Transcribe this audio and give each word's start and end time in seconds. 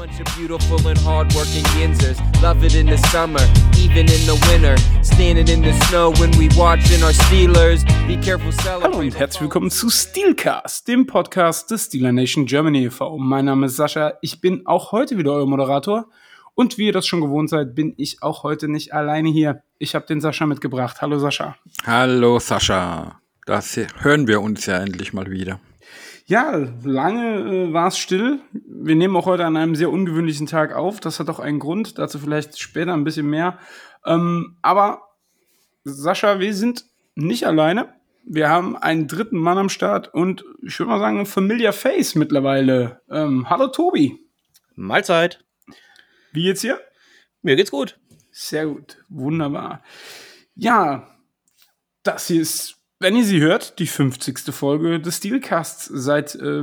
bunch 0.00 0.18
of 0.18 0.34
beautiful 0.34 0.78
and 0.88 0.98
hardworking 1.00 1.64
Yinzers. 1.76 2.18
Love 2.40 2.64
it 2.64 2.74
in 2.74 2.86
the 2.86 2.96
summer, 3.08 3.40
even 3.76 4.06
in 4.08 4.22
the 4.24 4.38
winter. 4.48 4.74
Standing 5.02 5.46
in 5.48 5.60
the 5.60 5.74
snow 5.88 6.10
when 6.12 6.30
we 6.38 6.48
watching 6.56 7.02
our 7.02 7.12
Steelers. 7.12 7.84
Be 8.06 8.16
careful 8.16 8.50
Hallo 8.64 9.00
und 9.00 9.18
herzlich 9.18 9.42
willkommen 9.42 9.70
zu 9.70 9.90
Steelcast, 9.90 10.88
dem 10.88 11.06
Podcast 11.06 11.70
des 11.70 11.84
Steeler 11.84 12.12
Nation 12.12 12.46
Germany 12.46 12.86
e.V. 12.86 13.18
Mein 13.18 13.44
Name 13.44 13.66
ist 13.66 13.76
Sascha, 13.76 14.14
ich 14.22 14.40
bin 14.40 14.66
auch 14.66 14.92
heute 14.92 15.18
wieder 15.18 15.32
euer 15.32 15.46
Moderator. 15.46 16.08
Und 16.54 16.78
wie 16.78 16.86
ihr 16.86 16.92
das 16.92 17.06
schon 17.06 17.20
gewohnt 17.20 17.50
seid, 17.50 17.74
bin 17.74 17.92
ich 17.98 18.22
auch 18.22 18.42
heute 18.42 18.68
nicht 18.68 18.94
alleine 18.94 19.28
hier. 19.28 19.62
Ich 19.78 19.94
habe 19.94 20.06
den 20.06 20.22
Sascha 20.22 20.46
mitgebracht. 20.46 21.02
Hallo 21.02 21.18
Sascha. 21.18 21.56
Hallo 21.84 22.38
Sascha. 22.38 23.20
Das 23.44 23.78
hören 23.98 24.26
wir 24.26 24.40
uns 24.40 24.64
ja 24.64 24.78
endlich 24.78 25.12
mal 25.12 25.30
wieder. 25.30 25.60
Ja, 26.30 26.52
lange 26.84 27.40
äh, 27.40 27.72
war 27.72 27.88
es 27.88 27.98
still. 27.98 28.38
Wir 28.52 28.94
nehmen 28.94 29.16
auch 29.16 29.26
heute 29.26 29.44
an 29.44 29.56
einem 29.56 29.74
sehr 29.74 29.90
ungewöhnlichen 29.90 30.46
Tag 30.46 30.72
auf. 30.72 31.00
Das 31.00 31.18
hat 31.18 31.28
auch 31.28 31.40
einen 31.40 31.58
Grund. 31.58 31.98
Dazu 31.98 32.20
vielleicht 32.20 32.60
später 32.60 32.94
ein 32.94 33.02
bisschen 33.02 33.28
mehr. 33.28 33.58
Ähm, 34.06 34.56
aber 34.62 35.02
Sascha, 35.82 36.38
wir 36.38 36.54
sind 36.54 36.84
nicht 37.16 37.48
alleine. 37.48 37.96
Wir 38.24 38.48
haben 38.48 38.76
einen 38.76 39.08
dritten 39.08 39.38
Mann 39.38 39.58
am 39.58 39.68
Start 39.68 40.14
und 40.14 40.44
ich 40.62 40.78
würde 40.78 40.90
mal 40.90 41.00
sagen, 41.00 41.18
ein 41.18 41.26
familiar 41.26 41.72
Face 41.72 42.14
mittlerweile. 42.14 43.00
Ähm, 43.10 43.50
hallo 43.50 43.66
Tobi. 43.66 44.16
Mahlzeit. 44.76 45.44
Wie 46.32 46.44
geht's 46.44 46.60
dir? 46.60 46.80
Mir 47.42 47.56
geht's 47.56 47.72
gut. 47.72 47.98
Sehr 48.30 48.66
gut. 48.66 48.98
Wunderbar. 49.08 49.82
Ja, 50.54 51.08
das 52.04 52.28
hier 52.28 52.42
ist 52.42 52.79
wenn 53.00 53.16
ihr 53.16 53.24
sie 53.24 53.40
hört, 53.40 53.78
die 53.78 53.86
50. 53.86 54.54
Folge 54.54 55.00
des 55.00 55.16
Steelcasts 55.16 55.86
seit 55.86 56.34
äh, 56.36 56.62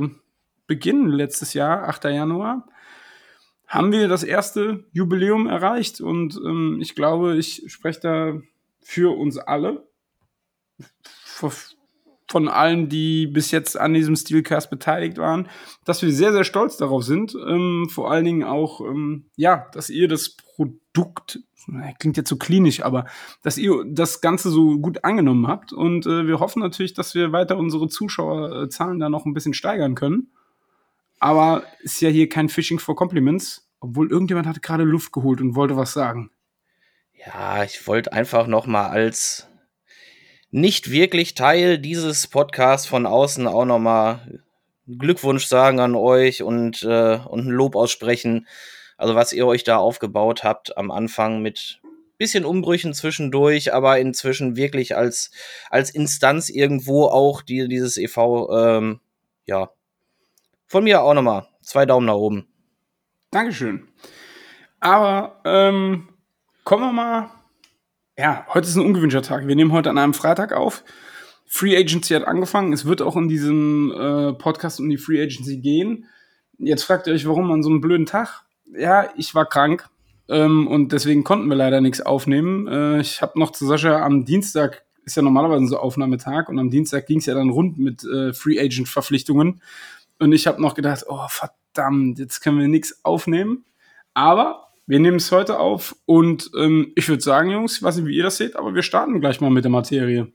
Beginn 0.66 1.08
letztes 1.08 1.52
Jahr, 1.52 1.88
8. 1.88 2.04
Januar, 2.04 2.66
haben 3.66 3.92
wir 3.92 4.08
das 4.08 4.22
erste 4.22 4.84
Jubiläum 4.92 5.46
erreicht 5.46 6.00
und 6.00 6.36
ähm, 6.36 6.78
ich 6.80 6.94
glaube, 6.94 7.36
ich 7.36 7.64
spreche 7.66 8.00
da 8.00 8.40
für 8.80 9.16
uns 9.18 9.36
alle, 9.36 9.86
von 12.28 12.48
allen, 12.48 12.88
die 12.88 13.26
bis 13.26 13.50
jetzt 13.50 13.78
an 13.78 13.94
diesem 13.94 14.14
Steelcast 14.14 14.70
beteiligt 14.70 15.18
waren, 15.18 15.48
dass 15.84 16.02
wir 16.02 16.12
sehr, 16.12 16.32
sehr 16.32 16.44
stolz 16.44 16.76
darauf 16.76 17.04
sind. 17.04 17.34
Ähm, 17.34 17.88
vor 17.90 18.10
allen 18.10 18.24
Dingen 18.24 18.44
auch, 18.44 18.80
ähm, 18.80 19.26
ja, 19.36 19.66
dass 19.72 19.90
ihr 19.90 20.08
das 20.08 20.36
Produkt 20.58 21.40
klingt 21.98 22.16
jetzt 22.16 22.28
so 22.28 22.36
klinisch, 22.36 22.82
aber 22.82 23.06
dass 23.42 23.58
ihr 23.58 23.84
das 23.86 24.20
Ganze 24.20 24.50
so 24.50 24.78
gut 24.78 25.04
angenommen 25.04 25.46
habt. 25.46 25.72
Und 25.72 26.06
äh, 26.06 26.26
wir 26.26 26.40
hoffen 26.40 26.60
natürlich, 26.60 26.94
dass 26.94 27.14
wir 27.14 27.32
weiter 27.32 27.56
unsere 27.56 27.88
Zuschauerzahlen 27.88 28.98
da 28.98 29.08
noch 29.08 29.26
ein 29.26 29.34
bisschen 29.34 29.54
steigern 29.54 29.94
können. 29.94 30.28
Aber 31.20 31.64
ist 31.80 32.00
ja 32.00 32.08
hier 32.08 32.28
kein 32.28 32.48
Fishing 32.48 32.78
for 32.78 32.96
Compliments, 32.96 33.68
obwohl 33.80 34.10
irgendjemand 34.10 34.46
hat 34.46 34.62
gerade 34.62 34.84
Luft 34.84 35.12
geholt 35.12 35.40
und 35.40 35.56
wollte 35.56 35.76
was 35.76 35.92
sagen. 35.92 36.30
Ja, 37.14 37.64
ich 37.64 37.86
wollte 37.86 38.12
einfach 38.12 38.46
noch 38.46 38.66
mal 38.66 38.88
als 38.88 39.48
nicht 40.50 40.90
wirklich 40.90 41.34
Teil 41.34 41.78
dieses 41.78 42.26
Podcasts 42.28 42.86
von 42.86 43.04
außen 43.04 43.46
auch 43.46 43.64
noch 43.64 43.80
mal 43.80 44.40
Glückwunsch 44.86 45.44
sagen 45.44 45.80
an 45.80 45.94
euch 45.94 46.42
und, 46.42 46.82
äh, 46.84 47.18
und 47.18 47.46
ein 47.46 47.50
Lob 47.50 47.76
aussprechen 47.76 48.46
also 48.98 49.14
was 49.14 49.32
ihr 49.32 49.46
euch 49.46 49.64
da 49.64 49.78
aufgebaut 49.78 50.44
habt 50.44 50.76
am 50.76 50.90
Anfang 50.90 51.40
mit 51.40 51.80
bisschen 52.18 52.44
Umbrüchen 52.44 52.92
zwischendurch, 52.92 53.72
aber 53.72 53.98
inzwischen 53.98 54.56
wirklich 54.56 54.96
als, 54.96 55.30
als 55.70 55.90
Instanz 55.90 56.50
irgendwo 56.50 57.04
auch 57.04 57.42
die, 57.42 57.68
dieses 57.68 57.96
EV, 57.96 58.48
ähm, 58.52 59.00
ja. 59.46 59.70
Von 60.66 60.84
mir 60.84 61.02
auch 61.02 61.14
nochmal 61.14 61.46
zwei 61.62 61.86
Daumen 61.86 62.06
nach 62.06 62.14
oben. 62.14 62.46
Dankeschön. 63.30 63.88
Aber 64.80 65.40
ähm, 65.44 66.08
kommen 66.64 66.82
wir 66.82 66.92
mal. 66.92 67.30
Ja, 68.18 68.46
heute 68.52 68.66
ist 68.66 68.74
ein 68.74 68.84
ungewöhnlicher 68.84 69.22
Tag. 69.22 69.46
Wir 69.46 69.54
nehmen 69.54 69.72
heute 69.72 69.90
an 69.90 69.98
einem 69.98 70.12
Freitag 70.12 70.52
auf. 70.52 70.82
Free 71.46 71.76
Agency 71.76 72.14
hat 72.14 72.24
angefangen. 72.24 72.72
Es 72.72 72.84
wird 72.84 73.00
auch 73.00 73.16
in 73.16 73.28
diesem 73.28 73.92
äh, 73.92 74.32
Podcast 74.34 74.80
um 74.80 74.88
die 74.90 74.98
Free 74.98 75.22
Agency 75.22 75.58
gehen. 75.58 76.06
Jetzt 76.58 76.82
fragt 76.82 77.06
ihr 77.06 77.14
euch, 77.14 77.26
warum 77.26 77.50
an 77.52 77.62
so 77.62 77.70
einem 77.70 77.80
blöden 77.80 78.06
Tag? 78.06 78.44
Ja, 78.76 79.08
ich 79.16 79.34
war 79.34 79.46
krank 79.46 79.88
ähm, 80.28 80.66
und 80.66 80.92
deswegen 80.92 81.24
konnten 81.24 81.48
wir 81.48 81.56
leider 81.56 81.80
nichts 81.80 82.00
aufnehmen. 82.00 82.66
Äh, 82.68 83.00
ich 83.00 83.22
habe 83.22 83.38
noch 83.38 83.52
zu 83.52 83.66
Sascha 83.66 84.02
am 84.04 84.24
Dienstag, 84.24 84.84
ist 85.04 85.16
ja 85.16 85.22
normalerweise 85.22 85.66
so 85.66 85.78
Aufnahmetag, 85.78 86.48
und 86.48 86.58
am 86.58 86.70
Dienstag 86.70 87.06
ging 87.06 87.18
es 87.18 87.26
ja 87.26 87.34
dann 87.34 87.50
rund 87.50 87.78
mit 87.78 88.04
äh, 88.04 88.32
Free 88.32 88.60
Agent 88.60 88.88
Verpflichtungen. 88.88 89.62
Und 90.18 90.32
ich 90.32 90.46
habe 90.46 90.60
noch 90.60 90.74
gedacht, 90.74 91.04
oh 91.08 91.26
verdammt, 91.28 92.18
jetzt 92.18 92.40
können 92.40 92.58
wir 92.58 92.68
nichts 92.68 93.04
aufnehmen. 93.04 93.64
Aber 94.14 94.68
wir 94.86 94.98
nehmen 94.98 95.18
es 95.18 95.30
heute 95.30 95.58
auf 95.58 95.94
und 96.06 96.50
ähm, 96.58 96.92
ich 96.96 97.08
würde 97.08 97.22
sagen, 97.22 97.50
Jungs, 97.50 97.76
ich 97.76 97.82
weiß 97.82 97.96
nicht, 97.96 98.06
wie 98.06 98.16
ihr 98.16 98.22
das 98.22 98.38
seht, 98.38 98.56
aber 98.56 98.74
wir 98.74 98.82
starten 98.82 99.20
gleich 99.20 99.40
mal 99.40 99.50
mit 99.50 99.64
der 99.64 99.70
Materie. 99.70 100.32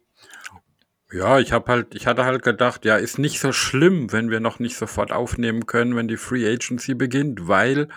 Ja, 1.12 1.40
ich 1.40 1.52
habe 1.52 1.72
halt, 1.72 1.94
ich 1.94 2.08
hatte 2.08 2.26
halt 2.26 2.44
gedacht, 2.44 2.86
ja, 2.86 2.98
ist 2.98 3.20
nicht 3.20 3.40
so 3.40 3.52
schlimm, 3.52 4.12
wenn 4.12 4.32
wir 4.32 4.40
noch 4.40 4.60
nicht 4.60 4.78
sofort 4.78 5.12
aufnehmen 5.12 5.66
können, 5.66 5.96
wenn 5.96 6.08
die 6.08 6.18
Free 6.18 6.48
Agency 6.48 6.96
beginnt, 6.96 7.48
weil 7.48 7.88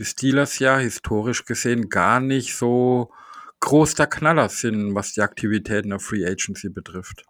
die 0.00 0.06
Steelers 0.06 0.58
ja 0.58 0.78
historisch 0.78 1.44
gesehen 1.44 1.90
gar 1.90 2.20
nicht 2.20 2.56
so 2.56 3.10
groß 3.60 3.96
der 3.96 4.06
Knaller 4.06 4.48
sind, 4.48 4.94
was 4.94 5.12
die 5.12 5.20
Aktivitäten 5.20 5.90
der 5.90 6.00
Free 6.00 6.24
Agency 6.24 6.70
betrifft. 6.70 7.24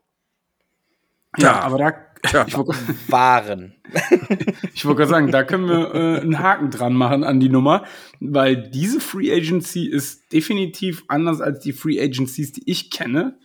Ja, 1.36 1.46
ja 1.46 1.60
aber 1.62 1.78
da 1.78 1.92
ja. 2.32 2.46
ich 2.46 2.56
waren. 3.10 3.74
ich 4.72 4.84
wollte 4.84 4.98
gerade 4.98 5.10
sagen, 5.10 5.32
da 5.32 5.42
können 5.42 5.68
wir 5.68 5.94
äh, 5.94 6.20
einen 6.20 6.38
Haken 6.38 6.70
dran 6.70 6.94
machen 6.94 7.24
an 7.24 7.40
die 7.40 7.48
Nummer, 7.48 7.84
weil 8.20 8.70
diese 8.70 9.00
Free 9.00 9.32
Agency 9.32 9.86
ist 9.86 10.32
definitiv 10.32 11.02
anders 11.08 11.40
als 11.40 11.58
die 11.58 11.72
Free 11.72 12.00
Agencies, 12.00 12.52
die 12.52 12.70
ich 12.70 12.92
kenne. 12.92 13.36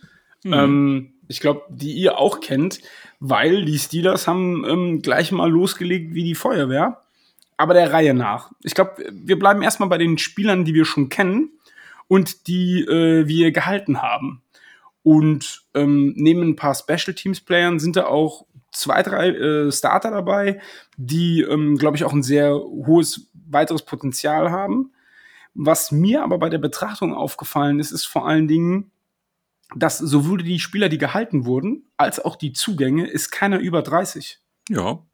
Mhm. 0.44 0.52
Ähm, 0.52 1.14
ich 1.26 1.40
glaube, 1.40 1.62
die 1.68 1.94
ihr 1.94 2.18
auch 2.18 2.38
kennt, 2.38 2.80
weil 3.18 3.64
die 3.64 3.80
Steelers 3.80 4.28
haben 4.28 4.64
ähm, 4.64 5.02
gleich 5.02 5.32
mal 5.32 5.50
losgelegt 5.50 6.14
wie 6.14 6.22
die 6.22 6.36
Feuerwehr 6.36 7.02
aber 7.56 7.74
der 7.74 7.92
Reihe 7.92 8.14
nach. 8.14 8.52
Ich 8.62 8.74
glaube, 8.74 9.04
wir 9.10 9.38
bleiben 9.38 9.62
erstmal 9.62 9.88
bei 9.88 9.98
den 9.98 10.18
Spielern, 10.18 10.64
die 10.64 10.74
wir 10.74 10.84
schon 10.84 11.08
kennen 11.08 11.50
und 12.08 12.46
die 12.48 12.80
äh, 12.80 13.26
wir 13.26 13.52
gehalten 13.52 14.02
haben. 14.02 14.42
Und 15.02 15.64
ähm, 15.74 16.14
neben 16.16 16.42
ein 16.42 16.56
paar 16.56 16.74
Special 16.74 17.14
Teams 17.14 17.40
Playern 17.40 17.78
sind 17.78 17.96
da 17.96 18.06
auch 18.06 18.46
zwei, 18.72 19.02
drei 19.02 19.28
äh, 19.28 19.72
Starter 19.72 20.10
dabei, 20.10 20.60
die, 20.96 21.42
ähm, 21.42 21.76
glaube 21.78 21.96
ich, 21.96 22.04
auch 22.04 22.12
ein 22.12 22.22
sehr 22.22 22.54
hohes 22.54 23.30
weiteres 23.32 23.82
Potenzial 23.82 24.50
haben. 24.50 24.92
Was 25.54 25.92
mir 25.92 26.22
aber 26.22 26.38
bei 26.38 26.50
der 26.50 26.58
Betrachtung 26.58 27.14
aufgefallen 27.14 27.78
ist, 27.78 27.92
ist 27.92 28.04
vor 28.04 28.26
allen 28.26 28.48
Dingen, 28.48 28.90
dass 29.74 29.98
sowohl 29.98 30.42
die 30.42 30.60
Spieler, 30.60 30.88
die 30.88 30.98
gehalten 30.98 31.46
wurden, 31.46 31.86
als 31.96 32.22
auch 32.22 32.36
die 32.36 32.52
Zugänge, 32.52 33.06
ist 33.06 33.30
keiner 33.30 33.58
über 33.58 33.82
30. 33.82 34.40
Ja, 34.68 35.05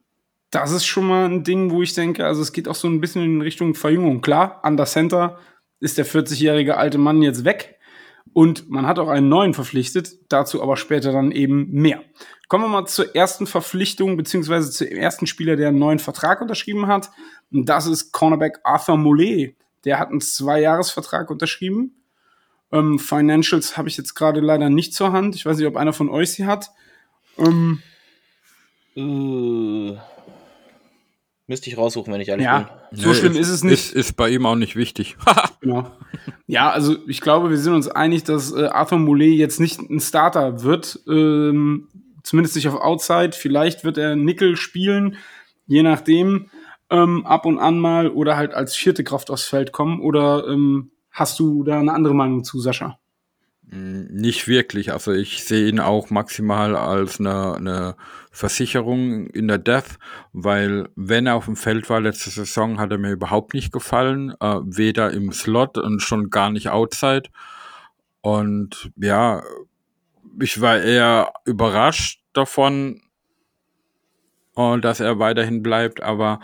das 0.53 0.71
ist 0.71 0.85
schon 0.85 1.07
mal 1.07 1.25
ein 1.25 1.43
Ding, 1.43 1.71
wo 1.71 1.81
ich 1.81 1.93
denke, 1.93 2.25
also 2.25 2.41
es 2.41 2.53
geht 2.53 2.67
auch 2.67 2.75
so 2.75 2.87
ein 2.87 3.01
bisschen 3.01 3.23
in 3.23 3.41
Richtung 3.41 3.73
Verjüngung. 3.73 4.21
Klar, 4.21 4.59
an 4.63 4.77
der 4.77 4.85
Center 4.85 5.39
ist 5.79 5.97
der 5.97 6.05
40-jährige 6.05 6.77
alte 6.77 6.99
Mann 6.99 7.23
jetzt 7.23 7.43
weg 7.43 7.79
und 8.33 8.69
man 8.69 8.85
hat 8.85 8.99
auch 8.99 9.09
einen 9.09 9.29
neuen 9.29 9.55
verpflichtet, 9.55 10.11
dazu 10.29 10.61
aber 10.61 10.77
später 10.77 11.11
dann 11.11 11.31
eben 11.31 11.71
mehr. 11.71 12.01
Kommen 12.49 12.65
wir 12.65 12.69
mal 12.69 12.85
zur 12.85 13.15
ersten 13.15 13.47
Verpflichtung, 13.47 14.15
beziehungsweise 14.15 14.69
zum 14.69 14.87
ersten 14.87 15.25
Spieler, 15.25 15.55
der 15.55 15.69
einen 15.69 15.79
neuen 15.79 15.99
Vertrag 15.99 16.39
unterschrieben 16.39 16.85
hat. 16.85 17.09
Und 17.51 17.67
das 17.67 17.87
ist 17.87 18.11
Cornerback 18.11 18.59
Arthur 18.63 18.97
Mollet. 18.97 19.55
Der 19.85 19.97
hat 19.97 20.09
einen 20.09 20.21
Zwei-Jahres-Vertrag 20.21 21.31
unterschrieben. 21.31 21.95
Ähm, 22.71 22.99
Financials 22.99 23.75
habe 23.75 23.89
ich 23.89 23.97
jetzt 23.97 24.13
gerade 24.13 24.39
leider 24.39 24.69
nicht 24.69 24.93
zur 24.93 25.11
Hand. 25.11 25.35
Ich 25.35 25.45
weiß 25.47 25.57
nicht, 25.57 25.67
ob 25.67 25.77
einer 25.77 25.93
von 25.93 26.09
euch 26.09 26.31
sie 26.31 26.45
hat. 26.45 26.69
Ähm, 27.39 27.81
uh. 28.95 29.97
Müsste 31.45 31.69
ich 31.69 31.77
raussuchen, 31.77 32.13
wenn 32.13 32.21
ich 32.21 32.29
ehrlich 32.29 32.45
ja, 32.45 32.69
bin. 32.91 32.99
So 32.99 33.09
nee, 33.09 33.15
schlimm 33.15 33.33
ist, 33.33 33.39
ist, 33.39 33.49
es 33.49 33.63
nicht. 33.63 33.73
Ist, 33.73 33.93
ist 33.93 34.13
bei 34.13 34.29
ihm 34.29 34.45
auch 34.45 34.55
nicht 34.55 34.77
wichtig. 34.77 35.17
genau. 35.59 35.91
Ja, 36.47 36.69
also 36.69 36.95
ich 37.07 37.19
glaube, 37.19 37.49
wir 37.49 37.57
sind 37.57 37.73
uns 37.73 37.89
einig, 37.89 38.23
dass 38.23 38.53
äh, 38.53 38.67
Arthur 38.67 38.97
Moulet 38.97 39.35
jetzt 39.35 39.59
nicht 39.59 39.79
ein 39.79 39.99
Starter 39.99 40.63
wird. 40.63 40.99
Ähm, 41.07 41.89
zumindest 42.23 42.55
nicht 42.55 42.69
auf 42.69 42.79
Outside. 42.79 43.31
Vielleicht 43.33 43.83
wird 43.83 43.97
er 43.97 44.15
Nickel 44.15 44.55
spielen, 44.55 45.17
je 45.67 45.83
nachdem, 45.83 46.49
ähm, 46.89 47.25
ab 47.25 47.45
und 47.45 47.59
an 47.59 47.77
mal 47.77 48.09
oder 48.09 48.37
halt 48.37 48.53
als 48.53 48.75
vierte 48.75 49.03
Kraft 49.03 49.29
aufs 49.29 49.43
Feld 49.43 49.73
kommen. 49.73 49.99
Oder 49.99 50.47
ähm, 50.47 50.91
hast 51.11 51.39
du 51.39 51.63
da 51.63 51.77
eine 51.77 51.93
andere 51.93 52.15
Meinung 52.15 52.45
zu, 52.45 52.61
Sascha? 52.61 52.99
Nicht 53.65 54.47
wirklich. 54.47 54.93
Also 54.93 55.11
ich 55.13 55.43
sehe 55.43 55.67
ihn 55.67 55.79
auch 55.79 56.09
maximal 56.09 56.75
als 56.75 57.19
eine, 57.19 57.55
eine 57.55 57.95
Versicherung 58.31 59.27
in 59.27 59.47
der 59.47 59.57
Death, 59.57 59.97
weil 60.31 60.89
wenn 60.95 61.25
er 61.25 61.35
auf 61.35 61.45
dem 61.45 61.55
Feld 61.55 61.89
war 61.89 61.99
letzte 61.99 62.29
Saison, 62.29 62.79
hat 62.79 62.91
er 62.91 62.97
mir 62.99 63.11
überhaupt 63.11 63.53
nicht 63.53 63.71
gefallen. 63.71 64.35
Äh, 64.39 64.59
weder 64.63 65.11
im 65.11 65.31
Slot 65.31 65.77
und 65.77 66.01
schon 66.01 66.29
gar 66.29 66.51
nicht 66.51 66.69
outside. 66.69 67.29
Und 68.21 68.91
ja, 68.95 69.43
ich 70.39 70.61
war 70.61 70.79
eher 70.79 71.33
überrascht 71.45 72.21
davon, 72.33 73.01
äh, 74.55 74.79
dass 74.79 74.99
er 74.99 75.19
weiterhin 75.19 75.63
bleibt, 75.63 76.01
aber 76.01 76.39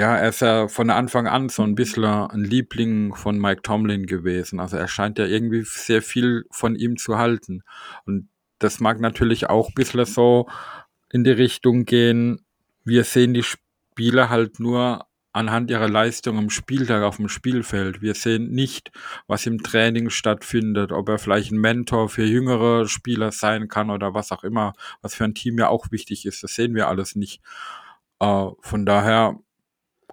Ja, 0.00 0.16
er 0.16 0.30
ist 0.30 0.40
ja 0.40 0.66
von 0.66 0.88
Anfang 0.88 1.26
an 1.26 1.50
so 1.50 1.62
ein 1.62 1.74
bisschen 1.74 2.06
ein 2.06 2.42
Liebling 2.42 3.14
von 3.14 3.38
Mike 3.38 3.60
Tomlin 3.60 4.06
gewesen. 4.06 4.58
Also 4.58 4.78
er 4.78 4.88
scheint 4.88 5.18
ja 5.18 5.26
irgendwie 5.26 5.60
sehr 5.62 6.00
viel 6.00 6.46
von 6.50 6.74
ihm 6.74 6.96
zu 6.96 7.18
halten. 7.18 7.64
Und 8.06 8.30
das 8.60 8.80
mag 8.80 8.98
natürlich 8.98 9.50
auch 9.50 9.68
ein 9.68 9.74
bisschen 9.74 10.06
so 10.06 10.48
in 11.12 11.22
die 11.22 11.32
Richtung 11.32 11.84
gehen, 11.84 12.40
wir 12.82 13.04
sehen 13.04 13.34
die 13.34 13.42
Spieler 13.42 14.30
halt 14.30 14.58
nur 14.58 15.04
anhand 15.34 15.70
ihrer 15.70 15.90
Leistung 15.90 16.38
am 16.38 16.48
Spieltag 16.48 17.02
auf 17.02 17.16
dem 17.16 17.28
Spielfeld. 17.28 18.00
Wir 18.00 18.14
sehen 18.14 18.52
nicht, 18.52 18.92
was 19.26 19.44
im 19.44 19.62
Training 19.62 20.08
stattfindet, 20.08 20.92
ob 20.92 21.10
er 21.10 21.18
vielleicht 21.18 21.52
ein 21.52 21.60
Mentor 21.60 22.08
für 22.08 22.24
jüngere 22.24 22.88
Spieler 22.88 23.32
sein 23.32 23.68
kann 23.68 23.90
oder 23.90 24.14
was 24.14 24.32
auch 24.32 24.44
immer, 24.44 24.72
was 25.02 25.14
für 25.14 25.24
ein 25.24 25.34
Team 25.34 25.58
ja 25.58 25.68
auch 25.68 25.90
wichtig 25.90 26.24
ist. 26.24 26.42
Das 26.42 26.54
sehen 26.54 26.74
wir 26.74 26.88
alles 26.88 27.16
nicht. 27.16 27.42
Äh, 28.18 28.46
von 28.62 28.86
daher 28.86 29.38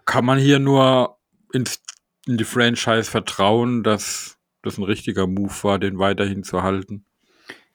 kann 0.07 0.25
man 0.25 0.39
hier 0.39 0.57
nur 0.57 1.19
ins, 1.53 1.83
in 2.25 2.37
die 2.37 2.45
Franchise 2.45 3.11
vertrauen, 3.11 3.83
dass 3.83 4.39
das 4.63 4.79
ein 4.79 4.83
richtiger 4.83 5.27
Move 5.27 5.53
war, 5.61 5.77
den 5.77 5.99
weiterhin 5.99 6.43
zu 6.43 6.63
halten. 6.63 7.05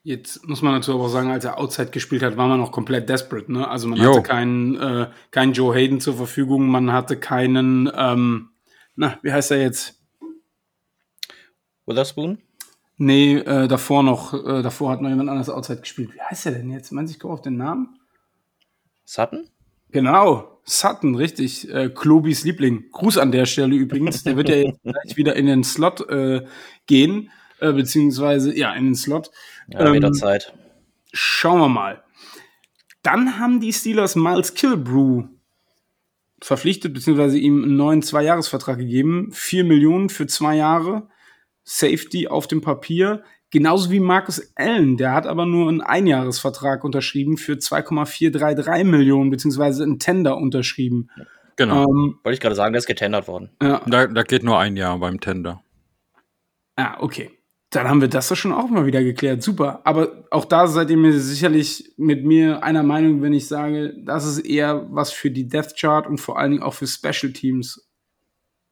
Jetzt 0.01 0.45
muss 0.45 0.61
man 0.61 0.73
dazu 0.73 0.93
aber 0.93 1.07
sagen, 1.07 1.31
als 1.31 1.45
er 1.45 1.57
Outside 1.57 1.91
gespielt 1.91 2.23
hat, 2.23 2.35
war 2.35 2.49
man 2.49 2.59
noch 2.59 2.73
komplett 2.73 3.07
desperate. 3.07 3.49
Ne? 3.49 3.65
Also 3.65 3.87
man 3.87 3.97
jo. 3.97 4.09
hatte 4.09 4.23
keinen, 4.23 4.75
äh, 4.75 5.09
keinen 5.31 5.53
Joe 5.53 5.73
Hayden 5.73 6.01
zur 6.01 6.15
Verfügung, 6.15 6.67
man 6.67 6.91
hatte 6.91 7.17
keinen, 7.17 7.89
ähm, 7.95 8.49
na, 8.95 9.17
wie 9.21 9.31
heißt 9.31 9.51
er 9.51 9.61
jetzt? 9.61 10.01
Witherspoon? 11.85 12.39
Nee, 12.97 13.37
äh, 13.37 13.67
davor 13.67 14.03
noch, 14.03 14.33
äh, 14.33 14.61
davor 14.61 14.91
hat 14.91 15.01
noch 15.01 15.09
jemand 15.09 15.29
anderes 15.29 15.49
Outside 15.49 15.79
gespielt. 15.81 16.13
Wie 16.13 16.21
heißt 16.21 16.47
er 16.47 16.53
denn 16.53 16.69
jetzt? 16.69 16.91
Meinst 16.91 17.13
du, 17.13 17.15
ich 17.15 17.19
komme 17.19 17.33
auf 17.33 17.41
den 17.41 17.57
Namen? 17.57 17.99
Sutton? 19.05 19.49
Genau, 19.89 20.52
Sutton, 20.65 21.15
richtig. 21.15 21.69
Äh, 21.69 21.89
Klobis 21.89 22.43
Liebling. 22.43 22.89
Gruß 22.91 23.17
an 23.17 23.31
der 23.31 23.45
Stelle 23.45 23.75
übrigens. 23.75 24.23
Der 24.23 24.37
wird 24.37 24.49
ja 24.49 24.55
jetzt 24.55 24.81
gleich 24.83 25.17
wieder 25.17 25.35
in 25.35 25.45
den 25.45 25.63
Slot 25.63 26.09
äh, 26.09 26.45
gehen, 26.87 27.31
äh, 27.59 27.73
beziehungsweise 27.73 28.55
ja, 28.55 28.73
in 28.73 28.85
den 28.85 28.95
Slot. 28.95 29.31
Ja, 29.67 29.87
ähm, 29.87 29.93
wieder 29.93 30.11
Zeit. 30.11 30.53
Schauen 31.11 31.59
wir 31.59 31.69
mal. 31.69 32.03
Dann 33.03 33.37
haben 33.37 33.59
die 33.59 33.73
Steelers 33.73 34.15
Miles 34.15 34.53
Kilbrew 34.53 35.25
verpflichtet, 36.41 36.93
beziehungsweise 36.93 37.37
ihm 37.37 37.63
einen 37.63 37.75
neuen 37.75 38.01
Zwei-Jahres-Vertrag 38.01 38.77
gegeben. 38.77 39.29
Vier 39.31 39.63
Millionen 39.63 40.09
für 40.09 40.27
zwei 40.27 40.55
Jahre. 40.55 41.09
Safety 41.63 42.27
auf 42.27 42.47
dem 42.47 42.61
Papier. 42.61 43.23
Genauso 43.53 43.91
wie 43.91 43.99
Marcus 43.99 44.51
Allen, 44.55 44.97
der 44.97 45.13
hat 45.13 45.27
aber 45.27 45.45
nur 45.45 45.69
einen 45.69 45.81
Einjahresvertrag 45.81 46.83
unterschrieben 46.83 47.37
für 47.37 47.59
2,433 47.59 48.83
Millionen, 48.83 49.29
beziehungsweise 49.29 49.83
einen 49.83 49.99
Tender 49.99 50.37
unterschrieben. 50.37 51.11
Genau. 51.55 51.83
Ähm, 51.83 52.17
Wollte 52.23 52.33
ich 52.33 52.39
gerade 52.39 52.55
sagen, 52.55 52.73
der 52.73 52.79
ist 52.79 52.87
getendert 52.87 53.27
worden. 53.27 53.51
Ja. 53.61 53.83
Da, 53.85 54.07
da 54.07 54.23
geht 54.23 54.41
nur 54.41 54.57
ein 54.57 54.75
Jahr 54.75 54.97
beim 54.97 55.19
Tender. 55.19 55.61
Ah, 56.77 56.97
okay. 56.99 57.29
Dann 57.69 57.87
haben 57.87 58.01
wir 58.01 58.07
das 58.07 58.29
doch 58.29 58.35
schon 58.35 58.53
auch 58.53 58.69
mal 58.69 58.87
wieder 58.87 59.03
geklärt. 59.03 59.43
Super. 59.43 59.81
Aber 59.83 60.25
auch 60.31 60.45
da 60.45 60.65
seid 60.65 60.89
ihr 60.89 60.97
mir 60.97 61.13
sicherlich 61.19 61.93
mit 61.95 62.25
mir 62.25 62.63
einer 62.63 62.81
Meinung, 62.81 63.21
wenn 63.21 63.33
ich 63.33 63.47
sage, 63.47 63.93
das 64.03 64.25
ist 64.25 64.39
eher 64.39 64.87
was 64.89 65.11
für 65.11 65.29
die 65.29 65.47
Death 65.47 65.75
Chart 65.79 66.07
und 66.07 66.19
vor 66.19 66.39
allen 66.39 66.53
Dingen 66.53 66.63
auch 66.63 66.73
für 66.73 66.87
Special 66.87 67.31
Teams. 67.31 67.87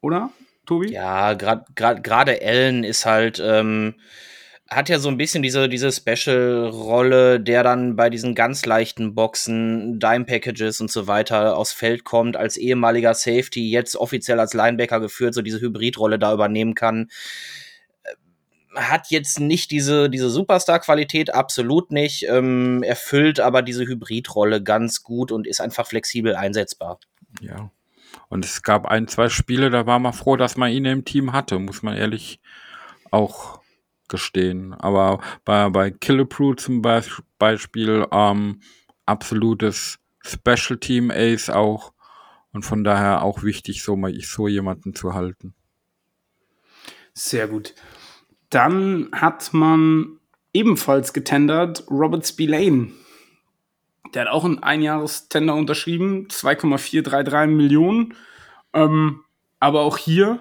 Oder, 0.02 0.32
Tobi? 0.66 0.92
Ja, 0.92 1.34
gerade 1.36 2.40
Allen 2.42 2.84
ist 2.84 3.06
halt. 3.06 3.40
Ähm 3.46 3.94
hat 4.72 4.88
ja 4.88 5.00
so 5.00 5.10
ein 5.10 5.18
bisschen 5.18 5.44
diese, 5.44 5.68
diese 5.68 5.92
Special-Rolle, 5.92 7.42
der 7.42 7.62
dann 7.62 7.98
bei 7.98 8.10
diesen 8.10 8.36
ganz 8.36 8.66
leichten 8.66 9.14
Boxen, 9.14 10.00
Dime-Packages 10.00 10.80
und 10.80 10.90
so 10.90 11.08
weiter 11.08 11.58
aufs 11.58 11.74
Feld 11.74 12.06
kommt, 12.06 12.38
als 12.38 12.56
ehemaliger 12.56 13.14
Safety, 13.14 13.70
jetzt 13.70 13.98
offiziell 13.98 14.40
als 14.40 14.54
Linebacker 14.54 15.02
geführt, 15.02 15.34
so 15.34 15.42
diese 15.42 15.60
Hybrid-Rolle 15.60 16.18
da 16.20 16.34
übernehmen 16.34 16.74
kann. 16.74 17.10
Äh, 18.04 18.16
hat 18.80 19.08
jetzt 19.10 19.42
nicht 19.42 19.72
diese, 19.72 20.10
diese 20.10 20.30
Superstar-Qualität, 20.30 21.36
absolut 21.36 21.92
nicht, 21.92 22.26
ähm, 22.30 22.82
erfüllt 22.82 23.42
aber 23.42 23.64
diese 23.64 23.86
Hybrid-Rolle 23.86 24.64
ganz 24.64 25.04
gut 25.04 25.34
und 25.34 25.48
ist 25.48 25.60
einfach 25.60 25.86
flexibel 25.86 26.34
einsetzbar. 26.34 27.02
Ja. 27.42 27.72
Und 28.30 28.46
es 28.46 28.64
gab 28.64 28.86
ein, 28.86 29.10
zwei 29.10 29.28
Spiele, 29.28 29.70
da 29.70 29.86
war 29.86 30.00
man 30.00 30.14
froh, 30.14 30.38
dass 30.38 30.56
man 30.56 30.72
ihn 30.72 30.86
im 30.86 31.04
Team 31.04 31.34
hatte, 31.34 31.60
muss 31.60 31.84
man 31.84 31.98
ehrlich 31.98 32.40
auch 33.10 33.61
gestehen. 34.12 34.74
Aber 34.76 35.20
bei, 35.44 35.68
bei 35.70 35.90
Killebrew 35.90 36.54
zum 36.54 36.84
Beispiel 36.84 38.06
ähm, 38.12 38.62
absolutes 39.08 39.98
Special 40.24 40.78
Team 40.80 41.10
Ace 41.10 41.50
auch 41.50 41.94
und 42.54 42.64
von 42.64 42.84
daher 42.84 43.24
auch 43.24 43.42
wichtig, 43.42 43.84
so 43.84 43.96
mal 43.96 44.14
so 44.22 44.48
jemanden 44.48 44.94
zu 44.94 45.16
halten. 45.16 45.56
Sehr 47.14 47.48
gut. 47.48 47.74
Dann 48.50 49.10
hat 49.14 49.54
man 49.54 50.20
ebenfalls 50.54 51.14
getendert 51.14 51.86
Robert 51.90 52.28
Spillane. 52.28 52.92
Der 54.14 54.24
hat 54.24 54.30
auch 54.30 54.44
einen 54.44 54.60
Einjahrestender 54.60 55.56
unterschrieben, 55.56 56.30
2,433 56.30 57.56
Millionen. 57.56 58.16
Ähm, 58.74 59.24
aber 59.60 59.82
auch 59.82 59.98
hier 59.98 60.40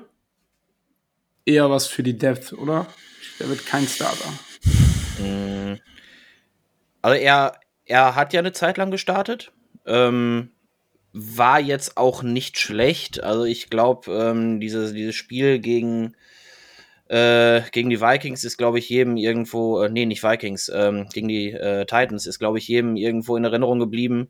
eher 1.44 1.70
was 1.70 1.87
für 1.87 2.02
die 2.02 2.19
Depth, 2.19 2.52
oder? 2.52 2.87
Der 3.41 3.49
wird 3.49 3.67
kein 3.67 3.87
Starter. 3.87 4.29
Mm. 5.19 5.77
Also 7.03 7.19
er, 7.19 7.55
er 7.87 8.15
hat 8.15 8.33
ja 8.35 8.41
eine 8.41 8.53
Zeit 8.53 8.77
lang 8.77 8.91
gestartet. 8.91 9.53
Ähm, 9.87 10.51
war 11.13 11.59
jetzt 11.59 11.97
auch 11.97 12.23
nicht 12.23 12.59
schlecht. 12.59 13.23
Also 13.23 13.45
ich 13.45 13.71
glaube, 13.71 14.13
ähm, 14.13 14.61
dieses, 14.61 14.93
dieses 14.93 15.15
Spiel 15.15 15.59
gegen, 15.59 16.15
äh, 17.09 17.63
gegen 17.73 17.89
die 17.91 18.01
Vikings 18.01 18.45
ist, 18.45 18.59
glaube 18.59 18.79
ich, 18.79 18.91
jedem 18.91 19.17
irgendwo, 19.17 19.83
äh, 19.83 19.89
nee, 19.89 20.05
nicht 20.05 20.23
Vikings, 20.23 20.71
ähm, 20.73 21.09
gegen 21.13 21.29
die 21.29 21.51
äh, 21.51 21.87
Titans 21.87 22.27
ist, 22.27 22.39
glaube 22.39 22.59
ich, 22.59 22.69
jedem 22.69 22.97
irgendwo 22.97 23.37
in 23.37 23.45
Erinnerung 23.45 23.79
geblieben. 23.79 24.29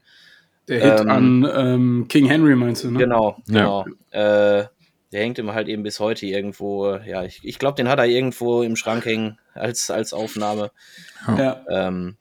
Der 0.69 0.81
Hit 0.81 1.01
ähm, 1.01 1.11
an 1.11 1.51
ähm, 1.53 2.07
King 2.09 2.27
Henry 2.27 2.55
meinst 2.55 2.85
du, 2.85 2.93
ne? 2.93 2.99
Genau, 3.01 3.37
genau. 3.47 3.87
Ja. 4.13 4.71
Der 5.13 5.23
hängt 5.23 5.39
immer 5.39 5.55
halt 5.55 5.69
eben 5.69 5.83
bis 5.83 5.99
heute 5.99 6.27
irgendwo, 6.27 6.95
ja, 6.95 7.25
ich, 7.25 7.41
ich 7.43 7.59
glaube, 7.59 7.77
den 7.77 7.89
hat 7.89 7.99
er 7.99 8.07
irgendwo 8.07 8.63
im 8.63 8.77
Schrank 8.77 9.05
hängen 9.05 9.39
als, 9.55 9.91
als 9.91 10.13
Aufnahme. 10.13 10.71
Ja. 11.27 11.65
Ähm, 11.69 12.17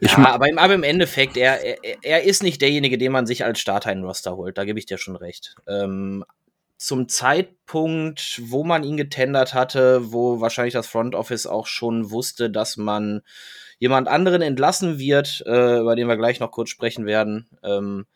ja, 0.00 0.16
aber 0.26 0.48
im, 0.48 0.58
aber 0.58 0.74
im 0.74 0.82
Endeffekt, 0.82 1.36
er, 1.36 1.62
er, 1.62 1.96
er 2.02 2.22
ist 2.24 2.42
nicht 2.42 2.62
derjenige, 2.62 2.98
den 2.98 3.12
man 3.12 3.26
sich 3.26 3.44
als 3.44 3.58
Starter 3.58 3.92
in 3.92 4.04
Roster 4.04 4.36
holt. 4.36 4.58
Da 4.58 4.64
gebe 4.64 4.78
ich 4.78 4.86
dir 4.86 4.98
schon 4.98 5.16
recht. 5.16 5.56
Ähm, 5.66 6.24
zum 6.78 7.08
Zeitpunkt, 7.08 8.40
wo 8.44 8.62
man 8.62 8.84
ihn 8.84 8.96
getendert 8.96 9.54
hatte, 9.54 10.12
wo 10.12 10.40
wahrscheinlich 10.40 10.74
das 10.74 10.86
Front 10.86 11.14
Office 11.14 11.46
auch 11.46 11.66
schon 11.66 12.10
wusste, 12.10 12.50
dass 12.50 12.76
man 12.76 13.22
jemand 13.78 14.08
anderen 14.08 14.42
entlassen 14.42 14.98
wird, 14.98 15.42
äh, 15.46 15.80
über 15.80 15.96
den 15.96 16.08
wir 16.08 16.16
gleich 16.16 16.40
noch 16.40 16.50
kurz 16.50 16.70
sprechen 16.70 17.06
werden, 17.06 17.48
ähm, 17.62 18.06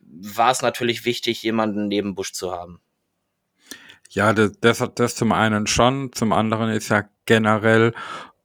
war 0.00 0.50
es 0.50 0.62
natürlich 0.62 1.04
wichtig, 1.04 1.42
jemanden 1.42 1.88
neben 1.88 2.14
Busch 2.14 2.32
zu 2.32 2.52
haben. 2.52 2.80
Ja, 4.14 4.32
das, 4.32 4.52
das, 4.60 4.82
das 4.94 5.16
zum 5.16 5.32
einen 5.32 5.66
schon, 5.66 6.12
zum 6.12 6.32
anderen 6.32 6.70
ist 6.70 6.88
ja 6.88 7.04
generell 7.26 7.92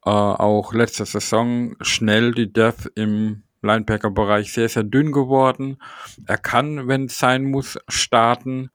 äh, 0.04 0.10
auch 0.10 0.74
letzte 0.74 1.06
Saison 1.06 1.76
schnell 1.80 2.32
die 2.32 2.52
Death 2.52 2.90
im 2.96 3.44
Linebacker-Bereich 3.62 4.52
sehr, 4.52 4.68
sehr 4.68 4.82
dünn 4.82 5.12
geworden. 5.12 5.78
Er 6.26 6.38
kann, 6.38 6.88
wenn 6.88 7.04
es 7.04 7.18
sein 7.18 7.44
muss, 7.44 7.78
starten, 7.88 8.70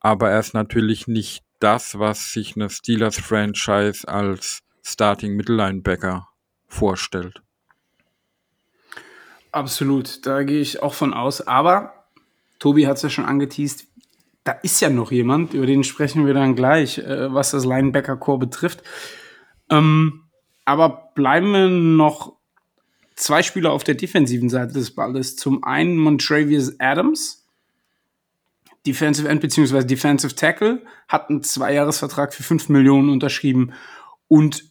aber 0.00 0.30
er 0.30 0.40
ist 0.40 0.54
natürlich 0.54 1.06
nicht 1.06 1.44
das, 1.60 1.98
was 2.00 2.32
sich 2.32 2.56
eine 2.56 2.68
Steelers-Franchise 2.68 4.08
als 4.08 4.62
Starting 4.82 5.36
Mittellinebacker 5.36 6.28
vorstellt. 6.66 7.42
Absolut, 9.52 10.26
da 10.26 10.42
gehe 10.42 10.60
ich 10.60 10.82
auch 10.82 10.94
von 10.94 11.14
aus. 11.14 11.46
Aber 11.46 12.06
Tobi 12.58 12.86
hat 12.86 12.96
es 12.96 13.02
ja 13.02 13.10
schon 13.10 13.24
angeteased, 13.24 13.86
da 14.44 14.52
ist 14.52 14.80
ja 14.80 14.90
noch 14.90 15.12
jemand, 15.12 15.54
über 15.54 15.66
den 15.66 15.84
sprechen 15.84 16.26
wir 16.26 16.34
dann 16.34 16.54
gleich, 16.54 16.98
äh, 16.98 17.32
was 17.32 17.50
das 17.50 17.64
Linebacker-Core 17.64 18.38
betrifft. 18.38 18.82
Ähm, 19.70 20.24
aber 20.64 21.10
bleiben 21.14 21.52
wir 21.52 21.68
noch 21.68 22.36
zwei 23.16 23.42
Spieler 23.42 23.72
auf 23.72 23.84
der 23.84 23.94
defensiven 23.94 24.48
Seite 24.48 24.72
des 24.72 24.94
Balles. 24.94 25.36
Zum 25.36 25.62
einen 25.64 25.96
Montravius 25.96 26.78
Adams, 26.80 27.46
Defensive 28.86 29.28
End 29.28 29.42
bzw. 29.42 29.84
Defensive 29.84 30.34
Tackle, 30.34 30.82
hat 31.06 31.28
einen 31.28 31.42
Zweijahresvertrag 31.42 32.32
für 32.32 32.42
5 32.42 32.70
Millionen 32.70 33.10
unterschrieben. 33.10 33.72
Und 34.26 34.69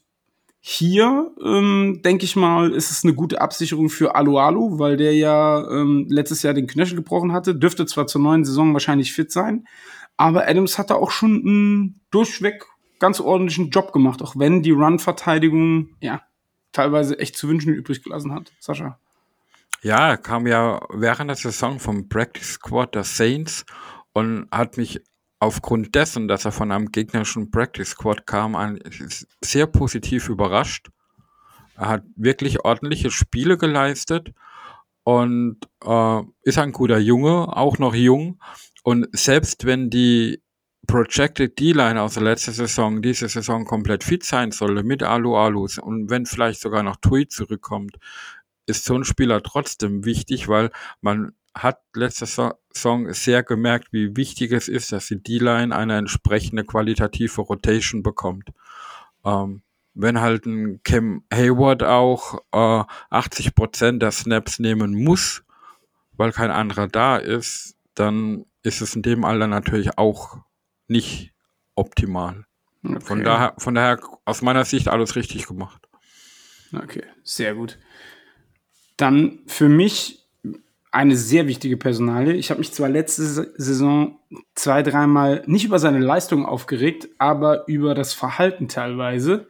hier, 0.62 1.32
ähm, 1.44 2.02
denke 2.04 2.26
ich 2.26 2.36
mal, 2.36 2.72
ist 2.72 2.92
es 2.92 3.04
eine 3.04 3.14
gute 3.14 3.40
Absicherung 3.40 3.90
für 3.90 4.16
Alualu, 4.16 4.78
weil 4.78 4.98
der 4.98 5.16
ja 5.16 5.66
ähm, 5.70 6.06
letztes 6.10 6.44
Jahr 6.44 6.54
den 6.54 6.68
Knöchel 6.68 6.98
gebrochen 6.98 7.32
hatte. 7.32 7.56
Dürfte 7.56 7.86
zwar 7.86 8.08
zur 8.08 8.22
neuen 8.22 8.44
Saison 8.44 8.74
wahrscheinlich 8.74 9.14
fit 9.14 9.32
sein, 9.32 9.66
aber 10.18 10.48
Adams 10.48 10.78
hat 10.78 10.90
da 10.90 10.96
auch 10.96 11.12
schon 11.12 11.42
einen 11.46 12.02
durchweg 12.12 12.66
ganz 13.00 13.22
ordentlichen 13.22 13.70
Job 13.70 13.94
gemacht, 13.94 14.22
auch 14.22 14.36
wenn 14.38 14.62
die 14.62 14.72
Run-Verteidigung 14.72 15.96
ja 16.02 16.22
teilweise 16.74 17.18
echt 17.18 17.38
zu 17.38 17.48
wünschen 17.48 17.74
übrig 17.74 18.04
gelassen 18.04 18.34
hat. 18.34 18.52
Sascha. 18.60 19.00
Ja, 19.82 20.18
kam 20.18 20.46
ja 20.46 20.82
während 20.90 21.30
der 21.30 21.38
Saison 21.38 21.80
vom 21.80 22.10
Practice 22.10 22.54
Squad 22.54 22.96
der 22.96 23.06
Saints 23.06 23.66
und 24.12 24.48
hat 24.52 24.76
mich 24.76 25.02
aufgrund 25.40 25.96
dessen, 25.96 26.28
dass 26.28 26.46
er 26.46 26.52
von 26.52 26.72
einem 26.72 26.92
gegnerischen 26.92 27.50
Practice 27.50 27.90
Squad 27.90 28.28
kam, 28.28 28.80
sehr 29.42 29.68
positiv 29.68 30.30
überrascht. 30.30 30.90
Er 31.76 31.88
hat 31.88 32.04
wirklich 32.16 32.66
ordentliche 32.66 33.10
Spiele 33.10 33.58
geleistet 33.58 34.34
und 35.04 35.58
äh, 35.84 36.22
ist 36.44 36.58
ein 36.58 36.74
guter 36.74 37.00
Junge, 37.00 37.56
auch 37.56 37.78
noch 37.78 37.96
jung. 37.96 38.42
Und 38.84 39.08
selbst 39.14 39.66
wenn 39.66 39.90
die 39.90 40.42
Projected 40.88 41.60
D-Line 41.60 42.02
aus 42.02 42.16
der 42.16 42.24
letzten 42.24 42.52
Saison 42.52 43.02
diese 43.02 43.30
Saison 43.30 43.64
komplett 43.64 44.04
fit 44.04 44.24
sein 44.24 44.52
sollte 44.52 44.84
mit 44.84 45.04
Alu-Alus 45.04 45.78
und 45.78 46.10
wenn 46.10 46.26
vielleicht 46.26 46.60
sogar 46.60 46.84
noch 46.84 46.96
Tui 46.98 47.28
zurückkommt, 47.28 47.98
ist 48.66 48.86
so 48.86 48.96
ein 48.96 49.04
Spieler 49.04 49.42
trotzdem 49.42 50.04
wichtig, 50.04 50.48
weil 50.48 50.72
man 51.02 51.34
hat 51.54 51.80
letzte 51.94 52.26
Saison 52.26 52.54
sehr 52.72 53.44
gemerkt, 53.44 53.90
wie 53.92 54.16
wichtig 54.16 54.52
es 54.52 54.68
ist, 54.68 54.92
dass 54.92 55.08
die 55.08 55.22
D-Line 55.22 55.76
eine 55.76 55.98
entsprechende 55.98 56.64
qualitative 56.64 57.42
Rotation 57.42 58.04
bekommt. 58.04 58.50
Ähm, 59.26 59.62
wenn 59.94 60.22
halt 60.22 60.46
ein 60.46 60.82
Cam 60.84 61.24
Hayward 61.34 61.84
auch 61.84 62.40
äh, 62.52 62.84
80 63.10 63.56
Prozent 63.56 64.02
der 64.02 64.12
Snaps 64.12 64.60
nehmen 64.60 65.04
muss, 65.04 65.44
weil 66.14 66.32
kein 66.32 66.52
anderer 66.52 66.88
da 66.88 67.18
ist, 67.18 67.76
dann 67.96 68.46
ist 68.64 68.82
es 68.82 68.96
in 68.96 69.02
dem 69.02 69.26
Alter 69.26 69.48
natürlich 69.48 69.98
auch 69.98 70.38
nicht 70.88 71.34
optimal. 71.76 72.46
Okay. 72.84 73.00
Von 73.02 73.24
daher, 73.24 73.54
von 73.58 73.76
daher 73.76 74.00
aus 74.26 74.42
meiner 74.42 74.64
Sicht 74.64 74.88
alles 74.88 75.16
richtig 75.16 75.48
gemacht. 75.48 75.88
Okay, 76.74 77.04
sehr 77.24 77.56
gut. 77.56 77.78
Dann 78.96 79.40
für 79.48 79.70
mich 79.70 80.19
eine 80.92 81.16
sehr 81.16 81.48
wichtige 81.48 81.78
Personalie. 81.78 82.34
Ich 82.34 82.50
habe 82.50 82.60
mich 82.60 82.72
zwar 82.72 82.90
letzte 82.90 83.24
Saison 83.24 84.20
zwei, 84.56 84.82
dreimal 84.82 85.44
nicht 85.46 85.66
über 85.66 85.80
seine 85.80 86.00
Leistung 86.00 86.46
aufgeregt, 86.46 87.10
aber 87.20 87.68
über 87.68 87.94
das 87.94 88.14
Verhalten 88.14 88.68
teilweise. 88.68 89.48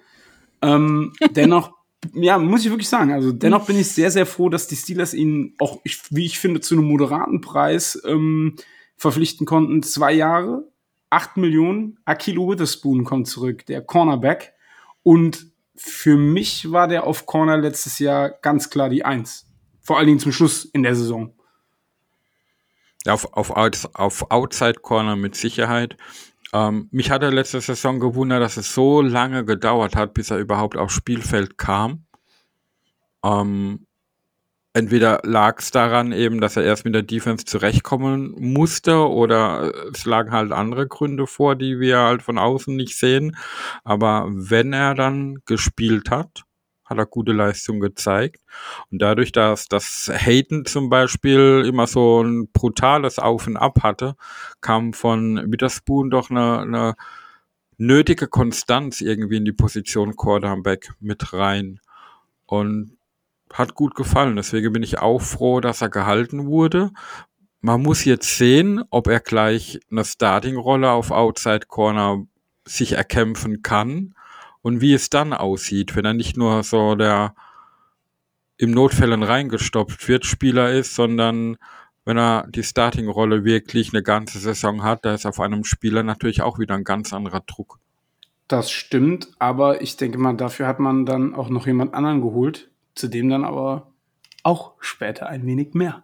Ähm, 0.61 1.13
dennoch, 1.31 1.73
ja, 2.13 2.37
muss 2.37 2.65
ich 2.65 2.71
wirklich 2.71 2.89
sagen, 2.89 3.13
also 3.13 3.31
dennoch 3.31 3.65
bin 3.65 3.77
ich 3.77 3.91
sehr, 3.91 4.11
sehr 4.11 4.25
froh, 4.25 4.49
dass 4.49 4.67
die 4.67 4.75
Steelers 4.75 5.13
ihn 5.13 5.53
auch, 5.59 5.79
ich, 5.83 5.99
wie 6.09 6.25
ich 6.25 6.39
finde, 6.39 6.59
zu 6.59 6.75
einem 6.75 6.85
moderaten 6.85 7.41
Preis 7.41 8.01
ähm, 8.05 8.55
verpflichten 8.97 9.45
konnten. 9.45 9.81
Zwei 9.83 10.13
Jahre, 10.13 10.67
acht 11.09 11.37
Millionen. 11.37 11.99
Akilo 12.03 12.49
Witherspoon 12.49 13.05
kommt 13.05 13.27
zurück, 13.27 13.65
der 13.65 13.81
Cornerback. 13.81 14.53
Und 15.03 15.47
für 15.75 16.17
mich 16.17 16.71
war 16.71 16.89
der 16.89 17.05
auf 17.07 17.25
Corner 17.25 17.57
letztes 17.57 17.99
Jahr 17.99 18.29
ganz 18.29 18.69
klar 18.69 18.89
die 18.89 19.05
Eins. 19.05 19.48
Vor 19.89 19.97
allen 19.97 20.05
Dingen 20.05 20.19
zum 20.19 20.31
Schluss 20.31 20.65
in 20.65 20.83
der 20.83 20.93
Saison. 20.93 21.33
Auf, 23.07 23.33
auf, 23.33 23.49
auf 23.95 24.29
Outside 24.29 24.81
Corner 24.83 25.15
mit 25.15 25.33
Sicherheit. 25.33 25.97
Ähm, 26.53 26.89
mich 26.91 27.09
hat 27.09 27.23
er 27.23 27.31
letzte 27.31 27.59
Saison 27.59 27.99
gewundert, 27.99 28.39
dass 28.43 28.57
es 28.57 28.71
so 28.71 29.01
lange 29.01 29.45
gedauert 29.45 29.95
hat, 29.95 30.13
bis 30.13 30.29
er 30.29 30.37
überhaupt 30.37 30.77
aufs 30.77 30.93
Spielfeld 30.93 31.57
kam. 31.57 32.05
Ähm, 33.25 33.87
entweder 34.73 35.21
lag 35.23 35.57
es 35.57 35.71
daran 35.71 36.11
eben, 36.11 36.39
dass 36.39 36.55
er 36.55 36.65
erst 36.65 36.85
mit 36.85 36.93
der 36.93 37.01
Defense 37.01 37.45
zurechtkommen 37.45 38.35
musste 38.37 39.09
oder 39.09 39.73
es 39.91 40.05
lagen 40.05 40.31
halt 40.31 40.51
andere 40.51 40.87
Gründe 40.87 41.25
vor, 41.25 41.55
die 41.55 41.79
wir 41.79 41.97
halt 41.97 42.21
von 42.21 42.37
außen 42.37 42.75
nicht 42.75 42.95
sehen. 42.95 43.35
Aber 43.83 44.27
wenn 44.29 44.71
er 44.71 44.93
dann 44.93 45.39
gespielt 45.47 46.11
hat, 46.11 46.43
hat 46.89 46.97
er 46.97 47.05
gute 47.05 47.31
Leistung 47.31 47.79
gezeigt. 47.79 48.41
Und 48.91 49.01
dadurch, 49.01 49.31
dass 49.31 49.67
das 49.67 50.09
Hayden 50.11 50.65
zum 50.65 50.89
Beispiel 50.89 51.63
immer 51.67 51.85
so 51.87 52.21
ein 52.21 52.49
brutales 52.51 53.19
Auf 53.19 53.47
und 53.47 53.57
Ab 53.57 53.83
hatte, 53.83 54.15
kam 54.61 54.93
von 54.93 55.51
Witherspoon 55.51 56.09
doch 56.09 56.29
eine, 56.29 56.59
eine 56.59 56.95
nötige 57.77 58.27
Konstanz 58.27 59.01
irgendwie 59.01 59.37
in 59.37 59.45
die 59.45 59.53
Position 59.53 60.15
Quarterback 60.15 60.91
mit 60.99 61.33
rein. 61.33 61.79
Und 62.45 62.97
hat 63.53 63.75
gut 63.75 63.95
gefallen. 63.95 64.35
Deswegen 64.35 64.73
bin 64.73 64.83
ich 64.83 64.99
auch 64.99 65.21
froh, 65.21 65.59
dass 65.59 65.81
er 65.81 65.89
gehalten 65.89 66.47
wurde. 66.47 66.91
Man 67.61 67.81
muss 67.81 68.05
jetzt 68.05 68.37
sehen, 68.37 68.83
ob 68.89 69.07
er 69.07 69.19
gleich 69.19 69.79
eine 69.91 70.05
Starting-Rolle 70.05 70.91
auf 70.91 71.11
Outside 71.11 71.65
Corner 71.67 72.23
sich 72.65 72.93
erkämpfen 72.93 73.63
kann 73.63 74.13
und 74.61 74.81
wie 74.81 74.93
es 74.93 75.09
dann 75.09 75.33
aussieht, 75.33 75.95
wenn 75.95 76.05
er 76.05 76.13
nicht 76.13 76.37
nur 76.37 76.63
so 76.63 76.95
der 76.95 77.33
im 78.57 78.71
Notfällen 78.71 79.23
reingestopft 79.23 80.07
wird 80.07 80.25
Spieler 80.25 80.71
ist, 80.71 80.93
sondern 80.93 81.57
wenn 82.03 82.17
er 82.17 82.45
die 82.49 82.63
Starting-Rolle 82.63 83.45
wirklich 83.45 83.93
eine 83.93 84.03
ganze 84.03 84.39
Saison 84.39 84.83
hat, 84.83 85.05
da 85.05 85.13
ist 85.13 85.25
auf 85.25 85.39
einem 85.39 85.63
Spieler 85.63 86.03
natürlich 86.03 86.41
auch 86.41 86.59
wieder 86.59 86.75
ein 86.75 86.83
ganz 86.83 87.13
anderer 87.13 87.41
Druck. 87.41 87.79
Das 88.49 88.71
stimmt, 88.71 89.29
aber 89.37 89.81
ich 89.81 89.95
denke 89.95 90.17
mal, 90.17 90.35
dafür 90.35 90.67
hat 90.67 90.79
man 90.79 91.05
dann 91.05 91.35
auch 91.35 91.49
noch 91.49 91.67
jemand 91.67 91.93
anderen 91.93 92.19
geholt, 92.21 92.69
zu 92.95 93.07
dem 93.07 93.29
dann 93.29 93.45
aber 93.45 93.91
auch 94.43 94.73
später 94.79 95.27
ein 95.27 95.45
wenig 95.45 95.73
mehr. 95.73 96.03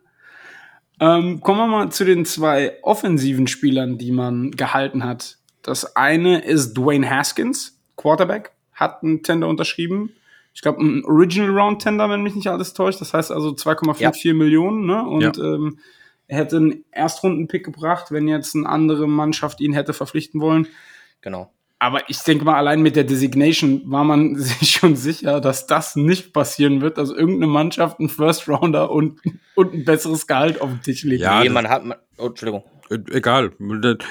Ähm, 1.00 1.42
kommen 1.42 1.60
wir 1.60 1.68
mal 1.68 1.92
zu 1.92 2.06
den 2.06 2.24
zwei 2.24 2.78
offensiven 2.84 3.48
Spielern, 3.48 3.98
die 3.98 4.12
man 4.12 4.52
gehalten 4.52 5.04
hat. 5.04 5.40
Das 5.62 5.96
eine 5.96 6.40
ist 6.40 6.76
Dwayne 6.76 7.10
Haskins, 7.10 7.75
Quarterback, 7.96 8.52
hat 8.74 9.04
einen 9.04 9.24
Tender 9.24 9.48
unterschrieben. 9.48 10.12
Ich 10.54 10.62
glaube, 10.62 10.82
ein 10.84 11.04
Original 11.06 11.50
Round 11.50 11.82
Tender, 11.82 12.10
wenn 12.10 12.24
mich 12.24 12.36
nicht 12.36 12.48
alles 12.48 12.74
täuscht. 12.74 13.02
Das 13.02 13.14
heißt 13.14 13.32
also 13.32 13.50
2,54 13.50 14.28
ja. 14.28 14.34
Millionen. 14.34 14.86
Ne? 14.86 15.06
Und 15.06 15.38
ja. 15.38 15.44
ähm, 15.44 15.80
er 16.28 16.40
hätte 16.40 16.58
einen 16.58 16.86
Erstrunden-Pick 16.92 17.66
gebracht, 17.66 18.12
wenn 18.12 18.28
jetzt 18.28 18.56
eine 18.56 18.68
andere 18.68 19.08
Mannschaft 19.08 19.60
ihn 19.62 19.74
hätte 19.74 19.94
verpflichten 19.94 20.42
wollen. 20.42 20.68
Genau. 21.22 21.52
Aber 21.78 22.10
ich 22.10 22.20
denke 22.20 22.46
mal, 22.46 22.56
allein 22.56 22.82
mit 22.82 22.96
der 22.96 23.04
Designation 23.04 23.82
war 23.86 24.04
man 24.04 24.36
sich 24.40 24.72
schon 24.72 24.96
sicher, 24.96 25.42
dass 25.42 25.68
das 25.68 25.96
nicht 25.96 26.34
passieren 26.34 26.82
wird, 26.82 26.98
dass 26.98 27.12
irgendeine 27.12 27.48
Mannschaft 27.48 28.00
einen 28.00 28.10
First 28.10 28.48
Rounder 28.48 28.90
und, 28.92 29.20
und 29.56 29.74
ein 29.74 29.86
besseres 29.86 30.26
Gehalt 30.26 30.62
auf 30.62 30.70
den 30.70 30.82
Tisch 30.82 31.04
legt. 31.04 31.22
Ja, 31.22 31.44
nee, 31.44 31.50
man 31.50 31.68
hat, 31.68 31.84
oh, 32.18 32.28
Entschuldigung. 32.28 32.64
Äh, 32.90 33.00
egal. 33.12 33.52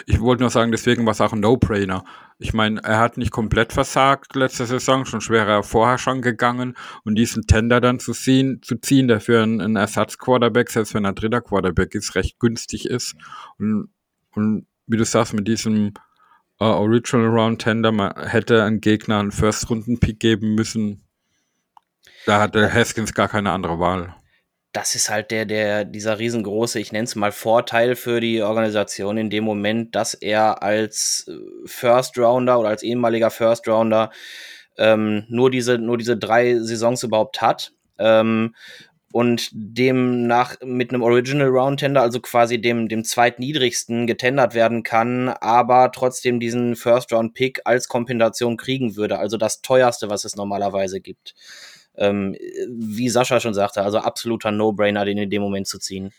Ich 0.06 0.20
wollte 0.20 0.42
nur 0.42 0.50
sagen, 0.50 0.72
deswegen 0.72 1.04
war 1.04 1.12
es 1.12 1.20
auch 1.20 1.32
ein 1.32 1.40
No-Brainer. 1.40 2.04
Ich 2.38 2.52
meine, 2.52 2.82
er 2.82 2.98
hat 2.98 3.16
nicht 3.16 3.30
komplett 3.30 3.72
versagt 3.72 4.34
letzte 4.34 4.66
Saison, 4.66 5.04
schon 5.04 5.20
schwerer 5.20 5.52
er 5.52 5.62
vorher 5.62 5.98
schon 5.98 6.20
gegangen 6.20 6.76
und 7.04 7.14
diesen 7.14 7.46
Tender 7.46 7.80
dann 7.80 8.00
zu 8.00 8.12
ziehen, 8.12 8.60
zu 8.62 8.76
ziehen, 8.76 9.06
der 9.06 9.20
für 9.20 9.42
einen, 9.42 9.60
einen 9.60 9.76
Ersatz-Quarterback, 9.76 10.70
selbst 10.70 10.94
wenn 10.94 11.04
er 11.04 11.12
dritter 11.12 11.40
Quarterback 11.40 11.94
ist, 11.94 12.16
recht 12.16 12.40
günstig 12.40 12.86
ist. 12.86 13.14
Und, 13.58 13.90
und 14.32 14.66
wie 14.86 14.96
du 14.96 15.04
sagst, 15.04 15.32
mit 15.32 15.46
diesem 15.46 15.94
uh, 16.60 16.64
Original 16.64 17.28
Round 17.28 17.62
Tender 17.62 17.92
man 17.92 18.12
hätte 18.16 18.64
ein 18.64 18.80
Gegner 18.80 19.20
einen 19.20 19.32
First-Runden-Pick 19.32 20.18
geben 20.18 20.54
müssen. 20.54 21.04
Da 22.26 22.40
hatte 22.40 22.72
Haskins 22.72 23.14
gar 23.14 23.28
keine 23.28 23.52
andere 23.52 23.78
Wahl. 23.78 24.16
Das 24.74 24.96
ist 24.96 25.08
halt 25.08 25.30
der, 25.30 25.46
der, 25.46 25.84
dieser 25.84 26.18
riesengroße, 26.18 26.80
ich 26.80 26.90
nenne 26.90 27.04
es 27.04 27.14
mal 27.14 27.30
Vorteil 27.30 27.94
für 27.94 28.20
die 28.20 28.42
Organisation 28.42 29.16
in 29.16 29.30
dem 29.30 29.44
Moment, 29.44 29.94
dass 29.94 30.14
er 30.14 30.64
als 30.64 31.26
äh, 31.28 31.38
First 31.64 32.18
Rounder 32.18 32.58
oder 32.58 32.70
als 32.70 32.82
ehemaliger 32.82 33.30
First 33.30 33.68
Rounder 33.68 34.10
ähm, 34.76 35.26
nur 35.28 35.52
diese, 35.52 35.78
nur 35.78 35.96
diese 35.96 36.16
drei 36.16 36.58
Saisons 36.58 37.04
überhaupt 37.04 37.40
hat. 37.40 37.72
Ähm, 37.98 38.56
und 39.12 39.48
demnach 39.52 40.56
mit 40.64 40.90
einem 40.90 41.02
Original 41.02 41.46
Round 41.46 41.78
Tender, 41.78 42.02
also 42.02 42.18
quasi 42.18 42.60
dem, 42.60 42.88
dem 42.88 43.04
zweitniedrigsten 43.04 44.08
getendert 44.08 44.54
werden 44.54 44.82
kann, 44.82 45.28
aber 45.28 45.92
trotzdem 45.92 46.40
diesen 46.40 46.74
First 46.74 47.12
Round 47.12 47.32
Pick 47.32 47.60
als 47.64 47.86
Kompensation 47.86 48.56
kriegen 48.56 48.96
würde, 48.96 49.20
also 49.20 49.36
das 49.36 49.62
teuerste, 49.62 50.10
was 50.10 50.24
es 50.24 50.34
normalerweise 50.34 51.00
gibt. 51.00 51.36
Ähm, 51.96 52.36
wie 52.68 53.08
Sascha 53.08 53.40
schon 53.40 53.54
sagte, 53.54 53.82
also 53.82 53.98
absoluter 53.98 54.50
No-Brainer, 54.50 55.04
den 55.04 55.18
in 55.18 55.30
dem 55.30 55.42
Moment 55.42 55.66
zu 55.66 55.78
ziehen. 55.78 56.10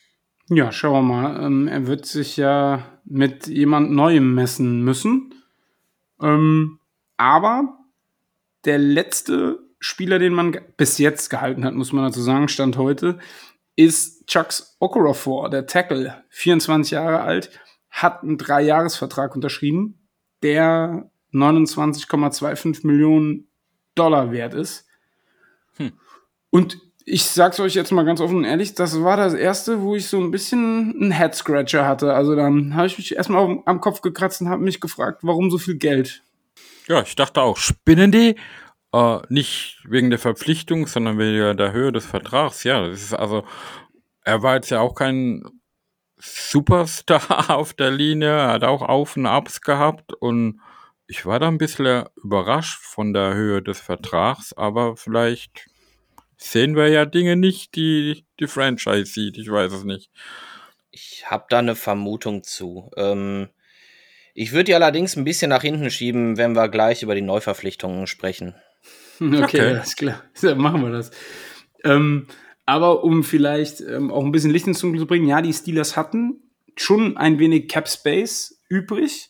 Ja, 0.50 0.72
schauen 0.72 0.94
wir 0.94 1.02
mal. 1.02 1.44
Ähm, 1.44 1.68
er 1.68 1.88
wird 1.88 2.06
sich 2.06 2.38
ja 2.38 2.86
mit 3.04 3.48
jemand 3.48 3.92
Neuem 3.92 4.36
messen 4.36 4.84
müssen. 4.84 5.34
Ähm, 6.22 6.80
aber 7.18 7.78
der 8.64 8.78
letzte 8.78 9.60
Spieler, 9.80 10.20
den 10.20 10.34
man 10.34 10.58
bis 10.78 10.98
jetzt 10.98 11.30
gehalten 11.30 11.66
hat, 11.66 11.74
muss 11.74 11.94
man 11.94 12.06
dazu 12.06 12.22
sagen, 12.22 12.48
Stand 12.48 12.78
heute, 12.78 13.20
ist 13.76 14.28
Chucks 14.28 14.78
Okorafor, 14.80 15.50
der 15.50 15.66
Tackle, 15.66 16.24
24 16.30 16.92
Jahre 16.92 17.22
alt, 17.22 17.52
hat 17.90 18.24
einen 18.24 18.38
Dreijahresvertrag 18.38 19.36
unterschrieben, 19.36 20.08
der 20.44 21.10
29,25 21.34 22.86
Millionen 22.86 23.48
Dollar 23.96 24.32
wert 24.32 24.54
ist. 24.54 24.85
Und 26.50 26.78
ich 27.06 27.24
sag's 27.24 27.60
euch 27.60 27.76
jetzt 27.76 27.92
mal 27.92 28.04
ganz 28.04 28.20
offen 28.20 28.38
und 28.38 28.44
ehrlich, 28.46 28.74
das 28.74 29.02
war 29.04 29.16
das 29.16 29.36
erste, 29.36 29.82
wo 29.82 29.96
ich 29.96 30.08
so 30.08 30.20
ein 30.20 30.32
bisschen 30.32 30.96
einen 31.00 31.12
Head 31.12 31.36
Scratcher 31.36 31.88
hatte. 31.88 32.14
Also 32.14 32.36
dann 32.36 32.76
habe 32.76 32.88
ich 32.88 32.98
mich 32.98 33.16
erstmal 33.16 33.60
am 33.66 33.80
Kopf 33.80 34.02
gekratzt 34.02 34.42
und 34.42 34.50
habe 34.50 34.64
mich 34.64 34.82
gefragt, 34.82 35.20
warum 35.22 35.52
so 35.52 35.60
viel 35.60 35.76
Geld? 35.76 36.24
Ja, 36.88 37.02
ich 37.02 37.16
dachte 37.16 37.42
auch, 37.42 37.58
spinnen 37.58 38.12
die? 38.12 38.36
Äh, 38.92 39.20
nicht 39.30 39.80
wegen 39.88 40.10
der 40.10 40.20
Verpflichtung, 40.20 40.88
sondern 40.88 41.20
wegen 41.20 41.58
der 41.58 41.74
Höhe 41.74 41.92
des 41.92 42.06
Vertrags. 42.06 42.64
Ja, 42.64 42.88
das 42.88 43.02
ist 43.02 43.14
also, 43.14 43.44
er 44.24 44.42
war 44.42 44.56
jetzt 44.56 44.72
ja 44.72 44.80
auch 44.82 44.96
kein 44.96 45.44
Superstar 46.18 47.50
auf 47.56 47.74
der 47.74 47.92
Linie, 47.92 48.48
hat 48.48 48.64
auch 48.64 48.82
Auf 48.82 49.16
und 49.16 49.28
Abs 49.28 49.62
gehabt 49.62 50.14
und 50.14 50.60
ich 51.08 51.26
war 51.26 51.40
da 51.40 51.48
ein 51.48 51.60
bisschen 51.60 52.06
überrascht 52.16 52.82
von 52.82 53.14
der 53.14 53.36
Höhe 53.36 53.62
des 53.62 53.80
Vertrags, 53.80 54.54
aber 54.54 54.98
vielleicht 54.98 55.68
sehen 56.38 56.76
wir 56.76 56.88
ja 56.90 57.06
Dinge 57.06 57.36
nicht, 57.36 57.76
die 57.76 58.26
die 58.40 58.48
Franchise 58.48 59.06
sieht. 59.06 59.38
Ich 59.38 59.50
weiß 59.50 59.72
es 59.72 59.84
nicht. 59.84 60.12
Ich 60.92 61.30
habe 61.30 61.46
da 61.50 61.60
eine 61.60 61.76
Vermutung 61.76 62.44
zu. 62.44 62.92
Ähm, 62.98 63.50
ich 64.34 64.52
würde 64.52 64.66
die 64.66 64.76
allerdings 64.76 65.16
ein 65.16 65.24
bisschen 65.24 65.50
nach 65.50 65.62
hinten 65.62 65.90
schieben, 65.90 66.38
wenn 66.38 66.56
wir 66.56 66.70
gleich 66.70 67.04
über 67.04 67.16
die 67.16 67.22
Neuverpflichtungen 67.22 68.08
sprechen. 68.08 68.56
Okay, 69.22 69.44
okay. 69.44 69.62
alles 69.62 69.96
klar. 69.96 70.24
Ja, 70.42 70.56
machen 70.56 70.82
wir 70.82 70.92
das. 70.92 71.10
Ähm, 71.86 72.28
aber 72.66 73.06
um 73.06 73.24
vielleicht 73.24 73.80
ähm, 73.80 74.12
auch 74.12 74.26
ein 74.26 74.34
bisschen 74.34 74.52
Licht 74.52 74.68
ins 74.68 74.80
Dunkel 74.80 75.00
zu 75.00 75.08
bringen, 75.08 75.26
ja, 75.26 75.42
die 75.42 75.54
Steelers 75.54 75.96
hatten 75.96 76.42
schon 76.76 77.16
ein 77.16 77.40
wenig 77.40 77.70
Cap 77.70 77.88
Space 77.88 78.62
übrig, 78.68 79.30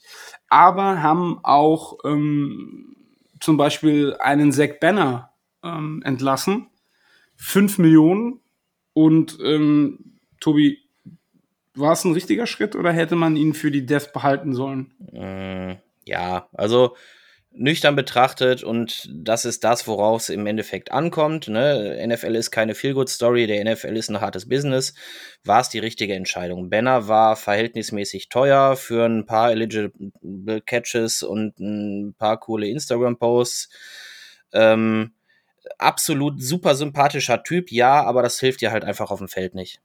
aber 0.49 1.03
haben 1.03 1.39
auch 1.43 1.99
ähm, 2.03 2.95
zum 3.39 3.57
Beispiel 3.57 4.15
einen 4.19 4.51
Zack 4.51 4.79
Banner 4.79 5.31
ähm, 5.63 6.01
entlassen. 6.03 6.67
Fünf 7.35 7.77
Millionen. 7.77 8.39
Und 8.93 9.37
ähm, 9.43 10.19
Tobi, 10.39 10.79
war 11.75 11.91
es 11.91 12.05
ein 12.05 12.13
richtiger 12.13 12.47
Schritt 12.47 12.75
oder 12.75 12.91
hätte 12.91 13.15
man 13.15 13.35
ihn 13.35 13.53
für 13.53 13.71
die 13.71 13.85
Death 13.85 14.13
behalten 14.13 14.53
sollen? 14.53 14.93
Mm, 15.11 15.77
ja, 16.05 16.47
also 16.53 16.95
nüchtern 17.57 17.95
betrachtet 17.95 18.63
und 18.63 19.09
das 19.13 19.45
ist 19.45 19.63
das, 19.63 19.87
worauf 19.87 20.21
es 20.21 20.29
im 20.29 20.45
Endeffekt 20.45 20.91
ankommt. 20.91 21.47
Ne? 21.47 22.05
NFL 22.05 22.35
ist 22.35 22.51
keine 22.51 22.75
Feel-Good-Story, 22.75 23.47
der 23.47 23.63
NFL 23.63 23.95
ist 23.95 24.09
ein 24.09 24.21
hartes 24.21 24.47
Business. 24.47 24.93
War 25.43 25.61
es 25.61 25.69
die 25.69 25.79
richtige 25.79 26.15
Entscheidung? 26.15 26.69
Banner 26.69 27.07
war 27.07 27.35
verhältnismäßig 27.35 28.29
teuer 28.29 28.75
für 28.75 29.05
ein 29.05 29.25
paar 29.25 29.51
eligible 29.51 30.61
Catches 30.65 31.23
und 31.23 31.59
ein 31.59 32.13
paar 32.17 32.39
coole 32.39 32.67
Instagram-Posts. 32.67 33.69
Ähm, 34.53 35.14
absolut 35.77 36.41
super 36.41 36.75
sympathischer 36.75 37.43
Typ, 37.43 37.71
ja, 37.71 38.03
aber 38.03 38.21
das 38.21 38.39
hilft 38.39 38.61
dir 38.61 38.71
halt 38.71 38.83
einfach 38.83 39.11
auf 39.11 39.19
dem 39.19 39.27
Feld 39.27 39.55
nicht. 39.55 39.81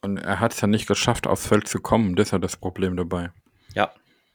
Und 0.00 0.16
er 0.18 0.40
hat 0.40 0.52
es 0.52 0.60
ja 0.60 0.66
nicht 0.66 0.86
geschafft, 0.86 1.26
aufs 1.26 1.46
Feld 1.46 1.68
zu 1.68 1.80
kommen. 1.80 2.16
Das 2.16 2.28
ist 2.28 2.32
ja 2.32 2.38
das 2.38 2.56
Problem 2.56 2.96
dabei. 2.96 3.30
Ja, 3.74 3.92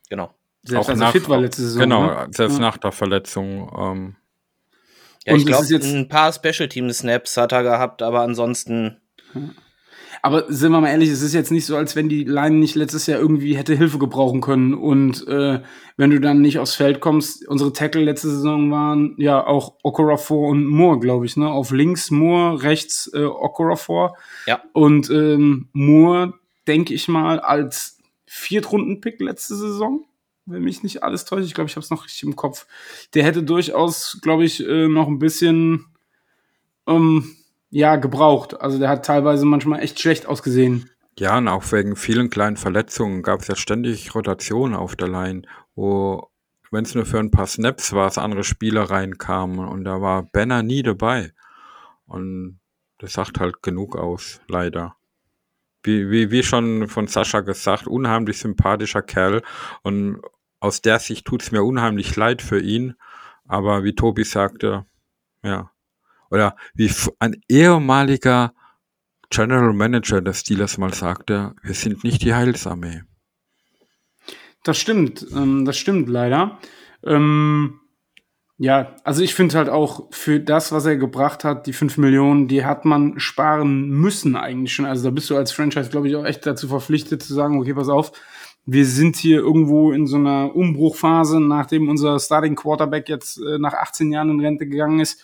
genau. 0.10 0.34
Selbst 0.64 0.90
auch 0.90 0.96
nach, 0.96 1.12
fit 1.12 1.28
war 1.30 1.40
letzte 1.40 1.62
Saison. 1.62 1.82
Genau, 1.82 2.06
ne? 2.08 2.28
selbst 2.32 2.56
ja. 2.56 2.60
nach 2.60 2.78
der 2.78 2.92
Verletzung. 2.92 3.72
Ähm. 3.78 4.16
Ja, 5.26 5.36
ich 5.36 5.46
glaube, 5.46 5.66
ein 5.76 6.08
paar 6.08 6.32
Special 6.32 6.70
Team 6.70 6.92
Snaps 6.92 7.36
hat 7.36 7.52
er 7.52 7.64
gehabt, 7.64 8.02
aber 8.02 8.22
ansonsten. 8.22 9.02
Aber 10.22 10.52
sind 10.52 10.72
wir 10.72 10.82
mal 10.82 10.90
ehrlich, 10.90 11.10
es 11.10 11.22
ist 11.22 11.34
jetzt 11.34 11.52
nicht 11.52 11.66
so, 11.66 11.78
als 11.78 11.96
wenn 11.96 12.10
die 12.10 12.24
Line 12.24 12.58
nicht 12.58 12.76
letztes 12.76 13.08
Jahr 13.08 13.20
irgendwie 13.20 13.56
hätte 13.56 13.76
Hilfe 13.76 14.00
gebrauchen 14.00 14.42
können. 14.42 14.74
Und 14.74 15.28
äh, 15.28 15.62
wenn 15.96 16.10
du 16.10 16.20
dann 16.20 16.42
nicht 16.42 16.60
aufs 16.60 16.76
Feld 16.76 17.00
kommst, 17.00 17.48
unsere 17.48 17.74
Tackle 17.74 18.04
letzte 18.04 18.30
Saison 18.30 18.72
waren 18.72 19.16
ja 19.18 19.46
auch 19.46 19.76
Okorafor 19.84 20.50
und 20.50 20.66
Moore, 20.66 21.00
glaube 21.00 21.26
ich, 21.26 21.38
ne? 21.38 21.50
Auf 21.50 21.72
links 21.72 22.12
Moore, 22.12 22.64
rechts 22.64 23.12
äh, 23.14 23.24
Okorafor. 23.24 24.16
Ja. 24.46 24.62
Und 24.74 25.10
ähm, 25.10 25.70
Moore, 25.74 26.34
denke 26.68 26.94
ich 26.94 27.08
mal, 27.08 27.40
als 27.40 28.00
Viertrunden-Pick 28.26 29.22
letzte 29.22 29.56
Saison 29.56 30.06
wenn 30.48 30.64
mich 30.64 30.82
nicht 30.82 31.04
alles 31.04 31.26
täuscht. 31.26 31.46
Ich 31.46 31.54
glaube, 31.54 31.70
ich 31.70 31.76
habe 31.76 31.84
es 31.84 31.90
noch 31.90 32.06
richtig 32.06 32.24
im 32.24 32.36
Kopf. 32.36 32.68
Der 33.14 33.24
hätte 33.24 33.44
durchaus, 33.44 34.18
glaube 34.22 34.46
ich, 34.46 34.66
äh, 34.66 34.88
noch 34.88 35.08
ein 35.08 35.20
bisschen 35.20 35.86
ähm, 36.88 37.36
ja, 37.70 37.96
gebraucht. 37.96 38.60
Also 38.60 38.80
der 38.80 38.90
hat 38.90 39.06
teilweise 39.06 39.46
manchmal 39.46 39.82
echt 39.82 40.00
schlecht 40.00 40.26
ausgesehen. 40.26 40.90
Ja, 41.20 41.38
und 41.38 41.48
auch 41.48 41.72
wegen 41.72 41.96
vielen 41.96 42.30
kleinen 42.30 42.58
Verletzungen 42.58 43.24
gab 43.24 43.42
es 43.42 43.48
ja 43.48 43.56
ständig 43.56 44.14
Rotationen 44.14 44.76
auf 44.76 44.96
der 44.96 45.08
Line, 45.08 45.42
wo, 45.76 46.30
wenn 46.72 46.86
es 46.86 46.94
nur 46.94 47.06
für 47.06 47.20
ein 47.20 47.32
paar 47.32 47.48
Snaps 47.48 47.94
war, 47.94 48.08
es 48.08 48.18
andere 48.18 48.44
Spieler 48.44 48.84
reinkamen 48.84 49.60
und 49.60 49.84
da 49.84 50.00
war 50.02 50.24
Banner 50.32 50.62
nie 50.62 50.84
dabei. 50.84 51.34
Und 52.06 52.60
das 53.00 53.14
sagt 53.14 53.40
halt 53.40 53.64
genug 53.64 53.96
aus, 53.96 54.42
leider. 54.48 54.96
Wie, 55.84 56.10
wie, 56.12 56.32
wie 56.32 56.44
schon 56.44 56.88
von 56.88 57.08
Sascha 57.08 57.42
gesagt, 57.42 57.88
unheimlich 57.88 58.38
sympathischer 58.38 59.02
Kerl 59.02 59.42
und 59.84 60.22
aus 60.60 60.82
der 60.82 61.00
Sicht 61.00 61.26
tut 61.26 61.44
es 61.44 61.52
mir 61.52 61.64
unheimlich 61.64 62.16
leid 62.16 62.42
für 62.42 62.60
ihn. 62.60 62.96
Aber 63.48 63.84
wie 63.84 63.96
Tobi 63.96 64.24
sagte, 64.24 64.86
ja, 65.44 65.72
oder 66.30 66.56
wie 66.74 66.92
ein 67.20 67.42
ehemaliger 67.48 68.54
General 69.30 69.74
Manager 69.74 70.22
des 70.22 70.40
Steelers 70.40 70.78
mal 70.78 70.94
sagte, 70.94 71.54
wir 71.62 71.74
sind 71.74 72.04
nicht 72.04 72.22
die 72.22 72.34
Heilsarmee. 72.34 73.04
Das 74.64 74.78
stimmt, 74.78 75.26
ähm, 75.34 75.66
das 75.66 75.78
stimmt 75.78 76.10
leider. 76.10 76.60
Ähm, 77.04 77.80
ja, 78.60 78.96
also 79.04 79.22
ich 79.22 79.36
finde 79.36 79.56
halt 79.56 79.70
auch 79.70 80.08
für 80.12 80.40
das, 80.40 80.72
was 80.72 80.86
er 80.86 80.98
gebracht 80.98 81.44
hat, 81.44 81.68
die 81.68 81.74
5 81.74 81.98
Millionen, 81.98 82.48
die 82.48 82.66
hat 82.66 82.86
man 82.86 83.20
sparen 83.20 83.90
müssen 83.90 84.36
eigentlich 84.36 84.74
schon. 84.74 84.86
Also 84.86 85.04
da 85.04 85.12
bist 85.12 85.30
du 85.30 85.38
als 85.38 85.52
Franchise, 85.52 85.90
glaube 85.92 86.08
ich, 86.08 86.16
auch 86.16 86.26
echt 86.26 86.46
dazu 86.46 86.68
verpflichtet 86.68 87.22
zu 87.22 87.36
sagen, 87.36 87.60
okay, 87.60 87.76
pass 87.76 87.88
auf, 87.88 88.12
wir 88.66 88.86
sind 88.86 89.16
hier 89.16 89.40
irgendwo 89.40 89.92
in 89.92 90.08
so 90.08 90.18
einer 90.18 90.56
Umbruchphase, 90.56 91.40
nachdem 91.40 91.88
unser 91.88 92.20
Starting 92.20 92.56
Quarterback 92.56 93.08
jetzt 93.10 93.38
äh, 93.38 93.60
nach 93.60 93.74
18 93.74 94.12
Jahren 94.12 94.32
in 94.32 94.40
Rente 94.42 94.68
gegangen 94.68 95.00
ist. 95.00 95.22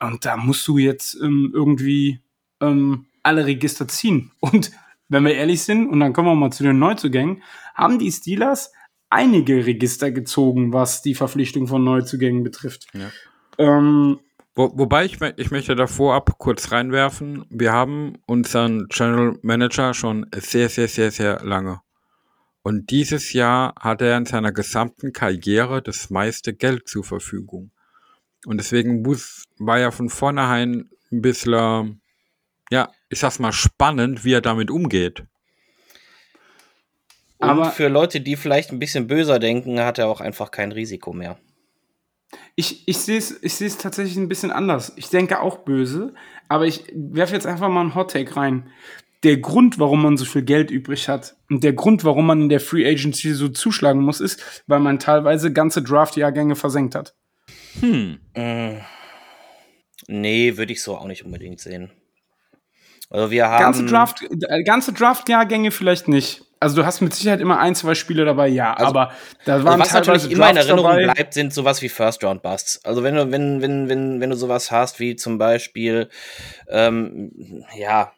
Und 0.00 0.24
da 0.24 0.36
musst 0.36 0.66
du 0.68 0.78
jetzt 0.78 1.16
ähm, 1.20 1.50
irgendwie 1.54 2.20
ähm, 2.60 3.06
alle 3.22 3.46
Register 3.46 3.88
ziehen. 3.88 4.30
Und 4.40 4.72
wenn 5.08 5.24
wir 5.24 5.34
ehrlich 5.34 5.62
sind, 5.62 5.88
und 5.88 6.00
dann 6.00 6.12
kommen 6.12 6.28
wir 6.28 6.34
mal 6.34 6.50
zu 6.50 6.62
den 6.62 6.78
Neuzugängen, 6.78 7.42
haben 7.74 7.98
die 7.98 8.10
Steelers 8.10 8.72
einige 9.10 9.66
Register 9.66 10.10
gezogen, 10.10 10.72
was 10.72 11.02
die 11.02 11.14
Verpflichtung 11.14 11.66
von 11.66 11.84
Neuzugängen 11.84 12.42
betrifft. 12.42 12.86
Ja. 12.94 13.10
Ähm, 13.58 14.18
Wo, 14.54 14.72
wobei 14.76 15.04
ich, 15.04 15.20
ich 15.36 15.50
möchte 15.50 15.76
da 15.76 15.86
vorab 15.86 16.38
kurz 16.38 16.72
reinwerfen, 16.72 17.44
wir 17.50 17.72
haben 17.72 18.14
unseren 18.26 18.88
General 18.88 19.38
Manager 19.42 19.94
schon 19.94 20.26
sehr, 20.34 20.68
sehr, 20.68 20.88
sehr, 20.88 21.10
sehr 21.10 21.44
lange. 21.44 21.80
Und 22.62 22.90
dieses 22.90 23.34
Jahr 23.34 23.74
hat 23.78 24.00
er 24.00 24.16
in 24.16 24.24
seiner 24.24 24.50
gesamten 24.50 25.12
Karriere 25.12 25.82
das 25.82 26.08
meiste 26.08 26.54
Geld 26.54 26.88
zur 26.88 27.04
Verfügung. 27.04 27.70
Und 28.46 28.58
deswegen 28.58 29.02
muss, 29.02 29.44
war 29.58 29.78
ja 29.78 29.90
von 29.90 30.08
vornherein 30.08 30.90
ein 31.12 31.22
bisschen, 31.22 32.00
ja, 32.70 32.90
ich 33.08 33.18
sag's 33.18 33.38
mal, 33.38 33.52
spannend, 33.52 34.24
wie 34.24 34.32
er 34.32 34.40
damit 34.40 34.70
umgeht. 34.70 35.24
Und 37.38 37.48
Aber 37.48 37.70
für 37.70 37.88
Leute, 37.88 38.20
die 38.20 38.36
vielleicht 38.36 38.70
ein 38.72 38.78
bisschen 38.78 39.06
böser 39.06 39.38
denken, 39.38 39.80
hat 39.80 39.98
er 39.98 40.08
auch 40.08 40.20
einfach 40.20 40.50
kein 40.50 40.72
Risiko 40.72 41.12
mehr. 41.12 41.38
Ich, 42.56 42.88
ich 42.88 42.98
sehe 42.98 43.18
es 43.18 43.42
ich 43.42 43.76
tatsächlich 43.76 44.16
ein 44.16 44.28
bisschen 44.28 44.50
anders. 44.50 44.92
Ich 44.96 45.08
denke 45.08 45.40
auch 45.40 45.58
böse, 45.58 46.14
aber 46.48 46.66
ich 46.66 46.84
werfe 46.94 47.34
jetzt 47.34 47.46
einfach 47.46 47.68
mal 47.68 47.80
einen 47.80 47.94
Hot 47.94 48.12
Take 48.12 48.36
rein 48.36 48.70
der 49.24 49.38
Grund, 49.38 49.78
warum 49.78 50.02
man 50.02 50.16
so 50.16 50.24
viel 50.24 50.42
Geld 50.42 50.70
übrig 50.70 51.08
hat 51.08 51.36
und 51.50 51.64
der 51.64 51.72
Grund, 51.72 52.04
warum 52.04 52.26
man 52.26 52.42
in 52.42 52.48
der 52.50 52.60
Free 52.60 52.86
Agency 52.86 53.32
so 53.32 53.48
zuschlagen 53.48 54.02
muss, 54.02 54.20
ist, 54.20 54.62
weil 54.66 54.80
man 54.80 54.98
teilweise 54.98 55.52
ganze 55.52 55.82
Draft-Jahrgänge 55.82 56.56
versenkt 56.56 56.94
hat. 56.94 57.14
Hm. 57.80 58.20
Äh, 58.34 58.80
nee, 60.06 60.56
würde 60.56 60.72
ich 60.72 60.82
so 60.82 60.96
auch 60.96 61.06
nicht 61.06 61.24
unbedingt 61.24 61.60
sehen. 61.60 61.90
Also 63.10 63.30
wir 63.30 63.48
haben 63.48 63.62
ganze 63.62 63.84
Draft, 63.84 64.22
äh, 64.22 64.62
ganze 64.64 64.92
Draft-Jahrgänge 64.92 65.70
vielleicht 65.70 66.08
nicht. 66.08 66.42
Also 66.60 66.76
du 66.76 66.86
hast 66.86 67.00
mit 67.02 67.12
Sicherheit 67.14 67.40
immer 67.40 67.58
ein, 67.58 67.74
zwei 67.74 67.94
Spiele 67.94 68.24
dabei, 68.24 68.48
ja, 68.48 68.72
also, 68.72 68.90
aber 68.90 69.12
da 69.44 69.62
waren 69.62 69.80
also 69.80 69.84
was 69.84 69.92
natürlich 69.92 70.30
immer 70.30 70.48
in 70.48 70.56
Erinnerung 70.56 70.84
dabei. 70.84 71.12
bleibt, 71.12 71.34
sind 71.34 71.52
sowas 71.52 71.82
wie 71.82 71.90
First 71.90 72.24
Round 72.24 72.42
Busts. 72.42 72.82
Also 72.84 73.02
wenn 73.02 73.14
du 73.16 73.30
wenn 73.30 73.60
wenn 73.60 73.88
wenn 73.88 74.20
wenn 74.20 74.30
du 74.30 74.36
sowas 74.36 74.70
hast 74.70 74.98
wie 74.98 75.14
zum 75.14 75.36
Beispiel 75.36 76.08
ähm, 76.68 77.32
ja 77.76 78.12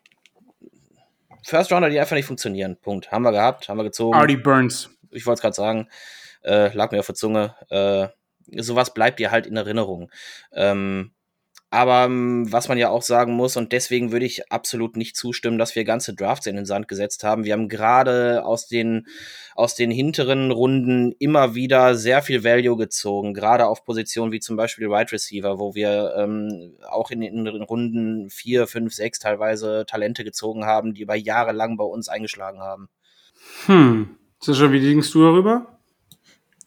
First 1.46 1.72
Rounder, 1.72 1.90
die 1.90 2.00
einfach 2.00 2.16
nicht 2.16 2.26
funktionieren. 2.26 2.76
Punkt. 2.76 3.12
Haben 3.12 3.22
wir 3.22 3.30
gehabt, 3.30 3.68
haben 3.68 3.76
wir 3.76 3.84
gezogen. 3.84 4.16
Artie 4.16 4.36
Burns. 4.36 4.90
Ich 5.12 5.26
wollte 5.26 5.38
es 5.38 5.42
gerade 5.42 5.54
sagen. 5.54 5.88
Äh, 6.42 6.74
lag 6.74 6.90
mir 6.90 6.98
auf 6.98 7.06
der 7.06 7.14
Zunge. 7.14 7.54
Äh, 7.70 8.08
sowas 8.52 8.94
bleibt 8.94 9.18
dir 9.18 9.30
halt 9.30 9.46
in 9.46 9.56
Erinnerung. 9.56 10.10
Ähm, 10.52 11.12
aber 11.70 12.04
ähm, 12.04 12.50
was 12.50 12.68
man 12.68 12.78
ja 12.78 12.90
auch 12.90 13.02
sagen 13.02 13.32
muss, 13.32 13.56
und 13.56 13.72
deswegen 13.72 14.12
würde 14.12 14.24
ich 14.24 14.52
absolut 14.52 14.96
nicht 14.96 15.16
zustimmen, 15.16 15.58
dass 15.58 15.74
wir 15.74 15.84
ganze 15.84 16.14
Drafts 16.14 16.46
in 16.46 16.54
den 16.54 16.64
Sand 16.64 16.86
gesetzt 16.86 17.24
haben. 17.24 17.44
Wir 17.44 17.54
haben 17.54 17.68
gerade 17.68 18.44
aus 18.44 18.68
den, 18.68 19.06
aus 19.56 19.74
den 19.74 19.90
hinteren 19.90 20.52
Runden 20.52 21.12
immer 21.18 21.56
wieder 21.56 21.96
sehr 21.96 22.22
viel 22.22 22.44
Value 22.44 22.76
gezogen, 22.76 23.34
gerade 23.34 23.66
auf 23.66 23.84
Positionen 23.84 24.30
wie 24.30 24.38
zum 24.38 24.56
Beispiel 24.56 24.88
Wide 24.88 25.10
Receiver, 25.10 25.58
wo 25.58 25.74
wir 25.74 26.14
ähm, 26.16 26.76
auch 26.88 27.10
in 27.10 27.20
den 27.20 27.46
Runden 27.46 28.30
vier, 28.30 28.68
fünf, 28.68 28.94
sechs 28.94 29.18
teilweise 29.18 29.84
Talente 29.88 30.22
gezogen 30.22 30.66
haben, 30.66 30.94
die 30.94 31.02
über 31.02 31.16
Jahre 31.16 31.52
lang 31.52 31.76
bei 31.76 31.84
uns 31.84 32.08
eingeschlagen 32.08 32.60
haben. 32.60 32.88
Hm. 33.66 34.16
Sascha, 34.40 34.70
wie 34.70 34.80
denkst 34.80 35.10
du 35.12 35.24
darüber? 35.24 35.78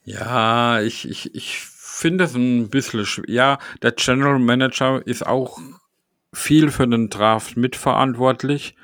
Ja, 0.04 0.80
ich, 0.82 1.08
ich, 1.08 1.34
ich 1.34 1.69
finde 2.00 2.24
es 2.24 2.34
ein 2.34 2.70
bisschen 2.70 3.04
schwer. 3.04 3.28
Ja, 3.28 3.58
der 3.82 3.92
General 3.92 4.38
Manager 4.38 5.06
ist 5.06 5.26
auch 5.26 5.60
viel 6.32 6.70
für 6.70 6.88
den 6.88 7.10
Draft 7.10 7.56
mitverantwortlich, 7.56 8.74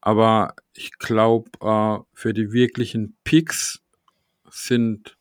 Aber 0.00 0.54
ich 0.72 0.92
glaube, 0.98 1.50
äh, 1.60 1.98
für 2.14 2.32
die 2.32 2.52
wirklichen 2.52 3.16
Picks 3.24 3.82
sind 4.50 5.16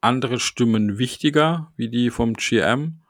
andere 0.00 0.40
Stimmen 0.40 0.98
wichtiger, 0.98 1.72
wie 1.76 1.90
die 1.90 2.10
vom 2.10 2.34
GM. 2.34 3.00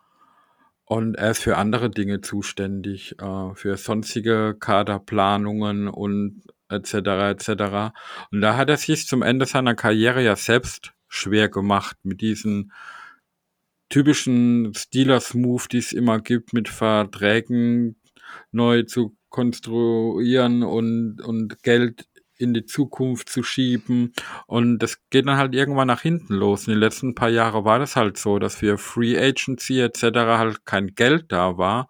Und 0.85 1.15
er 1.15 1.31
ist 1.31 1.43
für 1.43 1.57
andere 1.57 1.89
Dinge 1.89 2.21
zuständig, 2.21 3.17
äh, 3.21 3.55
für 3.55 3.77
sonstige 3.77 4.57
Kaderplanungen 4.59 5.89
und 5.89 6.43
etc. 6.69 6.95
etc. 6.95 7.95
Und 8.31 8.41
da 8.41 8.57
hat 8.57 8.69
er 8.71 8.77
sich 8.77 9.07
zum 9.07 9.23
Ende 9.23 9.47
seiner 9.47 9.75
Karriere 9.75 10.23
ja 10.23 10.37
selbst 10.37 10.93
schwer 11.09 11.49
gemacht 11.49 11.97
mit 12.03 12.21
diesen 12.21 12.73
typischen 13.89 14.73
Steelers-Move, 14.75 15.65
die 15.71 15.79
es 15.79 15.93
immer 15.93 16.21
gibt, 16.21 16.53
mit 16.53 16.69
Verträgen 16.69 17.97
neu 18.51 18.83
zu 18.83 19.17
konstruieren 19.29 20.63
und, 20.63 21.21
und 21.21 21.63
Geld 21.63 22.07
in 22.37 22.55
die 22.55 22.65
Zukunft 22.65 23.29
zu 23.29 23.43
schieben. 23.43 24.13
Und 24.47 24.79
das 24.79 24.99
geht 25.11 25.27
dann 25.27 25.37
halt 25.37 25.55
irgendwann 25.55 25.89
nach 25.89 26.03
hinten 26.03 26.35
los. 26.35 26.67
In 26.67 26.73
den 26.73 26.81
letzten 26.81 27.15
paar 27.15 27.29
Jahren 27.29 27.65
war 27.65 27.79
das 27.79 27.97
halt 27.97 28.19
so, 28.19 28.39
dass 28.39 28.57
für 28.57 28.79
Free 28.79 29.19
Agency 29.19 29.81
etc. 29.81 30.03
halt 30.03 30.65
kein 30.65 30.95
Geld 30.95 31.27
da 31.29 31.59
war. 31.59 31.89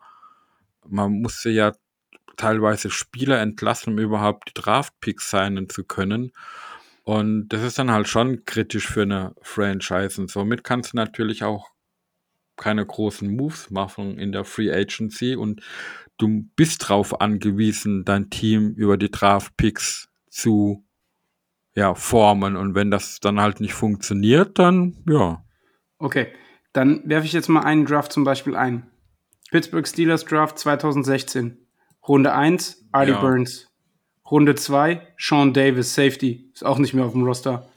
Man 0.86 1.22
musste 1.22 1.50
ja 1.50 1.72
teilweise 2.36 2.90
Spieler 2.90 3.40
entlassen, 3.40 3.94
um 3.94 3.98
überhaupt 3.98 4.48
die 4.48 4.60
Draft-Picks 4.60 5.30
sein 5.30 5.66
zu 5.68 5.84
können. 5.84 6.32
Und 7.04 7.48
das 7.48 7.62
ist 7.62 7.78
dann 7.78 7.90
halt 7.90 8.08
schon 8.08 8.44
kritisch 8.44 8.88
für 8.88 9.02
eine 9.02 9.34
Franchise. 9.42 10.20
Und 10.20 10.30
somit 10.30 10.64
kannst 10.64 10.92
du 10.92 10.96
natürlich 10.96 11.44
auch 11.44 11.73
keine 12.56 12.84
großen 12.84 13.34
Moves 13.34 13.70
machen 13.70 14.18
in 14.18 14.32
der 14.32 14.44
Free 14.44 14.72
Agency 14.72 15.36
und 15.36 15.60
du 16.18 16.48
bist 16.56 16.82
darauf 16.82 17.20
angewiesen, 17.20 18.04
dein 18.04 18.30
Team 18.30 18.74
über 18.74 18.96
die 18.96 19.10
Draft-Picks 19.10 20.08
zu 20.30 20.84
ja, 21.74 21.94
formen. 21.94 22.56
Und 22.56 22.74
wenn 22.74 22.90
das 22.90 23.20
dann 23.20 23.40
halt 23.40 23.60
nicht 23.60 23.74
funktioniert, 23.74 24.58
dann 24.58 24.96
ja. 25.08 25.44
Okay, 25.98 26.28
dann 26.72 27.02
werfe 27.08 27.26
ich 27.26 27.32
jetzt 27.32 27.48
mal 27.48 27.62
einen 27.62 27.86
Draft 27.86 28.12
zum 28.12 28.24
Beispiel 28.24 28.56
ein. 28.56 28.90
Pittsburgh 29.50 29.86
Steelers 29.86 30.24
Draft 30.24 30.58
2016. 30.58 31.58
Runde 32.06 32.32
1, 32.32 32.86
Artie 32.92 33.12
ja. 33.12 33.20
Burns. 33.20 33.70
Runde 34.30 34.54
2, 34.54 35.06
Sean 35.18 35.52
Davis, 35.52 35.94
Safety. 35.94 36.50
Ist 36.52 36.64
auch 36.64 36.78
nicht 36.78 36.94
mehr 36.94 37.04
auf 37.04 37.12
dem 37.12 37.24
Roster. 37.24 37.68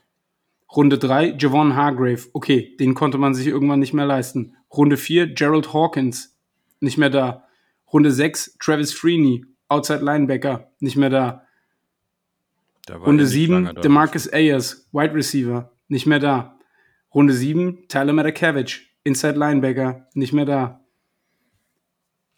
Runde 0.76 0.98
3, 0.98 1.36
Javon 1.40 1.76
Hargrave. 1.76 2.28
Okay, 2.34 2.76
den 2.78 2.94
konnte 2.94 3.18
man 3.18 3.34
sich 3.34 3.48
irgendwann 3.48 3.80
nicht 3.80 3.94
mehr 3.94 4.06
leisten. 4.06 4.58
Runde 4.72 4.98
4, 4.98 5.34
Gerald 5.34 5.74
Hawkins. 5.74 6.38
Nicht 6.80 6.98
mehr 6.98 7.10
da. 7.10 7.48
Runde 7.92 8.12
6, 8.12 8.58
Travis 8.60 8.94
Freeney. 8.94 9.46
Outside 9.70 10.04
Linebacker. 10.04 10.72
Nicht 10.80 10.98
mehr 10.98 11.10
da. 11.10 11.44
Runde 12.90 13.26
7, 13.26 13.76
DeMarcus 13.82 14.32
Ayers. 14.32 14.88
Wide 14.92 15.14
Receiver. 15.14 15.72
Nicht 15.88 16.06
mehr 16.06 16.20
da. 16.20 16.58
Runde 17.14 17.34
7, 17.34 17.88
Tyler 17.88 18.14
Matakevich. 18.14 18.94
Inside 19.04 19.40
Linebacker. 19.40 20.08
Nicht 20.14 20.34
mehr 20.34 20.46
da. 20.46 20.82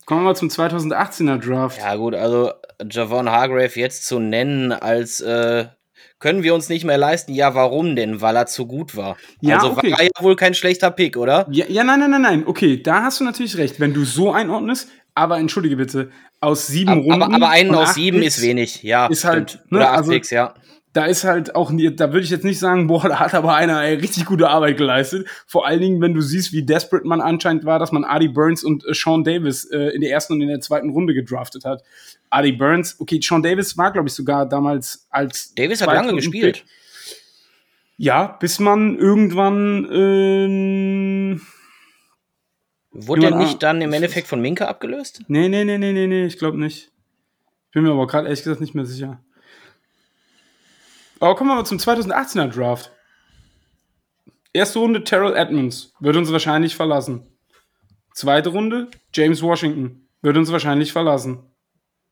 Kommen 0.05 0.21
wir 0.21 0.25
mal 0.25 0.35
zum 0.35 0.49
2018er 0.49 1.37
Draft. 1.37 1.77
Ja, 1.79 1.95
gut, 1.95 2.15
also 2.15 2.51
Javon 2.89 3.29
Hargrave 3.29 3.79
jetzt 3.79 4.07
zu 4.07 4.19
nennen 4.19 4.71
als 4.71 5.21
äh, 5.21 5.67
können 6.19 6.43
wir 6.43 6.53
uns 6.53 6.69
nicht 6.69 6.85
mehr 6.85 6.97
leisten. 6.97 7.33
Ja, 7.33 7.55
warum 7.55 7.95
denn? 7.95 8.21
Weil 8.21 8.35
er 8.35 8.45
zu 8.45 8.65
gut 8.65 8.95
war. 8.95 9.17
Ja, 9.41 9.57
also 9.57 9.71
okay. 9.71 9.91
war 9.91 9.99
er 9.99 10.05
ja 10.05 10.23
wohl 10.23 10.35
kein 10.35 10.53
schlechter 10.53 10.91
Pick, 10.91 11.17
oder? 11.17 11.47
Ja, 11.51 11.65
ja, 11.67 11.83
nein, 11.83 11.99
nein, 11.99 12.11
nein, 12.11 12.21
nein. 12.21 12.43
Okay, 12.45 12.81
da 12.81 13.03
hast 13.03 13.19
du 13.19 13.23
natürlich 13.23 13.57
recht. 13.57 13.79
Wenn 13.79 13.93
du 13.93 14.05
so 14.05 14.31
einordnest, 14.31 14.89
aber 15.15 15.37
entschuldige 15.37 15.75
bitte, 15.75 16.11
aus 16.41 16.67
sieben 16.67 16.91
aber, 16.91 17.01
Runden. 17.01 17.23
Aber, 17.23 17.35
aber 17.35 17.49
einen 17.49 17.75
aus 17.75 17.95
sieben 17.95 18.21
Picks 18.21 18.37
ist 18.37 18.43
wenig, 18.43 18.83
ja. 18.83 19.07
Ist 19.07 19.25
halt, 19.25 19.59
ne, 19.69 19.77
Oder 19.77 19.91
acht 19.91 19.97
also, 19.99 20.11
Picks, 20.11 20.29
ja 20.29 20.53
da 20.99 21.05
ist 21.05 21.23
halt 21.23 21.55
auch, 21.55 21.71
da 21.71 22.11
würde 22.11 22.25
ich 22.25 22.29
jetzt 22.29 22.43
nicht 22.43 22.59
sagen, 22.59 22.87
boah, 22.87 23.07
da 23.07 23.19
hat 23.19 23.33
aber 23.33 23.55
einer 23.55 23.81
ey, 23.81 23.95
richtig 23.95 24.25
gute 24.25 24.49
Arbeit 24.49 24.75
geleistet. 24.75 25.29
Vor 25.47 25.65
allen 25.65 25.79
Dingen, 25.79 26.01
wenn 26.01 26.13
du 26.13 26.19
siehst, 26.19 26.51
wie 26.51 26.63
desperate 26.63 27.07
man 27.07 27.21
anscheinend 27.21 27.63
war, 27.63 27.79
dass 27.79 27.93
man 27.93 28.03
Adi 28.03 28.27
Burns 28.27 28.65
und 28.65 28.85
äh, 28.85 28.93
Sean 28.93 29.23
Davis 29.23 29.63
äh, 29.63 29.91
in 29.95 30.01
der 30.01 30.11
ersten 30.11 30.33
und 30.33 30.41
in 30.41 30.49
der 30.49 30.59
zweiten 30.59 30.89
Runde 30.89 31.13
gedraftet 31.13 31.63
hat. 31.63 31.83
Adi 32.29 32.51
Burns, 32.51 32.99
okay, 32.99 33.21
Sean 33.23 33.41
Davis 33.41 33.77
war, 33.77 33.93
glaube 33.93 34.09
ich, 34.09 34.13
sogar 34.13 34.45
damals 34.45 35.07
als. 35.09 35.55
Davis 35.55 35.81
hat 35.81 35.87
lange 35.87 36.13
gespielt. 36.13 36.65
Ja, 37.95 38.27
bis 38.27 38.59
man 38.59 38.97
irgendwann. 38.97 39.87
Ähm, 39.93 41.41
Wurde 42.91 43.21
der 43.21 43.35
nicht 43.37 43.63
dann 43.63 43.81
im 43.81 43.93
Endeffekt 43.93 44.27
von 44.27 44.41
Minka 44.41 44.65
abgelöst? 44.65 45.21
Nee, 45.29 45.47
nee, 45.47 45.63
nee, 45.63 45.77
nee, 45.77 45.93
nee, 45.93 46.07
nee, 46.07 46.25
ich 46.25 46.37
glaube 46.37 46.59
nicht. 46.59 46.91
Bin 47.71 47.83
mir 47.83 47.91
aber 47.91 48.05
gerade 48.05 48.27
ehrlich 48.27 48.43
gesagt 48.43 48.59
nicht 48.59 48.75
mehr 48.75 48.85
sicher. 48.85 49.23
Aber 51.19 51.35
kommen 51.35 51.49
wir 51.49 51.55
mal 51.55 51.65
zum 51.65 51.77
2018er 51.77 52.47
Draft. 52.47 52.91
Erste 54.53 54.79
Runde 54.79 55.03
Terrell 55.03 55.35
Edmonds 55.35 55.93
wird 55.99 56.15
uns 56.15 56.31
wahrscheinlich 56.31 56.75
verlassen. 56.75 57.27
Zweite 58.13 58.49
Runde 58.49 58.89
James 59.13 59.41
Washington 59.41 60.07
wird 60.21 60.37
uns 60.37 60.51
wahrscheinlich 60.51 60.91
verlassen. 60.91 61.43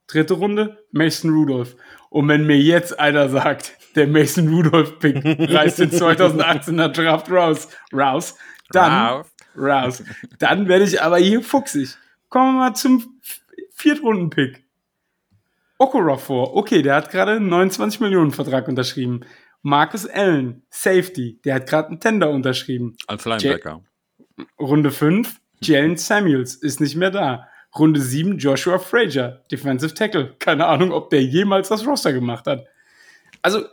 Dritte 0.07 0.35
Runde 0.35 0.85
Mason 0.91 1.31
Rudolph. 1.31 1.75
Und 2.09 2.27
wenn 2.27 2.45
mir 2.45 2.57
jetzt 2.57 2.97
einer 2.99 3.27
sagt, 3.29 3.77
der 3.95 4.07
Mason 4.07 4.47
Rudolph 4.47 4.99
Pick 4.99 5.17
reißt 5.25 5.79
den 5.79 5.91
2018er 5.91 6.89
Draft 6.89 7.31
raus, 7.31 7.67
raus, 7.91 8.35
dann 8.69 9.23
raus, 9.57 10.03
dann 10.39 10.67
werde 10.67 10.85
ich 10.85 11.01
aber 11.01 11.17
hier 11.17 11.41
fuchsig. 11.41 11.97
Kommen 12.29 12.53
wir 12.53 12.59
mal 12.59 12.73
zum 12.75 13.19
Viertrunden 13.73 14.29
Pick. 15.77 15.87
Okorafor, 15.87 16.55
okay, 16.55 16.81
der 16.81 16.95
hat 16.95 17.11
gerade 17.11 17.33
einen 17.33 17.49
29 17.49 17.99
Millionen 17.99 18.31
Vertrag 18.31 18.67
unterschrieben. 18.67 19.21
Marcus 19.61 20.07
Allen, 20.07 20.63
Safety, 20.69 21.39
der 21.43 21.55
hat 21.55 21.67
gerade 21.67 21.89
einen 21.89 21.99
Tender 21.99 22.29
unterschrieben. 22.29 22.95
Als 23.07 23.25
Linebacker. 23.25 23.81
J 24.37 24.47
Runde 24.59 24.91
5, 24.91 25.39
Jalen 25.61 25.97
Samuels 25.97 26.55
ist 26.55 26.79
nicht 26.79 26.95
mehr 26.95 27.11
da. 27.11 27.47
Runde 27.77 27.99
7, 27.99 28.37
Joshua 28.37 28.79
Frazier, 28.79 29.43
Defensive 29.51 29.93
Tackle. 29.93 30.35
Keine 30.39 30.67
Ahnung, 30.67 30.91
ob 30.91 31.09
der 31.09 31.23
jemals 31.23 31.69
das 31.69 31.85
Roster 31.85 32.13
gemacht 32.13 32.47
hat. 32.47 32.65
Also, 33.41 33.65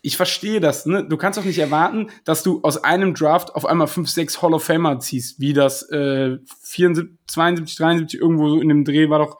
ich 0.00 0.16
verstehe 0.16 0.58
das, 0.58 0.84
ne? 0.84 1.06
Du 1.06 1.16
kannst 1.16 1.38
doch 1.38 1.44
nicht 1.44 1.58
erwarten, 1.58 2.10
dass 2.24 2.42
du 2.42 2.60
aus 2.62 2.82
einem 2.82 3.14
Draft 3.14 3.54
auf 3.54 3.66
einmal 3.66 3.86
5, 3.86 4.08
6 4.08 4.42
Hall 4.42 4.54
of 4.54 4.64
Famer 4.64 4.98
ziehst, 4.98 5.38
wie 5.38 5.52
das 5.52 5.88
äh, 5.90 6.38
74, 6.62 7.18
72, 7.28 7.76
73 7.76 8.20
irgendwo 8.20 8.48
so 8.48 8.60
in 8.60 8.68
dem 8.68 8.84
Dreh 8.84 9.08
war 9.08 9.20
doch 9.20 9.38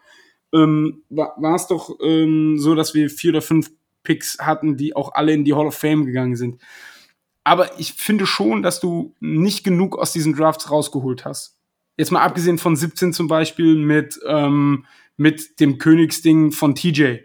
ähm, 0.52 1.02
war 1.08 1.54
es 1.54 1.66
doch 1.66 1.98
ähm, 2.02 2.58
so, 2.58 2.74
dass 2.74 2.94
wir 2.94 3.08
vier 3.10 3.30
oder 3.30 3.42
fünf 3.42 3.70
Picks 4.02 4.38
hatten, 4.40 4.76
die 4.76 4.94
auch 4.94 5.14
alle 5.14 5.32
in 5.32 5.44
die 5.44 5.54
Hall 5.54 5.66
of 5.66 5.76
Fame 5.76 6.04
gegangen 6.04 6.36
sind. 6.36 6.60
Aber 7.44 7.78
ich 7.80 7.94
finde 7.94 8.26
schon, 8.26 8.62
dass 8.62 8.80
du 8.80 9.14
nicht 9.20 9.64
genug 9.64 9.98
aus 9.98 10.12
diesen 10.12 10.34
Drafts 10.34 10.70
rausgeholt 10.70 11.24
hast. 11.24 11.58
Jetzt 11.96 12.10
mal 12.10 12.22
abgesehen 12.22 12.58
von 12.58 12.76
17 12.76 13.12
zum 13.12 13.28
Beispiel 13.28 13.74
mit, 13.76 14.18
ähm, 14.26 14.86
mit 15.16 15.60
dem 15.60 15.78
Königsding 15.78 16.52
von 16.52 16.74
TJ. 16.74 17.18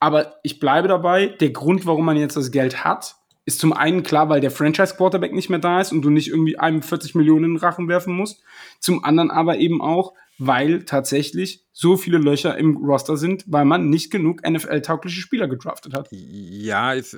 Aber 0.00 0.36
ich 0.42 0.58
bleibe 0.58 0.88
dabei, 0.88 1.26
der 1.26 1.50
Grund, 1.50 1.86
warum 1.86 2.04
man 2.04 2.16
jetzt 2.16 2.36
das 2.36 2.50
Geld 2.50 2.84
hat, 2.84 3.16
ist 3.44 3.58
zum 3.58 3.72
einen 3.72 4.02
klar, 4.02 4.28
weil 4.28 4.40
der 4.40 4.50
Franchise-Quarterback 4.50 5.32
nicht 5.32 5.50
mehr 5.50 5.58
da 5.58 5.80
ist 5.80 5.92
und 5.92 6.02
du 6.02 6.10
nicht 6.10 6.28
irgendwie 6.28 6.58
einem 6.58 6.82
40 6.82 7.14
Millionen 7.14 7.44
in 7.44 7.54
den 7.54 7.60
Rachen 7.60 7.88
werfen 7.88 8.14
musst. 8.14 8.42
Zum 8.78 9.04
anderen 9.04 9.30
aber 9.30 9.58
eben 9.58 9.80
auch, 9.82 10.14
weil 10.46 10.84
tatsächlich 10.84 11.64
so 11.72 11.96
viele 11.96 12.18
Löcher 12.18 12.56
im 12.58 12.76
Roster 12.76 13.16
sind, 13.16 13.44
weil 13.46 13.64
man 13.64 13.90
nicht 13.90 14.10
genug 14.10 14.46
NFL-taugliche 14.48 15.20
Spieler 15.20 15.46
gedraftet 15.46 15.94
hat. 15.94 16.08
Ja, 16.10 16.92
ist. 16.92 17.16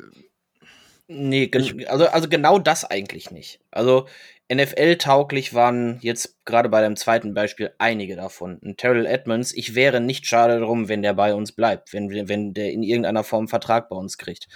Nee, 1.07 1.51
also, 1.87 2.07
also 2.07 2.29
genau 2.29 2.59
das 2.59 2.85
eigentlich 2.85 3.31
nicht. 3.31 3.61
Also 3.71 4.07
NFL-tauglich 4.53 5.55
waren 5.55 5.99
jetzt 6.03 6.45
gerade 6.45 6.69
bei 6.69 6.83
dem 6.83 6.97
zweiten 6.97 7.35
Beispiel 7.35 7.73
einige 7.79 8.17
davon. 8.17 8.59
Ein 8.63 8.77
Terrell 8.77 9.07
Edmonds, 9.07 9.53
ich 9.53 9.75
wäre 9.75 10.01
nicht 10.01 10.27
schade 10.27 10.61
darum, 10.61 10.89
wenn 10.89 11.03
der 11.03 11.15
bei 11.15 11.35
uns 11.35 11.53
bleibt, 11.53 11.93
wenn, 11.93 12.29
wenn 12.29 12.53
der 12.53 12.73
in 12.73 12.83
irgendeiner 12.83 13.25
Form 13.25 13.41
einen 13.41 13.49
Vertrag 13.49 13.89
bei 13.89 13.97
uns 13.97 14.19
kriegt. 14.19 14.49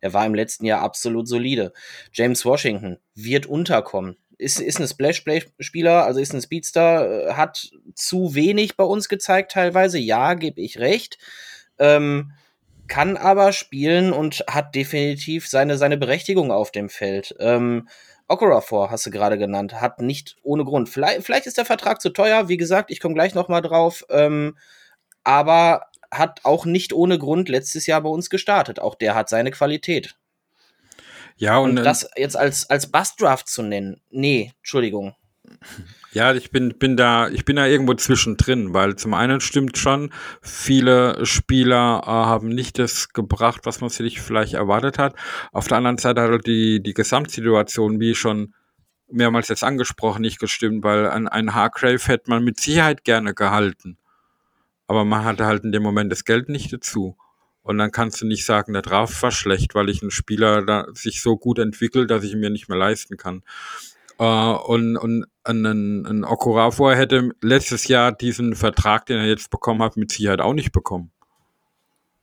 Der 0.00 0.12
war 0.12 0.26
im 0.26 0.34
letzten 0.34 0.64
Jahr 0.64 0.82
absolut 0.82 1.26
solide. 1.26 1.72
James 2.12 2.44
Washington 2.44 2.98
wird 3.14 3.46
unterkommen 3.46 4.16
ist, 4.42 4.60
ist 4.60 4.80
ein 4.80 4.88
Splash-Spieler, 4.88 6.04
also 6.04 6.20
ist 6.20 6.34
ein 6.34 6.42
Speedster, 6.42 7.28
äh, 7.28 7.32
hat 7.34 7.70
zu 7.94 8.34
wenig 8.34 8.76
bei 8.76 8.84
uns 8.84 9.08
gezeigt 9.08 9.52
teilweise, 9.52 9.98
ja, 9.98 10.34
gebe 10.34 10.60
ich 10.60 10.78
recht. 10.78 11.18
Ähm, 11.78 12.32
kann 12.88 13.16
aber 13.16 13.52
spielen 13.52 14.12
und 14.12 14.44
hat 14.50 14.74
definitiv 14.74 15.48
seine, 15.48 15.78
seine 15.78 15.96
Berechtigung 15.96 16.50
auf 16.50 16.72
dem 16.72 16.88
Feld. 16.88 17.34
Ähm, 17.38 17.88
Okorafor 18.28 18.90
hast 18.90 19.06
du 19.06 19.10
gerade 19.10 19.38
genannt, 19.38 19.80
hat 19.80 20.00
nicht 20.00 20.36
ohne 20.42 20.64
Grund. 20.64 20.88
Vielleicht, 20.88 21.22
vielleicht 21.22 21.46
ist 21.46 21.58
der 21.58 21.64
Vertrag 21.64 22.00
zu 22.00 22.10
teuer, 22.10 22.48
wie 22.48 22.56
gesagt, 22.56 22.90
ich 22.90 23.00
komme 23.00 23.14
gleich 23.14 23.34
nochmal 23.34 23.62
drauf. 23.62 24.04
Ähm, 24.10 24.56
aber 25.24 25.86
hat 26.10 26.40
auch 26.44 26.66
nicht 26.66 26.92
ohne 26.92 27.18
Grund 27.18 27.48
letztes 27.48 27.86
Jahr 27.86 28.02
bei 28.02 28.08
uns 28.10 28.28
gestartet. 28.30 28.80
Auch 28.80 28.94
der 28.94 29.14
hat 29.14 29.28
seine 29.28 29.50
Qualität. 29.50 30.14
Ja, 31.36 31.58
und, 31.58 31.78
und 31.78 31.84
das 31.84 32.08
jetzt 32.16 32.36
als, 32.36 32.68
als 32.68 32.90
Bust-Draft 32.90 33.48
zu 33.48 33.62
nennen, 33.62 34.00
nee, 34.10 34.52
Entschuldigung. 34.58 35.14
Ja, 36.14 36.34
ich 36.34 36.50
bin, 36.50 36.78
bin 36.78 36.98
da, 36.98 37.30
ich 37.30 37.46
bin 37.46 37.56
da 37.56 37.66
irgendwo 37.66 37.94
zwischendrin, 37.94 38.74
weil 38.74 38.96
zum 38.96 39.14
einen 39.14 39.40
stimmt 39.40 39.78
schon, 39.78 40.12
viele 40.42 41.24
Spieler 41.24 42.02
äh, 42.04 42.06
haben 42.06 42.50
nicht 42.50 42.78
das 42.78 43.14
gebracht, 43.14 43.62
was 43.64 43.80
man 43.80 43.88
sich 43.88 44.20
vielleicht 44.20 44.52
erwartet 44.52 44.98
hat. 44.98 45.14
Auf 45.52 45.68
der 45.68 45.78
anderen 45.78 45.96
Seite 45.96 46.20
hat 46.20 46.30
halt 46.30 46.46
die, 46.46 46.82
die 46.82 46.92
Gesamtsituation, 46.92 47.98
wie 47.98 48.14
schon 48.14 48.52
mehrmals 49.10 49.48
jetzt 49.48 49.64
angesprochen, 49.64 50.20
nicht 50.20 50.38
gestimmt, 50.38 50.84
weil 50.84 51.06
an 51.06 51.28
einen 51.28 51.54
Hargrave 51.54 52.06
hätte 52.06 52.28
man 52.28 52.44
mit 52.44 52.60
Sicherheit 52.60 53.04
gerne 53.04 53.32
gehalten. 53.32 53.96
Aber 54.86 55.06
man 55.06 55.24
hatte 55.24 55.46
halt 55.46 55.64
in 55.64 55.72
dem 55.72 55.82
Moment 55.82 56.12
das 56.12 56.26
Geld 56.26 56.50
nicht 56.50 56.74
dazu. 56.74 57.16
Und 57.62 57.78
dann 57.78 57.92
kannst 57.92 58.20
du 58.20 58.26
nicht 58.26 58.44
sagen, 58.44 58.72
der 58.72 58.82
Draft 58.82 59.22
war 59.22 59.30
schlecht, 59.30 59.74
weil 59.74 59.88
ich 59.88 60.02
einen 60.02 60.10
Spieler 60.10 60.62
da 60.62 60.86
sich 60.94 61.22
so 61.22 61.36
gut 61.36 61.58
entwickelt, 61.58 62.10
dass 62.10 62.24
ich 62.24 62.32
ihn 62.32 62.40
mir 62.40 62.50
nicht 62.50 62.68
mehr 62.68 62.78
leisten 62.78 63.16
kann. 63.16 63.42
Äh, 64.18 64.24
und 64.24 64.96
und 64.96 65.26
ein, 65.44 66.06
ein 66.06 66.24
Okorafor 66.24 66.94
hätte 66.94 67.30
letztes 67.40 67.88
Jahr 67.88 68.12
diesen 68.12 68.54
Vertrag, 68.54 69.06
den 69.06 69.18
er 69.18 69.26
jetzt 69.26 69.50
bekommen 69.50 69.82
hat, 69.82 69.96
mit 69.96 70.12
Sicherheit 70.12 70.40
auch 70.40 70.54
nicht 70.54 70.72
bekommen. 70.72 71.10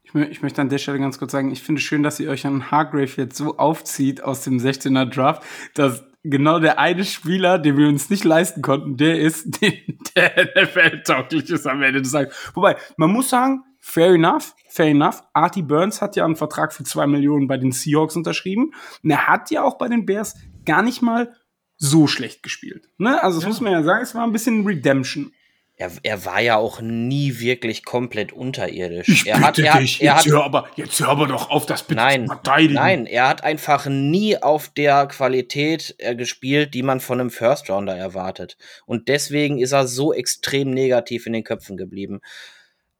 Ich, 0.04 0.16
ich 0.16 0.42
möchte 0.42 0.62
an 0.62 0.70
der 0.70 0.78
Stelle 0.78 1.00
ganz 1.00 1.20
kurz 1.20 1.32
sagen, 1.32 1.52
ich 1.52 1.62
finde 1.62 1.80
es 1.80 1.86
schön, 1.86 2.04
dass 2.04 2.20
ihr 2.20 2.30
euch 2.30 2.46
an 2.46 2.72
Hargrave 2.72 3.12
jetzt 3.18 3.38
so 3.38 3.58
aufzieht 3.58 4.24
aus 4.24 4.44
dem 4.44 4.58
16er 4.58 5.06
Draft, 5.06 5.44
dass 5.76 6.04
genau 6.24 6.60
der 6.60 6.80
eine 6.80 7.06
Spieler, 7.06 7.60
den 7.60 7.78
wir 7.78 7.88
uns 7.88 8.10
nicht 8.10 8.24
leisten 8.24 8.62
konnten, 8.62 8.98
der 8.98 9.20
ist, 9.20 9.62
der 10.16 10.52
NFL-tauglich 10.56 11.50
ist 11.50 11.68
am 11.68 11.82
Ende 11.82 12.02
des 12.02 12.12
Tages. 12.12 12.34
Wobei, 12.54 12.76
man 12.98 13.12
muss 13.12 13.30
sagen, 13.30 13.64
fair 13.90 14.14
enough, 14.14 14.54
fair 14.68 14.88
enough. 14.88 15.24
Artie 15.34 15.64
Burns 15.64 16.02
hat 16.02 16.16
ja 16.16 16.24
einen 16.24 16.36
Vertrag 16.36 16.74
für 16.74 16.84
zwei 16.84 17.08
Millionen 17.08 17.48
bei 17.48 17.58
den 17.58 17.72
Seahawks 17.72 18.16
unterschrieben. 18.16 18.74
Und 19.04 19.10
er 19.10 19.28
hat 19.28 19.50
ja 19.52 19.64
auch 19.64 19.78
bei 19.78 19.88
den 19.88 20.06
Bears 20.06 20.36
gar 20.66 20.84
nicht 20.84 21.02
mal 21.02 21.36
so 21.78 22.08
schlecht 22.08 22.44
gespielt. 22.44 22.90
Ne? 22.98 23.22
Also 23.24 23.38
das 23.38 23.44
ja. 23.44 23.50
muss 23.50 23.62
man 23.62 23.72
ja 23.72 23.84
sagen, 23.84 24.04
es 24.04 24.14
war 24.14 24.24
ein 24.24 24.32
bisschen 24.32 24.66
Redemption. 24.66 25.32
Er, 25.76 25.92
er 26.04 26.26
war 26.26 26.42
ja 26.42 26.58
auch 26.58 26.82
nie 26.82 27.40
wirklich 27.40 27.86
komplett 27.86 28.34
unterirdisch. 28.34 29.08
Ich 29.08 29.26
er 29.26 29.38
bitte 29.38 29.48
hat, 29.48 29.60
er, 29.60 29.80
dich, 29.80 30.02
er 30.02 30.16
jetzt, 30.16 30.26
hat, 30.26 30.32
hör 30.34 30.44
aber, 30.44 30.68
jetzt 30.76 31.00
hör 31.00 31.08
aber 31.08 31.26
doch 31.26 31.50
auf, 31.50 31.66
das 31.66 31.84
bitte 31.84 32.02
nein, 32.02 32.28
zu 32.28 32.34
verteidigen. 32.34 32.74
Nein, 32.74 33.06
er 33.06 33.30
hat 33.30 33.46
einfach 33.46 33.86
nie 33.86 34.38
auf 34.38 34.68
der 34.68 35.08
Qualität 35.08 35.96
äh, 36.00 36.16
gespielt, 36.16 36.74
die 36.74 36.84
man 36.84 37.00
von 37.00 37.22
einem 37.22 37.30
First 37.30 37.70
Rounder 37.70 37.96
erwartet. 37.96 38.58
Und 38.86 39.08
deswegen 39.08 39.58
ist 39.58 39.72
er 39.72 39.88
so 39.88 40.14
extrem 40.14 40.70
negativ 40.72 41.26
in 41.26 41.32
den 41.32 41.46
Köpfen 41.46 41.78
geblieben. 41.78 42.20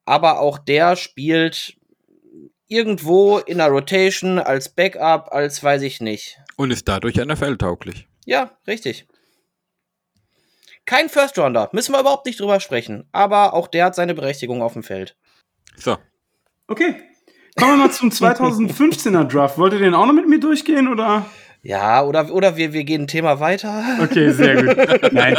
Aber 0.10 0.40
auch 0.40 0.58
der 0.58 0.96
spielt 0.96 1.78
irgendwo 2.68 3.38
in 3.38 3.60
der 3.60 3.68
Rotation 3.68 4.40
als 4.40 4.68
Backup, 4.68 5.32
als 5.32 5.64
weiß 5.64 5.84
ich 5.84 6.02
nicht. 6.02 6.40
Und 6.58 6.72
ist 6.72 6.88
dadurch 6.88 7.18
NFL-tauglich. 7.18 8.08
Ja, 8.26 8.50
richtig. 8.66 9.08
Kein 10.88 11.10
First 11.10 11.38
Rounder, 11.38 11.70
müssen 11.74 11.94
wir 11.94 12.00
überhaupt 12.00 12.26
nicht 12.26 12.40
drüber 12.40 12.60
sprechen. 12.60 13.08
Aber 13.12 13.54
auch 13.54 13.68
der 13.68 13.86
hat 13.86 13.94
seine 13.94 14.16
Berechtigung 14.16 14.64
auf 14.64 14.74
dem 14.74 14.82
Feld. 14.82 15.16
So. 15.76 15.96
Okay. 16.66 16.96
Kommen 17.56 17.74
wir 17.74 17.86
mal 17.86 17.92
zum 17.92 18.10
2015er 18.10 19.26
Draft. 19.26 19.60
Wollt 19.60 19.74
ihr 19.74 19.80
den 19.80 19.94
auch 19.94 20.08
noch 20.08 20.14
mit 20.14 20.28
mir 20.28 20.40
durchgehen 20.40 20.88
oder? 20.88 21.28
Ja, 21.62 22.06
oder, 22.06 22.34
oder 22.34 22.56
wir, 22.56 22.72
wir 22.72 22.86
gehen 22.86 23.02
ein 23.02 23.08
Thema 23.08 23.42
weiter. 23.42 23.84
Okay, 24.02 24.32
sehr 24.32 24.64
gut. 24.64 25.12
Nein, 25.12 25.36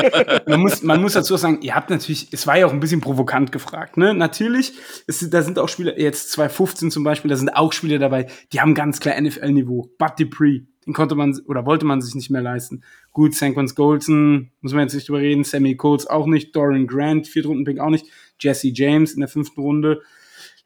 man 0.47 0.61
muss, 0.61 0.83
man 0.83 1.01
muss 1.01 1.15
dazu 1.15 1.37
sagen, 1.39 1.63
ihr 1.63 1.75
habt 1.75 1.89
natürlich, 1.89 2.29
es 2.31 2.47
war 2.47 2.59
ja 2.59 2.67
auch 2.67 2.73
ein 2.73 2.81
bisschen 2.81 3.01
provokant 3.01 3.53
gefragt, 3.53 3.97
ne? 3.97 4.13
Natürlich, 4.13 4.75
es, 5.07 5.29
da 5.31 5.41
sind 5.41 5.59
auch 5.59 5.69
Spieler, 5.71 5.99
jetzt 5.99 6.33
2015 6.33 6.91
zum 6.91 7.05
Beispiel, 7.05 7.31
da 7.31 7.37
sind 7.37 7.49
auch 7.49 7.73
Spieler 7.73 7.99
dabei, 7.99 8.27
die 8.53 8.61
haben 8.61 8.75
ganz 8.75 9.01
klar 9.01 9.19
NFL-Niveau. 9.19 9.89
Bud 9.97 10.13
Dupree, 10.19 10.61
den 10.87 10.93
konnte 10.93 11.15
man 11.15 11.39
oder 11.47 11.65
wollte 11.65 11.87
man 11.87 12.03
sich 12.03 12.15
nicht 12.15 12.29
mehr 12.29 12.43
leisten. 12.43 12.83
Gut, 13.13 13.35
Sanquons 13.35 13.75
Golson, 13.75 14.51
muss 14.61 14.75
man 14.75 14.83
jetzt 14.83 14.95
nicht 14.95 15.09
drüber 15.09 15.21
reden, 15.21 15.45
Sammy 15.45 15.75
Coates 15.77 16.07
auch 16.07 16.27
nicht, 16.27 16.55
Dorian 16.55 16.87
Grant, 16.87 17.29
Viertrunden-Pick 17.29 17.81
auch 17.81 17.91
nicht, 17.91 18.05
Jesse 18.39 18.73
James 18.75 19.15
in 19.15 19.21
der 19.21 19.29
fünften 19.29 19.63
Runde, 19.63 20.03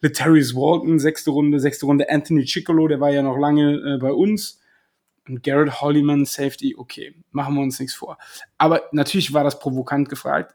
Letarius 0.00 0.56
Walton, 0.56 0.98
sechste 0.98 1.30
Runde, 1.30 1.60
sechste 1.60 1.86
Runde, 1.86 2.10
Anthony 2.10 2.44
Chicolo, 2.44 2.88
der 2.88 2.98
war 2.98 3.10
ja 3.10 3.22
noch 3.22 3.38
lange 3.38 3.76
äh, 3.76 3.98
bei 3.98 4.12
uns. 4.12 4.60
Und 5.26 5.42
Garrett 5.42 5.80
Hollyman, 5.80 6.24
Safety, 6.24 6.74
okay, 6.76 7.14
machen 7.30 7.54
wir 7.54 7.62
uns 7.62 7.80
nichts 7.80 7.94
vor. 7.94 8.18
Aber 8.58 8.82
natürlich 8.92 9.32
war 9.32 9.44
das 9.44 9.58
provokant 9.58 10.08
gefragt 10.08 10.54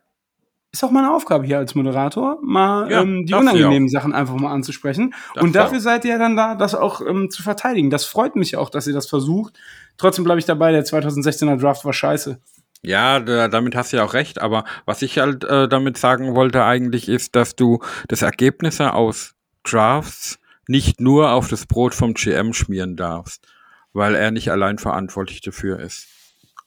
ist 0.72 0.84
auch 0.84 0.92
meine 0.92 1.12
Aufgabe 1.12 1.46
hier 1.46 1.58
als 1.58 1.74
Moderator, 1.74 2.38
mal 2.42 2.90
ja, 2.92 3.02
ähm, 3.02 3.26
die 3.26 3.34
unangenehmen 3.34 3.90
Sachen 3.90 4.14
einfach 4.14 4.36
mal 4.36 4.52
anzusprechen. 4.52 5.14
Darf 5.34 5.44
und 5.44 5.56
dafür 5.56 5.80
seid 5.80 6.06
ihr 6.06 6.20
dann 6.20 6.36
da, 6.36 6.56
das 6.56 6.76
auch 6.76 7.02
ähm, 7.02 7.32
zu 7.32 7.42
verteidigen. 7.42 7.90
Das 7.90 8.06
freut 8.06 8.36
mich 8.36 8.56
auch, 8.56 8.70
dass 8.70 8.86
ihr 8.86 8.94
das 8.94 9.08
versucht. 9.08 9.58
Trotzdem 9.98 10.24
bleibe 10.24 10.40
ich 10.40 10.46
dabei, 10.46 10.72
der 10.72 10.86
2016er 10.86 11.58
Draft 11.58 11.86
war 11.86 11.94
scheiße. 11.94 12.40
Ja, 12.82 13.20
da, 13.20 13.48
damit 13.48 13.76
hast 13.76 13.92
du 13.92 13.98
ja 13.98 14.06
auch 14.06 14.14
recht, 14.14 14.40
aber 14.40 14.64
was 14.86 15.02
ich 15.02 15.18
halt 15.18 15.44
äh, 15.44 15.68
damit 15.68 15.98
sagen 15.98 16.36
wollte 16.36 16.64
eigentlich 16.64 17.10
ist, 17.10 17.36
dass 17.36 17.56
du 17.56 17.80
das 18.08 18.22
Ergebnisse 18.22 18.94
aus 18.94 19.34
Drafts 19.64 20.40
nicht 20.68 21.02
nur 21.02 21.32
auf 21.32 21.50
das 21.50 21.66
Brot 21.66 21.96
vom 21.96 22.14
GM 22.14 22.54
schmieren 22.54 22.96
darfst, 22.96 23.48
weil 23.94 24.16
er 24.16 24.32
nicht 24.32 24.52
allein 24.52 24.78
verantwortlich 24.78 25.42
dafür 25.42 25.80
ist. 25.80 26.08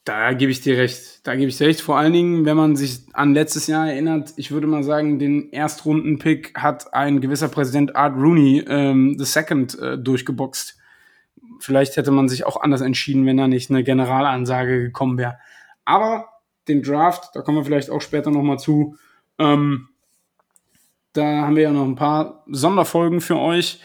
Da 0.04 0.32
gebe 0.32 0.50
ich 0.50 0.60
dir 0.60 0.78
recht. 0.78 1.26
Da 1.26 1.36
gebe 1.36 1.48
ich 1.48 1.58
dir 1.58 1.68
recht. 1.68 1.80
Vor 1.80 1.96
allen 1.96 2.12
Dingen, 2.12 2.44
wenn 2.44 2.56
man 2.56 2.74
sich 2.74 3.02
an 3.12 3.34
letztes 3.34 3.68
Jahr 3.68 3.88
erinnert, 3.88 4.32
ich 4.36 4.50
würde 4.50 4.66
mal 4.66 4.82
sagen, 4.82 5.20
den 5.20 5.52
Erstrunden-Pick 5.52 6.54
hat 6.56 6.92
ein 6.92 7.20
gewisser 7.20 7.48
Präsident 7.48 7.94
Art 7.94 8.16
Rooney 8.16 8.64
ähm, 8.66 9.16
the 9.16 9.24
Second 9.24 9.78
äh, 9.78 9.96
durchgeboxt. 9.96 10.76
Vielleicht 11.60 11.96
hätte 11.96 12.10
man 12.10 12.28
sich 12.28 12.44
auch 12.44 12.60
anders 12.60 12.80
entschieden, 12.80 13.24
wenn 13.26 13.36
da 13.36 13.46
nicht 13.46 13.70
eine 13.70 13.84
Generalansage 13.84 14.82
gekommen 14.82 15.18
wäre. 15.18 15.38
Aber 15.84 16.28
den 16.66 16.82
Draft, 16.82 17.30
da 17.34 17.42
kommen 17.42 17.58
wir 17.58 17.64
vielleicht 17.64 17.90
auch 17.90 18.00
später 18.00 18.32
nochmal 18.32 18.58
zu. 18.58 18.96
Ähm, 19.38 19.88
da 21.12 21.22
haben 21.22 21.54
wir 21.54 21.64
ja 21.64 21.72
noch 21.72 21.84
ein 21.84 21.94
paar 21.94 22.42
Sonderfolgen 22.48 23.20
für 23.20 23.36
euch. 23.36 23.80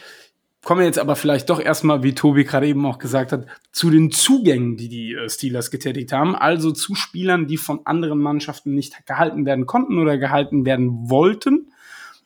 Kommen 0.68 0.82
wir 0.82 0.86
jetzt 0.86 1.00
aber 1.00 1.16
vielleicht 1.16 1.50
doch 1.50 1.62
erstmal, 1.62 2.04
wie 2.04 2.14
Tobi 2.14 2.44
gerade 2.44 2.68
eben 2.68 2.86
auch 2.86 3.00
gesagt 3.00 3.32
hat, 3.32 3.48
zu 3.72 3.90
den 3.90 4.12
Zugängen, 4.12 4.76
die 4.76 4.90
die 4.90 5.14
äh, 5.14 5.30
Steelers 5.30 5.72
getätigt 5.72 6.12
haben. 6.12 6.36
Also 6.36 6.74
zu 6.74 6.94
Spielern, 6.94 7.48
die 7.48 7.56
von 7.56 7.86
anderen 7.86 8.20
Mannschaften 8.20 8.76
nicht 8.76 9.06
gehalten 9.06 9.46
werden 9.46 9.66
konnten 9.66 9.98
oder 9.98 10.18
gehalten 10.18 10.66
werden 10.66 11.10
wollten. 11.10 11.72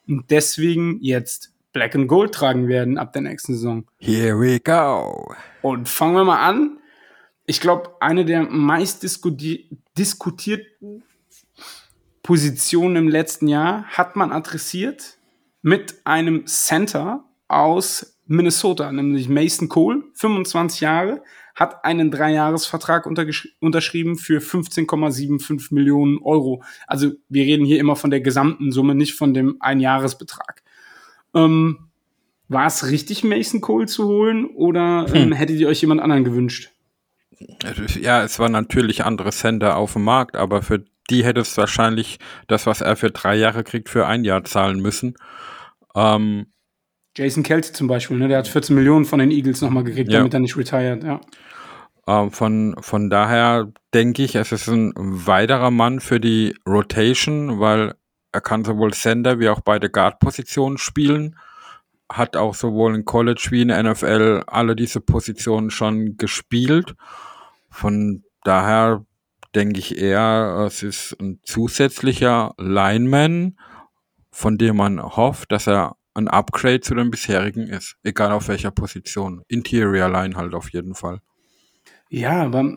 Und 0.07 0.31
deswegen 0.31 0.97
jetzt 1.01 1.53
Black 1.71 1.93
and 1.93 2.07
Gold 2.07 2.33
tragen 2.33 2.67
werden 2.67 2.97
ab 2.97 3.13
der 3.13 3.21
nächsten 3.21 3.53
Saison. 3.53 3.85
Here 3.99 4.39
we 4.39 4.59
go. 4.59 5.35
Und 5.61 5.87
fangen 5.87 6.15
wir 6.15 6.25
mal 6.25 6.41
an. 6.41 6.79
Ich 7.45 7.61
glaube, 7.61 7.91
eine 7.99 8.25
der 8.25 8.41
meist 8.41 9.03
diskutierten 9.03 11.03
Positionen 12.23 12.95
im 12.95 13.07
letzten 13.07 13.47
Jahr 13.47 13.83
hat 13.83 14.15
man 14.15 14.31
adressiert 14.31 15.19
mit 15.61 15.93
einem 16.05 16.47
Center 16.47 17.23
aus 17.47 18.10
Minnesota, 18.27 18.91
nämlich 18.91 19.29
Mason 19.29 19.67
Cole, 19.67 20.03
25 20.13 20.81
Jahre, 20.81 21.21
hat 21.55 21.83
einen 21.83 22.11
Dreijahresvertrag 22.11 23.05
unterschrieben 23.05 24.17
für 24.17 24.39
15,75 24.39 25.73
Millionen 25.73 26.19
Euro. 26.19 26.63
Also 26.87 27.11
wir 27.29 27.43
reden 27.43 27.65
hier 27.65 27.79
immer 27.79 27.95
von 27.95 28.09
der 28.09 28.21
gesamten 28.21 28.71
Summe, 28.71 28.95
nicht 28.95 29.15
von 29.15 29.33
dem 29.33 29.57
Einjahresbetrag. 29.59 30.63
Ähm, 31.33 31.89
war 32.47 32.67
es 32.67 32.89
richtig, 32.89 33.23
Mason 33.23 33.61
Cole 33.61 33.85
zu 33.85 34.07
holen 34.07 34.45
oder 34.45 35.05
ähm, 35.13 35.25
hm. 35.25 35.31
hättet 35.33 35.57
ihr 35.57 35.67
euch 35.67 35.81
jemand 35.81 36.01
anderen 36.01 36.23
gewünscht? 36.23 36.71
Ja, 38.01 38.23
es 38.23 38.39
war 38.39 38.49
natürlich 38.49 39.03
andere 39.03 39.31
Sender 39.31 39.77
auf 39.77 39.93
dem 39.93 40.03
Markt, 40.03 40.35
aber 40.35 40.61
für 40.61 40.83
die 41.09 41.23
hätte 41.23 41.41
es 41.41 41.57
wahrscheinlich 41.57 42.19
das, 42.47 42.65
was 42.65 42.81
er 42.81 42.95
für 42.95 43.09
drei 43.09 43.35
Jahre 43.35 43.63
kriegt, 43.63 43.89
für 43.89 44.05
ein 44.05 44.23
Jahr 44.23 44.43
zahlen 44.43 44.79
müssen. 44.79 45.15
Ähm, 45.95 46.47
Jason 47.15 47.43
Kelsey 47.43 47.73
zum 47.73 47.87
Beispiel, 47.87 48.17
ne? 48.17 48.27
der 48.27 48.39
hat 48.39 48.47
14 48.47 48.75
Millionen 48.75 49.05
von 49.05 49.19
den 49.19 49.31
Eagles 49.31 49.61
nochmal 49.61 49.83
gekriegt, 49.83 50.11
ja. 50.11 50.19
damit 50.19 50.33
er 50.33 50.39
nicht 50.39 50.55
retired, 50.55 51.03
ja. 51.03 51.19
Ähm, 52.07 52.31
von, 52.31 52.75
von 52.79 53.09
daher 53.09 53.71
denke 53.93 54.23
ich, 54.23 54.35
es 54.35 54.51
ist 54.51 54.67
ein 54.67 54.93
weiterer 54.95 55.71
Mann 55.71 55.99
für 55.99 56.19
die 56.19 56.55
Rotation, 56.67 57.59
weil 57.59 57.93
er 58.31 58.41
kann 58.41 58.63
sowohl 58.63 58.93
Sender 58.93 59.39
wie 59.39 59.49
auch 59.49 59.61
beide 59.61 59.89
Guard-Positionen 59.89 60.77
spielen. 60.77 61.37
Hat 62.11 62.35
auch 62.35 62.55
sowohl 62.55 62.95
in 62.95 63.05
College 63.05 63.47
wie 63.51 63.61
in 63.61 63.67
NFL 63.67 64.43
alle 64.47 64.75
diese 64.75 65.01
Positionen 65.01 65.69
schon 65.69 66.17
gespielt. 66.17 66.95
Von 67.69 68.23
daher 68.43 69.05
denke 69.53 69.79
ich 69.79 69.97
eher, 69.97 70.63
es 70.65 70.81
ist 70.81 71.15
ein 71.19 71.39
zusätzlicher 71.43 72.53
Lineman, 72.57 73.57
von 74.31 74.57
dem 74.57 74.77
man 74.77 75.01
hofft, 75.01 75.51
dass 75.51 75.67
er 75.67 75.97
ein 76.13 76.27
Upgrade 76.27 76.81
zu 76.81 76.95
dem 76.95 77.11
bisherigen 77.11 77.67
ist. 77.67 77.95
Egal 78.03 78.31
auf 78.31 78.47
welcher 78.47 78.71
Position. 78.71 79.43
Interior 79.47 80.09
Line 80.09 80.35
halt 80.35 80.53
auf 80.53 80.71
jeden 80.71 80.95
Fall. 80.95 81.21
Ja, 82.09 82.43
aber 82.43 82.75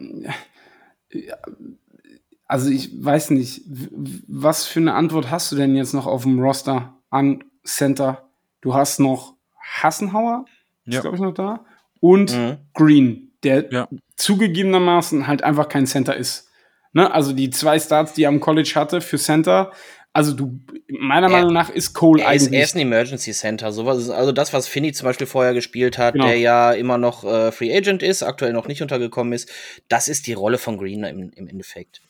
also 2.47 2.71
ich 2.71 2.91
weiß 3.05 3.31
nicht, 3.31 3.63
was 3.67 4.67
für 4.67 4.81
eine 4.81 4.95
Antwort 4.95 5.31
hast 5.31 5.51
du 5.51 5.57
denn 5.57 5.75
jetzt 5.75 5.95
noch 5.95 6.07
auf 6.07 6.23
dem 6.23 6.39
Roster 6.39 7.01
an 7.11 7.43
Center? 7.65 8.31
Du 8.61 8.75
hast 8.75 9.01
noch 9.01 9.35
Hassenhauer, 9.61 10.45
ja. 10.85 10.99
ist 10.99 11.03
glaube 11.03 11.17
ich 11.17 11.23
noch 11.23 11.35
da, 11.35 11.65
und 12.01 12.37
mhm. 12.37 12.59
Green, 12.75 13.33
der 13.43 13.73
ja. 13.73 13.89
zugegebenermaßen 14.17 15.27
halt 15.27 15.43
einfach 15.43 15.69
kein 15.69 15.87
Center 15.87 16.17
ist. 16.17 16.49
Ne? 16.93 17.13
Also 17.13 17.33
die 17.33 17.51
zwei 17.51 17.79
Starts, 17.79 18.15
die 18.15 18.23
er 18.23 18.29
am 18.29 18.41
College 18.41 18.73
hatte 18.77 19.01
für 19.01 19.19
Center, 19.19 19.73
also 20.15 20.33
du, 20.33 20.61
meiner 20.89 21.29
Meinung 21.29 21.53
nach 21.53 21.69
ist 21.71 21.93
Cole 21.93 22.23
er 22.23 22.33
ist, 22.33 22.45
eigentlich. 22.47 22.59
er 22.59 22.65
ist 22.65 22.75
ein 22.77 22.81
Emergency 22.81 23.33
Center. 23.33 23.73
Sowas, 23.73 24.09
also 24.09 24.33
das, 24.33 24.53
was 24.53 24.69
Finney 24.69 24.93
zum 24.93 25.07
Beispiel 25.07 25.27
vorher 25.27 25.53
gespielt 25.55 25.99
hat, 25.99 26.15
Genau. 26.15 26.27
der 26.27 26.39
ja 26.39 26.73
immer 26.73 26.97
noch 26.99 27.25
äh, 27.25 27.51
Free 27.53 27.77
Agent 27.77 28.03
ist, 28.03 28.23
aktuell 28.23 28.53
noch 28.53 28.69
nicht 28.69 28.81
untergekommen 28.81 29.33
ist, 29.33 29.51
das 29.89 30.09
ist 30.09 30.27
die 30.29 30.33
Rolle 30.33 30.57
von 30.59 30.79
Green 30.79 31.03
im, 31.05 31.31
im 31.35 31.49
Endeffekt. 31.49 32.01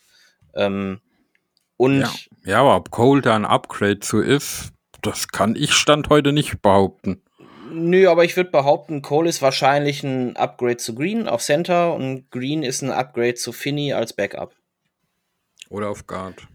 Ähm, 0.55 1.01
und 1.79 2.01
Ja. 2.03 2.13
ja, 2.45 2.61
aber 2.61 2.77
ob 2.77 2.91
Cole 2.91 3.23
da 3.23 3.35
ein 3.35 3.47
Upgrade 3.47 4.01
zu 4.01 4.21
ist, 4.21 4.73
das 5.03 5.29
kann 5.29 5.57
ich 5.57 5.73
Stand 5.73 6.09
heute 6.11 6.33
nicht 6.33 6.61
behaupten. 6.63 7.23
Nö, 7.73 8.09
aber 8.09 8.25
ich 8.25 8.37
würde 8.37 8.51
behaupten, 8.51 9.01
Cole 9.03 9.29
ist 9.29 9.43
wahrscheinlich 9.43 10.05
ein 10.05 10.37
Upgrade 10.37 10.77
zu 10.77 10.95
Green 10.95 11.27
auf 11.27 11.43
Center 11.43 11.95
und 11.95 12.31
Green 12.31 12.63
ist 12.63 12.83
ein 12.83 12.91
Upgrade 12.91 13.35
zu 13.35 13.51
Finney 13.53 13.95
als 13.95 14.13
Backup. 14.13 14.55
Oder 15.71 15.89
auf 15.89 16.07
Guard. 16.07 16.47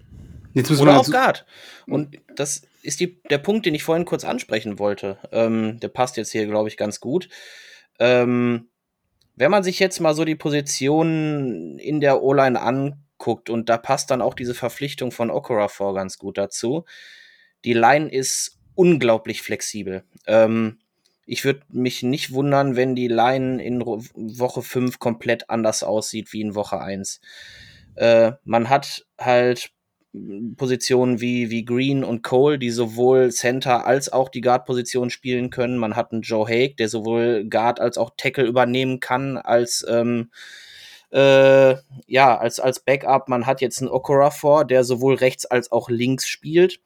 Jetzt 0.53 0.69
müssen 0.69 0.83
Oder 0.83 0.93
wir 0.93 0.99
auf 0.99 1.09
Guard. 1.09 1.45
Und 1.87 2.17
das 2.35 2.63
ist 2.81 2.99
die, 2.99 3.21
der 3.29 3.37
Punkt, 3.37 3.65
den 3.65 3.75
ich 3.75 3.83
vorhin 3.83 4.05
kurz 4.05 4.23
ansprechen 4.23 4.79
wollte. 4.79 5.17
Ähm, 5.31 5.79
der 5.79 5.89
passt 5.89 6.17
jetzt 6.17 6.31
hier, 6.31 6.45
glaube 6.47 6.69
ich, 6.69 6.77
ganz 6.77 6.99
gut. 6.99 7.29
Ähm, 7.99 8.69
wenn 9.35 9.51
man 9.51 9.63
sich 9.63 9.79
jetzt 9.79 9.99
mal 9.99 10.15
so 10.15 10.25
die 10.25 10.35
Positionen 10.35 11.79
in 11.79 12.01
der 12.01 12.21
O-Line 12.21 12.59
anguckt, 12.59 13.49
und 13.49 13.69
da 13.69 13.77
passt 13.77 14.11
dann 14.11 14.21
auch 14.21 14.33
diese 14.33 14.53
Verpflichtung 14.53 15.11
von 15.11 15.29
Okora 15.29 15.67
vor 15.67 15.93
ganz 15.93 16.17
gut 16.17 16.37
dazu, 16.37 16.85
die 17.63 17.73
Line 17.73 18.09
ist 18.09 18.57
unglaublich 18.75 19.41
flexibel. 19.41 20.03
Ähm, 20.25 20.79
ich 21.25 21.45
würde 21.45 21.61
mich 21.69 22.01
nicht 22.01 22.31
wundern, 22.31 22.75
wenn 22.75 22.95
die 22.95 23.07
Line 23.07 23.63
in 23.63 23.85
Woche 23.85 24.61
5 24.63 24.99
komplett 24.99 25.49
anders 25.49 25.83
aussieht 25.83 26.33
wie 26.33 26.41
in 26.41 26.55
Woche 26.55 26.79
1. 26.79 27.21
Äh, 27.95 28.31
man 28.45 28.69
hat 28.69 29.05
halt 29.19 29.71
Positionen 30.57 31.21
wie, 31.21 31.51
wie 31.51 31.65
Green 31.65 32.03
und 32.03 32.23
Cole, 32.23 32.57
die 32.57 32.71
sowohl 32.71 33.31
Center 33.31 33.85
als 33.85 34.11
auch 34.11 34.29
die 34.29 34.41
Guard-Position 34.41 35.11
spielen 35.11 35.51
können. 35.51 35.77
Man 35.77 35.95
hat 35.95 36.11
einen 36.11 36.23
Joe 36.23 36.47
Haig, 36.47 36.77
der 36.77 36.89
sowohl 36.89 37.45
Guard 37.47 37.79
als 37.79 37.97
auch 37.97 38.11
Tackle 38.17 38.45
übernehmen 38.45 38.99
kann, 38.99 39.37
als 39.37 39.85
ähm, 39.87 40.31
äh, 41.11 41.75
ja, 42.07 42.37
als, 42.37 42.59
als 42.59 42.79
Backup. 42.79 43.29
Man 43.29 43.45
hat 43.45 43.61
jetzt 43.61 43.81
einen 43.81 43.89
Okorafor, 43.91 44.65
der 44.65 44.83
sowohl 44.83 45.15
rechts 45.15 45.45
als 45.45 45.71
auch 45.71 45.89
links 45.89 46.27
spielt, 46.27 46.79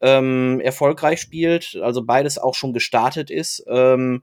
ähm, 0.00 0.60
erfolgreich 0.60 1.20
spielt, 1.20 1.78
also 1.82 2.04
beides 2.04 2.38
auch 2.38 2.54
schon 2.54 2.72
gestartet 2.72 3.30
ist. 3.30 3.64
Ähm, 3.68 4.22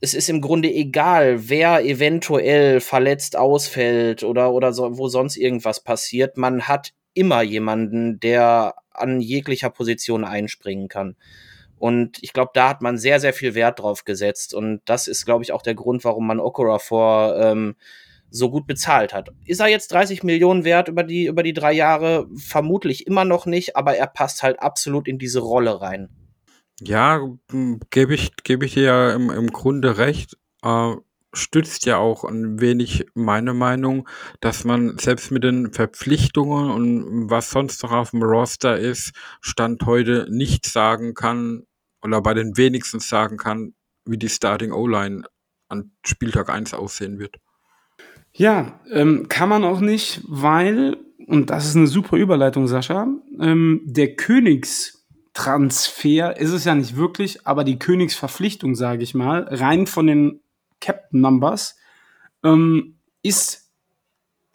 es 0.00 0.14
ist 0.14 0.28
im 0.28 0.40
Grunde 0.40 0.72
egal, 0.72 1.48
wer 1.48 1.84
eventuell 1.84 2.80
verletzt 2.80 3.36
ausfällt 3.36 4.24
oder, 4.24 4.52
oder 4.52 4.72
so, 4.72 4.98
wo 4.98 5.08
sonst 5.08 5.36
irgendwas 5.36 5.80
passiert. 5.80 6.36
Man 6.36 6.62
hat 6.62 6.92
immer 7.14 7.42
jemanden, 7.42 8.20
der 8.20 8.74
an 8.90 9.20
jeglicher 9.20 9.70
Position 9.70 10.24
einspringen 10.24 10.88
kann. 10.88 11.16
Und 11.78 12.22
ich 12.22 12.32
glaube, 12.32 12.52
da 12.54 12.68
hat 12.68 12.80
man 12.80 12.96
sehr, 12.96 13.18
sehr 13.18 13.32
viel 13.32 13.54
Wert 13.54 13.80
drauf 13.80 14.04
gesetzt. 14.04 14.54
Und 14.54 14.82
das 14.84 15.08
ist, 15.08 15.24
glaube 15.24 15.42
ich, 15.42 15.52
auch 15.52 15.62
der 15.62 15.74
Grund, 15.74 16.04
warum 16.04 16.26
man 16.26 16.38
Okora 16.38 16.78
vor 16.78 17.36
ähm, 17.36 17.74
so 18.30 18.50
gut 18.50 18.66
bezahlt 18.66 19.12
hat. 19.12 19.30
Ist 19.46 19.60
er 19.60 19.66
jetzt 19.66 19.90
30 19.92 20.22
Millionen 20.22 20.64
wert 20.64 20.88
über 20.88 21.02
die, 21.02 21.26
über 21.26 21.42
die 21.42 21.52
drei 21.52 21.72
Jahre? 21.72 22.28
Vermutlich 22.36 23.06
immer 23.06 23.24
noch 23.24 23.46
nicht, 23.46 23.76
aber 23.76 23.96
er 23.96 24.06
passt 24.06 24.42
halt 24.42 24.60
absolut 24.60 25.08
in 25.08 25.18
diese 25.18 25.40
Rolle 25.40 25.80
rein. 25.80 26.08
Ja, 26.80 27.20
gebe 27.90 28.14
ich, 28.14 28.30
gebe 28.44 28.64
ich 28.64 28.74
dir 28.74 28.82
ja 28.84 29.14
im, 29.14 29.30
im 29.30 29.48
Grunde 29.48 29.98
recht. 29.98 30.36
Äh, 30.62 30.94
stützt 31.32 31.86
ja 31.86 31.96
auch 31.96 32.24
ein 32.24 32.60
wenig 32.60 33.06
meine 33.14 33.54
Meinung, 33.54 34.06
dass 34.40 34.64
man 34.64 34.98
selbst 34.98 35.30
mit 35.30 35.44
den 35.44 35.72
Verpflichtungen 35.72 36.70
und 36.70 37.30
was 37.30 37.50
sonst 37.50 37.82
noch 37.82 37.92
auf 37.92 38.10
dem 38.10 38.22
Roster 38.22 38.78
ist, 38.78 39.12
Stand 39.40 39.86
heute 39.86 40.26
nicht 40.30 40.66
sagen 40.66 41.14
kann 41.14 41.62
oder 42.02 42.20
bei 42.20 42.34
den 42.34 42.56
wenigsten 42.56 43.00
sagen 43.00 43.38
kann, 43.38 43.74
wie 44.04 44.18
die 44.18 44.28
Starting 44.28 44.72
O-Line 44.72 45.22
an 45.68 45.92
Spieltag 46.04 46.50
1 46.50 46.74
aussehen 46.74 47.18
wird. 47.18 47.36
Ja, 48.32 48.80
ähm, 48.90 49.28
kann 49.28 49.48
man 49.48 49.64
auch 49.64 49.80
nicht, 49.80 50.20
weil, 50.26 50.98
und 51.26 51.50
das 51.50 51.66
ist 51.66 51.76
eine 51.76 51.86
super 51.86 52.16
Überleitung, 52.16 52.66
Sascha, 52.66 53.06
ähm, 53.40 53.82
der 53.84 54.16
Königstransfer 54.16 56.36
ist 56.38 56.50
es 56.50 56.64
ja 56.64 56.74
nicht 56.74 56.96
wirklich, 56.96 57.46
aber 57.46 57.62
die 57.64 57.78
Königsverpflichtung, 57.78 58.74
sage 58.74 59.02
ich 59.02 59.14
mal, 59.14 59.46
rein 59.50 59.86
von 59.86 60.06
den 60.06 60.41
Captain 60.82 61.22
Numbers, 61.22 61.76
ähm, 62.44 62.96
ist 63.22 63.72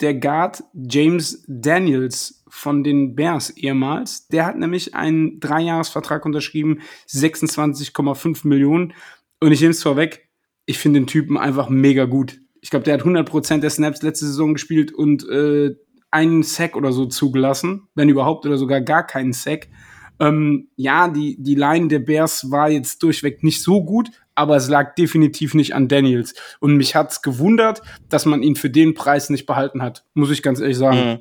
der 0.00 0.14
Guard 0.14 0.62
James 0.74 1.44
Daniels 1.48 2.44
von 2.48 2.84
den 2.84 3.16
Bears 3.16 3.50
ehemals. 3.50 4.28
Der 4.28 4.46
hat 4.46 4.56
nämlich 4.56 4.94
einen 4.94 5.40
Dreijahresvertrag 5.40 6.24
unterschrieben, 6.24 6.80
26,5 7.08 8.46
Millionen. 8.46 8.94
Und 9.40 9.52
ich 9.52 9.60
nehme 9.60 9.72
es 9.72 9.82
vorweg, 9.82 10.28
ich 10.66 10.78
finde 10.78 11.00
den 11.00 11.06
Typen 11.06 11.36
einfach 11.36 11.68
mega 11.68 12.04
gut. 12.04 12.38
Ich 12.60 12.70
glaube, 12.70 12.84
der 12.84 12.94
hat 12.94 13.02
100% 13.02 13.58
der 13.58 13.70
Snaps 13.70 14.02
letzte 14.02 14.26
Saison 14.26 14.54
gespielt 14.54 14.92
und 14.92 15.28
äh, 15.28 15.74
einen 16.10 16.42
Sack 16.42 16.76
oder 16.76 16.92
so 16.92 17.06
zugelassen, 17.06 17.88
wenn 17.94 18.08
überhaupt, 18.08 18.46
oder 18.46 18.56
sogar 18.56 18.80
gar 18.80 19.06
keinen 19.06 19.32
Sack. 19.32 19.68
Ähm, 20.20 20.68
ja, 20.76 21.08
die, 21.08 21.36
die 21.40 21.54
Line 21.54 21.88
der 21.88 22.00
Bears 22.00 22.50
war 22.50 22.70
jetzt 22.70 23.02
durchweg 23.02 23.42
nicht 23.42 23.62
so 23.62 23.84
gut, 23.84 24.10
aber 24.38 24.56
es 24.56 24.68
lag 24.68 24.94
definitiv 24.94 25.54
nicht 25.54 25.74
an 25.74 25.88
Daniels. 25.88 26.34
Und 26.60 26.76
mich 26.76 26.94
hat's 26.94 27.22
gewundert, 27.22 27.82
dass 28.08 28.24
man 28.24 28.42
ihn 28.42 28.56
für 28.56 28.70
den 28.70 28.94
Preis 28.94 29.30
nicht 29.30 29.46
behalten 29.46 29.82
hat, 29.82 30.04
muss 30.14 30.30
ich 30.30 30.42
ganz 30.42 30.60
ehrlich 30.60 30.78
sagen. 30.78 30.98
Mhm. 30.98 31.18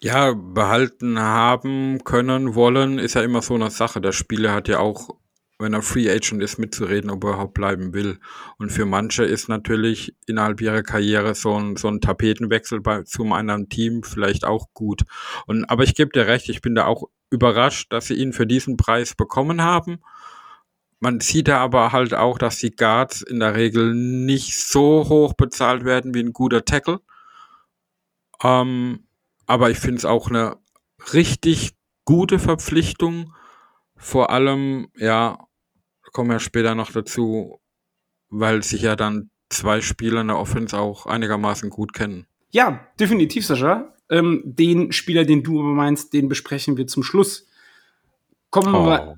Ja, 0.00 0.32
behalten 0.32 1.18
haben 1.18 2.02
können, 2.04 2.54
wollen, 2.54 2.98
ist 2.98 3.14
ja 3.14 3.22
immer 3.22 3.42
so 3.42 3.54
eine 3.54 3.70
Sache. 3.70 4.00
Der 4.00 4.12
Spieler 4.12 4.52
hat 4.54 4.68
ja 4.68 4.78
auch, 4.78 5.10
wenn 5.58 5.74
er 5.74 5.82
Free 5.82 6.08
Agent 6.08 6.40
ist, 6.40 6.58
mitzureden, 6.58 7.10
ob 7.10 7.24
er 7.24 7.30
überhaupt 7.30 7.54
bleiben 7.54 7.92
will. 7.92 8.18
Und 8.58 8.70
für 8.70 8.86
manche 8.86 9.24
ist 9.24 9.48
natürlich 9.48 10.14
innerhalb 10.26 10.60
ihrer 10.60 10.84
Karriere 10.84 11.34
so 11.34 11.54
ein, 11.58 11.76
so 11.76 11.88
ein 11.88 12.00
Tapetenwechsel 12.00 12.80
bei, 12.80 13.02
zum 13.02 13.32
anderen 13.32 13.68
Team 13.68 14.04
vielleicht 14.04 14.44
auch 14.44 14.68
gut. 14.72 15.02
Und, 15.46 15.64
aber 15.68 15.82
ich 15.82 15.96
gebe 15.96 16.12
dir 16.12 16.28
recht, 16.28 16.48
ich 16.48 16.60
bin 16.60 16.76
da 16.76 16.86
auch 16.86 17.08
überrascht, 17.30 17.92
dass 17.92 18.06
sie 18.06 18.14
ihn 18.14 18.32
für 18.32 18.46
diesen 18.46 18.76
Preis 18.76 19.14
bekommen 19.16 19.62
haben. 19.62 19.98
Man 21.00 21.20
sieht 21.20 21.48
da 21.48 21.58
aber 21.58 21.92
halt 21.92 22.14
auch, 22.14 22.38
dass 22.38 22.58
die 22.58 22.74
Guards 22.74 23.22
in 23.22 23.40
der 23.40 23.54
Regel 23.54 23.94
nicht 23.94 24.58
so 24.58 25.08
hoch 25.08 25.34
bezahlt 25.34 25.84
werden 25.84 26.14
wie 26.14 26.20
ein 26.20 26.32
guter 26.32 26.64
Tackle. 26.64 27.00
Ähm, 28.42 29.06
aber 29.46 29.70
ich 29.70 29.78
finde 29.78 29.98
es 29.98 30.04
auch 30.04 30.28
eine 30.28 30.56
richtig 31.12 31.74
gute 32.04 32.38
Verpflichtung. 32.38 33.32
Vor 33.96 34.30
allem, 34.30 34.88
ja, 34.96 35.38
kommen 36.12 36.30
wir 36.30 36.40
später 36.40 36.74
noch 36.74 36.90
dazu, 36.90 37.60
weil 38.28 38.62
sich 38.62 38.82
ja 38.82 38.96
dann 38.96 39.30
zwei 39.50 39.80
Spieler 39.80 40.20
in 40.22 40.28
der 40.28 40.38
Offense 40.38 40.76
auch 40.76 41.06
einigermaßen 41.06 41.70
gut 41.70 41.92
kennen. 41.92 42.26
Ja, 42.50 42.86
definitiv, 42.98 43.46
Sascha. 43.46 43.94
Ähm, 44.10 44.42
den 44.44 44.92
Spieler, 44.92 45.24
den 45.24 45.42
du 45.42 45.60
aber 45.60 45.72
meinst, 45.74 46.12
den 46.12 46.28
besprechen 46.28 46.76
wir 46.76 46.86
zum 46.86 47.02
Schluss. 47.02 47.46
Kommen 48.50 48.72
wir, 48.72 48.88
ja, 48.88 49.14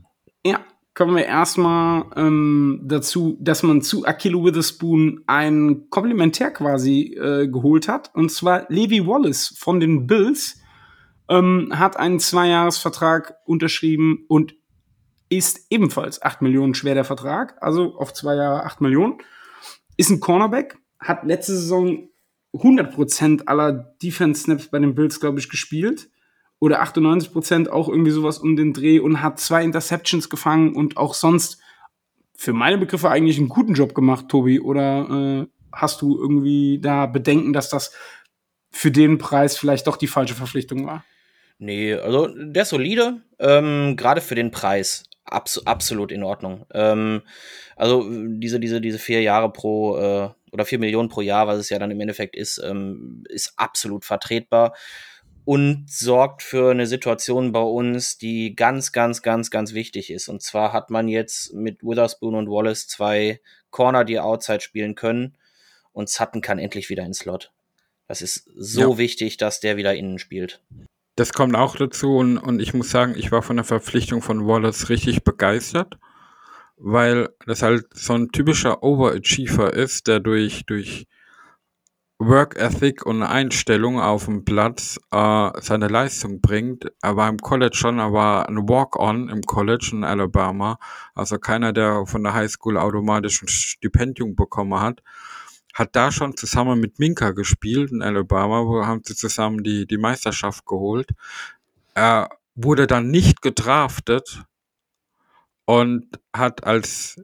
kommen 0.94 1.16
wir 1.16 1.26
erstmal 1.26 2.04
ähm, 2.16 2.80
dazu, 2.84 3.36
dass 3.40 3.62
man 3.62 3.82
zu 3.82 4.04
Akilo 4.04 4.44
Witherspoon 4.44 5.22
ein 5.26 5.88
Komplementär 5.88 6.50
quasi 6.50 7.14
äh, 7.14 7.48
geholt 7.48 7.88
hat. 7.88 8.10
Und 8.14 8.30
zwar 8.30 8.66
Levi 8.68 9.06
Wallace 9.06 9.54
von 9.56 9.80
den 9.80 10.06
Bills 10.06 10.60
ähm, 11.28 11.68
hat 11.72 11.96
einen 11.96 12.18
Zweijahresvertrag 12.18 13.36
unterschrieben 13.46 14.24
und 14.28 14.54
ist 15.28 15.66
ebenfalls 15.70 16.20
8 16.20 16.42
Millionen 16.42 16.74
schwer 16.74 16.94
der 16.94 17.04
Vertrag, 17.04 17.56
also 17.62 17.94
auf 17.96 18.12
zwei 18.12 18.34
Jahre 18.34 18.64
8 18.64 18.80
Millionen. 18.80 19.18
Ist 19.96 20.10
ein 20.10 20.18
Cornerback, 20.18 20.76
hat 20.98 21.24
letzte 21.24 21.52
Saison 21.52 22.08
100% 22.52 23.46
aller 23.46 23.94
Defense-Snaps 24.02 24.68
bei 24.68 24.80
den 24.80 24.96
Bills, 24.96 25.20
glaube 25.20 25.38
ich, 25.38 25.48
gespielt. 25.48 26.10
Oder 26.60 26.82
98% 26.82 27.68
auch 27.68 27.88
irgendwie 27.88 28.10
sowas 28.10 28.38
um 28.38 28.54
den 28.54 28.72
Dreh 28.74 29.00
und 29.00 29.22
hat 29.22 29.40
zwei 29.40 29.64
Interceptions 29.64 30.28
gefangen 30.28 30.76
und 30.76 30.98
auch 30.98 31.14
sonst 31.14 31.58
für 32.36 32.52
meine 32.52 32.78
Begriffe 32.78 33.10
eigentlich 33.10 33.38
einen 33.38 33.48
guten 33.48 33.74
Job 33.74 33.94
gemacht, 33.94 34.28
Tobi. 34.28 34.60
Oder 34.60 35.08
äh, 35.42 35.46
hast 35.72 36.02
du 36.02 36.18
irgendwie 36.18 36.78
da 36.80 37.06
Bedenken, 37.06 37.52
dass 37.52 37.70
das 37.70 37.92
für 38.70 38.90
den 38.90 39.18
Preis 39.18 39.56
vielleicht 39.56 39.86
doch 39.86 39.96
die 39.96 40.06
falsche 40.06 40.34
Verpflichtung 40.34 40.86
war? 40.86 41.04
Nee, 41.58 41.94
also 41.94 42.28
der 42.28 42.64
solide, 42.64 43.20
ähm, 43.38 43.96
gerade 43.96 44.20
für 44.20 44.34
den 44.34 44.50
Preis. 44.50 45.04
Abs 45.24 45.64
absolut 45.66 46.10
in 46.10 46.24
Ordnung. 46.24 46.66
Ähm, 46.72 47.22
also 47.76 48.08
diese, 48.10 48.58
diese, 48.58 48.80
diese 48.80 48.98
vier 48.98 49.22
Jahre 49.22 49.52
pro 49.52 49.96
äh, 49.96 50.30
oder 50.50 50.64
vier 50.64 50.78
Millionen 50.78 51.08
pro 51.08 51.20
Jahr, 51.20 51.46
was 51.46 51.58
es 51.58 51.70
ja 51.70 51.78
dann 51.78 51.90
im 51.90 52.00
Endeffekt 52.00 52.34
ist, 52.34 52.60
ähm, 52.64 53.24
ist 53.28 53.52
absolut 53.56 54.04
vertretbar 54.04 54.74
und 55.44 55.90
sorgt 55.90 56.42
für 56.42 56.70
eine 56.70 56.86
Situation 56.86 57.52
bei 57.52 57.60
uns, 57.60 58.18
die 58.18 58.54
ganz, 58.54 58.92
ganz, 58.92 59.22
ganz, 59.22 59.50
ganz 59.50 59.72
wichtig 59.72 60.10
ist. 60.10 60.28
Und 60.28 60.42
zwar 60.42 60.72
hat 60.72 60.90
man 60.90 61.08
jetzt 61.08 61.52
mit 61.54 61.82
Witherspoon 61.82 62.34
und 62.34 62.48
Wallace 62.48 62.86
zwei 62.86 63.40
Corner, 63.70 64.04
die 64.04 64.20
Outside 64.20 64.60
spielen 64.60 64.94
können 64.94 65.34
und 65.92 66.08
Sutton 66.08 66.40
kann 66.40 66.58
endlich 66.58 66.90
wieder 66.90 67.04
ins 67.04 67.18
Slot. 67.18 67.52
Das 68.06 68.22
ist 68.22 68.50
so 68.56 68.92
Ja. 68.92 68.98
wichtig, 68.98 69.36
dass 69.36 69.60
der 69.60 69.76
wieder 69.76 69.94
innen 69.94 70.18
spielt. 70.18 70.60
Das 71.16 71.32
kommt 71.32 71.54
auch 71.54 71.76
dazu 71.76 72.16
und, 72.16 72.38
und 72.38 72.60
ich 72.60 72.74
muss 72.74 72.90
sagen, 72.90 73.14
ich 73.16 73.30
war 73.30 73.42
von 73.42 73.56
der 73.56 73.64
Verpflichtung 73.64 74.22
von 74.22 74.46
Wallace 74.46 74.88
richtig 74.88 75.22
begeistert, 75.22 75.98
weil 76.76 77.28
das 77.46 77.62
halt 77.62 77.86
so 77.92 78.14
ein 78.14 78.30
typischer 78.30 78.82
Overachiever 78.82 79.72
ist, 79.72 80.06
der 80.06 80.20
durch, 80.20 80.64
durch 80.66 81.06
Work 82.22 82.56
Ethic 82.56 83.06
und 83.06 83.22
Einstellung 83.22 83.98
auf 83.98 84.26
dem 84.26 84.44
Platz 84.44 85.00
äh, 85.10 85.50
seine 85.62 85.88
Leistung 85.88 86.42
bringt. 86.42 86.92
Er 87.00 87.16
war 87.16 87.30
im 87.30 87.38
College 87.38 87.74
schon, 87.74 87.98
er 87.98 88.12
war 88.12 88.46
ein 88.46 88.68
Walk-on 88.68 89.30
im 89.30 89.40
College 89.40 89.88
in 89.92 90.04
Alabama, 90.04 90.78
also 91.14 91.38
keiner, 91.38 91.72
der 91.72 92.04
von 92.04 92.22
der 92.22 92.34
Highschool 92.34 92.76
automatisch 92.76 93.42
ein 93.42 93.48
Stipendium 93.48 94.36
bekommen 94.36 94.78
hat 94.78 95.02
hat 95.72 95.94
da 95.94 96.10
schon 96.10 96.36
zusammen 96.36 96.80
mit 96.80 96.98
Minka 96.98 97.30
gespielt 97.30 97.92
in 97.92 98.02
Alabama, 98.02 98.66
wo 98.66 98.84
haben 98.84 99.02
sie 99.04 99.14
zusammen 99.14 99.62
die, 99.62 99.86
die 99.86 99.98
Meisterschaft 99.98 100.66
geholt. 100.66 101.10
Er 101.94 102.28
wurde 102.54 102.86
dann 102.86 103.10
nicht 103.10 103.40
gedraftet 103.40 104.44
und 105.64 106.18
hat 106.34 106.64
als 106.64 107.22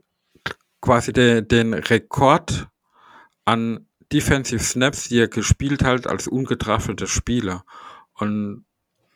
quasi 0.81 1.11
de, 1.11 1.41
den 1.41 1.73
Rekord 1.73 2.69
an 3.45 3.87
Defensive 4.11 4.63
Snaps, 4.63 5.09
die 5.09 5.19
er 5.19 5.27
gespielt 5.27 5.83
hat, 5.83 6.07
als 6.07 6.27
ungedrafteter 6.27 7.07
Spieler. 7.07 7.65
Und 8.13 8.65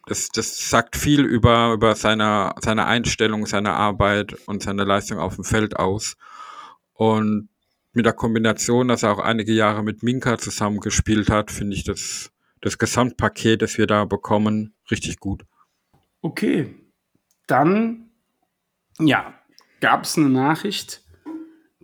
das, 0.08 0.30
das 0.30 0.70
sagt 0.70 0.96
viel 0.96 1.22
über, 1.22 1.74
über 1.74 1.96
seine, 1.96 2.54
seine 2.60 2.86
Einstellung, 2.86 3.46
seine 3.46 3.74
Arbeit 3.74 4.34
und 4.48 4.64
seine 4.64 4.84
Leistung 4.84 5.20
auf 5.20 5.36
dem 5.36 5.44
Feld 5.44 5.78
aus. 5.78 6.18
Und 6.94 7.50
mit 7.94 8.06
der 8.06 8.14
Kombination, 8.14 8.88
dass 8.88 9.04
er 9.04 9.12
auch 9.12 9.20
einige 9.20 9.54
Jahre 9.54 9.84
mit 9.84 10.04
Minka 10.04 10.38
zusammengespielt 10.38 11.30
hat, 11.30 11.52
finde 11.52 11.76
ich 11.76 11.84
das, 11.84 12.32
das 12.62 12.78
Gesamtpaket, 12.78 13.62
das 13.62 13.78
wir 13.78 13.88
da 13.88 14.06
bekommen, 14.06 14.74
richtig 14.90 15.20
gut. 15.20 15.46
Okay, 16.22 16.76
dann 17.48 18.12
ja, 19.00 19.34
gab 19.80 20.04
es 20.04 20.18
eine 20.18 20.30
Nachricht, 20.30 21.04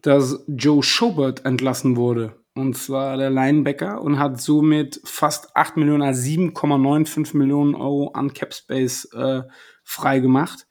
dass 0.02 0.44
Joe 0.48 0.84
Schobert 0.84 1.46
entlassen 1.46 1.96
wurde. 1.96 2.40
Und 2.58 2.76
zwar 2.76 3.18
der 3.18 3.30
Linebacker 3.30 4.02
und 4.02 4.18
hat 4.18 4.42
somit 4.42 5.00
fast 5.04 5.56
8 5.56 5.78
Millionen, 5.78 6.02
also 6.02 6.28
7,95 6.28 7.38
Millionen 7.38 7.76
Euro 7.76 8.10
an 8.14 8.34
Cap 8.34 8.52
Space 8.52 9.06
äh, 9.14 9.44
frei 9.84 10.20
gemacht. 10.20 10.66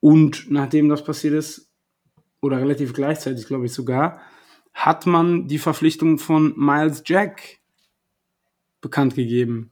Und 0.00 0.50
nachdem 0.50 0.88
das 0.88 1.04
passiert 1.04 1.34
ist, 1.34 1.72
oder 2.40 2.58
relativ 2.58 2.94
gleichzeitig, 2.94 3.46
glaube 3.46 3.66
ich 3.66 3.72
sogar, 3.72 4.20
hat 4.74 5.06
man 5.06 5.46
die 5.46 5.58
Verpflichtung 5.58 6.18
von 6.18 6.54
Miles 6.56 7.04
Jack 7.06 7.58
bekannt 8.80 9.14
gegeben. 9.14 9.70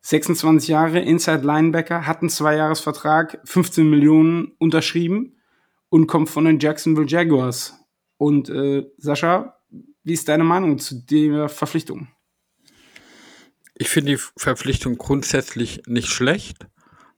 26 0.00 0.68
Jahre, 0.68 1.00
Inside 1.00 1.46
Linebacker, 1.46 2.06
hat 2.06 2.20
einen 2.20 2.30
Zweijahresvertrag, 2.30 3.40
15 3.44 3.88
Millionen 3.88 4.52
unterschrieben 4.58 5.36
und 5.90 6.06
kommt 6.06 6.30
von 6.30 6.46
den 6.46 6.58
Jacksonville 6.58 7.06
Jaguars. 7.06 7.74
Und 8.16 8.48
äh, 8.48 8.86
Sascha, 8.96 9.53
wie 10.04 10.12
ist 10.12 10.28
deine 10.28 10.44
Meinung 10.44 10.78
zu 10.78 11.02
der 11.02 11.48
Verpflichtung? 11.48 12.08
Ich 13.74 13.88
finde 13.88 14.12
die 14.12 14.22
Verpflichtung 14.36 14.96
grundsätzlich 14.98 15.82
nicht 15.86 16.08
schlecht, 16.08 16.68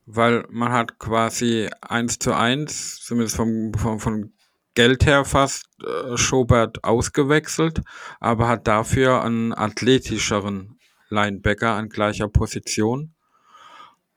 weil 0.06 0.46
man 0.48 0.72
hat 0.72 0.98
quasi 0.98 1.68
eins 1.82 2.18
zu 2.18 2.32
eins, 2.32 3.00
zumindest 3.02 3.36
vom, 3.36 3.74
vom, 3.74 4.00
von 4.00 4.32
Geld 4.74 5.04
her 5.04 5.24
fast, 5.24 5.68
äh, 5.82 6.16
Schobert 6.16 6.84
ausgewechselt, 6.84 7.82
aber 8.20 8.48
hat 8.48 8.66
dafür 8.66 9.22
einen 9.22 9.52
athletischeren 9.52 10.78
Linebacker 11.10 11.72
an 11.74 11.88
gleicher 11.88 12.28
Position. 12.28 13.14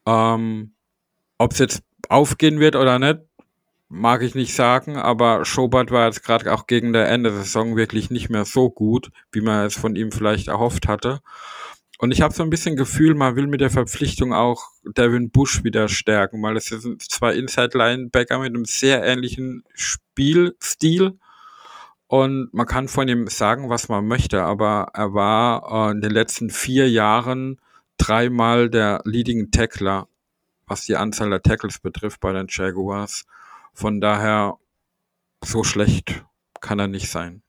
Ähm, 0.06 0.76
Ob 1.38 1.54
es 1.54 1.60
jetzt 1.60 1.84
aufgehen 2.08 2.60
wird 2.60 2.76
oder 2.76 3.00
nicht, 3.00 3.20
mag 3.90 4.22
ich 4.22 4.36
nicht 4.36 4.56
sagen, 4.56 4.96
aber 4.96 5.44
Schobert 5.46 5.92
war 5.92 6.06
jetzt 6.06 6.24
gerade 6.24 6.54
auch 6.54 6.68
gegen 6.68 6.94
der 6.94 7.10
Ende 7.10 7.32
der 7.32 7.40
Saison 7.40 7.76
wirklich 7.76 8.12
nicht 8.12 8.30
mehr 8.30 8.46
so 8.46 8.70
gut, 8.70 9.10
wie 9.32 9.42
man 9.42 9.66
es 9.66 9.76
von 9.76 9.96
ihm 9.96 10.12
vielleicht 10.12 10.48
erhofft 10.48 10.88
hatte. 10.88 11.22
Und 11.98 12.12
ich 12.12 12.22
habe 12.22 12.34
so 12.34 12.44
ein 12.44 12.50
bisschen 12.50 12.78
Gefühl, 12.78 13.14
man 13.14 13.36
will 13.36 13.48
mit 13.48 13.60
der 13.60 13.72
Verpflichtung 13.72 14.32
auch 14.32 14.70
Devin 14.86 15.32
Bush 15.32 15.66
wieder 15.66 15.90
stärken, 15.90 16.42
weil 16.42 16.56
es 16.56 16.68
sind 16.68 17.02
zwei 17.02 17.34
Inside-Linebacker 17.34 18.40
mit 18.40 18.56
einem 18.56 18.64
sehr 18.64 19.04
ähnlichen 19.04 19.66
Spielstil. 19.74 21.20
Und 22.08 22.54
man 22.54 22.66
kann 22.68 22.88
von 22.88 23.08
ihm 23.08 23.28
sagen, 23.28 23.70
was 23.70 23.90
man 23.90 24.08
möchte, 24.08 24.44
aber 24.44 24.92
er 24.94 25.14
war 25.14 25.90
äh, 25.90 25.92
in 25.92 26.02
den 26.02 26.12
letzten 26.12 26.50
vier 26.50 26.90
Jahren 26.90 27.60
dreimal 27.98 28.70
der 28.70 29.02
Leading 29.04 29.52
Tackler, 29.52 30.08
was 30.68 30.86
die 30.86 30.96
Anzahl 30.96 31.30
der 31.30 31.44
Tackles 31.44 31.80
betrifft 31.80 32.22
bei 32.22 32.32
den 32.32 32.48
Jaguars. 32.50 33.26
Von 33.80 34.02
daher, 34.02 34.58
so 35.42 35.64
schlecht 35.64 36.26
kann 36.60 36.80
er 36.80 36.88
nicht 36.88 37.10
sein. 37.10 37.44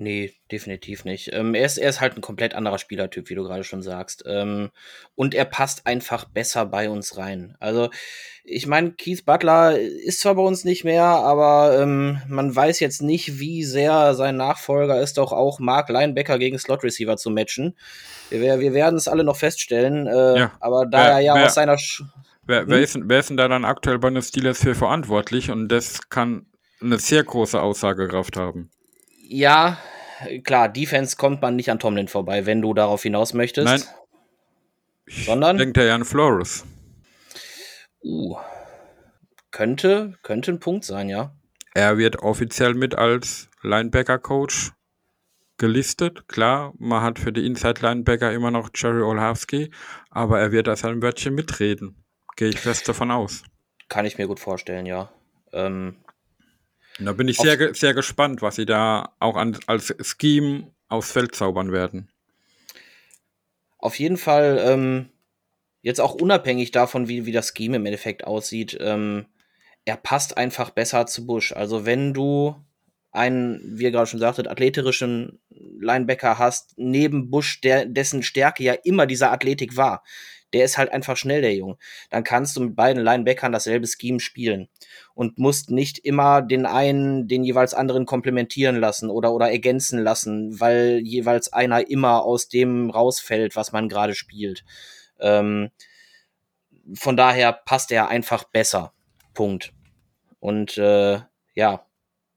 Nee, 0.00 0.34
definitiv 0.52 1.06
nicht. 1.06 1.30
Ähm, 1.32 1.54
er, 1.54 1.64
ist, 1.64 1.78
er 1.78 1.88
ist 1.88 2.02
halt 2.02 2.14
ein 2.14 2.20
komplett 2.20 2.52
anderer 2.54 2.76
Spielertyp, 2.78 3.30
wie 3.30 3.34
du 3.34 3.42
gerade 3.42 3.64
schon 3.64 3.80
sagst. 3.82 4.22
Ähm, 4.26 4.70
und 5.16 5.34
er 5.34 5.46
passt 5.46 5.86
einfach 5.86 6.26
besser 6.26 6.66
bei 6.66 6.90
uns 6.90 7.16
rein. 7.16 7.56
Also, 7.58 7.88
ich 8.44 8.66
meine, 8.66 8.92
Keith 8.92 9.24
Butler 9.24 9.78
ist 9.78 10.20
zwar 10.20 10.34
bei 10.34 10.42
uns 10.42 10.62
nicht 10.64 10.84
mehr, 10.84 11.04
aber 11.04 11.80
ähm, 11.80 12.20
man 12.28 12.54
weiß 12.54 12.80
jetzt 12.80 13.00
nicht, 13.00 13.40
wie 13.40 13.64
sehr 13.64 14.14
sein 14.14 14.36
Nachfolger 14.36 15.00
ist, 15.00 15.16
doch 15.16 15.32
auch 15.32 15.58
Mark 15.58 15.88
Linebacker 15.88 16.38
gegen 16.38 16.58
Slot 16.58 16.84
Receiver 16.84 17.16
zu 17.16 17.30
matchen. 17.30 17.76
Wir, 18.28 18.60
wir 18.60 18.74
werden 18.74 18.96
es 18.96 19.08
alle 19.08 19.24
noch 19.24 19.36
feststellen. 19.36 20.06
Äh, 20.06 20.38
Ja. 20.38 20.52
Aber 20.60 20.84
da 20.84 20.98
Wer- 20.98 21.10
er 21.12 21.20
ja 21.20 21.34
wer- 21.34 21.46
aus 21.46 21.54
seiner. 21.54 21.78
Sch 21.78 22.04
Wer, 22.48 22.66
wer, 22.66 22.80
ist, 22.80 22.94
denn- 22.94 23.08
wer 23.08 23.20
ist 23.20 23.28
denn 23.28 23.36
da 23.36 23.46
dann 23.46 23.66
aktuell 23.66 23.98
bei 23.98 24.08
den 24.08 24.22
Steelers 24.22 24.62
für 24.62 24.74
verantwortlich? 24.74 25.50
Und 25.50 25.68
das 25.68 26.08
kann 26.08 26.46
eine 26.80 26.98
sehr 26.98 27.22
große 27.22 27.60
Aussagekraft 27.60 28.36
haben. 28.36 28.70
ja, 29.28 29.76
klar, 30.44 30.70
Defense 30.70 31.16
kommt 31.16 31.42
man 31.42 31.56
nicht 31.56 31.70
an 31.70 31.78
Tomlin 31.78 32.08
vorbei, 32.08 32.46
wenn 32.46 32.62
du 32.62 32.72
darauf 32.72 33.02
hinaus 33.02 33.34
möchtest. 33.34 33.66
Nein. 33.66 33.82
Sondern? 35.06 35.58
Denkt 35.58 35.76
er 35.76 35.84
ja 35.84 35.94
an 35.94 36.04
Flores. 36.06 36.64
Uh, 38.02 38.36
könnte, 39.50 40.14
könnte 40.22 40.52
ein 40.52 40.60
Punkt 40.60 40.84
sein, 40.84 41.08
ja. 41.10 41.34
Er 41.74 41.98
wird 41.98 42.20
offiziell 42.22 42.72
mit 42.74 42.94
als 42.94 43.50
Linebacker-Coach 43.62 44.72
gelistet. 45.58 46.26
Klar, 46.28 46.72
man 46.78 47.02
hat 47.02 47.18
für 47.18 47.32
die 47.32 47.44
Inside-Linebacker 47.44 48.32
immer 48.32 48.50
noch 48.50 48.70
Jerry 48.74 49.02
Olhowski, 49.02 49.70
aber 50.10 50.40
er 50.40 50.52
wird 50.52 50.66
da 50.66 50.76
sein 50.76 51.02
Wörtchen 51.02 51.34
mitreden. 51.34 52.04
Gehe 52.38 52.50
ich 52.50 52.60
fest 52.60 52.88
davon 52.88 53.10
aus. 53.10 53.42
Kann 53.88 54.06
ich 54.06 54.16
mir 54.16 54.28
gut 54.28 54.38
vorstellen, 54.38 54.86
ja. 54.86 55.10
Ähm, 55.52 55.96
da 57.00 57.12
bin 57.12 57.26
ich 57.26 57.36
sehr, 57.36 57.74
sehr 57.74 57.94
gespannt, 57.94 58.42
was 58.42 58.54
sie 58.54 58.64
da 58.64 59.12
auch 59.18 59.34
an, 59.34 59.58
als 59.66 59.92
Scheme 60.00 60.70
aufs 60.88 61.10
Feld 61.10 61.34
zaubern 61.34 61.72
werden. 61.72 62.08
auf 63.78 63.98
jeden 63.98 64.16
Fall, 64.18 64.60
ähm, 64.62 65.08
jetzt 65.82 66.00
auch 66.00 66.14
unabhängig 66.14 66.70
davon, 66.70 67.08
wie, 67.08 67.26
wie 67.26 67.32
das 67.32 67.52
Scheme 67.56 67.76
im 67.76 67.86
Endeffekt 67.86 68.22
aussieht, 68.22 68.78
ähm, 68.80 69.26
er 69.84 69.96
passt 69.96 70.36
einfach 70.36 70.70
besser 70.70 71.06
zu 71.06 71.26
Bush. 71.26 71.50
Also 71.52 71.86
wenn 71.86 72.14
du 72.14 72.54
einen, 73.10 73.60
wie 73.64 73.82
ihr 73.84 73.90
gerade 73.90 74.06
schon 74.06 74.20
sagtet, 74.20 74.46
athletischen 74.46 75.40
Linebacker 75.50 76.38
hast, 76.38 76.74
neben 76.76 77.30
Bush, 77.30 77.60
der, 77.62 77.84
dessen 77.84 78.22
Stärke 78.22 78.62
ja 78.62 78.74
immer 78.74 79.06
diese 79.06 79.30
Athletik 79.30 79.76
war, 79.76 80.04
der 80.52 80.64
ist 80.64 80.78
halt 80.78 80.92
einfach 80.92 81.16
schnell, 81.16 81.42
der 81.42 81.54
Junge. 81.54 81.76
Dann 82.10 82.24
kannst 82.24 82.56
du 82.56 82.60
mit 82.60 82.76
beiden 82.76 83.02
Linebackern 83.02 83.52
dasselbe 83.52 83.86
Scheme 83.86 84.20
spielen 84.20 84.68
und 85.14 85.38
musst 85.38 85.70
nicht 85.70 85.98
immer 85.98 86.42
den 86.42 86.66
einen, 86.66 87.28
den 87.28 87.44
jeweils 87.44 87.74
anderen 87.74 88.06
komplementieren 88.06 88.76
lassen 88.76 89.10
oder, 89.10 89.32
oder 89.32 89.50
ergänzen 89.50 89.98
lassen, 89.98 90.60
weil 90.60 91.00
jeweils 91.02 91.52
einer 91.52 91.90
immer 91.90 92.22
aus 92.22 92.48
dem 92.48 92.90
rausfällt, 92.90 93.56
was 93.56 93.72
man 93.72 93.88
gerade 93.88 94.14
spielt. 94.14 94.64
Ähm, 95.20 95.70
von 96.94 97.16
daher 97.16 97.52
passt 97.52 97.92
er 97.92 98.08
einfach 98.08 98.44
besser. 98.44 98.92
Punkt. 99.34 99.72
Und 100.40 100.78
äh, 100.78 101.20
ja, 101.54 101.84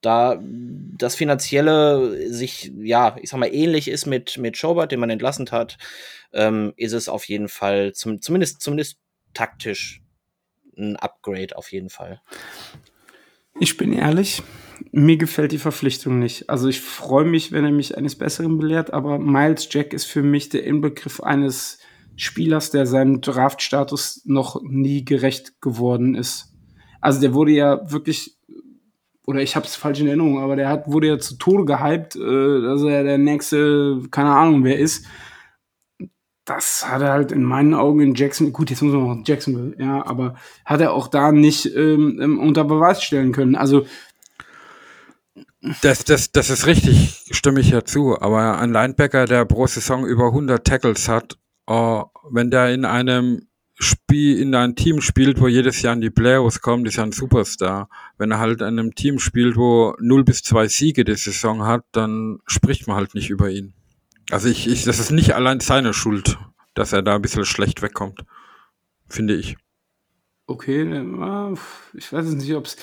da 0.02 0.40
das 0.42 1.16
Finanzielle 1.16 2.32
sich, 2.32 2.72
ja, 2.78 3.16
ich 3.22 3.30
sag 3.30 3.40
mal, 3.40 3.54
ähnlich 3.54 3.88
ist 3.88 4.08
mit, 4.08 4.38
mit 4.38 4.58
Schobert, 4.58 4.92
den 4.92 5.00
man 5.00 5.10
entlassen 5.12 5.50
hat, 5.52 5.78
ähm, 6.34 6.74
ist 6.76 6.94
es 6.94 7.10
auf 7.10 7.26
jeden 7.26 7.50
Fall, 7.50 7.94
zum, 7.94 8.22
zumindest, 8.22 8.62
zumindest 8.62 8.98
taktisch, 9.34 10.02
ein 10.78 10.96
Upgrade 10.96 11.58
auf 11.58 11.72
jeden 11.72 11.90
Fall. 11.90 12.22
Ich 13.60 13.78
bin 13.78 13.94
ehrlich, 13.94 14.42
mir 14.92 15.18
gefällt 15.18 15.52
die 15.52 15.58
Verpflichtung 15.58 16.20
nicht. 16.20 16.50
Also 16.50 16.68
ich 16.68 16.82
freue 16.82 17.26
mich, 17.26 17.52
wenn 17.52 17.66
er 17.66 17.72
mich 17.72 17.98
eines 17.98 18.18
Besseren 18.18 18.58
belehrt, 18.58 18.94
aber 18.94 19.20
Miles 19.20 19.68
Jack 19.70 19.94
ist 19.94 20.06
für 20.06 20.24
mich 20.24 20.50
der 20.50 20.64
Inbegriff 20.64 21.22
eines 21.22 21.80
Spielers, 22.16 22.72
der 22.72 22.86
seinem 22.86 23.22
Draftstatus 23.22 24.22
noch 24.26 24.62
nie 24.64 25.06
gerecht 25.06 25.62
geworden 25.62 26.16
ist. 26.16 26.54
Also 27.02 27.20
der 27.20 27.34
wurde 27.34 27.52
ja 27.52 27.92
wirklich 27.92 28.38
oder 29.26 29.42
ich 29.42 29.56
habe 29.56 29.66
es 29.66 29.76
falsch 29.76 30.00
in 30.00 30.08
Erinnerung, 30.08 30.40
aber 30.40 30.56
der 30.56 30.70
hat, 30.70 30.92
wurde 30.92 31.08
ja 31.08 31.20
zu 31.20 31.38
Tode 31.38 31.66
gehypt, 31.66 32.16
äh, 32.16 32.62
dass 32.62 32.82
er 32.84 33.04
der 33.04 33.18
nächste, 33.18 34.02
keine 34.12 34.32
Ahnung 34.32 34.64
wer 34.64 34.78
ist. 34.80 35.06
Das 36.46 36.88
hat 36.88 37.02
er 37.02 37.12
halt 37.12 37.32
in 37.32 37.44
meinen 37.44 37.74
Augen 37.74 38.02
in 38.02 38.16
Jackson, 38.16 38.52
gut, 38.52 38.72
jetzt 38.72 38.82
muss 38.82 38.94
man 38.94 39.20
noch 39.20 39.28
Jacksonville, 39.28 39.76
ja, 39.78 40.06
aber 40.06 40.36
hat 40.66 40.82
er 40.82 40.94
auch 40.94 41.08
da 41.08 41.32
nicht 41.32 41.68
ähm, 41.76 42.20
ähm 42.20 42.40
unter 42.40 42.64
Beweis 42.64 43.04
stellen 43.04 43.32
können. 43.32 43.56
Also 43.56 43.86
das, 45.82 46.04
das, 46.06 46.32
das 46.32 46.50
ist 46.50 46.66
richtig, 46.66 47.24
stimme 47.32 47.60
ich 47.60 47.70
ja 47.70 47.84
zu. 47.84 48.20
Aber 48.20 48.58
ein 48.58 48.72
Linebacker, 48.72 49.26
der 49.26 49.46
pro 49.46 49.68
Saison 49.68 50.06
über 50.06 50.28
100 50.28 50.66
Tackles 50.66 51.08
hat, 51.08 51.38
oh, 51.68 52.06
wenn 52.32 52.50
der 52.50 52.74
in 52.74 52.86
einem 52.86 53.48
Spiel, 53.76 54.40
in 54.40 54.54
einem 54.56 54.76
Team 54.76 55.02
spielt, 55.02 55.40
wo 55.40 55.48
jedes 55.48 55.82
Jahr 55.82 55.94
in 55.94 56.02
die 56.02 56.10
Playoffs 56.10 56.62
kommt, 56.62 56.88
ist 56.88 56.98
er 56.98 57.06
ein 57.06 57.12
Superstar. 57.12 57.90
Wenn 58.18 58.32
er 58.32 58.40
halt 58.40 58.62
in 58.62 58.68
einem 58.68 58.96
Team 58.96 59.20
spielt, 59.20 59.56
wo 59.56 59.96
0 60.00 60.24
bis 60.24 60.44
2 60.44 60.68
Siege 60.68 61.04
die 61.04 61.16
Saison 61.16 61.66
hat, 61.66 61.84
dann 61.92 62.40
spricht 62.46 62.88
man 62.88 62.98
halt 62.98 63.16
nicht 63.16 63.30
über 63.30 63.50
ihn. 63.50 63.74
Also 64.32 64.48
ich, 64.48 64.68
ich, 64.68 64.84
das 64.86 65.00
ist 65.00 65.12
nicht 65.12 65.36
allein 65.36 65.60
seine 65.60 65.94
Schuld, 65.94 66.38
dass 66.74 66.94
er 66.94 67.02
da 67.02 67.16
ein 67.16 67.22
bisschen 67.22 67.46
schlecht 67.46 67.82
wegkommt. 67.82 68.24
Finde 69.08 69.36
ich. 69.36 69.58
Okay, 70.48 71.06
ich 71.94 72.12
weiß 72.12 72.26
nicht, 72.34 72.54
ob 72.56 72.66
es, 72.66 72.76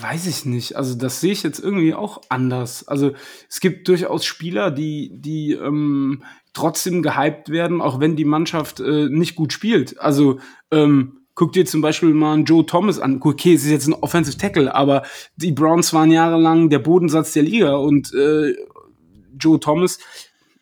weiß 0.00 0.26
ich 0.26 0.46
nicht. 0.46 0.76
Also 0.76 0.94
das 0.94 1.20
sehe 1.20 1.32
ich 1.32 1.42
jetzt 1.42 1.58
irgendwie 1.58 1.94
auch 1.94 2.22
anders. 2.30 2.88
Also 2.88 3.12
es 3.50 3.60
gibt 3.60 3.88
durchaus 3.88 4.24
Spieler, 4.24 4.70
die, 4.70 5.10
die 5.12 5.52
ähm, 5.52 6.22
trotzdem 6.54 7.02
gehypt 7.02 7.50
werden, 7.50 7.82
auch 7.82 8.00
wenn 8.00 8.16
die 8.16 8.24
Mannschaft 8.24 8.80
äh, 8.80 9.08
nicht 9.10 9.34
gut 9.34 9.52
spielt. 9.52 10.00
Also 10.00 10.40
ähm, 10.70 11.20
guck 11.34 11.52
dir 11.52 11.66
zum 11.66 11.82
Beispiel 11.82 12.14
mal 12.14 12.32
einen 12.32 12.46
Joe 12.46 12.64
Thomas 12.64 12.98
an. 12.98 13.20
Okay, 13.20 13.52
es 13.52 13.64
ist 13.64 13.70
jetzt 13.70 13.88
ein 13.88 13.94
Offensive 13.94 14.38
Tackle, 14.38 14.74
aber 14.74 15.02
die 15.36 15.52
Browns 15.52 15.92
waren 15.92 16.10
jahrelang 16.10 16.70
der 16.70 16.78
Bodensatz 16.78 17.34
der 17.34 17.42
Liga 17.42 17.76
und 17.76 18.14
äh, 18.14 18.54
Joe 19.38 19.60
Thomas 19.60 19.98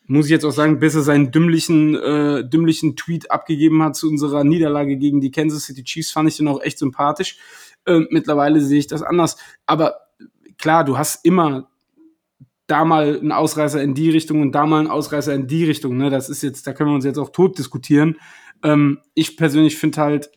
muss 0.06 0.26
ich 0.26 0.32
jetzt 0.32 0.44
auch 0.44 0.50
sagen, 0.50 0.78
bis 0.78 0.94
er 0.94 1.02
seinen 1.02 1.30
dümmlichen, 1.30 1.94
äh, 1.94 2.48
dümmlichen 2.48 2.96
Tweet 2.96 3.30
abgegeben 3.30 3.82
hat 3.82 3.96
zu 3.96 4.08
unserer 4.08 4.44
Niederlage 4.44 4.96
gegen 4.96 5.20
die 5.20 5.30
Kansas 5.30 5.64
City 5.64 5.82
Chiefs, 5.82 6.12
fand 6.12 6.28
ich 6.28 6.36
den 6.36 6.48
auch 6.48 6.60
echt 6.62 6.78
sympathisch. 6.78 7.38
Äh, 7.86 8.00
mittlerweile 8.10 8.60
sehe 8.60 8.78
ich 8.78 8.86
das 8.86 9.02
anders. 9.02 9.36
Aber 9.66 9.96
klar, 10.58 10.84
du 10.84 10.98
hast 10.98 11.24
immer 11.24 11.68
da 12.66 12.84
mal 12.84 13.18
einen 13.18 13.32
Ausreißer 13.32 13.82
in 13.82 13.94
die 13.94 14.10
Richtung 14.10 14.40
und 14.40 14.52
da 14.52 14.66
mal 14.66 14.80
einen 14.80 14.88
Ausreißer 14.88 15.34
in 15.34 15.46
die 15.46 15.64
Richtung. 15.64 15.96
Ne? 15.96 16.10
Das 16.10 16.28
ist 16.28 16.42
jetzt, 16.42 16.66
da 16.66 16.72
können 16.72 16.90
wir 16.90 16.94
uns 16.94 17.04
jetzt 17.04 17.18
auch 17.18 17.30
tot 17.30 17.58
diskutieren. 17.58 18.16
Ähm, 18.62 19.00
ich 19.14 19.36
persönlich 19.36 19.76
finde 19.76 20.00
halt, 20.00 20.30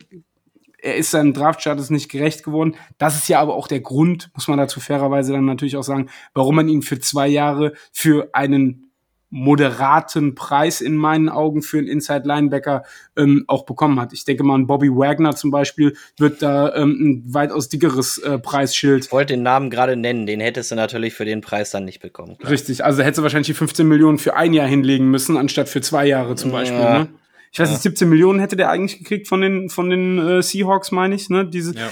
er 0.80 0.96
ist 0.96 1.10
seinem 1.10 1.32
Draftstatus 1.32 1.90
nicht 1.90 2.08
gerecht 2.08 2.44
geworden. 2.44 2.76
Das 2.98 3.16
ist 3.16 3.28
ja 3.28 3.40
aber 3.40 3.54
auch 3.54 3.66
der 3.66 3.80
Grund, 3.80 4.30
muss 4.34 4.48
man 4.48 4.58
dazu 4.58 4.80
fairerweise 4.80 5.32
dann 5.32 5.44
natürlich 5.44 5.76
auch 5.76 5.82
sagen, 5.82 6.08
warum 6.34 6.54
man 6.54 6.68
ihn 6.68 6.82
für 6.82 7.00
zwei 7.00 7.26
Jahre 7.28 7.72
für 7.92 8.30
einen 8.32 8.87
moderaten 9.30 10.34
Preis 10.34 10.80
in 10.80 10.96
meinen 10.96 11.28
Augen 11.28 11.60
für 11.62 11.78
einen 11.78 11.86
Inside 11.86 12.22
Linebacker 12.24 12.84
ähm, 13.16 13.44
auch 13.46 13.66
bekommen 13.66 14.00
hat. 14.00 14.12
Ich 14.12 14.24
denke 14.24 14.42
mal, 14.42 14.56
ein 14.56 14.66
Bobby 14.66 14.88
Wagner 14.90 15.36
zum 15.36 15.50
Beispiel 15.50 15.96
wird 16.16 16.40
da 16.40 16.74
ähm, 16.74 16.96
ein 17.00 17.34
weitaus 17.34 17.68
dickeres 17.68 18.18
äh, 18.18 18.38
Preisschild. 18.38 19.06
Ich 19.06 19.12
wollte 19.12 19.34
den 19.34 19.42
Namen 19.42 19.68
gerade 19.68 19.96
nennen, 19.96 20.26
den 20.26 20.40
hättest 20.40 20.70
du 20.70 20.76
natürlich 20.76 21.12
für 21.14 21.26
den 21.26 21.42
Preis 21.42 21.70
dann 21.70 21.84
nicht 21.84 22.00
bekommen. 22.00 22.38
Klar. 22.38 22.52
Richtig, 22.52 22.84
also 22.84 23.02
hättest 23.02 23.18
du 23.18 23.22
wahrscheinlich 23.22 23.48
die 23.48 23.54
15 23.54 23.86
Millionen 23.86 24.18
für 24.18 24.34
ein 24.34 24.54
Jahr 24.54 24.66
hinlegen 24.66 25.10
müssen, 25.10 25.36
anstatt 25.36 25.68
für 25.68 25.82
zwei 25.82 26.06
Jahre 26.06 26.34
zum 26.34 26.50
Beispiel. 26.50 26.78
Ja. 26.78 26.98
Ne? 27.00 27.08
Ich 27.52 27.58
weiß 27.58 27.70
nicht, 27.70 27.82
17 27.82 28.08
Millionen 28.08 28.40
hätte 28.40 28.56
der 28.56 28.70
eigentlich 28.70 28.98
gekriegt 28.98 29.28
von 29.28 29.40
den, 29.40 29.68
von 29.68 29.90
den 29.90 30.18
äh, 30.18 30.42
Seahawks, 30.42 30.90
meine 30.90 31.14
ich. 31.14 31.28
Ne? 31.28 31.46
Diese, 31.46 31.74
ja. 31.74 31.90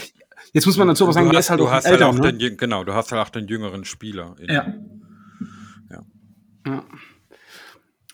Jetzt 0.53 0.64
muss 0.64 0.78
man 0.78 0.89
dazu 0.89 1.05
aber 1.05 1.12
sagen, 1.12 1.30
der 1.30 1.41
ist 1.41 1.51
halt 1.51 1.61
du 1.61 1.66
auch 1.66 1.70
hast 1.70 1.84
älter. 1.84 2.07
Halt 2.07 2.18
auch 2.18 2.22
ne? 2.22 2.32
den, 2.32 2.57
genau, 2.57 2.84
du 2.84 2.95
hast 2.95 3.12
halt 3.12 3.20
auch 3.20 3.30
den 3.30 3.47
jüngeren 3.47 3.84
Spieler. 3.84 4.37
ja. 4.41 4.74
ja. 5.91 6.03
ja. 6.66 6.84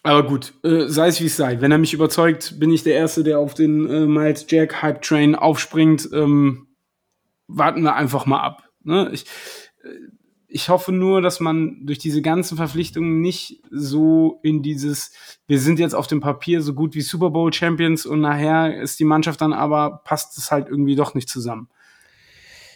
Aber 0.03 0.27
gut, 0.27 0.53
äh, 0.65 0.87
sei 0.89 1.09
es 1.09 1.21
wie 1.21 1.27
es 1.27 1.37
sei. 1.37 1.61
Wenn 1.61 1.71
er 1.71 1.79
mich 1.79 1.95
überzeugt, 1.95 2.59
bin 2.59 2.73
ich 2.73 2.83
der 2.83 2.95
Erste, 2.95 3.23
der 3.23 3.39
auf 3.39 3.55
den 3.55 3.89
äh, 3.89 4.07
Miles 4.07 4.47
Jack 4.49 4.83
Hype 4.83 5.03
Train 5.03 5.35
aufspringt. 5.37 6.09
Ähm, 6.13 6.67
warten 7.47 7.83
wir 7.83 7.95
einfach 7.95 8.27
mal 8.27 8.41
ab. 8.41 8.69
Ne? 8.83 9.11
Ich, 9.13 9.27
äh, 9.85 9.89
ich 10.49 10.69
hoffe 10.69 10.93
nur, 10.93 11.23
dass 11.23 11.41
man 11.41 11.87
durch 11.87 11.99
diese 11.99 12.21
ganzen 12.21 12.57
Verpflichtungen 12.57 13.21
nicht 13.21 13.63
so 13.71 14.41
in 14.43 14.63
dieses, 14.63 15.13
wir 15.47 15.59
sind 15.59 15.79
jetzt 15.79 15.95
auf 15.95 16.09
dem 16.09 16.21
Papier 16.21 16.61
so 16.63 16.75
gut 16.75 16.95
wie 16.95 17.01
Super 17.01 17.31
Bowl 17.31 17.53
Champions 17.53 18.05
und 18.05 18.21
nachher 18.21 18.81
ist 18.81 19.01
die 19.01 19.05
Mannschaft 19.05 19.41
dann 19.41 19.55
aber, 19.55 20.03
passt 20.05 20.37
es 20.37 20.51
halt 20.51 20.69
irgendwie 20.69 20.97
doch 20.97 21.15
nicht 21.15 21.29
zusammen. 21.29 21.69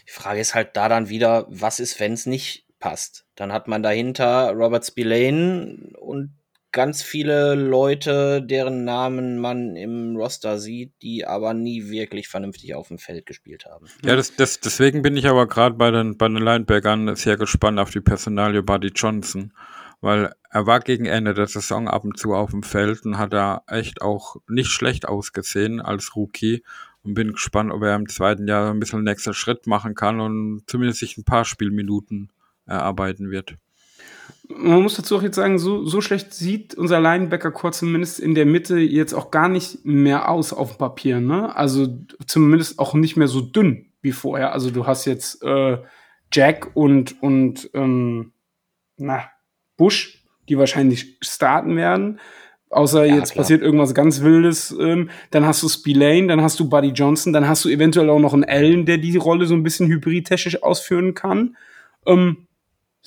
Die 0.09 0.13
Frage 0.13 0.41
ist 0.41 0.55
halt 0.55 0.77
da 0.77 0.89
dann 0.89 1.09
wieder, 1.09 1.47
was 1.51 1.81
ist, 1.81 2.01
wenn 2.01 2.13
es 2.13 2.25
nicht 2.25 2.67
passt? 2.79 3.27
Dann 3.35 3.53
hat 3.53 3.69
man 3.69 3.83
dahinter 3.83 4.53
Robert 4.53 4.87
Spillane 4.87 5.93
und 5.99 6.35
ganz 6.77 7.03
viele 7.03 7.55
Leute, 7.55 8.43
deren 8.43 8.85
Namen 8.85 9.39
man 9.39 9.77
im 9.77 10.15
Roster 10.15 10.59
sieht, 10.59 10.93
die 11.01 11.27
aber 11.27 11.55
nie 11.55 11.89
wirklich 11.89 12.29
vernünftig 12.29 12.75
auf 12.75 12.89
dem 12.89 12.99
Feld 12.99 13.25
gespielt 13.25 13.65
haben. 13.65 13.87
Ja, 14.05 14.15
das, 14.15 14.37
das, 14.37 14.61
deswegen 14.61 15.01
bin 15.01 15.17
ich 15.17 15.27
aber 15.27 15.47
gerade 15.47 15.75
bei 15.75 15.91
den, 15.91 16.19
bei 16.19 16.29
den 16.29 16.37
Linebackern 16.37 17.17
sehr 17.17 17.39
gespannt 17.39 17.79
auf 17.79 17.93
die 17.93 18.03
Personalie 18.03 18.63
Buddy 18.63 18.89
Johnson, 18.95 19.55
weil 20.03 20.35
er 20.51 20.67
war 20.67 20.81
gegen 20.81 21.07
Ende 21.07 21.33
der 21.33 21.47
Saison 21.47 21.89
ab 21.89 22.05
und 22.05 22.19
zu 22.19 22.35
auf 22.35 22.51
dem 22.51 22.63
Feld 22.63 23.07
und 23.07 23.17
hat 23.17 23.33
da 23.33 23.63
echt 23.69 24.03
auch 24.03 24.37
nicht 24.47 24.69
schlecht 24.69 25.09
ausgesehen 25.09 25.81
als 25.81 26.15
Rookie 26.15 26.63
und 27.03 27.15
bin 27.15 27.33
gespannt, 27.33 27.73
ob 27.73 27.85
er 27.85 27.97
im 27.97 28.07
zweiten 28.07 28.47
Jahr 28.47 28.71
ein 28.71 28.81
bisschen 28.81 29.03
nächster 29.03 29.33
Schritt 29.33 29.67
machen 29.67 29.95
kann 29.95 30.21
und 30.21 30.65
zumindest 30.67 31.01
sich 31.01 31.17
ein 31.17 31.25
paar 31.25 31.47
Spielminuten 31.47 32.33
erarbeiten 32.67 33.31
wird 33.31 33.57
man 34.49 34.83
muss 34.83 34.97
dazu 34.97 35.17
auch 35.17 35.23
jetzt 35.23 35.37
sagen, 35.37 35.59
so, 35.59 35.85
so 35.85 36.01
schlecht 36.01 36.33
sieht 36.33 36.75
unser 36.75 37.01
Linebacker 37.01 37.51
kurz 37.51 37.79
zumindest 37.79 38.21
in 38.21 38.35
der 38.35 38.47
Mitte 38.47 38.79
jetzt 38.79 39.13
auch 39.13 39.31
gar 39.31 39.49
nicht 39.49 39.85
mehr 39.85 40.31
aus 40.31 40.53
auf 40.53 40.73
dem 40.73 40.79
Papier. 40.79 41.21
Ne? 41.21 41.55
Also 41.55 41.89
zumindest 42.27 42.79
auch 42.79 42.95
nicht 42.95 43.17
mehr 43.17 43.29
so 43.29 43.41
dünn 43.41 43.87
wie 44.03 44.13
vorher. 44.13 44.53
Also 44.53 44.71
du 44.71 44.87
hast 44.87 45.05
jetzt 45.05 45.43
äh, 45.43 45.79
Jack 46.33 46.71
und, 46.75 47.21
und 47.23 47.71
ähm, 47.75 48.33
na, 48.97 49.25
Bush, 49.77 50.25
die 50.49 50.59
wahrscheinlich 50.59 51.19
starten 51.21 51.77
werden. 51.77 52.21
Außer 52.71 53.05
ja, 53.05 53.17
jetzt 53.17 53.33
klar. 53.33 53.43
passiert 53.43 53.63
irgendwas 53.63 53.95
ganz 53.95 54.23
Wildes. 54.23 54.75
Ähm, 54.79 55.11
dann 55.31 55.47
hast 55.47 55.63
du 55.63 55.69
Spillane, 55.69 56.27
dann 56.27 56.41
hast 56.41 56.59
du 56.59 56.69
Buddy 56.69 56.89
Johnson, 56.89 57.33
dann 57.33 57.49
hast 57.49 57.65
du 57.65 57.69
eventuell 57.69 58.11
auch 58.11 58.19
noch 58.19 58.35
einen 58.35 58.45
Allen, 58.45 58.87
der 58.87 58.99
die 58.99 59.17
Rolle 59.17 59.47
so 59.47 59.55
ein 59.55 59.63
bisschen 59.63 59.89
hybridtechnisch 59.89 60.63
ausführen 60.63 61.15
kann. 61.15 61.57
Ähm, 62.07 62.46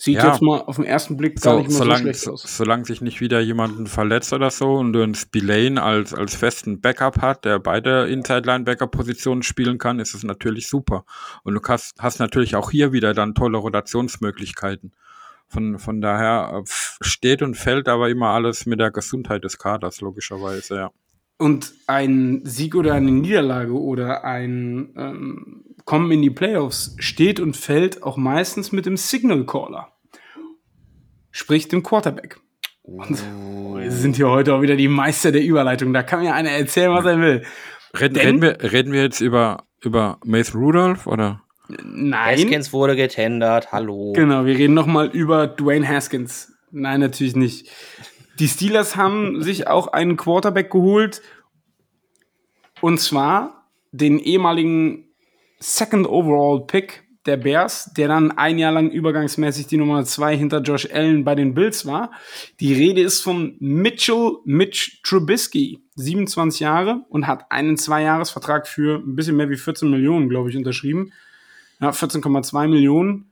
Sieht 0.01 0.15
ja. 0.15 0.29
jetzt 0.29 0.41
mal 0.41 0.61
auf 0.61 0.77
den 0.77 0.85
ersten 0.85 1.17
Blick 1.17 1.41
gar 1.41 1.55
so, 1.55 1.59
nicht 1.59 1.67
mehr 1.71 1.77
solange, 1.77 1.97
so 1.97 2.03
schlecht 2.03 2.27
aus. 2.29 2.57
Solange 2.57 2.85
sich 2.85 3.01
nicht 3.01 3.19
wieder 3.19 3.41
jemanden 3.41 3.85
verletzt 3.85 4.31
oder 4.31 4.49
so 4.49 4.75
und 4.75 4.93
du 4.93 5.03
einen 5.03 5.13
Spillane 5.13 5.83
als, 5.83 6.13
als 6.13 6.35
festen 6.35 6.79
Backup 6.79 7.21
hat, 7.21 7.43
der 7.43 7.59
beide 7.59 8.07
Inside-Linebacker-Positionen 8.07 9.43
spielen 9.43 9.77
kann, 9.77 9.99
ist 9.99 10.13
es 10.13 10.23
natürlich 10.23 10.69
super. 10.69 11.03
Und 11.43 11.53
du 11.53 11.59
hast, 11.67 11.95
hast 11.99 12.19
natürlich 12.19 12.55
auch 12.55 12.71
hier 12.71 12.93
wieder 12.93 13.13
dann 13.13 13.35
tolle 13.35 13.57
Rotationsmöglichkeiten. 13.57 14.93
Von, 15.49 15.79
von 15.79 15.99
daher 15.99 16.61
äh, 16.63 16.63
steht 17.01 17.41
und 17.41 17.55
fällt 17.55 17.89
aber 17.89 18.07
immer 18.09 18.29
alles 18.29 18.65
mit 18.65 18.79
der 18.79 18.91
Gesundheit 18.91 19.43
des 19.43 19.57
Kaders, 19.57 19.99
logischerweise, 19.99 20.75
ja. 20.75 20.91
Und 21.37 21.73
ein 21.87 22.41
Sieg 22.45 22.73
oder 22.73 22.93
eine 22.93 23.11
Niederlage 23.11 23.73
oder 23.73 24.23
ein 24.23 24.93
ähm, 24.95 25.65
Kommen 25.89 26.11
in 26.11 26.21
die 26.21 26.29
Playoffs 26.29 26.95
steht 26.99 27.39
und 27.39 27.57
fällt 27.57 28.03
auch 28.03 28.15
meistens 28.15 28.71
mit 28.71 28.85
dem 28.85 28.95
Signal 28.95 29.43
Caller. 29.43 29.91
Sprich 31.31 31.67
dem 31.67 31.81
Quarterback. 31.81 32.39
Und 32.83 33.19
wir 33.75 33.91
sind 33.91 34.15
hier 34.15 34.29
heute 34.29 34.53
auch 34.53 34.61
wieder 34.61 34.75
die 34.75 34.87
Meister 34.87 35.31
der 35.31 35.41
Überleitung. 35.41 35.91
Da 35.91 36.03
kann 36.03 36.19
mir 36.19 36.35
einer 36.35 36.51
erzählen, 36.51 36.91
was 36.91 37.05
er 37.05 37.19
will. 37.19 37.43
Reden, 37.99 38.13
Denn, 38.13 38.23
reden, 38.23 38.41
wir, 38.43 38.71
reden 38.71 38.93
wir 38.93 39.01
jetzt 39.01 39.19
über, 39.19 39.63
über 39.81 40.19
Mason 40.23 40.61
Rudolph 40.61 41.07
oder? 41.07 41.41
Nein. 41.83 42.37
Haskins 42.37 42.71
wurde 42.71 42.95
getendert, 42.95 43.71
hallo. 43.71 44.13
Genau, 44.13 44.45
wir 44.45 44.59
reden 44.59 44.75
nochmal 44.75 45.07
über 45.07 45.47
Dwayne 45.47 45.87
Haskins. 45.87 46.53
Nein, 46.69 46.99
natürlich 46.99 47.35
nicht. 47.35 47.67
Die 48.37 48.47
Steelers 48.47 48.95
haben 48.95 49.41
sich 49.41 49.65
auch 49.65 49.87
einen 49.87 50.17
Quarterback 50.17 50.69
geholt. 50.69 51.23
Und 52.79 52.99
zwar 52.99 53.65
den 53.91 54.19
ehemaligen 54.19 55.08
Second 55.59 56.07
Overall 56.07 56.65
Pick 56.65 57.03
der 57.25 57.37
Bears, 57.37 57.91
der 57.95 58.07
dann 58.07 58.31
ein 58.31 58.57
Jahr 58.57 58.71
lang 58.71 58.89
übergangsmäßig 58.89 59.67
die 59.67 59.77
Nummer 59.77 60.03
zwei 60.05 60.35
hinter 60.35 60.61
Josh 60.61 60.87
Allen 60.91 61.23
bei 61.23 61.35
den 61.35 61.53
Bills 61.53 61.85
war. 61.85 62.11
Die 62.59 62.73
Rede 62.73 63.01
ist 63.01 63.21
von 63.21 63.55
Mitchell 63.59 64.37
Mitch 64.45 64.99
Trubisky, 65.03 65.83
27 65.95 66.61
Jahre 66.61 67.05
und 67.09 67.27
hat 67.27 67.51
einen 67.51 67.77
Zweijahresvertrag 67.77 68.67
für 68.67 68.99
ein 68.99 69.15
bisschen 69.15 69.35
mehr 69.35 69.49
wie 69.49 69.57
14 69.57 69.89
Millionen, 69.89 70.29
glaube 70.29 70.49
ich, 70.49 70.57
unterschrieben. 70.57 71.11
Ja, 71.81 71.89
14,2 71.89 72.67
Millionen. 72.67 73.31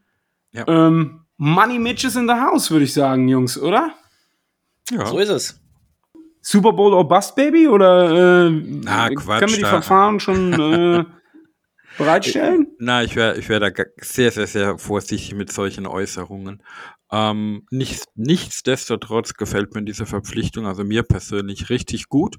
Ja. 0.52 0.68
Ähm, 0.68 1.22
Money 1.38 1.80
Mitch 1.80 2.06
is 2.06 2.16
in 2.16 2.28
the 2.28 2.34
house, 2.34 2.72
würde 2.72 2.86
ich 2.86 2.94
sagen, 2.94 3.28
Jungs, 3.28 3.60
oder? 3.60 3.94
Ja. 4.92 5.06
So 5.06 5.20
ist 5.20 5.30
es. 5.30 5.62
Super 6.42 6.74
Bowl 6.74 6.94
or 6.94 7.08
Bust, 7.08 7.36
Baby? 7.36 7.68
Oder 7.68 8.48
äh, 8.48 8.52
Na, 8.52 9.10
Quatsch, 9.10 9.40
können 9.40 9.52
wir 9.52 9.58
die 9.58 9.64
Verfahren 9.64 10.20
schon. 10.20 10.54
Äh, 10.54 11.06
bereitstellen? 11.98 12.68
Na, 12.80 13.04
ich 13.04 13.16
wäre 13.16 13.38
ich 13.38 13.50
wär 13.50 13.60
da 13.60 13.70
sehr, 13.98 14.32
sehr, 14.32 14.48
sehr 14.48 14.78
vorsichtig 14.78 15.36
mit 15.36 15.52
solchen 15.52 15.88
Äußerungen. 15.88 16.64
Ähm, 17.12 17.66
nichts, 17.72 18.06
nichtsdestotrotz 18.16 19.34
gefällt 19.34 19.74
mir 19.76 19.84
diese 19.84 20.06
Verpflichtung, 20.06 20.66
also 20.66 20.84
mir 20.84 21.04
persönlich, 21.04 21.70
richtig 21.70 22.10
gut. 22.10 22.38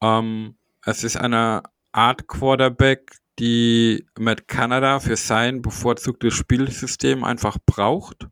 Ähm, 0.00 0.56
es 0.84 1.04
ist 1.04 1.16
eine 1.16 1.62
Art 1.92 2.28
Quarterback, 2.28 3.12
die 3.38 4.06
Matt 4.18 4.48
Canada 4.48 5.00
für 5.00 5.16
sein 5.16 5.62
bevorzugtes 5.62 6.34
Spielsystem 6.34 7.24
einfach 7.24 7.58
braucht. 7.64 8.28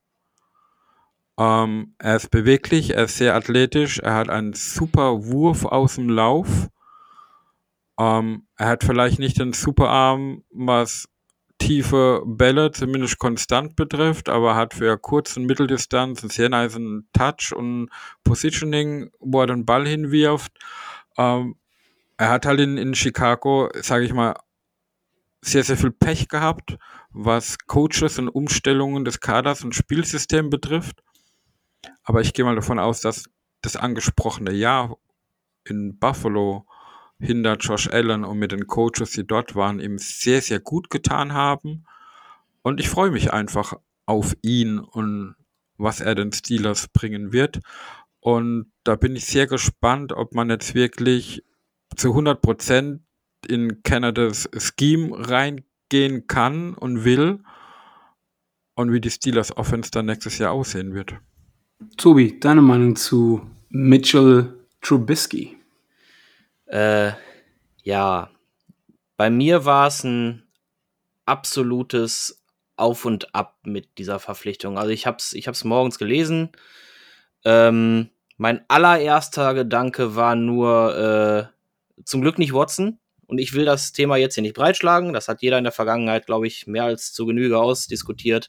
Ähm, 1.39 1.95
er 1.99 2.17
ist 2.17 2.31
beweglich, 2.31 2.95
er 2.95 3.05
ist 3.05 3.17
sehr 3.17 3.35
athletisch, 3.35 4.01
er 4.01 4.15
hat 4.15 4.29
einen 4.29 4.55
super 4.55 5.25
Wurf 5.25 5.65
aus 5.65 5.95
dem 5.95 6.09
Lauf. 6.09 6.69
Ähm, 7.99 8.48
er 8.59 8.67
hat 8.67 8.85
vielleicht 8.85 9.21
nicht 9.21 9.39
den 9.39 9.53
Superarm, 9.53 10.43
was 10.51 11.09
tiefe 11.59 12.23
Bälle 12.27 12.73
zumindest 12.73 13.19
konstant 13.19 13.77
betrifft, 13.77 14.29
aber 14.29 14.57
hat 14.57 14.75
für 14.75 14.99
Kurz- 14.99 15.37
und 15.37 15.47
Mitteldistanz 15.47 16.23
einen 16.23 16.31
sehr 16.31 16.49
nice 16.49 16.79
Touch 17.13 17.53
und 17.55 17.89
Positioning, 18.25 19.11
wo 19.21 19.41
er 19.41 19.47
den 19.47 19.65
Ball 19.65 19.87
hinwirft. 19.87 20.53
Ähm, 21.17 21.57
er 22.17 22.31
hat 22.31 22.47
halt 22.47 22.61
in, 22.61 22.77
in 22.77 22.95
Chicago, 22.95 23.71
sage 23.81 24.05
ich 24.05 24.13
mal, 24.13 24.35
sehr, 25.41 25.63
sehr 25.63 25.77
viel 25.77 25.93
Pech 25.93 26.29
gehabt, 26.29 26.79
was 27.11 27.59
Coaches 27.59 28.19
und 28.19 28.29
Umstellungen 28.29 29.05
des 29.05 29.21
Kaders 29.21 29.63
und 29.63 29.75
Spielsystem 29.75 30.51
betrifft. 30.51 31.03
Aber 32.03 32.21
ich 32.23 32.35
gehe 32.35 32.45
mal 32.45 32.57
davon 32.57 32.81
aus, 32.81 33.01
dass 33.01 33.25
das 33.63 33.77
angesprochene 33.77 34.53
Jahr 34.53 34.97
in 35.65 35.99
Buffalo 35.99 36.67
hinter 37.21 37.57
Josh 37.57 37.89
Allen 37.89 38.25
und 38.25 38.39
mit 38.39 38.53
den 38.53 38.67
Coaches, 38.67 39.11
die 39.11 39.27
dort 39.27 39.55
waren, 39.55 39.81
ihm 39.81 39.99
sehr, 39.99 40.41
sehr 40.41 40.61
gut 40.61 40.91
getan 40.91 41.33
haben. 41.33 41.85
Und 42.63 42.81
ich 42.81 42.89
freue 42.89 43.11
mich 43.11 43.33
einfach 43.33 43.75
auf 44.07 44.37
ihn 44.43 44.79
und 44.79 45.35
was 45.77 46.01
er 46.01 46.15
den 46.15 46.33
Steelers 46.33 46.89
bringen 46.89 47.33
wird. 47.33 47.61
Und 48.21 48.73
da 48.85 48.97
bin 48.97 49.17
ich 49.17 49.27
sehr 49.27 49.47
gespannt, 49.47 50.13
ob 50.13 50.35
man 50.35 50.51
jetzt 50.51 50.75
wirklich 50.75 51.45
zu 51.97 52.09
100 52.11 52.41
Prozent 52.41 53.03
in 53.47 53.83
Canadas 53.83 54.49
Scheme 54.57 55.11
reingehen 55.13 56.27
kann 56.27 56.75
und 56.75 57.05
will 57.05 57.41
und 58.75 58.93
wie 58.93 59.01
die 59.01 59.11
Steelers 59.11 59.57
Offense 59.57 59.91
dann 59.91 60.07
nächstes 60.07 60.39
Jahr 60.39 60.53
aussehen 60.53 60.95
wird. 60.95 61.15
Tobi, 61.97 62.39
deine 62.41 62.63
Meinung 62.63 62.97
zu 62.97 63.43
Mitchell 63.71 64.55
Trubisky? 64.81 65.58
Äh, 66.69 67.13
ja, 67.83 68.31
bei 69.17 69.31
mir 69.31 69.65
war 69.65 69.89
es 69.89 70.05
ein 70.05 70.45
absolutes 71.27 72.45
Auf 72.77 73.05
und 73.05 73.35
Ab 73.35 73.59
mit 73.65 73.99
dieser 73.99 74.19
Verpflichtung. 74.19 74.79
Also 74.79 74.91
ich 74.91 75.07
habe 75.07 75.17
es 75.19 75.33
ich 75.33 75.49
hab's 75.49 75.65
morgens 75.65 75.99
gelesen. 75.99 76.51
Ähm, 77.45 78.11
mein 78.37 78.65
allererster 78.69 79.55
Gedanke 79.55 80.15
war 80.15 80.37
nur, 80.37 81.51
äh, 81.51 82.03
zum 82.05 82.21
Glück 82.21 82.39
nicht 82.39 82.55
Watson. 82.55 82.99
Und 83.27 83.39
ich 83.39 83.53
will 83.53 83.67
das 83.67 83.93
Thema 83.93 84.17
jetzt 84.17 84.35
hier 84.35 84.43
nicht 84.43 84.55
breitschlagen. 84.55 85.13
Das 85.13 85.29
hat 85.29 85.43
jeder 85.43 85.59
in 85.59 85.65
der 85.65 85.73
Vergangenheit, 85.73 86.25
glaube 86.25 86.47
ich, 86.47 86.67
mehr 86.67 86.85
als 86.85 87.13
zu 87.13 87.27
Genüge 87.27 87.59
ausdiskutiert. 87.59 88.49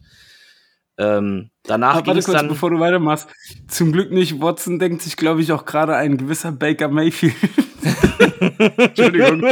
Ähm, 0.97 1.49
danach 1.63 2.03
ging 2.03 2.17
es 2.17 2.25
dann. 2.25 2.47
Bevor 2.47 2.69
du 2.69 2.79
weitermachst, 2.79 3.27
zum 3.67 3.91
Glück 3.91 4.11
nicht 4.11 4.41
Watson 4.41 4.79
denkt 4.79 5.01
sich, 5.01 5.17
glaube 5.17 5.41
ich, 5.41 5.51
auch 5.51 5.65
gerade 5.65 5.95
ein 5.95 6.17
gewisser 6.17 6.51
Baker 6.51 6.87
Mayfield. 6.87 7.35
Entschuldigung. 8.77 9.43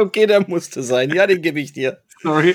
okay, 0.00 0.26
der 0.26 0.46
musste 0.48 0.82
sein. 0.82 1.10
Ja, 1.10 1.26
den 1.26 1.42
gebe 1.42 1.60
ich 1.60 1.72
dir. 1.72 1.98
Sorry. 2.22 2.54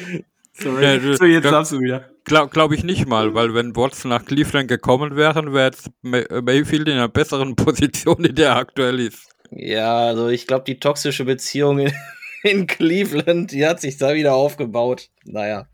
Sorry. 0.53 0.83
Ja, 0.83 1.15
so, 1.15 1.25
jetzt 1.25 1.45
darfst 1.45 1.71
du 1.71 1.79
wieder. 1.79 2.09
Glaube 2.25 2.51
glaub 2.51 2.71
ich 2.71 2.83
nicht 2.83 3.07
mal, 3.07 3.33
weil 3.33 3.53
wenn 3.53 3.75
Watson 3.75 4.09
nach 4.09 4.23
Cleveland 4.23 4.69
gekommen 4.69 5.15
wäre, 5.15 5.51
wäre 5.51 5.65
jetzt 5.65 5.89
Mayfield 6.01 6.87
in 6.87 6.93
einer 6.93 7.09
besseren 7.09 7.55
Position, 7.55 8.23
in 8.23 8.35
der 8.35 8.49
er 8.49 8.55
aktuell 8.57 8.99
ist. 8.99 9.29
Ja, 9.51 10.07
also 10.07 10.29
ich 10.29 10.47
glaube, 10.47 10.63
die 10.65 10.79
toxische 10.79 11.25
Beziehung 11.25 11.79
in, 11.79 11.93
in, 12.43 12.67
Cleveland, 12.67 13.51
die 13.51 13.65
hat 13.65 13.81
sich 13.81 13.97
da 13.97 14.13
wieder 14.13 14.35
aufgebaut. 14.35 15.09
Naja. 15.25 15.67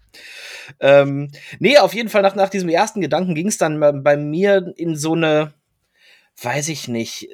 Ähm, 0.80 1.32
nee, 1.60 1.78
auf 1.78 1.94
jeden 1.94 2.10
Fall 2.10 2.24
nach, 2.24 2.36
nach 2.36 2.50
diesem 2.50 2.70
ersten 2.70 3.02
Gedanken 3.02 3.36
ging 3.36 3.48
es 3.48 3.58
dann 3.58 3.80
bei 4.04 4.18
mir 4.18 4.74
in 4.76 4.96
so 4.96 5.14
eine, 5.14 5.54
weiß 6.42 6.70
ich 6.70 6.88
nicht, 6.88 7.30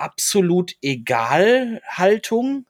absolut 0.00 0.76
egal 0.82 1.80
Haltung. 1.86 2.66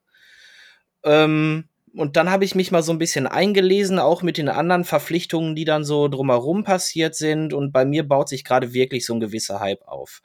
Ähm, 1.04 1.64
und 1.92 2.16
dann 2.16 2.30
habe 2.30 2.44
ich 2.44 2.54
mich 2.54 2.70
mal 2.70 2.82
so 2.82 2.92
ein 2.92 2.98
bisschen 2.98 3.26
eingelesen, 3.26 3.98
auch 3.98 4.22
mit 4.22 4.38
den 4.38 4.48
anderen 4.48 4.84
Verpflichtungen, 4.84 5.56
die 5.56 5.64
dann 5.64 5.84
so 5.84 6.06
drumherum 6.06 6.62
passiert 6.62 7.16
sind. 7.16 7.52
Und 7.52 7.72
bei 7.72 7.84
mir 7.84 8.06
baut 8.06 8.28
sich 8.28 8.44
gerade 8.44 8.72
wirklich 8.74 9.04
so 9.04 9.14
ein 9.14 9.20
gewisser 9.20 9.58
Hype 9.58 9.82
auf 9.88 10.22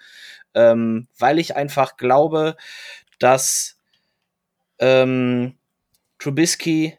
ähm, 0.56 1.08
weil 1.20 1.38
ich 1.38 1.56
einfach 1.56 1.98
glaube, 1.98 2.56
dass 3.20 3.78
ähm, 4.80 5.56
Trubisky 6.18 6.98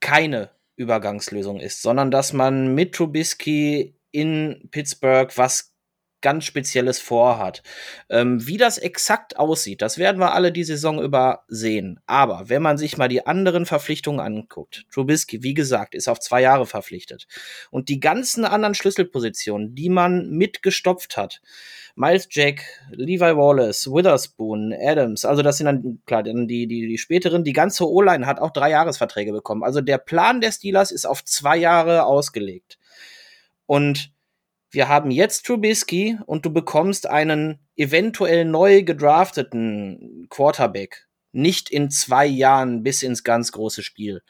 keine 0.00 0.50
Übergangslösung 0.76 1.60
ist, 1.60 1.80
sondern 1.80 2.10
dass 2.10 2.32
man 2.32 2.74
mit 2.74 2.94
Trubisky 2.94 3.94
in 4.10 4.68
Pittsburgh 4.70 5.32
was 5.36 5.72
ganz 6.20 6.44
Spezielles 6.44 6.98
vorhat. 6.98 7.62
Ähm, 8.08 8.46
wie 8.46 8.56
das 8.56 8.78
exakt 8.78 9.38
aussieht, 9.38 9.82
das 9.82 9.98
werden 9.98 10.20
wir 10.20 10.32
alle 10.32 10.52
die 10.52 10.64
Saison 10.64 11.02
über 11.02 11.44
sehen. 11.48 12.00
Aber 12.06 12.48
wenn 12.48 12.62
man 12.62 12.78
sich 12.78 12.96
mal 12.96 13.08
die 13.08 13.26
anderen 13.26 13.66
Verpflichtungen 13.66 14.20
anguckt, 14.20 14.86
Trubisky, 14.92 15.42
wie 15.42 15.54
gesagt, 15.54 15.94
ist 15.94 16.08
auf 16.08 16.20
zwei 16.20 16.42
Jahre 16.42 16.66
verpflichtet. 16.66 17.26
Und 17.70 17.88
die 17.88 18.00
ganzen 18.00 18.44
anderen 18.44 18.74
Schlüsselpositionen, 18.74 19.74
die 19.74 19.88
man 19.88 20.30
mitgestopft 20.30 21.16
hat, 21.16 21.40
Miles 21.94 22.28
Jack, 22.30 22.62
Levi 22.90 23.36
Wallace, 23.36 23.88
Witherspoon, 23.88 24.72
Adams, 24.72 25.24
also 25.24 25.42
das 25.42 25.56
sind 25.56 25.66
dann, 25.66 26.00
klar, 26.06 26.22
dann 26.22 26.46
die, 26.46 26.68
die, 26.68 26.86
die 26.86 26.98
späteren, 26.98 27.42
die 27.42 27.52
ganze 27.52 27.88
O-Line 27.88 28.26
hat 28.26 28.38
auch 28.40 28.52
drei 28.52 28.70
Jahresverträge 28.70 29.32
bekommen. 29.32 29.64
Also 29.64 29.80
der 29.80 29.98
Plan 29.98 30.40
der 30.40 30.52
Steelers 30.52 30.92
ist 30.92 31.06
auf 31.06 31.24
zwei 31.24 31.56
Jahre 31.56 32.04
ausgelegt. 32.04 32.78
Und 33.66 34.12
wir 34.70 34.88
haben 34.88 35.10
jetzt 35.10 35.46
Trubisky 35.46 36.18
und 36.26 36.44
du 36.44 36.52
bekommst 36.52 37.08
einen 37.08 37.58
eventuell 37.76 38.44
neu 38.44 38.82
gedrafteten 38.82 40.26
Quarterback. 40.28 41.06
Nicht 41.32 41.70
in 41.70 41.90
zwei 41.90 42.26
Jahren 42.26 42.82
bis 42.82 43.02
ins 43.02 43.24
ganz 43.24 43.52
große 43.52 43.82
Spiel. 43.82 44.22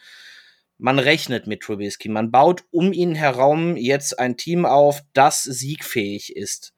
Man 0.77 1.01
rechnet 1.01 1.47
mit 1.47 1.63
Trubisky. 1.63 2.09
Man 2.09 2.31
baut 2.31 2.65
um 2.71 2.93
ihn 2.93 3.15
herum 3.15 3.77
jetzt 3.77 4.19
ein 4.19 4.37
Team 4.37 4.65
auf, 4.65 5.03
das 5.13 5.43
siegfähig 5.43 6.37
ist. 6.37 6.73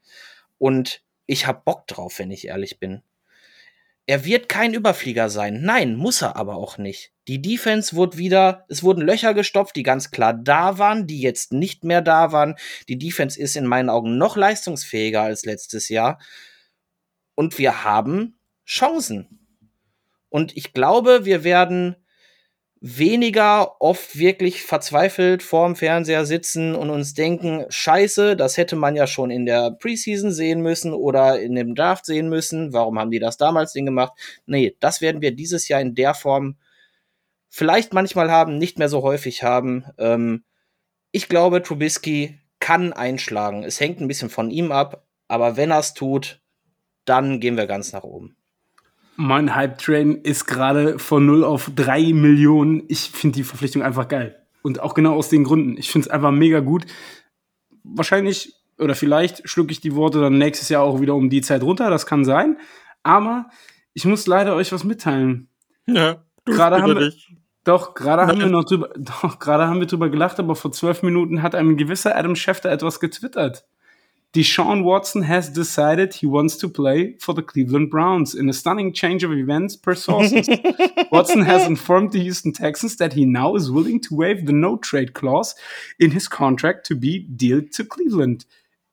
Und 0.57 1.03
ich 1.27 1.47
hab 1.47 1.65
Bock 1.65 1.87
drauf, 1.87 2.19
wenn 2.19 2.31
ich 2.31 2.47
ehrlich 2.47 2.79
bin. 2.79 3.03
Er 4.07 4.25
wird 4.25 4.49
kein 4.49 4.75
Überflieger 4.75 5.31
sein. 5.31 5.63
Nein, 5.63 5.95
muss 5.95 6.23
er 6.23 6.37
aber 6.37 6.57
auch 6.57 6.79
nicht. 6.79 7.13
Die 7.29 7.41
Defense 7.41 7.95
wurde 7.95 8.19
wieder, 8.19 8.65
es 8.69 8.83
wurden 8.83 9.03
Löcher 9.03 9.35
gestopft, 9.35 9.77
die 9.77 9.85
ganz 9.85 10.11
klar 10.11 10.35
da 10.35 10.79
waren, 10.79 11.07
die 11.07 11.21
jetzt 11.21 11.53
nicht 11.53 11.85
mehr 11.85 12.03
da 12.03 12.33
waren. 12.33 12.57
Die 12.89 12.99
Defense 12.99 13.41
ist 13.41 13.57
in 13.57 13.67
meinen 13.67 13.89
Augen 13.89 14.19
noch 14.19 14.37
leistungsfähiger 14.37 15.23
als 15.23 15.45
letztes 15.45 15.89
Jahr. 15.89 16.21
Und 17.37 17.59
wir 17.59 17.85
haben 17.85 18.41
Chancen. 18.67 19.47
Und 20.29 20.57
ich 20.57 20.73
glaube, 20.73 21.25
wir 21.25 21.45
werden 21.45 21.97
weniger 22.81 23.81
oft 23.81 24.19
wirklich 24.19 24.63
verzweifelt 24.63 25.43
vorm 25.43 25.77
Fernseher 25.77 26.25
sitzen 26.25 26.75
und 26.75 26.89
uns 26.89 27.13
denken, 27.13 27.67
scheiße, 27.69 28.37
das 28.37 28.57
hätte 28.57 28.75
man 28.75 28.97
ja 28.97 29.07
schon 29.07 29.31
in 29.31 29.45
der 29.45 29.71
Preseason 29.73 30.33
sehen 30.33 30.63
müssen 30.63 30.95
oder 30.95 31.41
in 31.41 31.55
dem 31.55 31.75
Draft 31.75 32.07
sehen 32.07 32.31
müssen. 32.31 32.73
Warum 32.73 32.99
haben 32.99 33.11
die 33.11 33.19
das 33.19 33.37
damals 33.37 33.75
denn 33.75 33.85
gemacht? 33.85 34.15
Nee, 34.47 34.77
das 34.81 35.03
werden 35.03 35.21
wir 35.21 35.33
dieses 35.33 35.69
Jahr 35.69 35.81
in 35.81 35.95
der 35.95 36.15
Form 36.15 36.57
vielleicht 37.51 37.93
manchmal 37.93 38.31
haben, 38.31 38.57
nicht 38.57 38.79
mehr 38.79 38.89
so 38.89 39.03
häufig 39.03 39.43
haben. 39.43 39.85
Ähm, 39.99 40.45
ich 41.13 41.29
glaube, 41.29 41.63
Trubisky 41.63 42.39
kann 42.61 42.95
einschlagen. 42.95 43.63
Es 43.63 43.81
hängt 43.81 44.01
ein 44.01 44.09
bisschen 44.09 44.31
von 44.31 44.51
ihm 44.51 44.73
ab, 44.73 45.05
aber 45.29 45.57
wenn 45.57 45.71
er 45.71 45.81
es 45.81 45.93
tut, 45.93 46.41
dann 47.05 47.41
gehen 47.41 47.57
wir 47.57 47.67
ganz 47.67 47.93
nach 47.93 48.05
oben. 48.05 48.37
Mein 49.21 49.55
Hype-Train 49.55 50.23
ist 50.23 50.47
gerade 50.47 50.99
von 50.99 51.27
0 51.27 51.45
auf 51.45 51.71
3 51.75 52.15
Millionen. 52.15 52.85
Ich 52.89 53.11
finde 53.11 53.37
die 53.37 53.45
Verpflichtung 53.45 53.83
einfach 53.83 54.09
geil. 54.09 54.37
Und 54.63 54.81
auch 54.81 54.95
genau 54.95 55.15
aus 55.15 55.29
den 55.29 55.45
Gründen. 55.45 55.77
Ich 55.77 55.91
finde 55.91 56.09
es 56.09 56.11
einfach 56.11 56.31
mega 56.31 56.61
gut. 56.61 56.87
Wahrscheinlich 57.83 58.55
oder 58.81 58.95
vielleicht 58.95 59.47
schlucke 59.49 59.73
ich 59.73 59.81
die 59.81 59.95
Worte 59.95 60.21
dann 60.21 60.39
nächstes 60.39 60.71
Jahr 60.71 60.83
auch 60.83 61.01
wieder 61.01 61.15
um 61.15 61.29
die 61.29 61.43
Zeit 61.43 61.63
runter. 61.63 61.91
Das 61.91 62.07
kann 62.07 62.25
sein. 62.25 62.57
Aber 63.03 63.51
ich 63.93 64.07
muss 64.07 64.27
leider 64.27 64.55
euch 64.55 64.73
was 64.73 64.85
mitteilen. 64.85 65.49
Ja, 65.87 66.25
du 66.47 66.53
gerade 66.53 66.81
haben 66.81 66.99
wir, 66.99 67.13
Doch, 67.65 67.95
gerade 67.95 68.27
haben 68.27 68.41
wir 68.41 68.47
noch 68.47 68.65
drüber, 68.65 68.89
doch, 68.97 69.39
gerade 69.39 69.67
haben 69.67 69.81
wir 69.81 69.87
drüber 69.87 70.09
gelacht, 70.09 70.39
aber 70.39 70.57
vor 70.57 70.73
zwölf 70.73 71.03
Minuten 71.03 71.43
hat 71.43 71.55
ein 71.55 71.77
gewisser 71.77 72.17
Adam 72.17 72.37
Schefter 72.37 72.71
etwas 72.71 73.01
getwittert. 73.01 73.67
Deshaun 74.33 74.85
Watson 74.85 75.23
has 75.23 75.49
decided 75.49 76.15
he 76.15 76.27
wants 76.27 76.57
to 76.59 76.69
play 76.69 77.17
for 77.19 77.35
the 77.35 77.43
Cleveland 77.43 77.91
Browns. 77.91 78.33
In 78.33 78.49
a 78.49 78.53
stunning 78.53 78.93
change 78.93 79.25
of 79.25 79.33
events 79.33 79.75
per 79.75 79.97
sources, 79.97 80.49
Watson 81.11 81.43
has 81.43 81.67
informed 81.67 82.13
the 82.13 82.21
Houston 82.21 82.53
Texans 82.53 82.97
that 82.97 83.15
he 83.15 83.25
now 83.25 83.57
is 83.57 83.73
willing 83.73 84.01
to 84.03 84.15
waive 84.15 84.47
the 84.47 84.53
no 84.53 84.77
trade 84.77 85.15
clause 85.15 85.57
in 85.99 86.13
his 86.13 86.29
contract 86.29 86.87
to 86.87 86.95
be 86.95 87.21
dealt 87.21 87.73
to 87.73 87.85
Cleveland. 87.85 88.45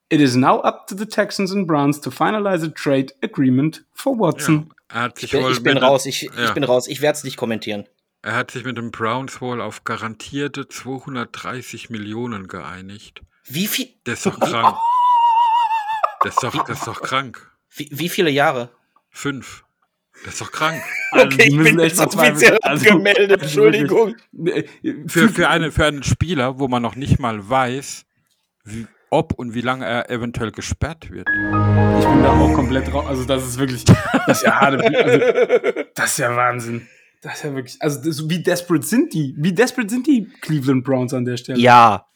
It 0.10 0.22
is 0.22 0.36
now 0.36 0.60
up 0.62 0.88
to 0.88 0.96
the 0.96 1.06
Texans 1.06 1.52
and 1.52 1.68
Browns 1.68 2.00
to 2.00 2.10
finalize 2.10 2.64
a 2.64 2.70
trade 2.70 3.12
agreement 3.22 3.82
for 3.94 4.16
Watson. 4.16 4.72
Sich 5.16 5.26
Ich 5.26 5.32
bin, 5.32 5.52
ich 5.52 5.64
bin 5.64 5.78
raus, 5.78 6.06
ich, 6.08 6.22
ja. 6.22 6.46
ich 6.46 6.54
bin 6.54 6.64
raus. 6.64 6.88
Ich 6.88 7.02
werde 7.02 7.18
es 7.18 7.24
nicht 7.24 7.38
kommentieren. 7.38 7.86
Er 8.24 8.36
hat 8.36 8.52
sich 8.52 8.64
mit 8.64 8.78
den 8.78 8.90
Browns 8.90 9.40
wohl 9.42 9.62
auf 9.62 9.84
garantierte 9.84 10.68
230 10.68 11.92
Millionen 11.92 12.48
geeinigt. 12.48 13.22
Wie 13.46 13.68
viel? 13.68 13.90
Das 14.06 14.26
ist 14.26 14.26
doch 14.26 14.40
krank. 14.40 14.78
Das 16.24 16.34
ist 16.34 16.44
doch, 16.44 16.66
das 16.66 16.80
ist 16.80 16.88
doch 16.88 17.02
krank. 17.02 17.52
Wie, 17.76 17.90
wie 17.92 18.10
viele 18.10 18.30
Jahre? 18.30 18.72
Fünf. 19.10 19.64
Das 20.26 20.34
ist 20.34 20.42
doch 20.42 20.52
krank. 20.52 20.82
Also, 21.12 21.28
die 21.38 21.56
müssen 21.56 21.80
echt 21.80 21.96
verzweifelt- 21.96 22.58
also- 22.64 22.90
angemeldet. 22.90 23.42
also. 23.44 23.68
Äh, 23.68 24.64
Für, 25.08 25.30
für, 25.30 25.48
eine, 25.50 25.72
für 25.72 25.86
einen 25.86 26.04
Spieler, 26.04 26.60
wo 26.60 26.68
man 26.68 26.82
noch 26.82 26.96
nicht 26.96 27.20
mal 27.20 27.48
weiß, 27.48 28.06
wie, 28.64 28.88
ob 29.12 29.34
und 29.34 29.54
wie 29.54 29.62
lange 29.62 29.86
er 29.86 30.10
eventuell 30.10 30.52
gesperrt 30.52 31.12
wird. 31.12 31.28
Ich 31.30 32.06
bin 32.06 32.24
da 32.24 32.32
auch 32.32 32.54
komplett 32.54 32.92
raus. 32.92 33.06
Also, 33.08 33.26
das 33.26 33.46
ist 33.46 33.60
wirklich. 33.60 33.84
Das 33.86 34.40
ist 34.40 34.44
ja 34.44 34.60
harte. 34.60 34.84
Also, 34.84 35.84
das 35.96 36.12
ist 36.12 36.18
ja 36.18 36.36
Wahnsinn. 36.36 36.88
Das 37.22 37.36
ist 37.36 37.44
ja 37.44 37.54
wirklich. 37.54 37.78
Also, 37.80 38.04
das, 38.04 38.28
wie 38.28 38.42
desperate 38.42 38.86
sind 38.86 39.14
die? 39.14 39.36
Wie 39.38 39.54
desperate 39.54 39.90
sind 39.90 40.08
die 40.08 40.28
Cleveland 40.42 40.84
Browns 40.84 41.14
an 41.14 41.26
der 41.26 41.38
Stelle? 41.38 41.60
Ja. 41.60 42.08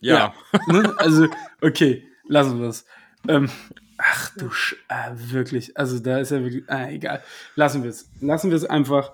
Ja. 0.00 0.32
Ne? 0.68 0.94
Also, 0.98 1.26
okay, 1.60 2.04
lassen 2.28 2.60
wir 2.60 2.68
es. 2.68 2.84
Ähm, 3.26 3.50
ach 3.96 4.30
du 4.36 4.50
Sch 4.50 4.76
äh, 4.88 5.10
wirklich. 5.14 5.76
Also, 5.76 5.98
da 5.98 6.18
ist 6.18 6.30
ja 6.30 6.42
wirklich. 6.42 6.64
Ah, 6.68 6.88
egal. 6.88 7.22
Lassen 7.54 7.82
wir 7.82 7.90
es. 7.90 8.10
Lassen 8.20 8.50
wir 8.50 8.56
es 8.56 8.64
einfach. 8.64 9.12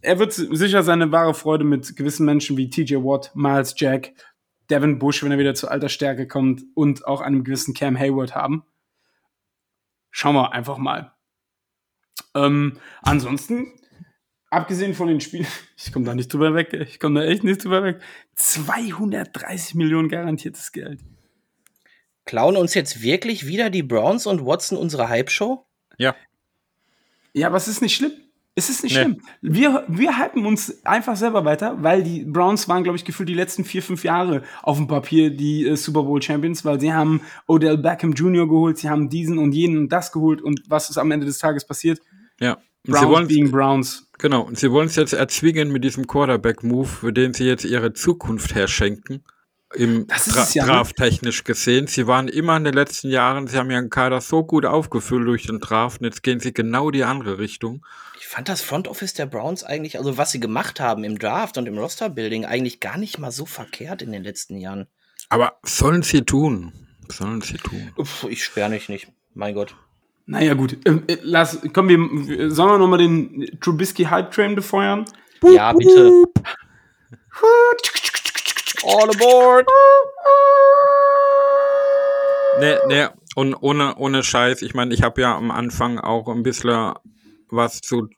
Er 0.00 0.18
wird 0.18 0.32
sicher 0.32 0.82
seine 0.82 1.12
wahre 1.12 1.34
Freude 1.34 1.64
mit 1.64 1.96
gewissen 1.96 2.26
Menschen 2.26 2.56
wie 2.56 2.68
TJ 2.68 2.96
Watt, 2.96 3.30
Miles 3.34 3.74
Jack, 3.76 4.12
Devin 4.68 4.98
Bush, 4.98 5.22
wenn 5.22 5.30
er 5.30 5.38
wieder 5.38 5.54
zu 5.54 5.68
alter 5.68 5.88
Stärke 5.88 6.26
kommt, 6.26 6.64
und 6.74 7.06
auch 7.06 7.20
einem 7.20 7.44
gewissen 7.44 7.72
Cam 7.72 7.98
Hayward 7.98 8.34
haben. 8.34 8.64
Schauen 10.10 10.34
wir 10.34 10.52
einfach 10.52 10.78
mal. 10.78 11.12
Ähm, 12.34 12.78
ansonsten, 13.02 13.72
abgesehen 14.50 14.94
von 14.94 15.08
den 15.08 15.20
Spielen, 15.20 15.46
ich 15.76 15.92
komme 15.92 16.04
da 16.04 16.14
nicht 16.14 16.32
drüber 16.32 16.54
weg, 16.54 16.72
ich 16.72 16.98
komme 17.00 17.20
da 17.20 17.26
echt 17.26 17.44
nicht 17.44 17.64
drüber 17.64 17.82
weg. 17.82 18.00
230 18.36 19.74
Millionen 19.74 20.08
garantiertes 20.08 20.72
Geld. 20.72 21.00
Klauen 22.24 22.56
uns 22.56 22.74
jetzt 22.74 23.02
wirklich 23.02 23.46
wieder 23.46 23.70
die 23.70 23.82
Browns 23.82 24.26
und 24.26 24.44
Watson 24.44 24.78
unsere 24.78 25.08
Hype-Show? 25.08 25.64
Ja. 25.98 26.14
Ja, 27.32 27.48
aber 27.48 27.56
es 27.56 27.68
ist 27.68 27.82
nicht 27.82 27.94
schlimm. 27.96 28.12
Es 28.54 28.68
ist 28.68 28.82
nicht 28.84 28.94
Nee. 28.94 29.02
schlimm. 29.04 29.22
Wir, 29.40 29.84
wir 29.88 30.18
hypen 30.18 30.44
uns 30.44 30.84
einfach 30.84 31.16
selber 31.16 31.44
weiter, 31.46 31.82
weil 31.82 32.02
die 32.02 32.24
Browns 32.24 32.68
waren, 32.68 32.82
glaube 32.82 32.96
ich, 32.98 33.04
gefühlt 33.06 33.28
die 33.30 33.34
letzten 33.34 33.64
vier, 33.64 33.82
fünf 33.82 34.04
Jahre 34.04 34.42
auf 34.62 34.76
dem 34.76 34.86
Papier 34.88 35.30
die 35.30 35.66
äh, 35.66 35.74
Super 35.76 36.02
Bowl 36.02 36.20
Champions, 36.20 36.62
weil 36.64 36.78
sie 36.78 36.92
haben 36.92 37.22
Odell 37.46 37.78
Beckham 37.78 38.12
Jr. 38.12 38.46
geholt, 38.46 38.76
sie 38.76 38.90
haben 38.90 39.08
diesen 39.08 39.38
und 39.38 39.52
jenen 39.52 39.78
und 39.78 39.88
das 39.88 40.12
geholt 40.12 40.42
und 40.42 40.60
was 40.68 40.90
ist 40.90 40.98
am 40.98 41.10
Ende 41.10 41.24
des 41.24 41.38
Tages 41.38 41.64
passiert? 41.66 42.00
Ja. 42.40 42.58
Browns 42.84 43.08
wollen 43.08 43.28
being 43.28 43.50
Browns. 43.50 44.10
Genau, 44.18 44.42
und 44.42 44.58
sie 44.58 44.70
wollen 44.70 44.86
es 44.86 44.96
jetzt 44.96 45.14
erzwingen 45.14 45.70
mit 45.72 45.82
diesem 45.84 46.06
Quarterback-Move, 46.06 46.86
für 46.86 47.12
den 47.12 47.32
sie 47.32 47.44
jetzt 47.44 47.64
ihre 47.64 47.92
Zukunft 47.94 48.54
herschenken. 48.54 49.24
Im 49.74 50.06
Das 50.06 50.26
ist 50.26 50.36
Dra 50.36 50.42
es 50.42 50.54
ja, 50.54 50.66
ne? 50.66 50.72
Draft 50.72 50.96
technisch 50.96 51.44
gesehen. 51.44 51.86
Sie 51.86 52.06
waren 52.06 52.28
immer 52.28 52.56
in 52.56 52.64
den 52.64 52.74
letzten 52.74 53.10
Jahren, 53.10 53.46
sie 53.46 53.56
haben 53.56 53.70
ihren 53.70 53.90
Kader 53.90 54.20
so 54.20 54.44
gut 54.44 54.66
aufgefüllt 54.66 55.26
durch 55.26 55.46
den 55.46 55.60
Draft 55.60 56.00
und 56.00 56.06
jetzt 56.06 56.22
gehen 56.22 56.40
sie 56.40 56.52
genau 56.52 56.90
die 56.90 57.04
andere 57.04 57.38
Richtung. 57.38 57.84
Ich 58.18 58.26
fand 58.26 58.48
das 58.48 58.62
Front 58.62 58.88
Office 58.88 59.14
der 59.14 59.26
Browns 59.26 59.64
eigentlich, 59.64 59.98
also 59.98 60.18
was 60.18 60.30
sie 60.30 60.40
gemacht 60.40 60.80
haben 60.80 61.04
im 61.04 61.18
Draft 61.18 61.58
und 61.58 61.66
im 61.66 61.78
Roster-Building, 61.78 62.44
eigentlich 62.44 62.80
gar 62.80 62.98
nicht 62.98 63.18
mal 63.18 63.30
so 63.30 63.46
verkehrt 63.46 64.02
in 64.02 64.12
den 64.12 64.22
letzten 64.22 64.56
Jahren. 64.56 64.86
Aber 65.28 65.58
sollen 65.62 66.02
sie 66.02 66.22
tun? 66.22 66.72
Sollen 67.08 67.40
sie 67.40 67.56
tun? 67.56 67.92
Uff, 67.96 68.26
ich 68.28 68.44
sperre 68.44 68.70
mich 68.70 68.88
nicht. 68.88 69.08
Mein 69.34 69.54
Gott. 69.54 69.74
Naja, 70.26 70.54
gut. 70.54 70.78
Ähm, 70.84 71.04
äh, 71.08 71.16
lass, 71.22 71.58
komm, 71.72 71.88
wir, 71.88 72.50
sollen 72.50 72.70
wir 72.70 72.78
nochmal 72.78 72.98
den 72.98 73.58
Trubisky 73.60 74.04
Hype 74.04 74.30
Train 74.30 74.54
befeuern? 74.54 75.04
Ja, 75.42 75.72
bitte. 75.72 76.24
All 78.84 79.08
aboard! 79.10 79.66
Nee, 82.58 82.76
nee, 82.88 83.08
und 83.34 83.54
ohne, 83.54 83.96
ohne 83.96 84.22
Scheiß, 84.22 84.62
ich 84.62 84.74
meine, 84.74 84.92
ich 84.92 85.02
habe 85.02 85.20
ja 85.20 85.36
am 85.36 85.50
Anfang 85.50 85.98
auch 85.98 86.28
ein 86.28 86.42
bisschen 86.42 86.94
was 87.48 87.80
zu, 87.80 88.08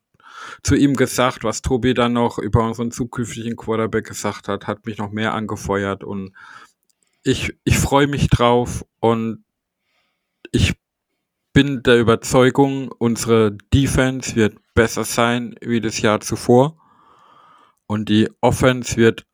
zu 0.62 0.74
ihm 0.74 0.94
gesagt, 0.94 1.44
was 1.44 1.62
Tobi 1.62 1.94
dann 1.94 2.14
noch 2.14 2.38
über 2.38 2.64
unseren 2.64 2.90
zukünftigen 2.90 3.56
Quarterback 3.56 4.06
gesagt 4.06 4.48
hat, 4.48 4.66
hat 4.66 4.86
mich 4.86 4.98
noch 4.98 5.10
mehr 5.10 5.34
angefeuert 5.34 6.02
und 6.02 6.34
ich, 7.22 7.56
ich 7.64 7.78
freue 7.78 8.06
mich 8.06 8.28
drauf 8.28 8.84
und 9.00 9.44
ich 10.50 10.74
bin 11.52 11.82
der 11.82 11.98
Überzeugung, 12.00 12.90
unsere 12.98 13.56
Defense 13.72 14.34
wird 14.34 14.56
besser 14.74 15.04
sein 15.04 15.54
wie 15.60 15.80
das 15.80 16.00
Jahr 16.00 16.20
zuvor 16.20 16.76
und 17.86 18.08
die 18.08 18.28
Offense 18.40 18.96
wird 18.96 19.26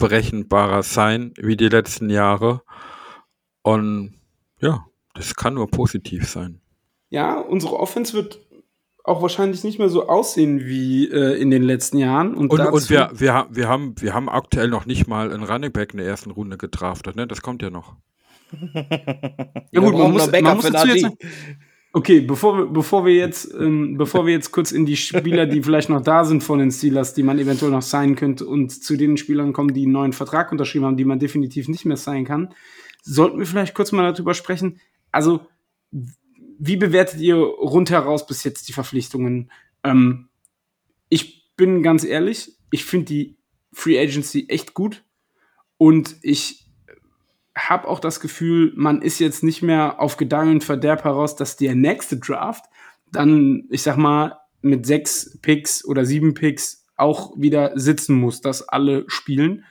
unberechenbarer 0.00 0.82
sein 0.82 1.32
wie 1.36 1.56
die 1.56 1.68
letzten 1.68 2.10
Jahre. 2.10 2.62
Und 3.62 4.14
ja, 4.60 4.86
das 5.14 5.34
kann 5.34 5.54
nur 5.54 5.70
positiv 5.70 6.28
sein. 6.28 6.60
Ja, 7.10 7.38
unsere 7.38 7.78
Offense 7.78 8.14
wird 8.14 8.40
auch 9.04 9.22
wahrscheinlich 9.22 9.64
nicht 9.64 9.78
mehr 9.78 9.88
so 9.88 10.08
aussehen 10.08 10.60
wie 10.60 11.08
äh, 11.10 11.40
in 11.40 11.50
den 11.50 11.62
letzten 11.62 11.98
Jahren. 11.98 12.34
Und, 12.34 12.50
Und, 12.50 12.60
und 12.60 12.90
wir, 12.90 13.10
wir, 13.14 13.46
wir, 13.50 13.68
haben, 13.68 13.94
wir 14.00 14.14
haben 14.14 14.28
aktuell 14.28 14.68
noch 14.68 14.86
nicht 14.86 15.06
mal 15.06 15.32
einen 15.32 15.42
Running 15.42 15.72
Back 15.72 15.92
in 15.92 15.98
der 15.98 16.06
ersten 16.06 16.30
Runde 16.30 16.56
gedraftet, 16.56 17.16
ne? 17.16 17.26
Das 17.26 17.42
kommt 17.42 17.62
ja 17.62 17.70
noch. 17.70 17.96
ja 18.52 19.80
gut, 19.80 19.96
man 19.96 20.12
muss, 20.12 20.30
man 20.30 20.56
muss 20.56 20.70
dazu 20.70 20.88
jetzt 20.88 21.16
Okay, 21.92 22.20
bevor 22.20 22.72
bevor 22.72 23.04
wir 23.04 23.14
jetzt, 23.14 23.52
ähm, 23.52 23.96
bevor 23.98 24.24
wir 24.24 24.32
jetzt 24.32 24.52
kurz 24.52 24.70
in 24.70 24.86
die 24.86 24.96
Spieler, 24.96 25.46
die 25.46 25.60
vielleicht 25.62 25.88
noch 25.88 26.00
da 26.00 26.24
sind 26.24 26.44
von 26.44 26.60
den 26.60 26.70
Steelers, 26.70 27.14
die 27.14 27.24
man 27.24 27.38
eventuell 27.40 27.72
noch 27.72 27.82
sein 27.82 28.14
könnte 28.14 28.46
und 28.46 28.70
zu 28.70 28.96
den 28.96 29.16
Spielern 29.16 29.52
kommen, 29.52 29.74
die 29.74 29.82
einen 29.82 29.92
neuen 29.92 30.12
Vertrag 30.12 30.52
unterschrieben 30.52 30.84
haben, 30.84 30.96
die 30.96 31.04
man 31.04 31.18
definitiv 31.18 31.66
nicht 31.66 31.84
mehr 31.86 31.96
sein 31.96 32.24
kann, 32.24 32.54
sollten 33.02 33.40
wir 33.40 33.46
vielleicht 33.46 33.74
kurz 33.74 33.90
mal 33.90 34.12
darüber 34.12 34.34
sprechen. 34.34 34.78
Also, 35.10 35.40
wie 35.90 36.76
bewertet 36.76 37.20
ihr 37.20 37.36
rundheraus 37.36 38.24
bis 38.24 38.44
jetzt 38.44 38.68
die 38.68 38.72
Verpflichtungen? 38.72 39.50
Ähm, 39.82 40.28
ich 41.08 41.56
bin 41.56 41.82
ganz 41.82 42.04
ehrlich, 42.04 42.52
ich 42.70 42.84
finde 42.84 43.06
die 43.06 43.36
Free 43.72 43.98
Agency 43.98 44.46
echt 44.48 44.74
gut 44.74 45.02
und 45.76 46.16
ich 46.22 46.69
habe 47.68 47.88
auch 47.88 48.00
das 48.00 48.20
Gefühl, 48.20 48.72
man 48.76 49.02
ist 49.02 49.18
jetzt 49.18 49.42
nicht 49.42 49.62
mehr 49.62 50.00
auf 50.00 50.16
Gedanken 50.16 50.54
und 50.54 50.64
Verderb 50.64 51.04
heraus, 51.04 51.36
dass 51.36 51.56
der 51.56 51.74
nächste 51.74 52.18
Draft 52.18 52.64
dann, 53.12 53.64
ich 53.70 53.82
sag 53.82 53.96
mal, 53.96 54.38
mit 54.62 54.86
sechs 54.86 55.38
Picks 55.42 55.84
oder 55.84 56.04
sieben 56.04 56.34
Picks 56.34 56.86
auch 56.96 57.32
wieder 57.36 57.72
sitzen 57.78 58.14
muss, 58.14 58.40
dass 58.40 58.68
alle 58.68 59.04
spielen. 59.08 59.64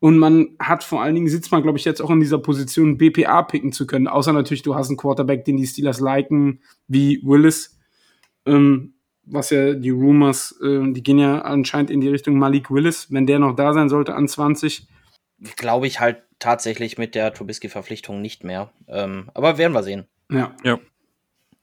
Und 0.00 0.18
man 0.18 0.56
hat 0.58 0.82
vor 0.82 1.00
allen 1.00 1.14
Dingen, 1.14 1.28
sitzt 1.28 1.52
man, 1.52 1.62
glaube 1.62 1.78
ich, 1.78 1.84
jetzt 1.84 2.02
auch 2.02 2.10
in 2.10 2.18
dieser 2.18 2.38
Position, 2.38 2.98
BPA 2.98 3.42
picken 3.42 3.70
zu 3.70 3.86
können. 3.86 4.08
Außer 4.08 4.32
natürlich, 4.32 4.62
du 4.62 4.74
hast 4.74 4.88
einen 4.88 4.96
Quarterback, 4.96 5.44
den 5.44 5.56
die 5.56 5.66
Steelers 5.66 6.00
liken, 6.00 6.60
wie 6.88 7.20
Willis. 7.22 7.78
Ähm, 8.44 8.94
was 9.24 9.50
ja 9.50 9.74
die 9.74 9.90
Rumors, 9.90 10.58
äh, 10.60 10.92
die 10.92 11.04
gehen 11.04 11.18
ja 11.18 11.42
anscheinend 11.42 11.90
in 11.90 12.00
die 12.00 12.08
Richtung 12.08 12.36
Malik 12.36 12.70
Willis. 12.70 13.12
Wenn 13.12 13.26
der 13.26 13.38
noch 13.38 13.54
da 13.54 13.72
sein 13.72 13.88
sollte 13.88 14.16
an 14.16 14.26
20, 14.26 14.88
Glaube 15.56 15.86
ich 15.86 16.00
halt 16.00 16.22
tatsächlich 16.38 16.98
mit 16.98 17.14
der 17.14 17.32
Trubisky-Verpflichtung 17.32 18.20
nicht 18.20 18.44
mehr. 18.44 18.72
Ähm, 18.88 19.30
aber 19.34 19.58
werden 19.58 19.72
wir 19.72 19.82
sehen. 19.82 20.06
Ja. 20.30 20.54
Ja. 20.64 20.78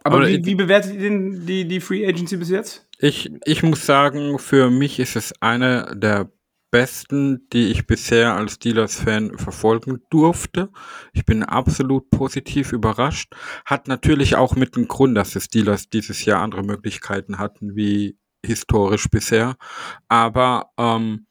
Aber, 0.03 0.17
Aber 0.17 0.27
wie, 0.27 0.45
wie 0.45 0.55
bewertet 0.55 0.93
ihr 0.93 1.01
denn 1.01 1.45
die, 1.45 1.67
die 1.67 1.81
Free 1.81 2.07
Agency 2.07 2.37
bis 2.37 2.49
jetzt? 2.49 2.87
Ich, 2.99 3.31
ich 3.45 3.63
muss 3.63 3.85
sagen, 3.85 4.39
für 4.39 4.69
mich 4.69 4.99
ist 4.99 5.15
es 5.15 5.33
eine 5.41 5.93
der 5.95 6.31
besten, 6.71 7.47
die 7.51 7.67
ich 7.67 7.87
bisher 7.87 8.35
als 8.35 8.53
Steelers-Fan 8.53 9.37
verfolgen 9.37 10.01
durfte. 10.09 10.69
Ich 11.13 11.25
bin 11.25 11.43
absolut 11.43 12.09
positiv 12.11 12.71
überrascht. 12.71 13.33
Hat 13.65 13.87
natürlich 13.87 14.35
auch 14.35 14.55
mit 14.55 14.75
dem 14.75 14.87
Grund, 14.87 15.17
dass 15.17 15.31
die 15.31 15.41
Steelers 15.41 15.89
dieses 15.89 16.25
Jahr 16.25 16.41
andere 16.41 16.63
Möglichkeiten 16.63 17.39
hatten 17.39 17.75
wie 17.75 18.17
historisch 18.45 19.09
bisher. 19.09 19.55
Aber 20.07 20.71
ähm, 20.77 21.25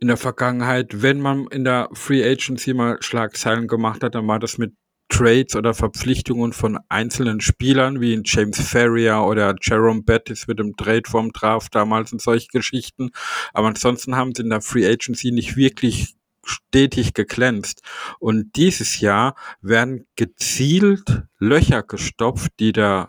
in 0.00 0.08
der 0.08 0.16
Vergangenheit, 0.16 1.02
wenn 1.02 1.20
man 1.20 1.46
in 1.48 1.64
der 1.64 1.88
Free 1.92 2.24
Agency 2.24 2.74
mal 2.74 2.98
Schlagzeilen 3.00 3.68
gemacht 3.68 4.02
hat, 4.02 4.14
dann 4.14 4.26
war 4.26 4.38
das 4.38 4.58
mit 4.58 4.74
Trades 5.08 5.56
oder 5.56 5.72
Verpflichtungen 5.74 6.52
von 6.52 6.78
einzelnen 6.88 7.40
Spielern, 7.40 8.00
wie 8.00 8.12
in 8.12 8.22
James 8.24 8.60
Ferrier 8.60 9.22
oder 9.22 9.54
Jerome 9.60 10.02
Bettis 10.02 10.46
mit 10.46 10.58
dem 10.58 10.76
Trade 10.76 11.04
vom 11.06 11.32
Draft 11.32 11.74
damals 11.74 12.12
und 12.12 12.20
solche 12.20 12.48
Geschichten. 12.48 13.10
Aber 13.54 13.68
ansonsten 13.68 14.16
haben 14.16 14.34
sie 14.34 14.42
in 14.42 14.50
der 14.50 14.60
Free 14.60 14.86
Agency 14.86 15.30
nicht 15.30 15.56
wirklich 15.56 16.14
stetig 16.44 17.14
geglänzt. 17.14 17.82
Und 18.18 18.56
dieses 18.56 19.00
Jahr 19.00 19.34
werden 19.60 20.06
gezielt 20.16 21.22
Löcher 21.38 21.82
gestopft, 21.82 22.52
die 22.58 22.72
der 22.72 23.08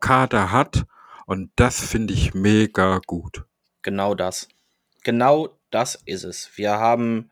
Kader 0.00 0.52
hat. 0.52 0.84
Und 1.26 1.50
das 1.56 1.84
finde 1.84 2.14
ich 2.14 2.34
mega 2.34 3.00
gut. 3.06 3.44
Genau 3.82 4.14
das. 4.14 4.48
Genau 5.02 5.58
das 5.74 5.96
ist 6.06 6.24
es. 6.24 6.50
Wir 6.56 6.72
haben 6.72 7.30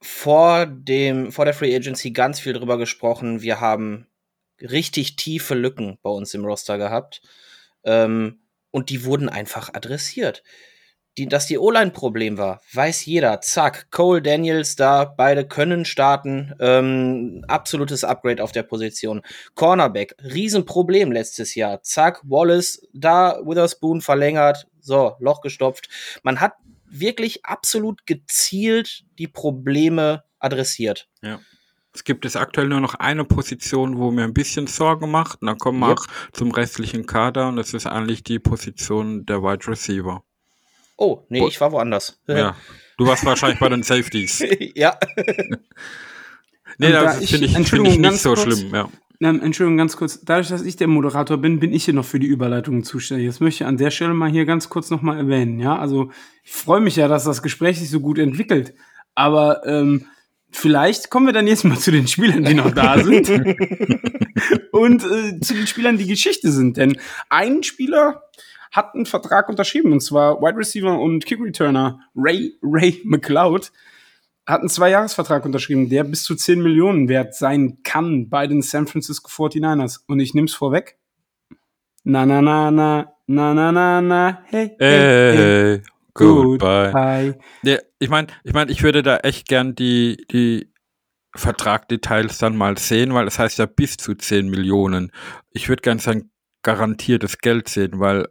vor 0.00 0.66
dem, 0.66 1.32
vor 1.32 1.44
der 1.44 1.54
Free 1.54 1.74
Agency 1.74 2.10
ganz 2.12 2.38
viel 2.40 2.52
drüber 2.52 2.78
gesprochen. 2.78 3.42
Wir 3.42 3.60
haben 3.60 4.06
richtig 4.60 5.16
tiefe 5.16 5.54
Lücken 5.54 5.98
bei 6.02 6.10
uns 6.10 6.34
im 6.34 6.44
Roster 6.44 6.78
gehabt. 6.78 7.22
Ähm, 7.84 8.40
und 8.70 8.90
die 8.90 9.04
wurden 9.04 9.28
einfach 9.28 9.72
adressiert. 9.74 10.42
Die, 11.18 11.26
dass 11.26 11.46
die 11.46 11.56
O-Line 11.56 11.92
Problem 11.92 12.36
war, 12.36 12.60
weiß 12.74 13.06
jeder. 13.06 13.40
Zack, 13.40 13.90
Cole 13.90 14.20
Daniels 14.20 14.76
da, 14.76 15.06
beide 15.06 15.48
können 15.48 15.86
starten. 15.86 16.54
Ähm, 16.60 17.42
absolutes 17.48 18.04
Upgrade 18.04 18.42
auf 18.44 18.52
der 18.52 18.64
Position. 18.64 19.22
Cornerback, 19.54 20.14
Riesenproblem 20.22 21.12
letztes 21.12 21.54
Jahr. 21.54 21.82
Zack, 21.82 22.20
Wallace 22.24 22.86
da, 22.92 23.40
Witherspoon 23.42 24.02
verlängert. 24.02 24.66
So, 24.78 25.16
Loch 25.18 25.40
gestopft. 25.40 25.88
Man 26.22 26.38
hat 26.38 26.52
wirklich 26.88 27.44
absolut 27.44 28.06
gezielt 28.06 29.04
die 29.18 29.28
Probleme 29.28 30.24
adressiert. 30.38 31.08
Ja. 31.22 31.40
Es 31.94 32.04
gibt 32.04 32.24
jetzt 32.24 32.36
aktuell 32.36 32.68
nur 32.68 32.80
noch 32.80 32.94
eine 32.94 33.24
Position, 33.24 33.96
wo 33.96 34.10
mir 34.10 34.24
ein 34.24 34.34
bisschen 34.34 34.66
Sorgen 34.66 35.10
macht. 35.10 35.40
Und 35.40 35.46
dann 35.46 35.56
kommen 35.56 35.78
wir 35.78 35.88
yep. 35.88 35.98
auch 35.98 36.06
zum 36.32 36.50
restlichen 36.50 37.06
Kader 37.06 37.48
und 37.48 37.56
das 37.56 37.72
ist 37.72 37.86
eigentlich 37.86 38.22
die 38.22 38.38
Position 38.38 39.24
der 39.24 39.42
Wide 39.42 39.66
Receiver. 39.66 40.22
Oh, 40.98 41.22
nee, 41.30 41.40
Bo 41.40 41.48
ich 41.48 41.60
war 41.60 41.72
woanders. 41.72 42.20
Ja, 42.28 42.54
du 42.98 43.06
warst 43.06 43.24
wahrscheinlich 43.24 43.58
bei 43.58 43.70
den 43.70 43.82
Safeties. 43.82 44.44
ja. 44.74 44.98
nee, 46.76 46.92
das 46.92 47.24
finde 47.24 47.46
ich, 47.46 47.68
find 47.68 47.88
ich 47.88 47.98
nicht 47.98 48.18
so 48.18 48.34
kurz, 48.34 48.42
schlimm, 48.42 48.74
ja. 48.74 48.90
Ähm, 49.20 49.40
Entschuldigung, 49.40 49.78
ganz 49.78 49.96
kurz. 49.96 50.20
Dadurch, 50.24 50.48
dass 50.48 50.62
ich 50.62 50.76
der 50.76 50.88
Moderator 50.88 51.38
bin, 51.38 51.58
bin 51.58 51.72
ich 51.72 51.84
hier 51.84 51.94
noch 51.94 52.04
für 52.04 52.18
die 52.20 52.26
Überleitung 52.26 52.84
zuständig. 52.84 53.26
Jetzt 53.26 53.40
möchte 53.40 53.64
ich 53.64 53.68
an 53.68 53.78
der 53.78 53.90
Stelle 53.90 54.14
mal 54.14 54.30
hier 54.30 54.44
ganz 54.44 54.68
kurz 54.68 54.90
nochmal 54.90 55.16
erwähnen. 55.16 55.58
Ja, 55.58 55.78
also 55.78 56.10
ich 56.44 56.52
freue 56.52 56.80
mich 56.80 56.96
ja, 56.96 57.08
dass 57.08 57.24
das 57.24 57.42
Gespräch 57.42 57.78
sich 57.78 57.90
so 57.90 58.00
gut 58.00 58.18
entwickelt. 58.18 58.74
Aber 59.14 59.66
ähm, 59.66 60.06
vielleicht 60.50 61.10
kommen 61.10 61.26
wir 61.26 61.32
dann 61.32 61.46
jetzt 61.46 61.64
mal 61.64 61.78
zu 61.78 61.90
den 61.90 62.06
Spielern, 62.06 62.44
die 62.44 62.54
noch 62.54 62.72
da 62.72 62.98
sind. 63.02 63.30
und 64.72 65.02
äh, 65.04 65.40
zu 65.40 65.54
den 65.54 65.66
Spielern, 65.66 65.96
die 65.96 66.06
Geschichte 66.06 66.52
sind. 66.52 66.76
Denn 66.76 66.98
ein 67.30 67.62
Spieler 67.62 68.22
hat 68.70 68.94
einen 68.94 69.06
Vertrag 69.06 69.48
unterschrieben, 69.48 69.92
und 69.92 70.00
zwar 70.00 70.42
Wide 70.42 70.58
Receiver 70.58 70.98
und 70.98 71.24
Kick 71.24 71.40
Returner 71.40 72.00
Ray, 72.14 72.58
Ray 72.62 73.00
McLeod 73.04 73.72
hat 74.46 74.60
einen 74.60 74.68
Zwei-Jahres-Vertrag 74.68 75.44
unterschrieben, 75.44 75.88
der 75.88 76.04
bis 76.04 76.22
zu 76.22 76.36
10 76.36 76.62
Millionen 76.62 77.08
wert 77.08 77.34
sein 77.34 77.78
kann 77.82 78.28
bei 78.28 78.46
den 78.46 78.62
San 78.62 78.86
Francisco 78.86 79.28
49ers. 79.28 80.00
Und 80.06 80.20
ich 80.20 80.34
nehme 80.34 80.46
es 80.46 80.54
vorweg. 80.54 80.98
Na, 82.04 82.24
na, 82.24 82.40
na, 82.40 82.70
na, 82.70 83.12
na, 83.26 83.54
na, 83.54 83.72
na, 83.72 84.00
na, 84.00 84.42
hey, 84.46 84.76
hey, 84.78 84.98
hey. 84.98 85.36
hey. 85.36 85.82
Goodbye. 86.14 86.92
Goodbye. 86.92 87.38
Ja, 87.62 87.78
ich 87.98 88.08
meine, 88.08 88.28
ich 88.44 88.54
meine, 88.54 88.70
ich 88.70 88.82
würde 88.82 89.02
da 89.02 89.18
echt 89.18 89.48
gern 89.48 89.74
die, 89.74 90.24
die 90.30 90.72
Vertragdetails 91.34 92.38
dann 92.38 92.56
mal 92.56 92.78
sehen, 92.78 93.12
weil 93.12 93.26
es 93.26 93.34
das 93.34 93.40
heißt 93.40 93.58
ja 93.58 93.66
bis 93.66 93.96
zu 93.96 94.14
10 94.14 94.48
Millionen. 94.48 95.12
Ich 95.50 95.68
würde 95.68 95.82
gern 95.82 95.98
sein 95.98 96.30
garantiertes 96.62 97.38
Geld 97.38 97.68
sehen, 97.68 97.98
weil, 97.98 98.28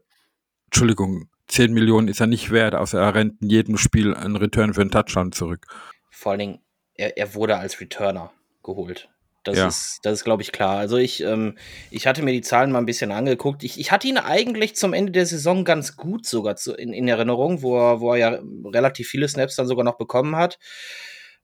Entschuldigung, 0.66 1.30
10 1.47 1.74
Millionen 1.74 2.07
ist 2.07 2.22
er 2.22 2.28
nicht 2.28 2.51
wert, 2.51 2.74
außer 2.74 2.99
er 2.99 3.13
rennt 3.13 3.41
in 3.41 3.49
jedem 3.49 3.78
Spiel 3.78 4.16
einen 4.16 4.36
Return 4.36 4.74
für 4.74 4.82
einen 4.82 4.91
Touchdown 4.91 5.32
zurück. 5.32 5.68
Vor 6.16 6.32
allen 6.32 6.39
Dingen, 6.39 6.59
er, 6.95 7.18
er 7.18 7.34
wurde 7.34 7.57
als 7.57 7.82
Returner 7.82 8.32
geholt. 8.63 9.09
Das 9.43 9.57
ja. 9.57 9.68
ist, 9.68 9.99
das 10.03 10.13
ist, 10.13 10.24
glaube 10.24 10.41
ich, 10.41 10.51
klar. 10.51 10.78
Also 10.78 10.97
ich, 10.97 11.22
ähm, 11.22 11.57
ich 11.91 12.07
hatte 12.07 12.24
mir 12.24 12.32
die 12.32 12.41
Zahlen 12.41 12.72
mal 12.72 12.80
ein 12.80 12.88
bisschen 12.88 13.11
angeguckt. 13.11 13.63
Ich, 13.63 13.80
ich 13.80 13.91
hatte 13.91 14.07
ihn 14.07 14.18
eigentlich 14.18 14.76
zum 14.76 14.93
Ende 14.93 15.11
der 15.11 15.26
Saison 15.26 15.66
ganz 15.66 15.97
gut 15.97 16.26
sogar 16.26 16.55
zu, 16.55 16.74
in, 16.74 16.93
in 16.93 17.07
Erinnerung, 17.07 17.61
wo 17.61 17.78
er, 17.78 17.99
wo 17.99 18.13
er 18.13 18.18
ja 18.18 18.39
relativ 18.66 19.07
viele 19.07 19.28
Snaps 19.28 19.55
dann 19.55 19.68
sogar 19.68 19.84
noch 19.84 19.97
bekommen 19.97 20.36
hat. 20.36 20.57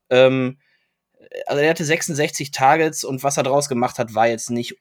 Ähm, 0.10 0.58
also 1.46 1.62
er 1.62 1.70
hatte 1.70 1.86
66 1.86 2.52
Targets 2.52 3.04
und 3.04 3.24
was 3.24 3.38
er 3.38 3.44
draus 3.44 3.70
gemacht 3.70 4.00
hat, 4.00 4.16
war 4.16 4.28
jetzt 4.28 4.50
nicht 4.50 4.78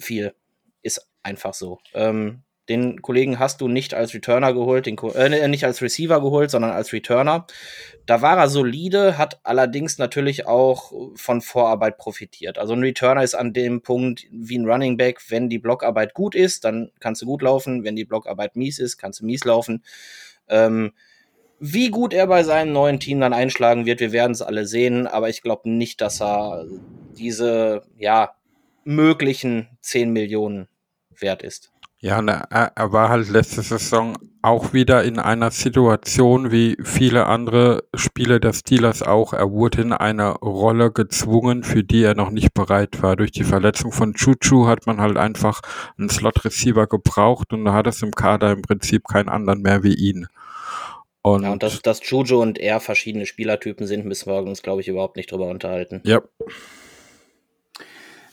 viel. 0.00 0.34
Ist 0.82 1.06
einfach 1.22 1.54
so. 1.54 1.78
Ähm, 1.94 2.42
den 2.68 3.02
Kollegen 3.02 3.38
hast 3.38 3.60
du 3.60 3.68
nicht 3.68 3.94
als 3.94 4.14
Returner 4.14 4.52
geholt, 4.52 4.86
den, 4.86 4.98
äh, 4.98 5.48
nicht 5.48 5.64
als 5.64 5.80
Receiver 5.80 6.20
geholt, 6.20 6.50
sondern 6.50 6.72
als 6.72 6.92
Returner. 6.92 7.46
Da 8.06 8.22
war 8.22 8.36
er 8.38 8.48
solide, 8.48 9.18
hat 9.18 9.40
allerdings 9.42 9.98
natürlich 9.98 10.46
auch 10.46 10.92
von 11.14 11.40
Vorarbeit 11.40 11.98
profitiert. 11.98 12.58
Also 12.58 12.74
ein 12.74 12.82
Returner 12.82 13.22
ist 13.22 13.34
an 13.34 13.52
dem 13.52 13.82
Punkt 13.82 14.26
wie 14.30 14.58
ein 14.58 14.68
Running 14.68 14.96
Back, 14.96 15.20
wenn 15.28 15.48
die 15.48 15.58
Blockarbeit 15.58 16.14
gut 16.14 16.34
ist, 16.34 16.64
dann 16.64 16.90
kannst 17.00 17.22
du 17.22 17.26
gut 17.26 17.42
laufen. 17.42 17.84
Wenn 17.84 17.96
die 17.96 18.04
Blockarbeit 18.04 18.56
mies 18.56 18.78
ist, 18.78 18.98
kannst 18.98 19.20
du 19.20 19.26
mies 19.26 19.44
laufen. 19.44 19.82
Ähm, 20.48 20.92
wie 21.60 21.90
gut 21.90 22.14
er 22.14 22.26
bei 22.28 22.44
seinem 22.44 22.72
neuen 22.72 23.00
Team 23.00 23.20
dann 23.20 23.32
einschlagen 23.32 23.84
wird, 23.84 24.00
wir 24.00 24.12
werden 24.12 24.32
es 24.32 24.42
alle 24.42 24.64
sehen, 24.66 25.06
aber 25.06 25.28
ich 25.28 25.42
glaube 25.42 25.68
nicht, 25.68 26.00
dass 26.00 26.22
er 26.22 26.66
diese, 27.16 27.82
ja, 27.96 28.36
möglichen 28.84 29.68
10 29.80 30.12
Millionen 30.12 30.68
wert 31.10 31.42
ist. 31.42 31.72
Ja, 32.00 32.22
na, 32.22 32.44
er, 32.50 32.72
er 32.76 32.92
war 32.92 33.08
halt 33.08 33.28
letzte 33.28 33.60
Saison 33.62 34.16
auch 34.40 34.72
wieder 34.72 35.02
in 35.02 35.18
einer 35.18 35.50
Situation 35.50 36.52
wie 36.52 36.76
viele 36.84 37.26
andere 37.26 37.82
Spieler 37.92 38.38
der 38.38 38.52
Steelers 38.52 39.02
auch. 39.02 39.32
Er 39.32 39.50
wurde 39.50 39.82
in 39.82 39.92
eine 39.92 40.30
Rolle 40.36 40.92
gezwungen, 40.92 41.64
für 41.64 41.82
die 41.82 42.04
er 42.04 42.14
noch 42.14 42.30
nicht 42.30 42.54
bereit 42.54 43.02
war. 43.02 43.16
Durch 43.16 43.32
die 43.32 43.42
Verletzung 43.42 43.90
von 43.90 44.14
Chuchu 44.14 44.68
hat 44.68 44.86
man 44.86 45.00
halt 45.00 45.16
einfach 45.16 45.60
einen 45.98 46.08
Slot-Receiver 46.08 46.86
gebraucht 46.86 47.52
und 47.52 47.64
da 47.64 47.72
hat 47.72 47.88
es 47.88 48.00
im 48.00 48.12
Kader 48.12 48.52
im 48.52 48.62
Prinzip 48.62 49.08
keinen 49.08 49.28
anderen 49.28 49.62
mehr 49.62 49.82
wie 49.82 49.94
ihn. 49.94 50.28
Und, 51.22 51.42
ja, 51.42 51.50
und 51.50 51.64
dass, 51.64 51.82
dass 51.82 52.08
Juju 52.08 52.40
und 52.40 52.58
er 52.58 52.78
verschiedene 52.78 53.26
Spielertypen 53.26 53.88
sind, 53.88 54.06
müssen 54.06 54.30
wir 54.30 54.40
uns, 54.40 54.62
glaube 54.62 54.82
ich, 54.82 54.88
überhaupt 54.88 55.16
nicht 55.16 55.32
drüber 55.32 55.48
unterhalten. 55.48 56.00
Ja. 56.04 56.22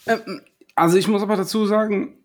Ähm, 0.06 0.42
also 0.76 0.98
ich 0.98 1.08
muss 1.08 1.24
aber 1.24 1.36
dazu 1.36 1.66
sagen, 1.66 2.20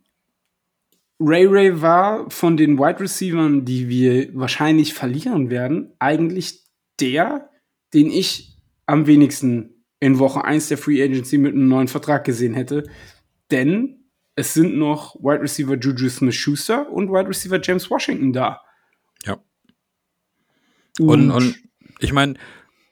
Ray 1.20 1.46
Ray 1.46 1.82
war 1.82 2.30
von 2.30 2.56
den 2.56 2.78
Wide 2.78 3.00
Receivers, 3.00 3.64
die 3.64 3.88
wir 3.88 4.34
wahrscheinlich 4.34 4.94
verlieren 4.94 5.50
werden, 5.50 5.92
eigentlich 5.98 6.64
der, 6.98 7.50
den 7.92 8.10
ich 8.10 8.56
am 8.86 9.06
wenigsten 9.06 9.84
in 10.00 10.18
Woche 10.18 10.44
1 10.44 10.68
der 10.68 10.78
Free 10.78 11.02
Agency 11.02 11.36
mit 11.36 11.54
einem 11.54 11.68
neuen 11.68 11.88
Vertrag 11.88 12.24
gesehen 12.24 12.54
hätte. 12.54 12.84
Denn 13.50 14.10
es 14.34 14.54
sind 14.54 14.76
noch 14.76 15.14
Wide 15.16 15.42
Receiver 15.42 15.76
Juju 15.76 16.08
Smith 16.08 16.34
Schuster 16.34 16.90
und 16.90 17.10
Wide 17.10 17.28
Receiver 17.28 17.60
James 17.62 17.90
Washington 17.90 18.32
da. 18.32 18.62
Ja. 19.26 19.38
Und, 20.98 21.30
und 21.30 21.60
ich 21.98 22.14
meine, 22.14 22.34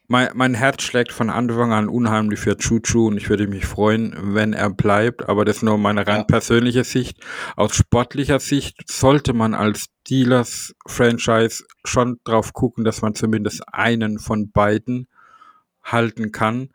mein, 0.09 0.31
mein 0.35 0.55
Herz 0.55 0.83
schlägt 0.83 1.13
von 1.13 1.29
Anfang 1.29 1.73
an 1.73 1.89
unheimlich 1.89 2.41
für 2.41 2.57
Chuchu 2.57 3.07
und 3.09 3.19
ich 3.19 3.29
würde 3.29 3.47
mich 3.47 3.67
freuen, 3.67 4.15
wenn 4.35 4.55
er 4.55 4.71
bleibt, 4.71 5.29
aber 5.29 5.45
das 5.45 5.59
ist 5.59 5.63
nur 5.63 5.77
meine 5.77 6.07
rein 6.07 6.21
ja. 6.21 6.25
persönliche 6.25 6.83
Sicht. 6.83 7.19
Aus 7.57 7.77
sportlicher 7.77 8.41
Sicht 8.41 8.91
sollte 8.91 9.35
man 9.35 9.53
als 9.53 9.87
Dealers-Franchise 10.09 11.65
schon 11.85 12.19
drauf 12.25 12.55
gucken, 12.55 12.85
dass 12.85 13.03
man 13.03 13.15
zumindest 13.15 13.63
einen 13.71 14.19
von 14.19 14.51
beiden 14.51 15.09
halten 15.85 16.33
kann. 16.33 16.71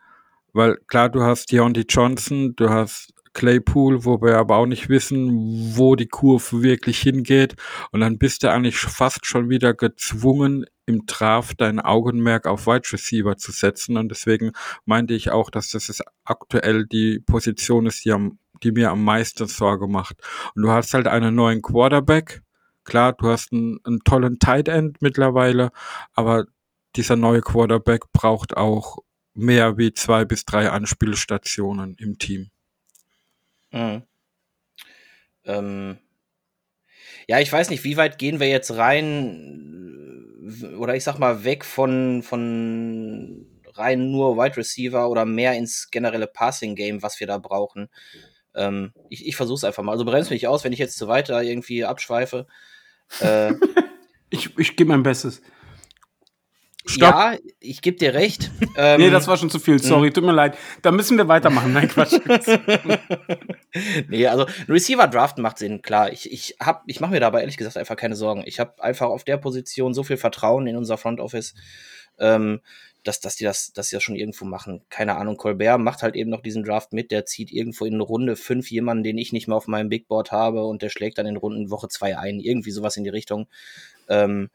Weil 0.52 0.78
klar, 0.86 1.08
du 1.08 1.22
hast 1.22 1.50
Deontay 1.50 1.86
Johnson, 1.88 2.54
du 2.54 2.70
hast 2.70 3.12
Claypool, 3.32 4.04
wo 4.04 4.22
wir 4.22 4.38
aber 4.38 4.58
auch 4.58 4.66
nicht 4.66 4.88
wissen, 4.88 5.74
wo 5.76 5.96
die 5.96 6.06
Kurve 6.06 6.62
wirklich 6.62 7.00
hingeht. 7.00 7.56
Und 7.90 8.00
dann 8.00 8.18
bist 8.18 8.44
du 8.44 8.50
eigentlich 8.52 8.78
fast 8.78 9.26
schon 9.26 9.50
wieder 9.50 9.74
gezwungen, 9.74 10.66
im 10.86 11.06
Draft 11.06 11.60
dein 11.60 11.80
Augenmerk 11.80 12.46
auf 12.46 12.66
Wide 12.66 12.92
Receiver 12.92 13.36
zu 13.36 13.52
setzen. 13.52 13.96
Und 13.96 14.10
deswegen 14.10 14.52
meinte 14.84 15.14
ich 15.14 15.30
auch, 15.30 15.50
dass 15.50 15.70
das 15.70 15.88
ist 15.88 16.02
aktuell 16.24 16.86
die 16.86 17.20
Position 17.20 17.86
ist, 17.86 18.04
die, 18.04 18.12
am, 18.12 18.38
die 18.62 18.72
mir 18.72 18.90
am 18.90 19.04
meisten 19.04 19.46
Sorge 19.46 19.88
macht. 19.88 20.16
Und 20.54 20.62
du 20.62 20.70
hast 20.70 20.94
halt 20.94 21.06
einen 21.06 21.34
neuen 21.34 21.62
Quarterback. 21.62 22.42
Klar, 22.84 23.14
du 23.14 23.28
hast 23.28 23.52
einen, 23.52 23.80
einen 23.84 24.00
tollen 24.04 24.38
Tight 24.38 24.68
End 24.68 25.00
mittlerweile, 25.00 25.70
aber 26.12 26.46
dieser 26.96 27.16
neue 27.16 27.40
Quarterback 27.40 28.12
braucht 28.12 28.56
auch 28.56 28.98
mehr 29.32 29.78
wie 29.78 29.92
zwei 29.92 30.24
bis 30.24 30.44
drei 30.44 30.70
Anspielstationen 30.70 31.96
im 31.98 32.18
Team. 32.18 32.50
Mhm. 33.72 34.02
Ähm, 35.44 35.98
ja, 37.26 37.40
ich 37.40 37.52
weiß 37.52 37.70
nicht, 37.70 37.84
wie 37.84 37.96
weit 37.96 38.18
gehen 38.18 38.38
wir 38.38 38.48
jetzt 38.48 38.76
rein 38.76 40.03
oder 40.78 40.94
ich 40.94 41.04
sag 41.04 41.18
mal 41.18 41.44
weg 41.44 41.64
von, 41.64 42.22
von 42.22 43.46
rein 43.74 44.10
nur 44.10 44.36
Wide 44.36 44.56
Receiver 44.56 45.08
oder 45.08 45.24
mehr 45.24 45.54
ins 45.54 45.90
generelle 45.90 46.26
Passing 46.26 46.74
Game, 46.74 47.02
was 47.02 47.18
wir 47.20 47.26
da 47.26 47.38
brauchen. 47.38 47.88
Ähm, 48.54 48.92
ich 49.08 49.26
ich 49.26 49.36
versuch's 49.36 49.64
einfach 49.64 49.82
mal. 49.82 49.92
Also 49.92 50.04
bremst 50.04 50.30
mich 50.30 50.46
aus, 50.46 50.64
wenn 50.64 50.72
ich 50.72 50.78
jetzt 50.78 50.96
zu 50.96 51.08
weit 51.08 51.28
da 51.28 51.40
irgendwie 51.40 51.84
abschweife. 51.84 52.46
Äh, 53.20 53.52
ich 54.30 54.56
ich 54.58 54.76
gebe 54.76 54.90
mein 54.90 55.02
Bestes. 55.02 55.42
Stopp. 56.86 57.14
Ja, 57.14 57.36
ich 57.60 57.80
gebe 57.80 57.96
dir 57.96 58.14
recht. 58.14 58.50
Ähm, 58.76 59.00
nee, 59.00 59.10
das 59.10 59.28
war 59.28 59.36
schon 59.36 59.50
zu 59.50 59.60
viel. 59.60 59.80
Sorry, 59.80 60.10
tut 60.10 60.24
mir 60.24 60.32
leid. 60.32 60.58
Da 60.82 60.90
müssen 60.90 61.16
wir 61.16 61.28
weitermachen. 61.28 61.72
Nein, 61.72 61.86
Quatsch. 61.86 62.14
nee, 64.08 64.26
also 64.26 64.46
ein 64.46 64.64
Receiver 64.68 65.06
draften 65.06 65.42
macht 65.42 65.58
Sinn, 65.58 65.80
klar. 65.80 66.12
Ich, 66.12 66.32
ich, 66.32 66.56
ich 66.86 67.00
mache 67.00 67.12
mir 67.12 67.20
dabei 67.20 67.42
ehrlich 67.42 67.56
gesagt 67.56 67.76
einfach 67.76 67.94
keine 67.94 68.16
Sorgen. 68.16 68.42
Ich 68.46 68.58
habe 68.58 68.82
einfach 68.82 69.06
auf 69.06 69.22
der 69.22 69.36
Position 69.36 69.94
so 69.94 70.02
viel 70.02 70.16
Vertrauen 70.16 70.66
in 70.66 70.76
unser 70.76 70.96
Front 70.96 71.20
Office, 71.20 71.54
ähm, 72.18 72.62
dass, 73.04 73.20
dass, 73.20 73.36
die 73.36 73.44
das, 73.44 73.72
dass 73.72 73.90
die 73.90 73.96
das 73.96 74.02
schon 74.02 74.16
irgendwo 74.16 74.44
machen. 74.44 74.82
Keine 74.88 75.14
Ahnung, 75.14 75.36
Colbert 75.36 75.78
macht 75.78 76.02
halt 76.02 76.16
eben 76.16 76.30
noch 76.30 76.42
diesen 76.42 76.64
Draft 76.64 76.92
mit. 76.92 77.12
Der 77.12 77.26
zieht 77.26 77.52
irgendwo 77.52 77.84
in 77.84 78.00
Runde 78.00 78.34
fünf 78.34 78.72
jemanden, 78.72 79.04
den 79.04 79.18
ich 79.18 79.32
nicht 79.32 79.46
mehr 79.46 79.56
auf 79.56 79.68
meinem 79.68 79.88
Big 79.88 80.08
Board 80.08 80.32
habe 80.32 80.64
und 80.64 80.82
der 80.82 80.88
schlägt 80.88 81.18
dann 81.18 81.26
in 81.26 81.36
Runden 81.36 81.70
Woche 81.70 81.86
zwei 81.86 82.18
ein. 82.18 82.40
Irgendwie 82.40 82.72
sowas 82.72 82.96
in 82.96 83.04
die 83.04 83.10
Richtung. 83.10 83.46
Ähm, 84.08 84.50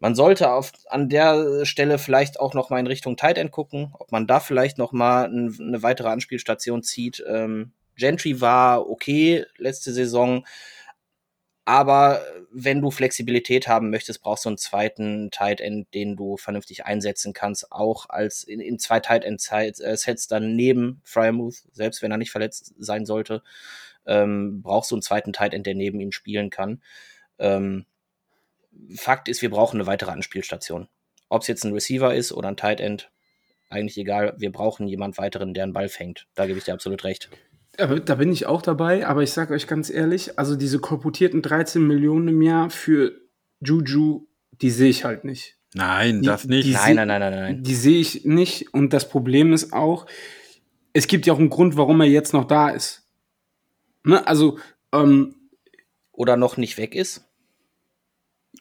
man 0.00 0.14
sollte 0.14 0.52
auf, 0.52 0.72
an 0.88 1.08
der 1.08 1.64
Stelle 1.64 1.98
vielleicht 1.98 2.40
auch 2.40 2.54
noch 2.54 2.70
mal 2.70 2.80
in 2.80 2.86
Richtung 2.86 3.16
Tight 3.16 3.38
End 3.38 3.50
gucken, 3.50 3.92
ob 3.98 4.12
man 4.12 4.26
da 4.26 4.40
vielleicht 4.40 4.78
noch 4.78 4.92
mal 4.92 5.24
ein, 5.24 5.56
eine 5.60 5.82
weitere 5.82 6.08
Anspielstation 6.08 6.82
zieht. 6.82 7.24
Ähm, 7.26 7.72
Gentry 7.96 8.40
war 8.40 8.88
okay 8.88 9.44
letzte 9.56 9.92
Saison, 9.92 10.46
aber 11.64 12.22
wenn 12.50 12.80
du 12.80 12.90
Flexibilität 12.90 13.68
haben 13.68 13.90
möchtest, 13.90 14.22
brauchst 14.22 14.46
du 14.46 14.48
einen 14.48 14.56
zweiten 14.56 15.30
Tight 15.30 15.60
End, 15.60 15.92
den 15.92 16.16
du 16.16 16.38
vernünftig 16.38 16.86
einsetzen 16.86 17.34
kannst, 17.34 17.70
auch 17.70 18.08
als 18.08 18.42
in, 18.42 18.60
in 18.60 18.78
zwei 18.78 19.00
Tight 19.00 19.22
End 19.22 19.38
Sets 19.40 20.28
dann 20.28 20.56
neben 20.56 21.02
Fryermuth, 21.04 21.64
selbst 21.72 22.00
wenn 22.00 22.10
er 22.10 22.16
nicht 22.16 22.30
verletzt 22.30 22.72
sein 22.78 23.04
sollte, 23.04 23.42
ähm, 24.06 24.62
brauchst 24.62 24.90
du 24.90 24.94
einen 24.94 25.02
zweiten 25.02 25.34
Tight 25.34 25.52
End, 25.52 25.66
der 25.66 25.74
neben 25.74 26.00
ihm 26.00 26.10
spielen 26.10 26.48
kann. 26.48 26.82
Ähm, 27.38 27.84
Fakt 28.94 29.28
ist, 29.28 29.42
wir 29.42 29.50
brauchen 29.50 29.78
eine 29.78 29.86
weitere 29.86 30.10
Anspielstation. 30.10 30.88
Ob 31.28 31.42
es 31.42 31.48
jetzt 31.48 31.64
ein 31.64 31.72
Receiver 31.72 32.14
ist 32.14 32.32
oder 32.32 32.48
ein 32.48 32.56
Tight 32.56 32.80
End, 32.80 33.10
eigentlich 33.70 33.98
egal. 33.98 34.34
Wir 34.38 34.50
brauchen 34.50 34.88
jemand 34.88 35.18
weiteren, 35.18 35.52
der 35.52 35.64
einen 35.64 35.72
Ball 35.72 35.88
fängt. 35.88 36.26
Da 36.34 36.46
gebe 36.46 36.58
ich 36.58 36.64
dir 36.64 36.74
absolut 36.74 37.04
recht. 37.04 37.28
Da 37.76 38.14
bin 38.16 38.32
ich 38.32 38.46
auch 38.46 38.62
dabei, 38.62 39.06
aber 39.06 39.22
ich 39.22 39.30
sage 39.30 39.54
euch 39.54 39.68
ganz 39.68 39.88
ehrlich, 39.88 40.36
also 40.36 40.56
diese 40.56 40.80
korputierten 40.80 41.42
13 41.42 41.86
Millionen 41.86 42.28
im 42.28 42.42
Jahr 42.42 42.70
für 42.70 43.12
Juju, 43.60 44.26
die 44.60 44.70
sehe 44.70 44.90
ich 44.90 45.04
halt 45.04 45.24
nicht. 45.24 45.58
Nein, 45.74 46.22
das 46.22 46.46
nicht. 46.46 46.66
Die 46.66 46.72
nein, 46.72 46.96
nein, 46.96 47.06
nein, 47.06 47.20
nein, 47.20 47.32
nein. 47.32 47.62
Die 47.62 47.74
sehe 47.74 48.00
ich 48.00 48.24
nicht. 48.24 48.74
Und 48.74 48.92
das 48.92 49.08
Problem 49.08 49.52
ist 49.52 49.72
auch, 49.72 50.06
es 50.92 51.06
gibt 51.06 51.26
ja 51.26 51.34
auch 51.34 51.38
einen 51.38 51.50
Grund, 51.50 51.76
warum 51.76 52.00
er 52.00 52.08
jetzt 52.08 52.32
noch 52.32 52.46
da 52.46 52.70
ist. 52.70 53.06
Ne? 54.02 54.26
Also, 54.26 54.58
ähm, 54.92 55.36
oder 56.10 56.36
noch 56.36 56.56
nicht 56.56 56.78
weg 56.78 56.96
ist. 56.96 57.27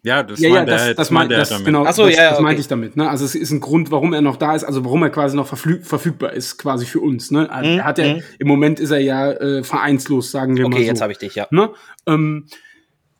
Ja, 0.07 0.23
das 0.23 0.39
ja, 0.39 0.49
ja, 0.49 0.63
das, 0.63 0.95
das, 0.95 1.11
meint 1.11 1.31
das, 1.31 1.49
damit. 1.49 1.65
Genau, 1.65 1.83
Achso, 1.83 2.05
das, 2.05 2.15
ja, 2.15 2.23
ja, 2.23 2.29
das 2.29 2.37
okay. 2.37 2.43
meinte 2.43 2.61
ich 2.61 2.67
damit. 2.69 2.95
Ne? 2.95 3.09
Also 3.09 3.25
es 3.25 3.35
ist 3.35 3.51
ein 3.51 3.59
Grund, 3.59 3.91
warum 3.91 4.13
er 4.13 4.21
noch 4.21 4.37
da 4.37 4.55
ist, 4.55 4.63
also 4.63 4.85
warum 4.85 5.03
er 5.03 5.09
quasi 5.09 5.35
noch 5.35 5.47
verfügbar 5.47 6.31
ist, 6.31 6.57
quasi 6.57 6.85
für 6.85 7.01
uns. 7.01 7.29
Ne? 7.29 7.51
Also 7.51 7.69
Mhm, 7.69 7.83
hat 7.83 7.99
er, 7.99 8.15
mhm. 8.15 8.23
Im 8.39 8.47
Moment 8.47 8.79
ist 8.79 8.91
er 8.91 8.99
ja 8.99 9.31
äh, 9.31 9.63
vereinslos, 9.63 10.31
sagen 10.31 10.55
wir 10.55 10.63
mal 10.63 10.73
Okay, 10.73 10.83
so. 10.83 10.87
jetzt 10.87 11.01
habe 11.01 11.11
ich 11.11 11.17
dich, 11.17 11.35
ja. 11.35 11.47
ne? 11.51 11.71
ähm, 12.05 12.45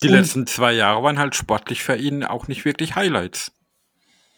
Die 0.02 0.08
letzten 0.08 0.48
zwei 0.48 0.72
Jahre 0.72 1.04
waren 1.04 1.20
halt 1.20 1.36
sportlich 1.36 1.84
für 1.84 1.98
ihn 1.98 2.24
auch 2.24 2.48
nicht 2.48 2.64
wirklich 2.64 2.96
Highlights. 2.96 3.52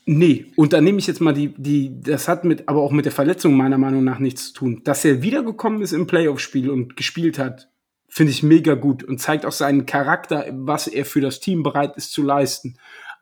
Nee, 0.06 0.47
und 0.56 0.74
da 0.74 0.82
nehme 0.82 0.97
ich 0.97 1.06
jetzt 1.06 1.22
mal 1.22 1.36
die, 1.36 1.54
die, 1.56 2.02
das 2.02 2.28
hat 2.28 2.43
mit, 2.43 2.68
aber 2.68 2.82
auch 2.82 2.91
mit 2.91 3.06
der 3.06 3.12
Verletzung 3.12 3.56
meiner 3.56 3.78
Meinung 3.78 4.04
nach 4.04 4.18
nichts 4.18 4.47
zu 4.47 4.54
tun. 4.54 4.82
Dass 4.84 5.06
er 5.06 5.22
wiedergekommen 5.22 5.84
ist 5.84 5.91
im 5.91 6.08
Playoff-Spiel 6.08 6.72
und 6.72 6.97
gespielt 6.97 7.38
hat, 7.38 7.70
finde 8.10 8.32
ich 8.32 8.43
mega 8.43 8.76
gut 8.76 9.03
und 9.03 9.20
zeigt 9.20 9.45
auch 9.45 9.51
seinen 9.51 9.86
Charakter, 9.86 10.45
was 10.51 10.88
er 10.88 11.05
für 11.05 11.22
das 11.22 11.39
Team 11.39 11.64
bereit 11.64 11.95
ist 11.95 12.12
zu 12.12 12.24
leisten. 12.24 12.78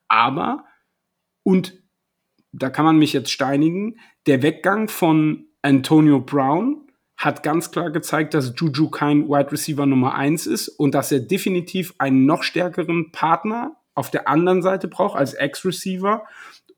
Aber, 0.08 0.66
und 1.44 1.74
da 2.52 2.70
kann 2.70 2.86
man 2.86 2.98
mich 2.98 3.14
jetzt 3.14 3.32
steinigen, 3.32 4.00
der 4.26 4.42
Weggang 4.42 4.88
von 4.88 5.46
Antonio 5.62 6.20
Brown 6.20 6.88
hat 7.18 7.42
ganz 7.42 7.72
klar 7.72 7.90
gezeigt, 7.90 8.34
dass 8.34 8.54
Juju 8.56 8.90
kein 8.90 9.28
Wide 9.28 9.52
Receiver 9.52 9.86
Nummer 9.86 10.16
eins 10.16 10.46
ist 10.46 10.68
und 10.70 10.94
dass 10.94 11.12
er 11.12 11.20
definitiv 11.20 11.96
einen 11.98 12.26
noch 12.26 12.44
stärkeren 12.44 13.12
Partner 13.12 13.76
auf 13.96 14.12
der 14.12 14.28
anderen 14.28 14.62
Seite 14.62 14.88
braucht 14.88 15.18
als 15.18 15.34
Ex-Receiver, 15.34 16.26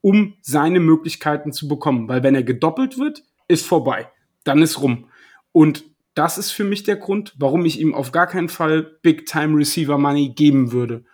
um 0.02 0.36
seine 0.42 0.80
Möglichkeiten 0.80 1.52
zu 1.52 1.68
bekommen. 1.68 2.08
Weil 2.08 2.24
wenn 2.24 2.36
er 2.36 2.44
gedoppelt 2.44 2.98
wird, 2.98 3.24
ist 3.50 3.66
vorbei. 3.66 4.10
Dann 4.46 4.62
ist 4.62 4.82
rum. 4.82 5.10
Und 5.52 5.84
das 6.14 6.38
ist 6.38 6.52
für 6.52 6.64
mich 6.64 6.84
der 6.84 6.98
Grund, 6.98 7.34
warum 7.38 7.66
ich 7.66 7.80
ihm 7.80 7.94
auf 7.94 8.12
gar 8.12 8.28
keinen 8.28 8.50
Fall 8.50 8.84
Big-Time 9.02 9.58
Receiver 9.58 9.98
Money 9.98 10.30
geben 10.30 10.72
würde. 10.72 11.06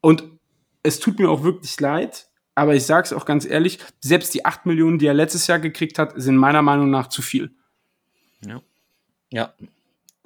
Und 0.00 0.24
es 0.82 1.00
tut 1.00 1.18
mir 1.18 1.30
auch 1.30 1.42
wirklich 1.42 1.80
leid, 1.80 2.28
aber 2.54 2.74
ich 2.74 2.84
sage 2.84 3.06
es 3.06 3.12
auch 3.12 3.24
ganz 3.24 3.46
ehrlich, 3.46 3.78
selbst 4.00 4.34
die 4.34 4.44
8 4.44 4.66
Millionen, 4.66 4.98
die 4.98 5.06
er 5.06 5.14
letztes 5.14 5.46
Jahr 5.46 5.58
gekriegt 5.58 5.98
hat, 5.98 6.12
sind 6.16 6.36
meiner 6.36 6.62
Meinung 6.62 6.90
nach 6.90 7.08
zu 7.08 7.22
viel. 7.22 7.50
Ja, 9.30 9.54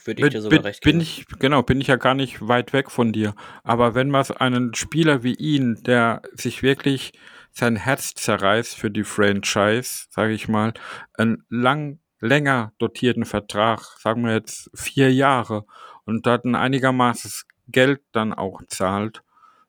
würde 0.05 0.23
ich 0.23 0.29
dir 0.29 0.31
Bin, 0.31 0.43
sogar 0.43 0.59
bin, 0.59 0.67
recht 0.67 0.83
bin 0.83 0.93
geben. 0.99 1.03
ich, 1.03 1.27
genau, 1.39 1.63
bin 1.63 1.81
ich 1.81 1.87
ja 1.87 1.97
gar 1.97 2.15
nicht 2.15 2.47
weit 2.47 2.73
weg 2.73 2.91
von 2.91 3.13
dir. 3.13 3.35
Aber 3.63 3.95
wenn 3.95 4.11
man 4.11 4.25
einen 4.33 4.75
Spieler 4.75 5.23
wie 5.23 5.35
ihn, 5.35 5.83
der 5.85 6.23
sich 6.35 6.63
wirklich 6.63 7.13
sein 7.53 7.77
Herz 7.77 8.15
zerreißt 8.15 8.77
für 8.77 8.91
die 8.91 9.05
Franchise, 9.05 10.07
sage 10.11 10.33
ich 10.33 10.49
mal, 10.49 10.75
einen 11.15 11.45
lang, 11.49 12.01
länger 12.21 12.73
dotierten 12.79 13.25
Vertrag, 13.25 13.81
sagen 13.99 14.25
wir 14.25 14.35
jetzt 14.35 14.71
vier 14.75 15.13
Jahre, 15.13 15.65
und 16.05 16.27
dort 16.27 16.45
ein 16.45 16.55
einigermaßen 16.55 17.31
Geld 17.69 18.01
dann 18.13 18.33
auch 18.33 18.63
zahlt, 18.67 19.23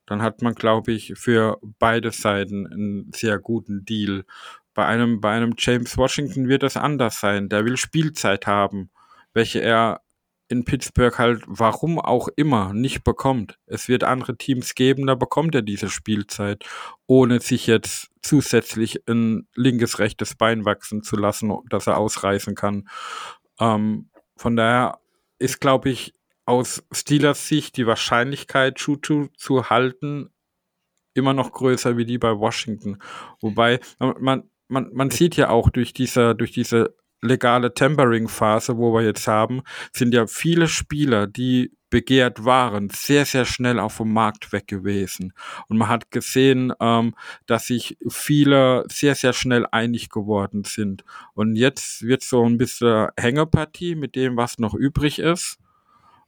dann 0.06 0.22
hat 0.22 0.42
man, 0.42 0.54
glaube 0.54 0.92
ich, 0.92 1.12
für 1.16 1.58
beide 1.78 2.10
Seiten 2.10 2.66
einen 2.66 3.12
sehr 3.14 3.38
guten 3.38 3.84
Deal. 3.84 4.24
Bei 4.74 4.86
einem, 4.86 5.20
bei 5.20 5.32
einem 5.32 5.54
James 5.56 5.96
Washington 5.96 6.48
wird 6.48 6.62
es 6.62 6.76
anders 6.76 7.20
sein. 7.20 7.48
Der 7.48 7.64
will 7.64 7.76
Spielzeit 7.76 8.46
haben, 8.46 8.90
welche 9.34 9.60
er 9.60 10.00
in 10.50 10.64
Pittsburgh 10.64 11.16
halt, 11.16 11.42
warum 11.46 12.00
auch 12.00 12.28
immer, 12.34 12.72
nicht 12.72 13.04
bekommt. 13.04 13.58
Es 13.66 13.88
wird 13.88 14.02
andere 14.02 14.36
Teams 14.36 14.74
geben, 14.74 15.06
da 15.06 15.14
bekommt 15.14 15.54
er 15.54 15.62
diese 15.62 15.88
Spielzeit, 15.88 16.64
ohne 17.06 17.40
sich 17.40 17.68
jetzt 17.68 18.10
zusätzlich 18.20 19.08
ein 19.08 19.46
linkes, 19.54 20.00
rechtes 20.00 20.34
Bein 20.34 20.64
wachsen 20.64 21.04
zu 21.04 21.16
lassen, 21.16 21.56
dass 21.70 21.86
er 21.86 21.98
ausreißen 21.98 22.56
kann. 22.56 22.88
Ähm, 23.60 24.10
von 24.36 24.56
daher 24.56 24.98
ist, 25.38 25.60
glaube 25.60 25.90
ich, 25.90 26.14
aus 26.46 26.82
Steelers 26.90 27.46
Sicht 27.46 27.76
die 27.76 27.86
Wahrscheinlichkeit, 27.86 28.74
Chuchu 28.74 29.28
zu 29.36 29.70
halten, 29.70 30.30
immer 31.14 31.32
noch 31.32 31.52
größer 31.52 31.96
wie 31.96 32.04
die 32.04 32.18
bei 32.18 32.36
Washington. 32.36 32.98
Wobei, 33.40 33.78
man, 34.18 34.50
man, 34.66 34.90
man 34.92 35.10
sieht 35.10 35.36
ja 35.36 35.50
auch 35.50 35.70
durch 35.70 35.92
diese, 35.92 36.34
durch 36.34 36.50
diese 36.50 36.96
legale 37.22 37.74
Tempering-Phase, 37.74 38.76
wo 38.76 38.94
wir 38.94 39.02
jetzt 39.02 39.26
haben, 39.26 39.62
sind 39.92 40.14
ja 40.14 40.26
viele 40.26 40.68
Spieler, 40.68 41.26
die 41.26 41.72
begehrt 41.90 42.44
waren, 42.44 42.88
sehr, 42.90 43.26
sehr 43.26 43.44
schnell 43.44 43.78
auf 43.78 43.98
dem 43.98 44.12
Markt 44.12 44.52
weg 44.52 44.68
gewesen. 44.68 45.32
Und 45.68 45.76
man 45.76 45.88
hat 45.88 46.10
gesehen, 46.10 46.72
ähm, 46.80 47.14
dass 47.46 47.66
sich 47.66 47.98
viele 48.08 48.84
sehr, 48.88 49.16
sehr 49.16 49.32
schnell 49.32 49.66
einig 49.70 50.08
geworden 50.08 50.62
sind. 50.64 51.04
Und 51.34 51.56
jetzt 51.56 52.02
wird 52.02 52.22
so 52.22 52.44
ein 52.44 52.58
bisschen 52.58 53.08
Hängepartie 53.18 53.96
mit 53.96 54.14
dem, 54.14 54.36
was 54.36 54.58
noch 54.58 54.74
übrig 54.74 55.18
ist. 55.18 55.58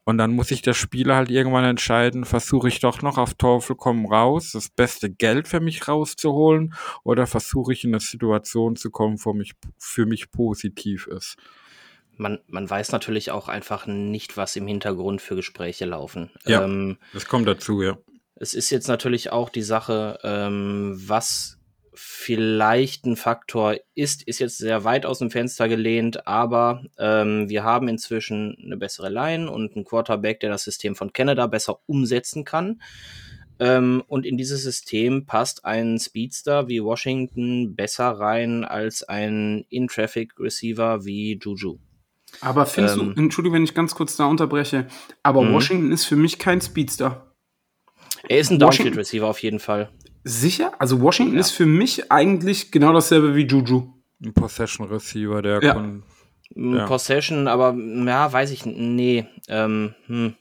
Und 0.04 0.18
dann 0.18 0.32
muss 0.32 0.48
sich 0.48 0.62
der 0.62 0.74
Spieler 0.74 1.14
halt 1.14 1.30
irgendwann 1.30 1.64
entscheiden, 1.64 2.24
versuche 2.24 2.68
ich 2.68 2.80
doch 2.80 3.02
noch 3.02 3.18
auf 3.18 3.34
Teufel 3.34 3.76
komm 3.76 4.06
raus, 4.06 4.50
das 4.52 4.68
beste 4.68 5.10
Geld 5.10 5.46
für 5.46 5.60
mich 5.60 5.86
rauszuholen, 5.86 6.74
oder 7.04 7.26
versuche 7.28 7.72
ich 7.72 7.84
in 7.84 7.90
eine 7.90 8.00
Situation 8.00 8.74
zu 8.74 8.90
kommen, 8.90 9.16
wo 9.24 9.32
mich, 9.32 9.52
für 9.78 10.04
mich 10.06 10.32
positiv 10.32 11.06
ist. 11.06 11.36
Man, 12.16 12.40
man 12.48 12.68
weiß 12.68 12.90
natürlich 12.92 13.30
auch 13.30 13.48
einfach 13.48 13.86
nicht, 13.86 14.36
was 14.36 14.56
im 14.56 14.66
Hintergrund 14.66 15.22
für 15.22 15.36
Gespräche 15.36 15.84
laufen. 15.84 16.30
Ja. 16.46 16.64
Ähm, 16.64 16.98
Das 17.12 17.26
kommt 17.26 17.46
dazu, 17.46 17.80
ja. 17.80 17.96
es 18.34 18.54
ist 18.54 18.70
jetzt 18.70 18.88
natürlich 18.88 19.30
auch 19.30 19.50
die 19.50 19.62
Sache, 19.62 20.18
ähm, 20.24 20.94
was 20.96 21.58
vielleicht 21.94 23.04
ein 23.04 23.16
Faktor 23.16 23.76
ist, 23.94 24.22
ist 24.22 24.38
jetzt 24.38 24.58
sehr 24.58 24.84
weit 24.84 25.04
aus 25.04 25.18
dem 25.18 25.30
Fenster 25.30 25.68
gelehnt, 25.68 26.26
aber 26.26 26.84
ähm, 26.98 27.48
wir 27.48 27.64
haben 27.64 27.88
inzwischen 27.88 28.56
eine 28.64 28.76
bessere 28.76 29.10
Line 29.10 29.50
und 29.50 29.74
einen 29.76 29.84
Quarterback, 29.84 30.40
der 30.40 30.50
das 30.50 30.64
System 30.64 30.94
von 30.96 31.12
Canada 31.12 31.46
besser 31.46 31.80
umsetzen 31.86 32.44
kann. 32.44 32.80
Ähm, 33.58 34.02
und 34.08 34.24
in 34.24 34.38
dieses 34.38 34.62
System 34.62 35.26
passt 35.26 35.64
ein 35.64 35.98
Speedster 35.98 36.68
wie 36.68 36.82
Washington 36.82 37.76
besser 37.76 38.08
rein 38.08 38.64
als 38.64 39.02
ein 39.02 39.64
In-Traffic-Receiver 39.68 41.04
wie 41.04 41.38
Juju. 41.40 41.78
Aber 42.40 42.64
findest 42.64 42.96
Ähm. 42.96 43.12
du, 43.14 43.20
Entschuldigung, 43.20 43.56
wenn 43.56 43.64
ich 43.64 43.74
ganz 43.74 43.94
kurz 43.94 44.16
da 44.16 44.24
unterbreche, 44.24 44.86
aber 45.22 45.42
Mhm. 45.42 45.52
Washington 45.52 45.92
ist 45.92 46.06
für 46.06 46.16
mich 46.16 46.38
kein 46.38 46.60
Speedster. 46.62 47.34
Er 48.28 48.38
ist 48.38 48.50
ein 48.50 48.58
Downfield-Receiver 48.58 49.26
auf 49.26 49.42
jeden 49.42 49.58
Fall. 49.58 49.90
Sicher? 50.24 50.72
Also 50.78 51.00
Washington 51.00 51.34
Ja. 51.34 51.40
ist 51.40 51.50
für 51.50 51.66
mich 51.66 52.10
eigentlich 52.12 52.70
genau 52.70 52.92
dasselbe 52.92 53.34
wie 53.34 53.46
Juju. 53.46 53.92
Ein 54.24 54.32
Possession 54.34 54.88
Receiver, 54.88 55.42
der 55.42 55.60
Ja. 55.62 55.72
kann, 55.74 56.02
Ja. 56.54 56.86
Possession, 56.86 57.48
aber 57.48 57.74
ja, 57.74 58.32
weiß 58.32 58.50
ich, 58.52 58.64
n- 58.66 58.94
nee. 58.94 59.26
Ähm, 59.48 59.94
hm. 60.06 60.34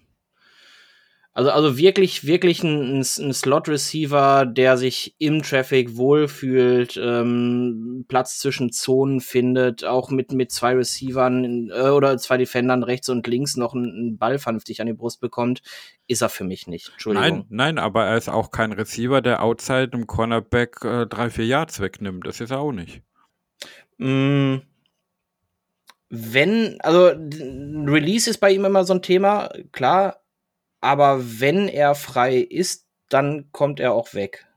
Also, 1.34 1.50
also 1.50 1.78
wirklich, 1.78 2.26
wirklich 2.26 2.62
ein, 2.62 3.00
ein 3.00 3.34
Slot-Receiver, 3.34 4.46
der 4.46 4.78
sich 4.78 5.16
im 5.18 5.42
Traffic 5.42 5.96
wohlfühlt, 5.96 7.00
ähm, 7.02 8.04
Platz 8.10 8.40
zwischen 8.40 8.74
Zonen 8.74 9.22
findet, 9.22 9.86
auch 9.86 10.10
mit, 10.10 10.34
mit 10.34 10.52
zwei 10.52 10.76
Receivern 10.76 11.70
äh, 11.70 11.90
oder 11.90 12.18
zwei 12.18 12.36
Defendern 12.36 12.84
rechts 12.84 13.08
und 13.08 13.26
links 13.28 13.56
noch 13.56 13.74
einen, 13.74 13.86
einen, 13.86 14.18
Ball 14.18 14.40
vernünftig 14.40 14.82
an 14.82 14.88
die 14.88 14.94
Brust 14.94 15.22
bekommt, 15.22 15.62
ist 16.08 16.22
er 16.22 16.28
für 16.28 16.44
mich 16.44 16.68
nicht. 16.68 16.90
Entschuldigung. 16.92 17.30
Nein, 17.30 17.46
nein, 17.50 17.78
aber 17.80 18.06
er 18.08 18.18
ist 18.18 18.28
auch 18.28 18.52
kein 18.52 18.74
Receiver, 18.74 19.22
der 19.22 19.42
outside 19.42 19.92
im 19.94 20.08
Cornerback 20.08 20.84
äh, 20.84 21.06
drei, 21.06 21.30
vier 21.30 21.46
Yards 21.46 21.80
wegnimmt. 21.80 22.28
Das 22.28 22.42
ist 22.42 22.52
er 22.52 22.60
auch 22.60 22.74
nicht. 22.74 23.04
Mm, 24.00 24.58
wenn, 26.10 26.76
also 26.82 27.06
Release 27.06 28.30
ist 28.30 28.40
bei 28.40 28.52
ihm 28.52 28.66
immer 28.66 28.84
so 28.84 28.94
ein 28.94 29.02
Thema, 29.02 29.50
klar, 29.72 30.21
aber 30.82 31.40
wenn 31.40 31.68
er 31.68 31.96
frei 31.96 32.38
ist, 32.38 32.88
dann 33.10 33.52
kommt 33.52 33.80
er 33.80 33.94
auch 33.94 34.14
weg. 34.14 34.48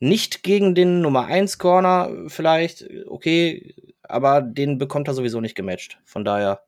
Nicht 0.00 0.42
gegen 0.42 0.74
den 0.74 1.00
Nummer 1.00 1.26
1 1.26 1.58
Corner 1.58 2.10
vielleicht, 2.28 2.86
okay, 3.06 3.74
aber 4.02 4.42
den 4.42 4.78
bekommt 4.78 5.08
er 5.08 5.14
sowieso 5.14 5.40
nicht 5.40 5.54
gematcht. 5.54 5.98
Von 6.04 6.24
daher. 6.24 6.60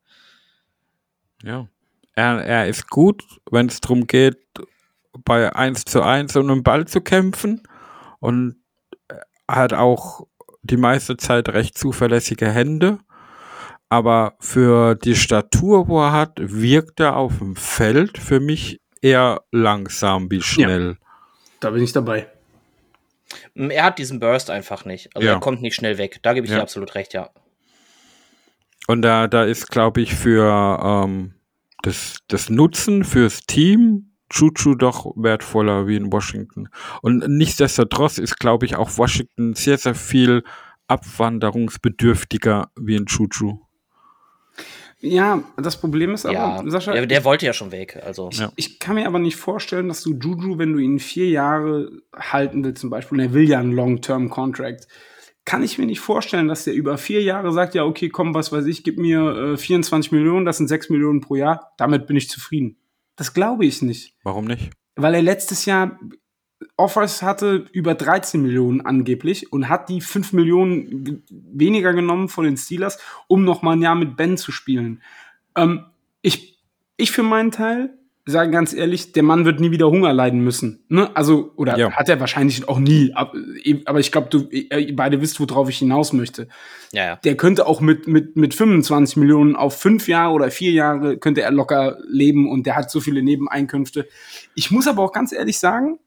Ja. 1.42 1.68
Er, 2.14 2.44
er 2.44 2.66
ist 2.66 2.88
gut, 2.88 3.22
wenn 3.50 3.66
es 3.66 3.80
darum 3.80 4.06
geht, 4.06 4.38
bei 5.24 5.54
1 5.54 5.84
zu 5.84 6.02
1 6.02 6.34
um 6.36 6.50
einen 6.50 6.62
Ball 6.62 6.86
zu 6.86 7.00
kämpfen. 7.00 7.62
Und 8.20 8.56
er 9.08 9.26
hat 9.46 9.72
auch 9.74 10.26
die 10.62 10.78
meiste 10.78 11.16
Zeit 11.16 11.48
recht 11.50 11.76
zuverlässige 11.76 12.50
Hände. 12.50 12.98
Aber 13.88 14.34
für 14.40 14.94
die 14.96 15.14
Statur, 15.14 15.88
wo 15.88 16.00
er 16.02 16.12
hat, 16.12 16.32
wirkt 16.38 17.00
er 17.00 17.16
auf 17.16 17.38
dem 17.38 17.54
Feld 17.56 18.18
für 18.18 18.40
mich 18.40 18.80
eher 19.00 19.42
langsam 19.52 20.30
wie 20.30 20.42
schnell. 20.42 20.96
Ja, 21.00 21.06
da 21.60 21.70
bin 21.70 21.82
ich 21.82 21.92
dabei. 21.92 22.26
Er 23.54 23.84
hat 23.84 23.98
diesen 23.98 24.20
Burst 24.20 24.50
einfach 24.50 24.84
nicht. 24.84 25.14
Also 25.14 25.26
ja. 25.26 25.34
er 25.34 25.40
kommt 25.40 25.62
nicht 25.62 25.74
schnell 25.74 25.98
weg. 25.98 26.18
Da 26.22 26.34
gebe 26.34 26.46
ich 26.46 26.50
ja. 26.50 26.58
dir 26.58 26.62
absolut 26.62 26.94
recht, 26.94 27.14
ja. 27.14 27.30
Und 28.86 29.02
da, 29.02 29.26
da 29.26 29.44
ist, 29.44 29.70
glaube 29.70 30.00
ich, 30.00 30.14
für 30.14 30.80
ähm, 30.82 31.34
das, 31.82 32.18
das 32.28 32.50
Nutzen 32.50 33.04
fürs 33.04 33.40
Team 33.42 34.12
Chuchu 34.28 34.74
doch 34.74 35.12
wertvoller 35.16 35.86
wie 35.86 35.96
in 35.96 36.12
Washington. 36.12 36.68
Und 37.02 37.26
nichtsdestotrotz 37.28 38.18
ist, 38.18 38.38
glaube 38.38 38.66
ich, 38.66 38.76
auch 38.76 38.98
Washington 38.98 39.54
sehr, 39.54 39.78
sehr 39.78 39.94
viel 39.94 40.42
abwanderungsbedürftiger 40.88 42.70
wie 42.76 42.96
in 42.96 43.06
Chuchu. 43.06 43.60
Ja, 45.00 45.42
das 45.56 45.78
Problem 45.78 46.14
ist 46.14 46.24
aber, 46.24 46.34
ja, 46.34 46.62
Sascha. 46.66 46.92
Der, 46.92 47.06
der 47.06 47.24
wollte 47.24 47.44
ja 47.44 47.52
schon 47.52 47.70
weg. 47.70 48.00
Also. 48.04 48.30
Ich, 48.30 48.42
ich, 48.56 48.78
kann 48.78 48.94
mir 48.94 49.06
aber 49.06 49.18
nicht 49.18 49.36
vorstellen, 49.36 49.88
dass 49.88 50.02
du 50.02 50.14
Juju, 50.14 50.58
wenn 50.58 50.72
du 50.72 50.78
ihn 50.78 50.98
vier 50.98 51.28
Jahre 51.28 51.90
halten 52.14 52.64
willst, 52.64 52.80
zum 52.80 52.90
Beispiel, 52.90 53.18
und 53.18 53.24
er 53.24 53.34
will 53.34 53.48
ja 53.48 53.58
einen 53.58 53.72
Long-Term-Contract, 53.72 54.88
kann 55.44 55.62
ich 55.62 55.78
mir 55.78 55.86
nicht 55.86 56.00
vorstellen, 56.00 56.48
dass 56.48 56.64
der 56.64 56.74
über 56.74 56.98
vier 56.98 57.22
Jahre 57.22 57.52
sagt, 57.52 57.74
ja, 57.74 57.84
okay, 57.84 58.08
komm, 58.08 58.34
was 58.34 58.52
weiß 58.52 58.66
ich, 58.66 58.84
gib 58.84 58.98
mir 58.98 59.52
äh, 59.52 59.56
24 59.56 60.12
Millionen, 60.12 60.44
das 60.44 60.56
sind 60.56 60.68
6 60.68 60.90
Millionen 60.90 61.20
pro 61.20 61.36
Jahr, 61.36 61.72
damit 61.76 62.06
bin 62.06 62.16
ich 62.16 62.28
zufrieden. 62.28 62.76
Das 63.16 63.32
glaube 63.32 63.64
ich 63.64 63.80
nicht. 63.82 64.14
Warum 64.24 64.46
nicht? 64.46 64.70
Weil 64.96 65.14
er 65.14 65.22
letztes 65.22 65.66
Jahr 65.66 65.98
Offers 66.76 67.22
hatte 67.22 67.66
über 67.72 67.94
13 67.94 68.42
Millionen 68.42 68.82
angeblich 68.82 69.52
und 69.52 69.68
hat 69.68 69.88
die 69.88 70.00
5 70.00 70.34
Millionen 70.34 71.24
weniger 71.30 71.94
genommen 71.94 72.28
von 72.28 72.44
den 72.44 72.56
Steelers, 72.56 72.98
um 73.28 73.44
noch 73.44 73.62
mal 73.62 73.72
ein 73.72 73.82
Jahr 73.82 73.94
mit 73.94 74.16
Ben 74.16 74.36
zu 74.36 74.52
spielen. 74.52 75.02
Ähm, 75.56 75.86
ich, 76.20 76.58
ich 76.96 77.12
für 77.12 77.22
meinen 77.22 77.50
Teil 77.50 77.96
sage 78.28 78.50
ganz 78.50 78.74
ehrlich, 78.74 79.12
der 79.12 79.22
Mann 79.22 79.44
wird 79.44 79.60
nie 79.60 79.70
wieder 79.70 79.88
Hunger 79.88 80.12
leiden 80.12 80.40
müssen. 80.40 80.84
Ne? 80.88 81.14
Also, 81.14 81.52
oder 81.54 81.78
ja. 81.78 81.92
hat 81.92 82.08
er 82.08 82.18
wahrscheinlich 82.18 82.68
auch 82.68 82.80
nie. 82.80 83.14
Aber 83.14 84.00
ich 84.00 84.10
glaube, 84.10 84.28
du 84.30 84.48
ihr 84.48 84.96
beide 84.96 85.22
wisst, 85.22 85.38
worauf 85.38 85.68
ich 85.68 85.78
hinaus 85.78 86.12
möchte. 86.12 86.48
Ja, 86.92 87.04
ja. 87.04 87.16
Der 87.16 87.36
könnte 87.36 87.66
auch 87.66 87.80
mit, 87.80 88.08
mit, 88.08 88.36
mit 88.36 88.52
25 88.52 89.16
Millionen 89.16 89.54
auf 89.54 89.78
fünf 89.78 90.08
Jahre 90.08 90.34
oder 90.34 90.50
vier 90.50 90.72
Jahre 90.72 91.18
könnte 91.18 91.42
er 91.42 91.52
locker 91.52 91.98
leben 92.08 92.50
und 92.50 92.66
der 92.66 92.74
hat 92.74 92.90
so 92.90 93.00
viele 93.00 93.22
Nebeneinkünfte. 93.22 94.08
Ich 94.56 94.72
muss 94.72 94.88
aber 94.88 95.04
auch 95.04 95.12
ganz 95.12 95.32
ehrlich 95.32 95.60
sagen, 95.60 96.00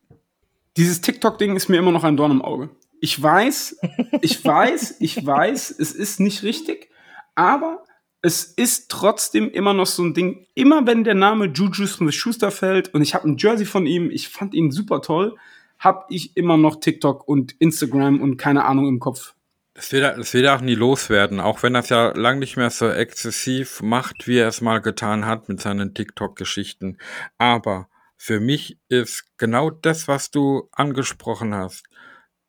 dieses 0.80 1.02
TikTok-Ding 1.02 1.58
ist 1.58 1.68
mir 1.68 1.78
immer 1.78 1.92
noch 1.92 2.06
ein 2.06 2.16
Dorn 2.16 2.32
im 2.32 2.42
Auge. 2.42 2.70
Ich 3.02 3.22
weiß, 3.22 3.82
ich 4.22 4.44
weiß, 4.46 4.96
ich 5.02 5.26
weiß, 5.26 5.76
es 5.78 5.92
ist 5.92 6.22
nicht 6.22 6.44
richtig, 6.44 6.90
aber 7.36 7.84
es 8.22 8.46
ist 8.46 8.90
trotzdem 8.90 9.52
immer 9.52 9.74
noch 9.74 9.88
so 9.88 10.04
ein 10.04 10.14
Ding. 10.14 10.46
Immer 10.56 10.88
wenn 10.88 11.04
der 11.04 11.16
Name 11.16 11.48
Juju 11.48 11.86
Smith-Schuster 11.86 12.50
fällt 12.50 12.94
und 12.94 13.02
ich 13.02 13.14
habe 13.14 13.28
ein 13.28 13.36
Jersey 13.38 13.66
von 13.66 13.86
ihm, 13.86 14.10
ich 14.10 14.30
fand 14.30 14.54
ihn 14.54 14.72
super 14.72 15.02
toll, 15.02 15.36
habe 15.80 16.06
ich 16.10 16.38
immer 16.38 16.56
noch 16.56 16.80
TikTok 16.80 17.28
und 17.28 17.56
Instagram 17.60 18.22
und 18.22 18.38
keine 18.38 18.64
Ahnung 18.64 18.88
im 18.88 19.00
Kopf. 19.00 19.36
Das 19.74 19.92
wird, 19.92 20.18
das 20.18 20.34
wird 20.34 20.48
auch 20.48 20.62
nie 20.62 20.76
loswerden, 20.76 21.42
auch 21.42 21.62
wenn 21.62 21.74
das 21.74 21.90
ja 21.90 22.12
lang 22.18 22.40
nicht 22.40 22.56
mehr 22.56 22.70
so 22.70 22.90
exzessiv 22.90 23.82
macht, 23.82 24.28
wie 24.28 24.38
er 24.38 24.48
es 24.48 24.62
mal 24.62 24.80
getan 24.80 25.26
hat 25.26 25.50
mit 25.50 25.60
seinen 25.60 25.94
TikTok-Geschichten. 25.94 26.98
Aber 27.38 27.90
für 28.22 28.42
mich 28.42 28.78
ist 28.90 29.24
genau 29.38 29.70
das, 29.70 30.10
was 30.10 30.30
du 30.30 30.68
angesprochen 30.74 31.56
hast, 31.56 31.86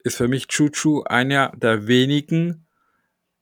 ist 0.03 0.16
für 0.16 0.27
mich 0.27 0.49
Chuchu 0.49 1.05
einer 1.05 1.53
der 1.57 1.87
wenigen, 1.87 2.66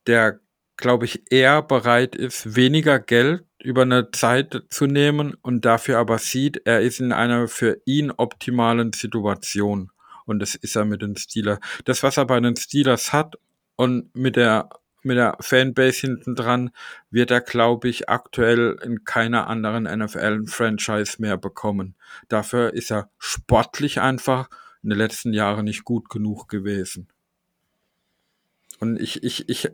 der, 0.05 0.39
glaube 0.77 1.05
ich, 1.05 1.23
eher 1.31 1.63
bereit 1.63 2.15
ist, 2.15 2.55
weniger 2.55 2.99
Geld 2.99 3.45
über 3.61 3.81
eine 3.81 4.11
Zeit 4.11 4.61
zu 4.69 4.85
nehmen 4.85 5.33
und 5.41 5.65
dafür 5.65 5.97
aber 5.97 6.19
sieht, 6.19 6.61
er 6.65 6.81
ist 6.81 6.99
in 6.99 7.11
einer 7.11 7.47
für 7.47 7.81
ihn 7.85 8.11
optimalen 8.11 8.93
Situation. 8.93 9.91
Und 10.25 10.37
das 10.37 10.53
ist 10.53 10.75
er 10.75 10.85
mit 10.85 11.01
den 11.01 11.17
Steelers. 11.17 11.57
Das, 11.85 12.03
was 12.03 12.17
er 12.17 12.25
bei 12.25 12.39
den 12.39 12.55
Steelers 12.55 13.11
hat 13.11 13.37
und 13.75 14.15
mit 14.15 14.35
der 14.35 14.69
mit 15.03 15.17
der 15.17 15.37
Fanbase 15.39 16.01
hinten 16.01 16.35
dran 16.35 16.71
wird 17.09 17.31
er, 17.31 17.41
glaube 17.41 17.89
ich, 17.89 18.09
aktuell 18.09 18.77
in 18.83 19.05
keiner 19.05 19.47
anderen 19.47 19.83
NFL-Franchise 19.83 21.17
mehr 21.19 21.37
bekommen. 21.37 21.95
Dafür 22.27 22.73
ist 22.73 22.91
er 22.91 23.09
sportlich 23.17 24.01
einfach 24.01 24.49
in 24.83 24.89
den 24.89 24.99
letzten 24.99 25.33
Jahren 25.33 25.65
nicht 25.65 25.83
gut 25.83 26.09
genug 26.09 26.47
gewesen. 26.47 27.07
Und 28.79 28.99
ich, 28.99 29.23
ich, 29.23 29.49
ich 29.49 29.69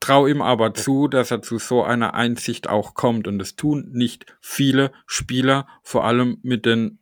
traue 0.00 0.30
ihm 0.30 0.42
aber 0.42 0.74
zu, 0.74 1.08
dass 1.08 1.30
er 1.30 1.42
zu 1.42 1.58
so 1.58 1.84
einer 1.84 2.14
Einsicht 2.14 2.68
auch 2.68 2.94
kommt. 2.94 3.26
Und 3.26 3.38
das 3.38 3.56
tun 3.56 3.90
nicht 3.92 4.26
viele 4.40 4.92
Spieler, 5.06 5.66
vor 5.82 6.04
allem 6.04 6.38
mit 6.42 6.66
den 6.66 6.98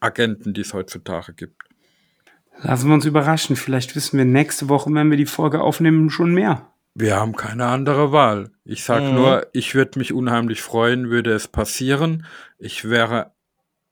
Agenten, 0.00 0.52
die 0.54 0.60
es 0.60 0.74
heutzutage 0.74 1.32
gibt. 1.32 1.62
Lassen 2.62 2.88
wir 2.88 2.94
uns 2.94 3.04
überraschen. 3.04 3.56
Vielleicht 3.56 3.96
wissen 3.96 4.18
wir 4.18 4.24
nächste 4.24 4.68
Woche, 4.68 4.92
wenn 4.92 5.10
wir 5.10 5.16
die 5.16 5.26
Folge 5.26 5.60
aufnehmen, 5.60 6.10
schon 6.10 6.32
mehr. 6.32 6.70
Wir 6.94 7.16
haben 7.16 7.34
keine 7.34 7.66
andere 7.66 8.12
Wahl. 8.12 8.52
Ich 8.64 8.84
sag 8.84 9.02
mhm. 9.02 9.14
nur, 9.14 9.46
ich 9.52 9.74
würde 9.74 9.98
mich 9.98 10.12
unheimlich 10.12 10.62
freuen, 10.62 11.10
würde 11.10 11.32
es 11.32 11.48
passieren. 11.48 12.24
Ich 12.58 12.88
wäre 12.88 13.32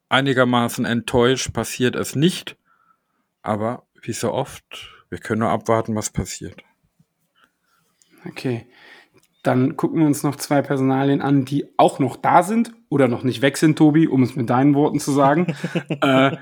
einigermaßen 0.08 0.84
enttäuscht, 0.84 1.52
passiert 1.52 1.96
es 1.96 2.14
nicht. 2.14 2.56
Aber 3.42 3.84
wie 4.02 4.12
so 4.12 4.32
oft, 4.32 4.64
wir 5.10 5.18
können 5.18 5.40
nur 5.40 5.50
abwarten, 5.50 5.96
was 5.96 6.10
passiert. 6.10 6.62
Okay. 8.24 8.66
Dann 9.42 9.76
gucken 9.76 9.98
wir 9.98 10.06
uns 10.06 10.22
noch 10.22 10.36
zwei 10.36 10.62
Personalien 10.62 11.20
an, 11.20 11.44
die 11.44 11.66
auch 11.76 11.98
noch 11.98 12.16
da 12.16 12.44
sind 12.44 12.72
oder 12.88 13.08
noch 13.08 13.24
nicht 13.24 13.42
weg 13.42 13.56
sind, 13.56 13.76
Tobi, 13.76 14.06
um 14.06 14.22
es 14.22 14.36
mit 14.36 14.48
deinen 14.48 14.74
Worten 14.74 15.00
zu 15.00 15.10
sagen. 15.10 15.56
äh, 15.88 16.36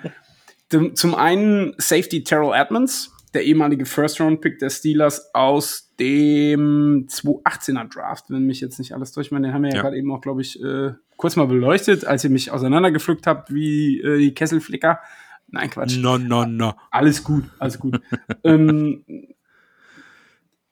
zum 0.70 1.14
einen 1.14 1.74
Safety 1.78 2.24
Terrell 2.24 2.52
Edmonds, 2.54 3.12
der 3.34 3.44
ehemalige 3.44 3.86
First-Round-Pick 3.86 4.58
der 4.58 4.70
Steelers 4.70 5.34
aus 5.34 5.94
dem 5.98 7.06
2018er 7.08 7.88
Draft, 7.92 8.24
wenn 8.28 8.46
mich 8.46 8.60
jetzt 8.60 8.78
nicht 8.78 8.92
alles 8.94 9.12
durchmacht. 9.12 9.44
Den 9.44 9.52
haben 9.52 9.62
wir 9.62 9.70
ja, 9.70 9.76
ja 9.76 9.82
gerade 9.82 9.96
eben 9.96 10.12
auch, 10.12 10.20
glaube 10.20 10.42
ich, 10.42 10.60
äh, 10.62 10.92
kurz 11.16 11.36
mal 11.36 11.46
beleuchtet, 11.46 12.04
als 12.04 12.24
ihr 12.24 12.30
mich 12.30 12.50
auseinandergepflückt 12.50 13.26
habt 13.26 13.52
wie 13.52 14.00
äh, 14.00 14.18
die 14.18 14.34
Kesselflicker. 14.34 15.00
Nein, 15.48 15.70
Quatsch. 15.70 15.98
No, 15.98 16.18
no, 16.18 16.44
no. 16.44 16.74
Alles 16.90 17.22
gut, 17.24 17.44
alles 17.58 17.78
gut. 17.78 18.00
ähm, 18.44 19.04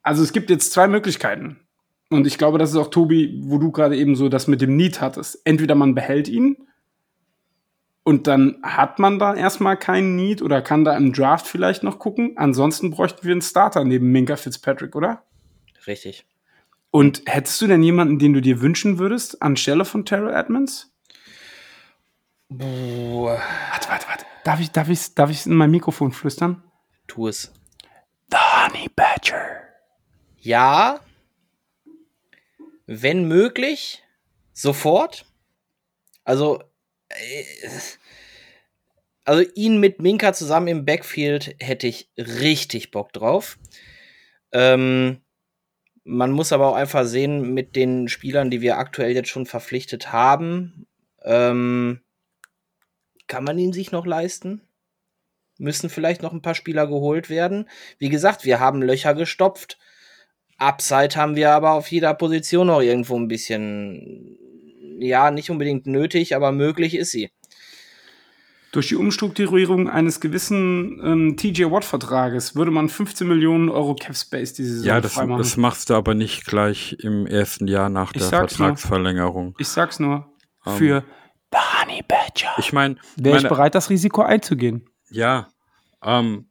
also 0.03 0.23
es 0.23 0.33
gibt 0.33 0.51
jetzt 0.51 0.73
zwei 0.73 0.89
Möglichkeiten. 0.89 1.59
Und 2.11 2.27
ich 2.27 2.39
glaube, 2.39 2.59
das 2.59 2.71
ist 2.71 2.77
auch 2.77 2.89
Tobi, 2.89 3.41
wo 3.43 3.59
du 3.59 3.71
gerade 3.71 3.97
eben 3.97 4.17
so 4.17 4.29
das 4.29 4.47
mit 4.47 4.63
dem 4.63 4.77
Need 4.77 5.01
hattest. 5.01 5.43
Entweder 5.45 5.75
man 5.75 5.95
behält 5.95 6.29
ihn 6.29 6.57
und 8.09 8.27
dann 8.27 8.57
hat 8.63 8.99
man 8.99 9.19
da 9.19 9.35
erstmal 9.35 9.77
keinen 9.77 10.17
Need 10.17 10.41
oder 10.41 10.63
kann 10.63 10.83
da 10.83 10.97
im 10.97 11.13
Draft 11.13 11.47
vielleicht 11.47 11.83
noch 11.83 11.99
gucken. 11.99 12.39
Ansonsten 12.39 12.91
bräuchten 12.91 13.23
wir 13.23 13.33
einen 13.33 13.43
Starter 13.43 13.85
neben 13.85 14.11
Minka 14.11 14.37
Fitzpatrick, 14.37 14.97
oder? 14.97 15.25
Richtig. 15.87 16.25
Und 16.91 17.21
hättest 17.27 17.61
du 17.61 17.67
denn 17.67 17.83
jemanden, 17.83 18.19
den 18.19 18.33
du 18.33 18.41
dir 18.41 18.63
wünschen 18.63 18.99
würdest, 18.99 19.43
anstelle 19.43 19.85
von 19.85 20.07
Terrell 20.07 20.33
Edmonds? 20.33 20.91
Boah. 22.49 23.43
Warte, 23.73 23.91
warte, 23.91 24.09
warte. 24.09 24.25
Darf 24.43 24.61
ich, 24.61 24.71
darf 24.71 24.89
ich, 24.89 25.15
darf 25.15 25.29
ich 25.29 25.45
in 25.45 25.55
mein 25.55 25.71
Mikrofon 25.71 26.11
flüstern? 26.11 26.63
Tu 27.09 27.29
es. 27.29 27.53
The 28.31 28.39
Honey 28.39 28.89
Badger. 28.97 29.65
Ja. 30.39 31.01
Wenn 32.87 33.29
möglich, 33.29 34.03
sofort. 34.55 35.27
Also 36.25 36.63
also 39.29 39.45
ihn 39.55 39.79
mit 39.79 40.01
Minka 40.01 40.33
zusammen 40.33 40.69
im 40.69 40.85
Backfield 40.87 41.55
hätte 41.61 41.87
ich 41.87 42.11
richtig 42.17 42.91
Bock 42.91 43.13
drauf. 43.13 43.59
Ähm, 44.53 45.21
man 46.03 46.31
muss 46.31 46.51
aber 46.51 46.69
auch 46.69 46.75
einfach 46.75 47.05
sehen, 47.05 47.53
mit 47.53 47.77
den 47.77 48.09
Spielern, 48.09 48.51
die 48.51 48.63
wir 48.63 48.79
aktuell 48.79 49.15
jetzt 49.15 49.29
schon 49.29 49.45
verpflichtet 49.45 50.13
haben, 50.13 50.87
ähm, 51.25 52.01
kann 53.27 53.45
man 53.45 53.59
ihn 53.59 53.75
sich 53.75 53.93
noch 53.93 54.07
leisten? 54.07 54.63
Müssen 55.59 55.91
vielleicht 55.91 56.23
noch 56.23 56.33
ein 56.33 56.41
paar 56.41 56.55
Spieler 56.55 56.87
geholt 56.87 57.29
werden? 57.29 57.69
Wie 57.99 58.09
gesagt, 58.09 58.47
wir 58.47 58.61
haben 58.61 58.81
Löcher 58.81 59.13
gestopft. 59.13 59.77
Upside 60.57 61.17
haben 61.17 61.37
wir 61.37 61.51
aber 61.51 61.73
auf 61.73 61.89
jeder 61.89 62.15
Position 62.15 62.69
noch 62.69 62.81
irgendwo 62.81 63.19
ein 63.19 63.29
bisschen, 63.29 64.39
ja, 65.01 65.31
nicht 65.31 65.51
unbedingt 65.51 65.87
nötig, 65.87 66.35
aber 66.35 66.51
möglich 66.51 66.95
ist 66.95 67.11
sie. 67.11 67.31
Durch 68.73 68.89
die 68.89 68.97
Umstrukturierung 68.97 69.89
eines 69.89 70.21
gewissen 70.21 71.01
ähm, 71.03 71.37
TJ 71.37 71.65
Watt-Vertrages 71.71 72.55
würde 72.55 72.71
man 72.71 72.89
15 72.89 73.27
Millionen 73.27 73.71
Euro 73.71 73.95
Cap 73.95 74.15
Space 74.15 74.53
diese 74.53 74.75
Saison 74.75 74.87
Ja, 74.87 75.01
das, 75.01 75.15
das 75.15 75.57
machst 75.57 75.89
du 75.91 75.95
aber 75.95 76.15
nicht 76.15 76.45
gleich 76.45 76.97
im 77.01 77.27
ersten 77.27 77.67
Jahr 77.67 77.89
nach 77.89 78.13
Ich 78.15 78.21
der 78.21 78.29
Vertragsverlängerung. 78.29 79.55
ich 79.59 79.69
sag's 79.69 79.99
nur. 79.99 80.27
Ähm, 80.67 80.77
Für 80.77 81.05
The 81.51 81.59
Honey 81.59 82.03
Badger. 82.07 82.51
Ich 82.59 82.73
meine, 82.75 82.97
Wäre 83.17 83.39
ich 83.39 83.49
bereit, 83.49 83.75
das 83.75 83.89
Risiko 83.89 84.23
einzugehen. 84.23 84.85
ja, 85.11 85.49
ähm, 86.05 86.47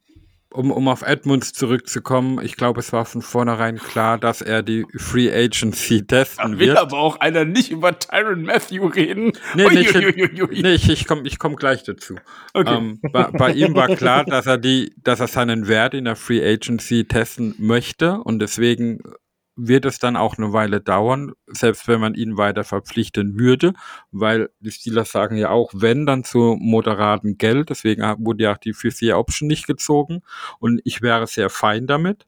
um, 0.52 0.72
um 0.72 0.88
auf 0.88 1.02
Edmunds 1.02 1.54
zurückzukommen, 1.54 2.40
ich 2.44 2.56
glaube, 2.56 2.80
es 2.80 2.94
war 2.94 3.06
von 3.06 3.22
vornherein 3.22 3.78
klar, 3.78 4.18
dass 4.18 4.42
er 4.42 4.64
die 4.64 4.86
Free 4.96 5.32
Agency 5.32 6.06
testen 6.06 6.60
wird. 6.60 6.78
aber 6.78 6.98
auch 6.98 7.20
einer 7.20 7.46
nicht 7.46 7.72
über 7.72 7.98
Tyron 7.98 8.44
Matthew 8.44 8.88
reden. 8.88 9.34
Nee, 9.56 9.68
nee, 9.70 9.80
ich, 9.82 9.96
Uiuiuiui. 9.96 10.62
nee, 10.62 10.74
ich, 10.74 10.90
ich 10.90 11.08
komme 11.08 11.24
ich 11.26 11.40
komm 11.40 11.56
gleich 11.56 11.84
dazu. 11.84 12.16
Okay. 12.54 12.76
Ähm, 12.76 13.00
bei, 13.12 13.26
bei 13.26 13.52
ihm 13.52 13.76
war 13.76 13.88
klar, 13.88 14.24
dass 14.26 14.46
er 14.46 14.58
die, 14.58 14.94
dass 15.04 15.20
er 15.20 15.28
seinen 15.28 15.68
Wert 15.68 15.94
in 15.94 16.06
der 16.06 16.16
Free 16.16 16.44
Agency 16.44 17.06
testen 17.06 17.56
möchte 17.58 18.20
und 18.20 18.40
deswegen 18.40 19.00
wird 19.58 19.86
es 19.86 20.00
dann 20.00 20.16
auch 20.16 20.38
eine 20.38 20.54
Weile 20.54 20.80
dauern, 20.80 21.34
selbst 21.48 21.88
wenn 21.88 22.00
man 22.00 22.14
ihn 22.14 22.38
weiter 22.38 22.64
verpflichten 22.64 23.40
würde, 23.40 23.74
weil 24.12 24.50
die 24.60 24.72
Steelers 24.72 25.12
sagen 25.12 25.36
ja 25.36 25.50
auch, 25.50 25.72
wenn, 25.74 26.06
dann 26.06 26.24
zu 26.24 26.56
moderaten 26.60 27.38
Geld, 27.38 27.70
deswegen 27.70 28.04
wurde 28.20 28.44
ja 28.44 28.54
auch 28.54 28.58
die 28.58 28.74
Fifth 28.74 29.02
Year 29.02 29.18
Option 29.18 29.48
nicht 29.48 29.68
gezogen 29.68 30.22
und 30.60 30.80
ich 30.86 31.02
wäre 31.02 31.28
sehr 31.28 31.50
fein 31.50 31.88
damit. 31.88 32.28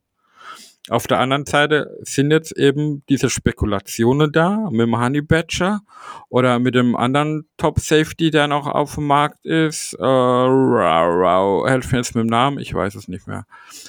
Auf 0.89 1.05
der 1.05 1.19
anderen 1.19 1.45
Seite 1.45 1.95
sind 2.01 2.31
jetzt 2.31 2.51
eben 2.57 3.03
diese 3.09 3.29
Spekulationen 3.29 4.31
da 4.31 4.69
mit 4.71 4.81
dem 4.81 4.99
Honey 4.99 5.21
Badger 5.21 5.81
oder 6.29 6.57
mit 6.57 6.73
dem 6.73 6.95
anderen 6.95 7.47
Top 7.57 7.79
Safety, 7.79 8.31
der 8.31 8.47
noch 8.47 8.65
auf 8.65 8.95
dem 8.95 9.05
Markt 9.05 9.45
ist. 9.45 9.93
Äh, 9.93 10.03
rau, 10.03 11.21
rau, 11.21 11.67
helf 11.67 11.91
mir 11.91 11.99
jetzt 11.99 12.15
mit 12.15 12.23
dem 12.23 12.29
Namen, 12.29 12.57
ich 12.57 12.73
weiß 12.73 12.95
es 12.95 13.07
nicht 13.07 13.27
mehr. 13.27 13.45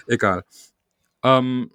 Egal. 0.09 0.45
Ähm, 1.23 1.71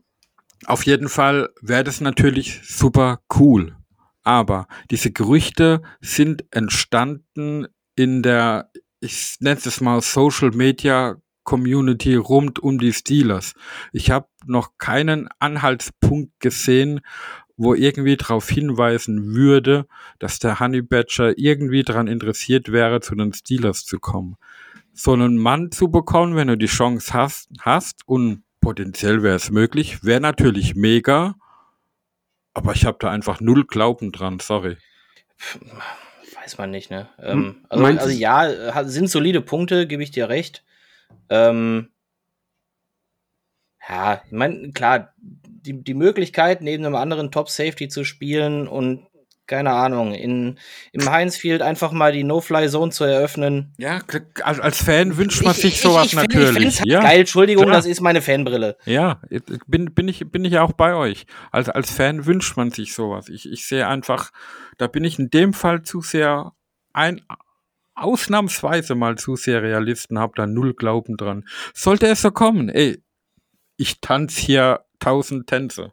auf 0.65 0.85
jeden 0.85 1.09
Fall 1.09 1.49
wäre 1.61 1.83
das 1.83 2.01
natürlich 2.01 2.61
super 2.63 3.19
cool. 3.35 3.75
Aber 4.23 4.67
diese 4.89 5.11
Gerüchte 5.11 5.81
sind 6.01 6.45
entstanden 6.51 7.67
in 7.95 8.23
der, 8.23 8.71
ich 8.99 9.37
nenne 9.39 9.59
es 9.63 9.81
mal 9.81 10.01
Social 10.01 10.51
Media 10.51 11.17
Community 11.43 12.15
rund 12.15 12.59
um 12.59 12.79
die 12.79 12.91
Steelers. 12.91 13.53
Ich 13.93 14.09
habe 14.09 14.27
noch 14.45 14.77
keinen 14.77 15.29
Anhaltspunkt 15.39 16.31
gesehen, 16.39 17.01
wo 17.55 17.73
irgendwie 17.73 18.17
darauf 18.17 18.49
hinweisen 18.49 19.33
würde, 19.33 19.87
dass 20.19 20.39
der 20.39 20.59
Honey 20.59 20.81
Badger 20.81 21.37
irgendwie 21.37 21.83
daran 21.83 22.07
interessiert 22.07 22.71
wäre, 22.71 22.99
zu 22.99 23.15
den 23.15 23.31
Steelers 23.33 23.85
zu 23.85 23.99
kommen. 23.99 24.35
So 24.93 25.13
einen 25.13 25.37
Mann 25.37 25.71
zu 25.71 25.89
bekommen, 25.89 26.35
wenn 26.35 26.47
du 26.47 26.57
die 26.57 26.65
Chance 26.65 27.13
hast, 27.13 27.49
hast 27.61 28.01
und 28.07 28.43
potenziell 28.65 29.21
wäre 29.21 29.35
es 29.35 29.51
möglich, 29.51 30.03
wäre 30.03 30.19
natürlich 30.19 30.73
mega, 30.73 31.35
aber 32.55 32.73
ich 32.73 32.83
habe 32.83 32.97
da 32.99 33.11
einfach 33.11 33.39
null 33.39 33.63
Glauben 33.63 34.11
dran, 34.11 34.39
sorry. 34.39 34.77
Weiß 36.33 36.57
man 36.57 36.71
nicht, 36.71 36.89
ne? 36.89 37.07
Hm, 37.17 37.63
Ähm, 37.69 37.85
also, 37.85 37.85
also 37.85 38.09
ja, 38.09 38.83
sind 38.85 39.11
solide 39.11 39.41
Punkte, 39.41 39.85
gebe 39.85 40.01
ich 40.01 40.09
dir 40.09 40.29
recht. 40.29 40.63
Ähm, 41.29 41.89
ja, 43.87 44.23
ich 44.25 44.31
meine, 44.31 44.71
klar, 44.71 45.13
die, 45.17 45.83
die 45.83 45.93
Möglichkeit, 45.93 46.61
neben 46.61 46.85
einem 46.85 46.95
anderen 46.95 47.29
Top 47.29 47.51
Safety 47.51 47.87
zu 47.87 48.03
spielen 48.03 48.67
und 48.67 49.05
keine 49.47 49.71
Ahnung, 49.71 50.13
in, 50.13 50.57
im 50.91 51.09
Heinz-Field 51.09 51.61
einfach 51.61 51.91
mal 51.91 52.11
die 52.11 52.23
No-Fly-Zone 52.23 52.91
zu 52.91 53.03
eröffnen. 53.03 53.73
Ja, 53.77 54.01
als, 54.43 54.59
als 54.59 54.83
Fan 54.83 55.17
wünscht 55.17 55.43
man 55.43 55.51
Ich- 55.53 55.61
sich 55.61 55.73
ich- 55.75 55.81
sowas 55.81 56.05
ich 56.07 56.13
Ich 56.13 56.17
natürlich. 56.19 56.79
halt 56.79 56.87
ja, 56.89 57.01
geil, 57.01 57.19
Entschuldigung, 57.19 57.63
klar. 57.65 57.75
das 57.75 57.85
ist 57.85 58.01
meine 58.01 58.21
Fanbrille. 58.21 58.77
ja, 58.85 59.21
bin, 59.67 59.93
bin, 59.93 60.07
ich, 60.07 60.29
bin 60.31 60.45
ich 60.45 60.57
auch 60.59 60.71
bei 60.73 60.95
euch. 60.95 61.25
Als, 61.51 61.69
als 61.69 61.91
Fan 61.91 62.25
wünscht 62.25 62.57
man 62.57 62.71
sich 62.71 62.93
sowas. 62.93 63.29
Ich, 63.29 63.51
ich 63.51 63.65
sehe 63.67 63.87
einfach, 63.87 64.31
da 64.77 64.87
bin 64.87 65.03
ich 65.03 65.19
in 65.19 65.29
dem 65.29 65.53
Fall 65.53 65.83
zu 65.83 66.01
sehr 66.01 66.53
ein, 66.93 67.21
ausnahmsweise 67.95 68.95
mal 68.95 69.17
zu 69.17 69.35
sehr 69.35 69.61
Realisten, 69.63 70.19
hab 70.19 70.35
da 70.35 70.47
null 70.47 70.73
Glauben 70.73 71.17
dran. 71.17 71.45
Sollte 71.73 72.07
es 72.07 72.21
so 72.21 72.31
kommen, 72.31 72.69
ey, 72.69 73.01
ich 73.77 73.99
tanze 74.01 74.41
hier 74.41 74.85
tausend 74.99 75.47
Tänze. 75.47 75.91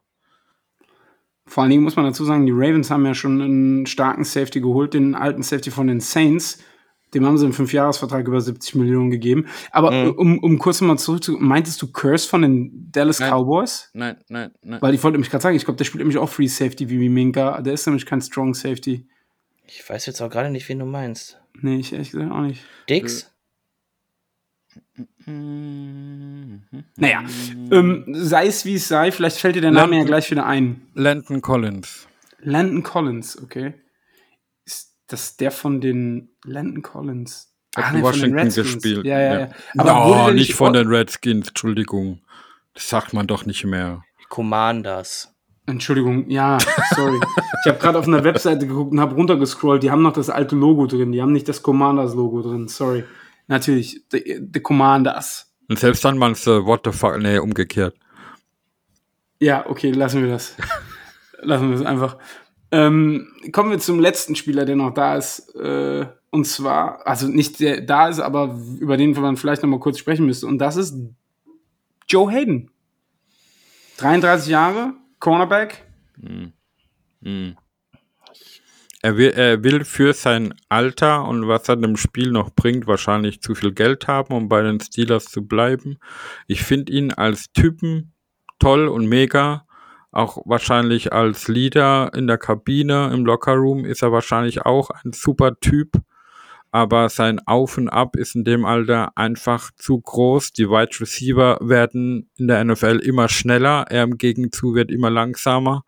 Vor 1.45 1.63
allen 1.63 1.71
Dingen 1.71 1.83
muss 1.83 1.95
man 1.95 2.05
dazu 2.05 2.23
sagen, 2.25 2.45
die 2.45 2.53
Ravens 2.53 2.89
haben 2.89 3.05
ja 3.05 3.13
schon 3.13 3.41
einen 3.41 3.85
starken 3.85 4.23
Safety 4.23 4.61
geholt, 4.61 4.93
den 4.93 5.13
alten 5.15 5.43
Safety 5.43 5.71
von 5.71 5.87
den 5.87 5.99
Saints. 5.99 6.59
Dem 7.13 7.25
haben 7.27 7.37
sie 7.37 7.45
einen 7.45 7.53
Fünfjahresvertrag 7.53 8.27
über 8.27 8.41
70 8.41 8.73
Millionen 8.75 9.11
gegeben. 9.11 9.45
Aber 9.71 9.91
Mhm. 9.91 10.11
um, 10.17 10.39
um 10.39 10.57
kurz 10.57 10.81
mal 10.81 10.97
zurück 10.97 11.23
zu, 11.23 11.33
meintest 11.33 11.79
du 11.81 11.91
Curse 11.91 12.27
von 12.27 12.41
den 12.41 12.89
Dallas 12.91 13.19
Nein. 13.19 13.29
Cowboys? 13.31 13.91
Nein, 13.93 14.17
nein, 14.29 14.51
nein. 14.63 14.81
Weil 14.81 14.95
ich 14.95 15.03
wollte 15.03 15.15
nämlich 15.15 15.29
gerade 15.29 15.43
sagen, 15.43 15.55
ich 15.55 15.65
glaube, 15.65 15.77
der 15.77 15.85
spielt 15.85 15.99
nämlich 15.99 16.17
auch 16.17 16.29
Free 16.29 16.47
Safety 16.47 16.89
wie 16.89 17.09
Minka. 17.09 17.61
Der 17.61 17.73
ist 17.73 17.85
nämlich 17.85 18.05
kein 18.07 18.21
Strong 18.21 18.53
Safety. 18.55 19.05
Ich 19.67 19.87
weiß 19.87 20.05
jetzt 20.07 20.21
auch 20.21 20.29
gerade 20.29 20.49
nicht, 20.49 20.67
wen 20.69 20.79
du 20.79 20.85
meinst. 20.85 21.39
Nee, 21.61 21.75
ich 21.77 21.93
ehrlich 21.93 22.11
gesagt 22.11 22.31
auch 22.31 22.41
nicht. 22.41 22.61
Dix? 22.89 23.32
Naja, 25.25 27.23
ähm, 27.71 28.05
sei 28.13 28.47
es 28.47 28.65
wie 28.65 28.75
es 28.75 28.87
sei, 28.87 29.11
vielleicht 29.11 29.37
fällt 29.37 29.55
dir 29.55 29.61
der 29.61 29.71
Name 29.71 29.91
ja 29.93 29.97
Landon- 29.99 30.07
gleich 30.07 30.29
wieder 30.31 30.45
ein. 30.45 30.81
Landon 30.93 31.41
Collins. 31.41 32.07
Landon 32.41 32.83
Collins, 32.83 33.41
okay. 33.41 33.73
Ist 34.65 34.95
das 35.07 35.37
der 35.37 35.51
von 35.51 35.79
den 35.81 36.29
Landon 36.45 36.81
Collins? 36.81 37.49
Hat 37.75 37.85
Ah, 37.85 37.89
in 37.89 37.95
nee, 37.95 38.01
von 38.01 38.11
den 38.11 38.19
Washington 38.21 38.39
Redskins. 38.39 38.73
gespielt. 38.73 39.05
Ja, 39.05 39.19
ja, 39.19 39.39
ja. 39.39 39.49
Aber 39.77 39.93
no, 39.93 40.25
der 40.25 40.33
nicht 40.35 40.53
von 40.53 40.73
den 40.73 40.87
Redskins, 40.87 41.47
Entschuldigung. 41.49 42.21
Das 42.73 42.89
sagt 42.89 43.13
man 43.13 43.25
doch 43.27 43.45
nicht 43.45 43.63
mehr. 43.65 44.03
Commanders. 44.29 45.29
Entschuldigung, 45.65 46.29
ja, 46.29 46.57
sorry. 46.93 47.17
ich 47.63 47.69
habe 47.71 47.79
gerade 47.79 47.97
auf 47.97 48.07
einer 48.07 48.25
Webseite 48.25 48.67
geguckt 48.67 48.91
und 48.91 48.99
habe 48.99 49.15
runtergescrollt. 49.15 49.81
Die 49.81 49.89
haben 49.91 50.01
noch 50.01 50.11
das 50.11 50.29
alte 50.29 50.55
Logo 50.57 50.85
drin. 50.87 51.13
Die 51.13 51.21
haben 51.21 51.31
nicht 51.31 51.47
das 51.47 51.63
Commanders-Logo 51.63 52.41
drin. 52.41 52.67
Sorry. 52.67 53.05
Natürlich, 53.47 54.01
the, 54.11 54.41
the 54.53 54.59
Commanders. 54.59 55.53
Und 55.69 55.79
selbst 55.79 56.03
dann 56.05 56.17
meinst 56.17 56.45
du, 56.45 56.65
what 56.65 56.81
the 56.85 56.91
fuck, 56.91 57.17
nee, 57.19 57.37
umgekehrt. 57.37 57.95
Ja, 59.39 59.65
okay, 59.69 59.91
lassen 59.91 60.21
wir 60.21 60.29
das. 60.29 60.55
lassen 61.41 61.69
wir 61.69 61.77
das 61.77 61.85
einfach. 61.85 62.17
Ähm, 62.71 63.27
kommen 63.51 63.71
wir 63.71 63.79
zum 63.79 63.99
letzten 63.99 64.35
Spieler, 64.35 64.65
der 64.65 64.75
noch 64.75 64.93
da 64.93 65.17
ist. 65.17 65.53
Äh, 65.55 66.07
und 66.31 66.45
zwar, 66.45 67.05
also 67.05 67.27
nicht 67.27 67.59
der 67.59 67.81
da 67.81 68.07
ist, 68.07 68.19
aber 68.19 68.59
über 68.79 68.97
den 68.97 69.11
man 69.11 69.37
vielleicht 69.37 69.61
noch 69.61 69.69
mal 69.69 69.79
kurz 69.79 69.99
sprechen 69.99 70.25
müsste. 70.25 70.47
Und 70.47 70.57
das 70.57 70.75
ist 70.77 70.95
Joe 72.07 72.31
Hayden. 72.31 72.71
33 73.97 74.49
Jahre, 74.49 74.93
Cornerback. 75.19 75.85
Er 79.05 79.17
will, 79.17 79.31
er 79.31 79.61
will 79.65 79.83
für 79.83 80.13
sein 80.13 80.53
Alter 80.69 81.27
und 81.27 81.49
was 81.49 81.67
er 81.67 81.75
dem 81.75 81.97
Spiel 81.97 82.31
noch 82.31 82.51
bringt, 82.51 82.87
wahrscheinlich 82.87 83.41
zu 83.41 83.53
viel 83.53 83.73
Geld 83.73 84.07
haben, 84.07 84.33
um 84.33 84.47
bei 84.47 84.61
den 84.61 84.79
Steelers 84.79 85.25
zu 85.25 85.45
bleiben. 85.45 85.97
Ich 86.47 86.63
finde 86.63 86.93
ihn 86.93 87.11
als 87.11 87.51
Typen 87.51 88.13
toll 88.59 88.87
und 88.87 89.07
mega. 89.07 89.65
Auch 90.13 90.37
wahrscheinlich 90.45 91.11
als 91.11 91.49
Leader 91.49 92.11
in 92.15 92.27
der 92.27 92.37
Kabine, 92.37 93.11
im 93.13 93.25
Lockerroom 93.25 93.83
ist 93.83 94.03
er 94.03 94.13
wahrscheinlich 94.13 94.61
auch 94.61 94.89
ein 94.89 95.11
super 95.11 95.59
Typ. 95.59 95.97
Aber 96.71 97.09
sein 97.09 97.41
Auf 97.45 97.77
und 97.77 97.89
Ab 97.89 98.15
ist 98.15 98.35
in 98.35 98.45
dem 98.45 98.63
Alter 98.63 99.11
einfach 99.17 99.71
zu 99.75 99.99
groß. 99.99 100.53
Die 100.53 100.69
Wide 100.69 101.01
Receiver 101.01 101.57
werden 101.61 102.29
in 102.37 102.47
der 102.47 102.63
NFL 102.63 103.01
immer 103.03 103.27
schneller. 103.27 103.85
Er 103.89 104.03
im 104.03 104.17
Gegenzug 104.17 104.75
wird 104.75 104.91
immer 104.91 105.09
langsamer. 105.09 105.83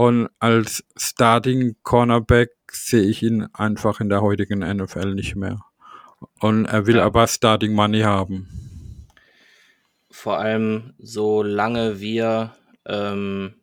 Und 0.00 0.30
als 0.38 0.82
Starting 0.96 1.76
Cornerback 1.82 2.52
sehe 2.72 3.02
ich 3.02 3.22
ihn 3.22 3.48
einfach 3.52 4.00
in 4.00 4.08
der 4.08 4.22
heutigen 4.22 4.60
NFL 4.60 5.14
nicht 5.14 5.36
mehr. 5.36 5.60
Und 6.40 6.64
er 6.64 6.86
will 6.86 6.96
Ja. 6.96 7.04
aber 7.04 7.26
Starting 7.26 7.74
Money 7.74 8.00
haben. 8.00 8.48
Vor 10.10 10.38
allem, 10.38 10.94
solange 10.98 12.00
wir 12.00 12.54
ähm, 12.86 13.56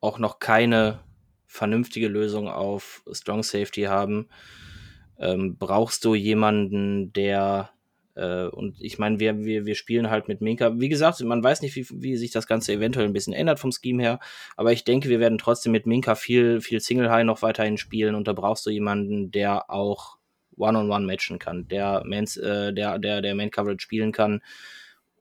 auch 0.00 0.18
noch 0.18 0.40
keine 0.40 0.98
vernünftige 1.46 2.08
Lösung 2.08 2.48
auf 2.48 3.04
Strong 3.12 3.44
Safety 3.44 3.82
haben, 3.82 4.28
ähm, 5.18 5.56
brauchst 5.58 6.04
du 6.04 6.16
jemanden, 6.16 7.12
der 7.12 7.70
äh, 8.14 8.46
und 8.46 8.80
ich 8.80 8.98
meine, 8.98 9.20
wir, 9.20 9.44
wir, 9.44 9.66
wir 9.66 9.74
spielen 9.74 10.10
halt 10.10 10.28
mit 10.28 10.40
Minka. 10.40 10.78
Wie 10.78 10.88
gesagt, 10.88 11.20
man 11.22 11.42
weiß 11.42 11.62
nicht, 11.62 11.76
wie, 11.76 11.86
wie 11.90 12.16
sich 12.16 12.30
das 12.30 12.46
Ganze 12.46 12.72
eventuell 12.72 13.06
ein 13.06 13.12
bisschen 13.12 13.32
ändert 13.32 13.60
vom 13.60 13.72
Scheme 13.72 14.02
her, 14.02 14.20
aber 14.56 14.72
ich 14.72 14.84
denke, 14.84 15.08
wir 15.08 15.20
werden 15.20 15.38
trotzdem 15.38 15.72
mit 15.72 15.86
Minka 15.86 16.14
viel, 16.14 16.60
viel 16.60 16.80
Single 16.80 17.10
High 17.10 17.24
noch 17.24 17.42
weiterhin 17.42 17.78
spielen 17.78 18.14
und 18.14 18.28
da 18.28 18.32
brauchst 18.32 18.66
du 18.66 18.70
jemanden, 18.70 19.30
der 19.30 19.70
auch 19.70 20.18
One-on-One 20.56 20.94
-on 20.94 21.02
-one 21.02 21.06
matchen 21.06 21.38
kann, 21.38 21.66
der, 21.68 22.02
Mans, 22.06 22.36
äh, 22.36 22.72
der, 22.72 22.98
der, 22.98 23.22
der 23.22 23.34
Main 23.34 23.50
Coverage 23.50 23.82
spielen 23.82 24.12
kann 24.12 24.40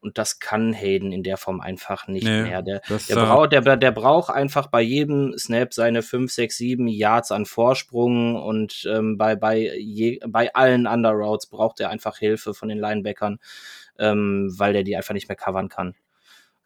und 0.03 0.17
das 0.17 0.39
kann 0.39 0.73
Hayden 0.73 1.11
in 1.13 1.23
der 1.23 1.37
Form 1.37 1.61
einfach 1.61 2.07
nicht 2.07 2.25
nee, 2.25 2.43
mehr. 2.43 2.61
Der, 2.61 2.81
der, 2.81 3.15
braucht, 3.15 3.53
der, 3.53 3.77
der 3.77 3.91
braucht 3.91 4.29
einfach 4.29 4.67
bei 4.67 4.81
jedem 4.81 5.37
Snap 5.37 5.73
seine 5.73 6.01
5, 6.01 6.31
6, 6.31 6.57
7 6.57 6.87
Yards 6.89 7.31
an 7.31 7.45
Vorsprung 7.45 8.35
und 8.35 8.85
ähm, 8.91 9.17
bei, 9.17 9.35
bei, 9.35 9.77
je, 9.77 10.19
bei 10.27 10.53
allen 10.53 10.87
Underroutes 10.87 11.47
braucht 11.47 11.79
er 11.79 11.89
einfach 11.89 12.17
Hilfe 12.17 12.53
von 12.53 12.67
den 12.67 12.79
Linebackern, 12.79 13.39
ähm, 13.97 14.53
weil 14.57 14.73
der 14.73 14.83
die 14.83 14.97
einfach 14.97 15.13
nicht 15.13 15.29
mehr 15.29 15.37
covern 15.37 15.69
kann. 15.69 15.95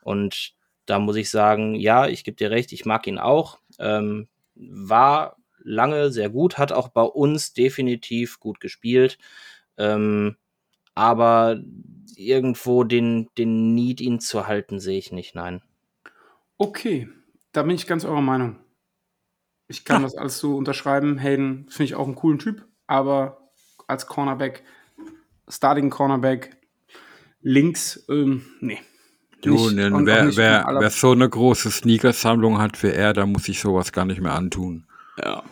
Und 0.02 0.54
da 0.88 0.98
muss 0.98 1.16
ich 1.16 1.30
sagen, 1.30 1.76
ja, 1.76 2.08
ich 2.08 2.24
gebe 2.24 2.38
dir 2.38 2.50
recht, 2.50 2.72
ich 2.72 2.86
mag 2.86 3.06
ihn 3.06 3.20
auch. 3.20 3.60
Ähm, 3.78 4.28
war 4.56 5.38
lange 5.64 6.10
sehr 6.10 6.30
gut, 6.30 6.58
hat 6.58 6.72
auch 6.72 6.88
bei 6.88 7.04
uns 7.04 7.54
definitiv 7.54 8.40
gut 8.40 8.60
gespielt. 8.60 9.20
Ähm, 9.78 10.38
aber 10.96 11.62
irgendwo 12.18 12.84
den, 12.84 13.30
den 13.38 13.74
Need, 13.74 14.02
ihn 14.02 14.20
zu 14.20 14.48
halten, 14.48 14.80
sehe 14.80 14.98
ich 14.98 15.12
nicht, 15.12 15.36
nein. 15.36 15.62
Okay, 16.58 17.08
da 17.52 17.64
bin 17.64 17.76
ich 17.76 17.88
ganz 17.88 18.04
eurer 18.06 18.22
Meinung. 18.22 18.58
Ich 19.68 19.86
kann 19.86 20.02
das 20.02 20.16
alles 20.16 20.40
so 20.40 20.56
unterschreiben. 20.56 21.18
Hayden 21.18 21.68
finde 21.70 21.84
ich 21.84 21.96
auch 21.96 22.06
einen 22.06 22.16
coolen 22.16 22.40
Typ, 22.40 22.66
aber 22.88 23.50
als 23.86 24.08
Cornerback, 24.08 24.64
Starting 25.48 25.90
Cornerback, 25.90 26.58
links, 27.42 28.06
ähm, 28.10 28.46
nee. 28.60 28.80
Du, 29.42 29.70
ne, 29.70 29.92
wer, 30.04 30.36
wer, 30.36 30.66
wer 30.80 30.90
so 30.90 31.12
eine 31.12 31.30
große 31.30 31.70
Sneakersammlung 31.70 32.58
hat 32.58 32.82
wie 32.82 32.88
er, 32.88 33.14
da 33.14 33.28
muss 33.28 33.48
ich 33.48 33.60
sowas 33.60 33.92
gar 33.92 34.06
nicht 34.06 34.20
mehr 34.20 34.34
antun. 34.34 34.88
Ja. 35.24 35.44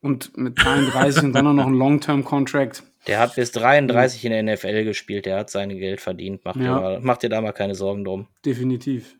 Und 0.00 0.36
mit 0.36 0.62
33 0.62 1.24
und 1.24 1.32
dann 1.32 1.56
noch 1.56 1.66
ein 1.66 1.74
Long-Term-Contract. 1.74 2.84
Der 3.06 3.18
hat 3.18 3.34
bis 3.34 3.50
33 3.52 4.24
in 4.24 4.32
der 4.32 4.54
NFL 4.54 4.84
gespielt, 4.84 5.26
der 5.26 5.38
hat 5.38 5.50
sein 5.50 5.70
Geld 5.70 6.00
verdient. 6.00 6.44
Macht, 6.44 6.56
ja. 6.56 6.62
dir, 6.62 6.80
mal, 6.80 7.00
macht 7.00 7.22
dir 7.22 7.28
da 7.28 7.40
mal 7.40 7.52
keine 7.52 7.74
Sorgen 7.74 8.04
drum. 8.04 8.28
Definitiv. 8.44 9.16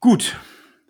Gut. 0.00 0.38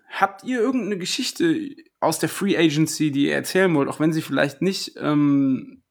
Habt 0.09 0.45
ihr 0.45 0.61
irgendeine 0.61 0.99
Geschichte 0.99 1.71
aus 1.99 2.19
der 2.19 2.29
Free 2.29 2.57
Agency, 2.57 3.11
die 3.11 3.27
ihr 3.27 3.35
erzählen 3.35 3.75
wollt, 3.75 3.89
auch 3.89 4.01
wenn 4.01 4.13
sie 4.13 4.23
vielleicht 4.23 4.63
nicht 4.63 4.97
ähm, 4.99 5.83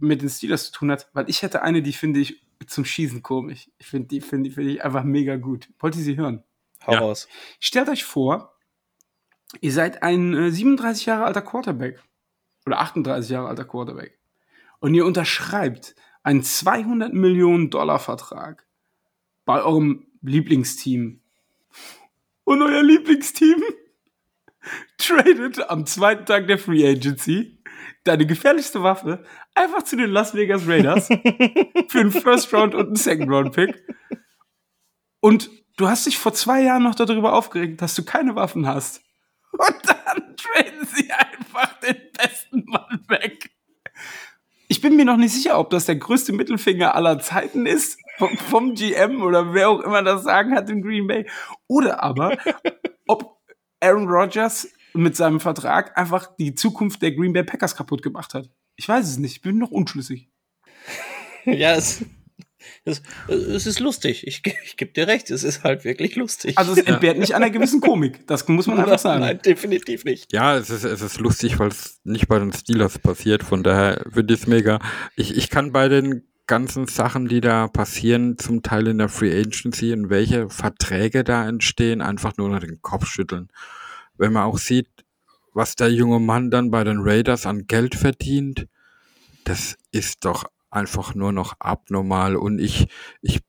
mit 0.00 0.22
den 0.22 0.28
Steelers 0.28 0.66
zu 0.66 0.72
tun 0.72 0.90
hat? 0.90 1.08
Weil 1.12 1.28
ich 1.28 1.42
hätte 1.42 1.62
eine, 1.62 1.82
die 1.82 1.92
finde 1.92 2.20
ich 2.20 2.42
zum 2.66 2.84
Schießen 2.84 3.22
komisch. 3.22 3.70
Ich 3.78 3.86
finde 3.86 4.08
die 4.08 4.20
finde 4.20 4.50
find 4.50 4.70
ich 4.70 4.84
einfach 4.84 5.04
mega 5.04 5.36
gut. 5.36 5.68
Wollt 5.78 5.96
ihr 5.96 6.02
sie 6.02 6.16
hören? 6.16 6.42
Hau 6.86 6.92
ja. 6.92 6.98
raus. 6.98 7.28
Stellt 7.60 7.88
euch 7.88 8.04
vor, 8.04 8.56
ihr 9.60 9.72
seid 9.72 10.02
ein 10.02 10.34
äh, 10.34 10.50
37 10.50 11.06
Jahre 11.06 11.24
alter 11.24 11.42
Quarterback 11.42 12.00
oder 12.66 12.80
38 12.80 13.30
Jahre 13.30 13.48
alter 13.48 13.64
Quarterback. 13.64 14.18
Und 14.80 14.94
ihr 14.94 15.06
unterschreibt 15.06 15.94
einen 16.22 16.42
200 16.42 17.12
Millionen 17.12 17.70
Dollar 17.70 17.98
Vertrag 17.98 18.66
bei 19.44 19.62
eurem 19.62 20.06
Lieblingsteam. 20.22 21.20
Und 22.44 22.62
euer 22.62 22.82
Lieblingsteam 22.82 23.62
tradet 24.98 25.70
am 25.70 25.86
zweiten 25.86 26.26
Tag 26.26 26.46
der 26.46 26.58
Free 26.58 26.86
Agency 26.86 27.58
deine 28.04 28.26
gefährlichste 28.26 28.82
Waffe 28.82 29.24
einfach 29.54 29.82
zu 29.82 29.96
den 29.96 30.10
Las 30.10 30.34
Vegas 30.34 30.66
Raiders 30.66 31.08
für 31.88 32.00
einen 32.00 32.12
First 32.12 32.52
Round 32.52 32.74
und 32.74 32.86
einen 32.86 32.96
Second 32.96 33.30
Round 33.30 33.52
Pick. 33.54 33.82
Und 35.20 35.50
du 35.76 35.88
hast 35.88 36.06
dich 36.06 36.18
vor 36.18 36.34
zwei 36.34 36.62
Jahren 36.62 36.82
noch 36.82 36.94
darüber 36.94 37.32
aufgeregt, 37.32 37.80
dass 37.80 37.94
du 37.94 38.04
keine 38.04 38.36
Waffen 38.36 38.66
hast. 38.66 39.02
Und 39.52 39.76
dann 39.84 39.96
traden 40.44 40.86
sie 40.86 41.10
einfach 41.10 41.78
den 41.80 41.96
besten 42.12 42.64
Mann 42.66 43.04
weg. 43.08 43.50
Ich 44.68 44.80
bin 44.80 44.96
mir 44.96 45.04
noch 45.04 45.16
nicht 45.16 45.32
sicher, 45.32 45.58
ob 45.58 45.70
das 45.70 45.86
der 45.86 45.96
größte 45.96 46.32
Mittelfinger 46.32 46.94
aller 46.94 47.18
Zeiten 47.18 47.66
ist, 47.66 47.98
vom, 48.16 48.36
vom 48.36 48.74
GM 48.74 49.22
oder 49.22 49.52
wer 49.54 49.68
auch 49.68 49.80
immer 49.80 50.02
das 50.02 50.24
sagen 50.24 50.54
hat 50.54 50.70
in 50.70 50.82
Green 50.82 51.06
Bay. 51.06 51.28
Oder 51.66 52.02
aber, 52.02 52.36
ob 53.06 53.40
Aaron 53.80 54.08
Rodgers 54.08 54.68
mit 54.94 55.16
seinem 55.16 55.40
Vertrag 55.40 55.96
einfach 55.98 56.34
die 56.36 56.54
Zukunft 56.54 57.02
der 57.02 57.12
Green 57.12 57.32
Bay 57.32 57.44
Packers 57.44 57.76
kaputt 57.76 58.02
gemacht 58.02 58.34
hat. 58.34 58.50
Ich 58.76 58.88
weiß 58.88 59.06
es 59.06 59.18
nicht, 59.18 59.36
ich 59.36 59.42
bin 59.42 59.58
noch 59.58 59.70
unschlüssig. 59.70 60.30
ja, 61.44 61.74
es 61.74 62.04
es, 62.84 63.02
es 63.28 63.66
ist 63.66 63.80
lustig. 63.80 64.26
Ich, 64.26 64.42
ich 64.64 64.76
gebe 64.76 64.92
dir 64.92 65.06
recht, 65.06 65.30
es 65.30 65.44
ist 65.44 65.64
halt 65.64 65.84
wirklich 65.84 66.16
lustig. 66.16 66.58
Also 66.58 66.72
es 66.72 66.78
entbehrt 66.78 67.18
nicht 67.18 67.34
einer 67.34 67.50
gewissen 67.50 67.80
Komik. 67.80 68.26
Das 68.26 68.46
muss 68.48 68.66
man 68.66 68.78
einfach 68.78 68.98
sagen. 68.98 69.20
Nein, 69.20 69.40
definitiv 69.44 70.04
nicht. 70.04 70.32
Ja, 70.32 70.56
es 70.56 70.70
ist, 70.70 70.84
es 70.84 71.00
ist 71.00 71.20
lustig, 71.20 71.58
weil 71.58 71.68
es 71.68 72.00
nicht 72.04 72.28
bei 72.28 72.38
den 72.38 72.52
Steelers 72.52 72.98
passiert. 72.98 73.42
Von 73.42 73.62
daher 73.62 74.04
finde 74.12 74.34
ich 74.34 74.40
es 74.40 74.46
mega. 74.46 74.78
Ich, 75.16 75.36
ich 75.36 75.50
kann 75.50 75.72
bei 75.72 75.88
den 75.88 76.24
ganzen 76.46 76.86
Sachen, 76.86 77.28
die 77.28 77.40
da 77.40 77.68
passieren, 77.68 78.38
zum 78.38 78.62
Teil 78.62 78.88
in 78.88 78.98
der 78.98 79.08
Free 79.08 79.38
Agency 79.38 79.92
und 79.92 80.10
welche 80.10 80.50
Verträge 80.50 81.24
da 81.24 81.48
entstehen, 81.48 82.02
einfach 82.02 82.36
nur 82.36 82.50
noch 82.50 82.60
den 82.60 82.82
Kopf 82.82 83.06
schütteln. 83.06 83.48
Wenn 84.16 84.32
man 84.32 84.44
auch 84.44 84.58
sieht, 84.58 84.88
was 85.54 85.76
der 85.76 85.90
junge 85.90 86.20
Mann 86.20 86.50
dann 86.50 86.70
bei 86.70 86.84
den 86.84 86.98
Raiders 87.00 87.46
an 87.46 87.66
Geld 87.66 87.94
verdient, 87.94 88.66
das 89.44 89.76
ist 89.92 90.24
doch 90.24 90.44
einfach 90.74 91.14
nur 91.14 91.32
noch 91.32 91.54
abnormal 91.60 92.36
und 92.36 92.58
ich, 92.58 92.88
ich 93.20 93.40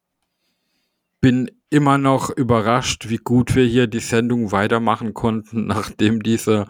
bin 1.21 1.49
immer 1.69 1.97
noch 1.97 2.29
überrascht, 2.29 3.09
wie 3.09 3.17
gut 3.17 3.55
wir 3.55 3.65
hier 3.65 3.87
die 3.87 3.99
Sendung 3.99 4.51
weitermachen 4.51 5.13
konnten, 5.13 5.65
nachdem 5.67 6.21
diese 6.21 6.67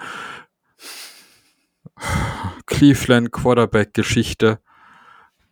Cleveland 2.66 3.32
Quarterback 3.32 3.94
Geschichte 3.94 4.60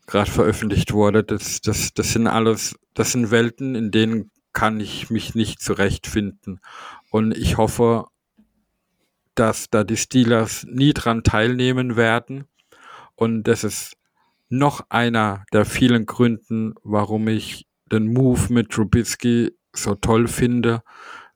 gerade 0.08 0.32
veröffentlicht 0.32 0.94
wurde. 0.94 1.24
Das, 1.24 1.62
das, 1.62 1.94
das 1.94 2.14
sind 2.14 2.28
alles, 2.28 2.76
das 2.94 3.12
sind 3.12 3.32
Welten, 3.32 3.76
in 3.76 3.92
denen 3.92 4.32
kann 4.54 4.80
ich 4.80 5.10
mich 5.10 5.36
nicht 5.36 5.62
zurechtfinden. 5.62 6.60
Und 7.10 7.36
ich 7.36 7.58
hoffe, 7.58 8.06
dass 9.36 9.70
da 9.70 9.84
die 9.84 9.98
Steelers 9.98 10.66
nie 10.70 10.94
dran 10.94 11.24
teilnehmen 11.24 11.96
werden 11.96 12.46
und 13.16 13.44
dass 13.44 13.64
es 13.64 13.94
noch 14.54 14.86
einer 14.90 15.46
der 15.52 15.66
vielen 15.66 16.06
Gründen, 16.06 16.76
warum 16.84 17.28
ich 17.28 17.68
den 17.92 18.14
Move 18.14 18.54
mit 18.54 18.70
Trubisky 18.70 19.52
so 19.76 19.96
toll 19.96 20.28
finde. 20.28 20.84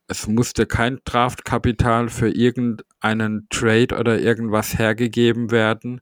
Es 0.06 0.28
musste 0.28 0.66
kein 0.66 1.00
Draftkapital 1.04 2.10
für 2.10 2.30
irgendeinen 2.30 3.48
Trade 3.50 3.96
oder 3.98 4.20
irgendwas 4.20 4.78
hergegeben 4.78 5.50
werden. 5.50 6.00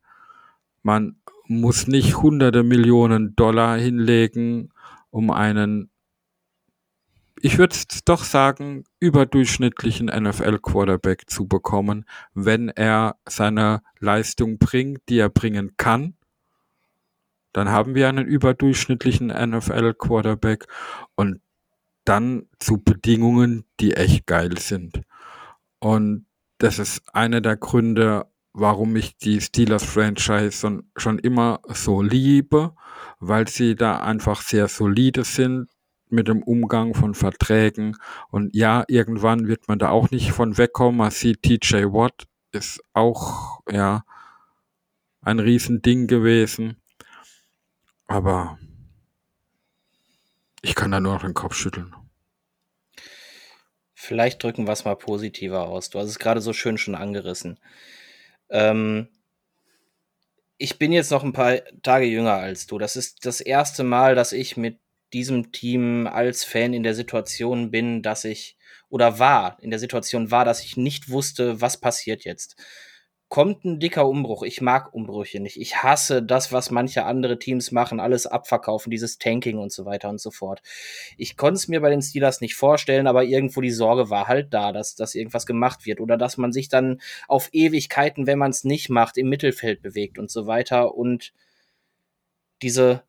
Man 0.83 1.17
muss 1.47 1.87
nicht 1.87 2.19
hunderte 2.19 2.63
Millionen 2.63 3.35
Dollar 3.35 3.79
hinlegen, 3.79 4.71
um 5.09 5.31
einen, 5.31 5.91
ich 7.41 7.57
würde 7.57 7.77
doch 8.05 8.25
sagen, 8.25 8.85
überdurchschnittlichen 9.01 10.09
NFL-Quarterback 10.09 11.31
zu 11.31 11.49
bekommen, 11.49 12.05
wenn 12.35 12.69
er 12.69 13.17
seine 13.27 13.83
Leistung 14.01 14.59
bringt, 14.59 15.01
die 15.09 15.19
er 15.19 15.31
bringen 15.31 15.73
kann 15.79 16.16
dann 17.57 17.71
haben 17.71 17.95
wir 17.95 18.09
einen 18.09 18.27
überdurchschnittlichen 18.27 19.29
NFL-Quarterback 19.29 20.67
und 21.15 21.41
dann 22.05 22.49
zu 22.59 22.83
Bedingungen, 22.83 23.65
die 23.81 23.95
echt 23.95 24.27
geil 24.27 24.59
sind. 24.59 25.01
Und 25.79 26.27
das 26.59 26.79
ist 26.79 27.03
einer 27.15 27.41
der 27.41 27.57
Gründe, 27.57 28.27
warum 28.53 28.95
ich 28.97 29.17
die 29.17 29.41
Steelers-Franchise 29.41 30.83
schon 30.97 31.19
immer 31.19 31.61
so 31.69 32.03
liebe, 32.03 32.75
weil 33.21 33.49
sie 33.49 33.75
da 33.75 34.01
einfach 34.01 34.43
sehr 34.43 34.69
solide 34.69 35.25
sind 35.25 35.71
mit 36.11 36.29
dem 36.29 36.43
Umgang 36.43 36.93
von 36.93 37.15
Verträgen. 37.15 37.97
Und 38.29 38.55
ja, 38.55 38.85
irgendwann 38.87 39.49
wird 39.49 39.67
man 39.67 39.79
da 39.79 39.89
auch 39.89 40.11
nicht 40.11 40.33
von 40.33 40.59
wegkommen. 40.59 40.99
Man 40.99 41.11
sieht, 41.11 41.43
TJ 41.43 41.85
Watt 41.87 42.27
ist 42.53 42.83
auch, 42.93 43.61
ja, 43.71 44.05
ein 45.23 45.39
Riesending 45.39 46.07
gewesen. 46.07 46.83
Aber 48.07 48.59
ich 50.63 50.75
kann 50.75 50.91
da 50.91 51.01
nur 51.01 51.15
noch 51.15 51.23
den 51.23 51.35
Kopf 51.35 51.55
schütteln. 51.55 51.95
Vielleicht 53.95 54.43
drücken 54.43 54.67
wir 54.67 54.73
es 54.73 54.85
mal 54.85 54.97
positiver 54.97 55.67
aus. 55.67 55.91
Du 55.91 55.99
hast 55.99 56.09
es 56.09 56.19
gerade 56.19 56.41
so 56.41 56.53
schön 56.53 56.79
schon 56.79 56.95
angerissen. 56.95 57.59
Ähm, 58.51 59.09
ich 60.59 60.79
bin 60.79 60.93
jetzt 60.93 61.11
noch 61.11 61.25
ein 61.25 61.33
paar 61.33 61.59
Tage 61.83 62.07
jünger 62.07 62.35
als 62.35 62.67
du. 62.67 62.79
Das 62.79 62.97
ist 62.97 63.27
das 63.27 63.41
erste 63.41 63.85
Mal, 63.85 64.15
dass 64.15 64.33
ich 64.33 64.57
mit 64.57 64.79
diesem 65.13 65.53
Team 65.53 66.07
als 66.07 66.45
Fan 66.45 66.73
in 66.73 66.83
der 66.83 66.95
Situation 66.95 67.71
bin, 67.71 68.03
dass 68.03 68.25
ich 68.25 68.57
oder 68.89 69.19
war, 69.19 69.59
in 69.61 69.71
der 69.71 69.79
Situation 69.79 70.31
war, 70.31 70.45
dass 70.45 70.63
ich 70.63 70.77
nicht 70.77 71.11
wusste, 71.11 71.61
was 71.61 71.81
passiert 71.81 72.25
jetzt. 72.25 72.57
Kommt 73.29 73.65
ein 73.65 73.81
dicker 73.81 74.09
Umbruch. 74.09 74.45
Ich 74.45 74.61
mag 74.61 74.95
Umbrüche 74.95 75.41
nicht. 75.41 75.61
Ich 75.61 75.83
hasse 75.83 76.23
das, 76.23 76.53
was 76.53 76.71
manche 76.71 77.05
andere 77.05 77.39
Teams 77.39 77.73
machen, 77.73 77.99
alles 77.99 78.27
abverkaufen, 78.27 78.91
dieses 78.91 79.19
Tanking 79.19 79.59
und 79.59 79.73
so 79.73 79.85
weiter 79.85 80.09
und 80.09 80.21
so 80.21 80.31
fort. 80.31 80.63
Ich 81.17 81.37
konnte 81.37 81.57
es 81.57 81.67
mir 81.69 81.81
bei 81.81 81.91
den 81.91 82.03
Steelers 82.03 82.41
nicht 82.41 82.55
vorstellen, 82.55 83.09
aber 83.09 83.25
irgendwo 83.25 83.61
die 83.61 83.73
Sorge 83.73 84.11
war 84.11 84.29
halt 84.29 84.55
da, 84.55 84.73
dass, 84.73 84.95
dass 84.95 85.15
irgendwas 85.17 85.45
gemacht 85.47 85.87
wird 85.87 86.01
oder 86.01 86.17
dass 86.17 86.37
man 86.37 86.53
sich 86.53 86.69
dann 86.69 87.01
auf 87.27 87.49
Ewigkeiten, 87.53 88.27
wenn 88.27 88.39
man 88.39 88.53
es 88.53 88.63
nicht 88.63 88.91
macht, 88.91 89.19
im 89.19 89.29
Mittelfeld 89.29 89.83
bewegt 89.83 90.19
und 90.19 90.31
so 90.31 90.47
weiter. 90.47 90.95
Und 90.95 91.33
diese, 92.63 93.03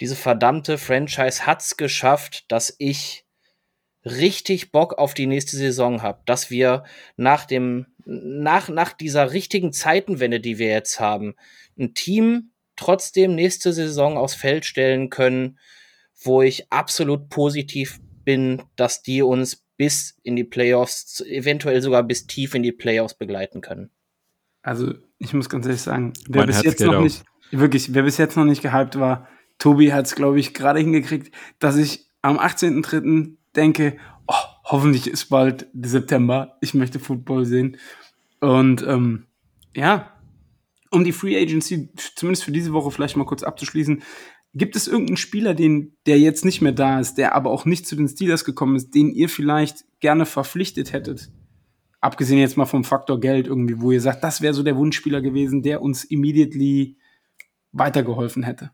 diese 0.00 0.16
verdammte 0.16 0.78
Franchise 0.78 1.46
hat's 1.46 1.76
geschafft, 1.76 2.50
dass 2.50 2.74
ich 2.78 3.24
richtig 4.04 4.72
Bock 4.72 4.94
auf 4.94 5.14
die 5.14 5.26
nächste 5.26 5.56
Saison 5.56 6.02
habe, 6.02 6.22
dass 6.24 6.50
wir 6.50 6.84
nach 7.16 7.44
dem 7.44 7.86
nach 8.06 8.68
nach 8.68 8.92
dieser 8.92 9.32
richtigen 9.32 9.72
Zeitenwende, 9.72 10.40
die 10.40 10.58
wir 10.58 10.68
jetzt 10.68 11.00
haben, 11.00 11.34
ein 11.78 11.94
Team 11.94 12.50
trotzdem 12.76 13.34
nächste 13.34 13.72
Saison 13.72 14.16
aufs 14.16 14.34
Feld 14.34 14.64
stellen 14.64 15.10
können, 15.10 15.58
wo 16.22 16.42
ich 16.42 16.72
absolut 16.72 17.28
positiv 17.28 18.00
bin, 18.24 18.62
dass 18.76 19.02
die 19.02 19.22
uns 19.22 19.64
bis 19.76 20.18
in 20.22 20.36
die 20.36 20.44
Playoffs, 20.44 21.20
eventuell 21.22 21.80
sogar 21.80 22.02
bis 22.02 22.26
tief 22.26 22.54
in 22.54 22.62
die 22.62 22.72
Playoffs 22.72 23.14
begleiten 23.14 23.60
können. 23.62 23.90
Also, 24.62 24.92
ich 25.18 25.32
muss 25.32 25.48
ganz 25.48 25.66
ehrlich 25.66 25.80
sagen, 25.80 26.12
wer 26.28 26.42
mein 26.42 26.48
bis 26.48 26.56
Herz 26.56 26.64
jetzt 26.66 26.80
noch 26.80 26.96
auf. 26.96 27.02
nicht, 27.02 27.24
wirklich, 27.50 27.94
wer 27.94 28.02
bis 28.02 28.18
jetzt 28.18 28.36
noch 28.36 28.44
nicht 28.44 28.62
gehypt 28.62 28.98
war, 28.98 29.26
Tobi 29.58 29.92
hat 29.92 30.06
es, 30.06 30.14
glaube 30.14 30.38
ich, 30.38 30.52
gerade 30.52 30.80
hingekriegt, 30.80 31.34
dass 31.58 31.76
ich 31.76 32.06
am 32.22 32.38
18.03 32.38 33.36
denke, 33.56 33.96
hoffentlich 34.70 35.08
ist 35.08 35.26
bald 35.26 35.66
September, 35.74 36.56
ich 36.60 36.74
möchte 36.74 36.98
Football 36.98 37.44
sehen. 37.44 37.76
Und 38.40 38.84
ähm, 38.86 39.26
ja, 39.74 40.12
um 40.90 41.04
die 41.04 41.12
Free 41.12 41.40
Agency 41.40 41.90
zumindest 42.16 42.44
für 42.44 42.52
diese 42.52 42.72
Woche 42.72 42.90
vielleicht 42.90 43.16
mal 43.16 43.26
kurz 43.26 43.42
abzuschließen, 43.42 44.02
gibt 44.54 44.76
es 44.76 44.88
irgendeinen 44.88 45.16
Spieler, 45.16 45.54
den, 45.54 45.96
der 46.06 46.18
jetzt 46.18 46.44
nicht 46.44 46.60
mehr 46.60 46.72
da 46.72 47.00
ist, 47.00 47.14
der 47.14 47.34
aber 47.34 47.50
auch 47.50 47.64
nicht 47.64 47.86
zu 47.86 47.96
den 47.96 48.08
Steelers 48.08 48.44
gekommen 48.44 48.76
ist, 48.76 48.94
den 48.94 49.10
ihr 49.10 49.28
vielleicht 49.28 49.84
gerne 50.00 50.26
verpflichtet 50.26 50.92
hättet? 50.92 51.30
Abgesehen 52.00 52.40
jetzt 52.40 52.56
mal 52.56 52.66
vom 52.66 52.84
Faktor 52.84 53.20
Geld 53.20 53.46
irgendwie, 53.46 53.80
wo 53.80 53.92
ihr 53.92 54.00
sagt, 54.00 54.24
das 54.24 54.40
wäre 54.40 54.54
so 54.54 54.62
der 54.62 54.76
Wunschspieler 54.76 55.20
gewesen, 55.20 55.62
der 55.62 55.82
uns 55.82 56.04
immediately 56.04 56.96
weitergeholfen 57.72 58.42
hätte. 58.42 58.70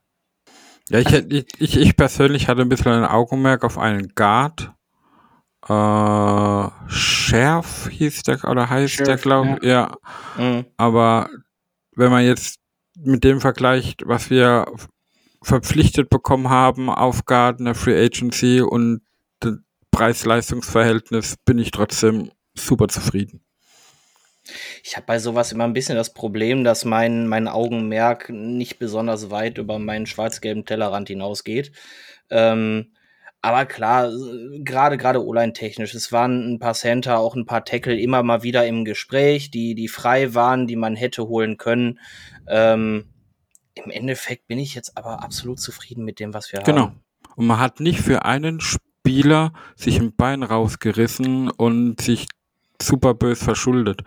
Ja, 0.89 1.01
ich, 1.01 1.12
ich, 1.59 1.77
ich 1.77 1.97
persönlich 1.97 2.48
hatte 2.48 2.62
ein 2.62 2.68
bisschen 2.68 2.93
ein 2.93 3.05
Augenmerk 3.05 3.64
auf 3.64 3.77
einen 3.77 4.14
Guard. 4.14 4.73
Äh, 5.68 6.70
Sheriff 6.88 7.88
hieß 7.90 8.22
der 8.22 8.44
oder 8.44 8.70
heißt 8.70 8.94
Sheriff, 8.94 9.06
der, 9.06 9.16
glaube 9.16 9.59
ich. 9.60 9.68
Ja. 9.68 9.97
ja. 10.38 10.43
Mhm. 10.43 10.66
Aber 10.76 11.28
wenn 11.94 12.10
man 12.10 12.24
jetzt 12.24 12.59
mit 12.98 13.24
dem 13.24 13.40
vergleicht, 13.40 14.02
was 14.06 14.30
wir 14.30 14.66
verpflichtet 15.43 16.09
bekommen 16.09 16.51
haben 16.51 16.88
auf 16.90 17.24
Guard, 17.24 17.60
eine 17.60 17.74
Free 17.74 18.05
Agency 18.05 18.60
und 18.60 19.01
Preis-Leistungs-Verhältnis, 19.97 21.36
bin 21.47 21.59
ich 21.59 21.70
trotzdem 21.70 22.30
super 22.55 22.86
zufrieden. 22.88 23.40
Ich 24.84 24.94
habe 24.94 25.06
bei 25.06 25.18
sowas 25.18 25.52
immer 25.52 25.64
ein 25.64 25.72
bisschen 25.72 25.97
das 25.97 26.12
Problem, 26.12 26.64
dass 26.64 26.84
mein, 26.84 27.26
mein 27.26 27.48
Augenmerk 27.48 28.28
nicht 28.28 28.78
besonders 28.78 29.30
weit 29.30 29.56
über 29.56 29.78
meinen 29.78 30.05
schwarz-gelben 30.05 30.66
Tellerrand 30.66 31.09
hinausgeht. 31.09 31.72
Ähm, 32.28 32.93
aber 33.42 33.66
klar, 33.66 34.10
gerade 34.58 34.96
gerade 34.96 35.24
O-Line 35.24 35.52
technisch, 35.52 35.94
es 35.94 36.10
waren 36.12 36.54
ein 36.54 36.58
paar 36.58 36.74
Center, 36.74 37.18
auch 37.18 37.36
ein 37.36 37.46
paar 37.46 37.64
Tackle 37.64 37.98
immer 37.98 38.22
mal 38.22 38.42
wieder 38.42 38.66
im 38.66 38.84
Gespräch, 38.84 39.50
die 39.50 39.74
die 39.74 39.88
frei 39.88 40.34
waren, 40.34 40.66
die 40.66 40.76
man 40.76 40.96
hätte 40.96 41.28
holen 41.28 41.56
können. 41.56 42.00
Ähm, 42.48 43.06
Im 43.74 43.90
Endeffekt 43.90 44.48
bin 44.48 44.58
ich 44.58 44.74
jetzt 44.74 44.96
aber 44.96 45.22
absolut 45.22 45.60
zufrieden 45.60 46.04
mit 46.04 46.18
dem, 46.18 46.34
was 46.34 46.52
wir 46.52 46.60
genau. 46.60 46.78
haben. 46.78 46.88
Genau. 46.88 47.34
Und 47.36 47.46
man 47.46 47.60
hat 47.60 47.80
nicht 47.80 48.00
für 48.00 48.24
einen 48.24 48.60
Spieler 48.60 49.52
sich 49.76 50.00
ein 50.00 50.16
Bein 50.16 50.42
rausgerissen 50.42 51.50
und 51.50 52.00
sich 52.00 52.26
super 52.82 53.14
bös 53.14 53.42
verschuldet. 53.42 54.02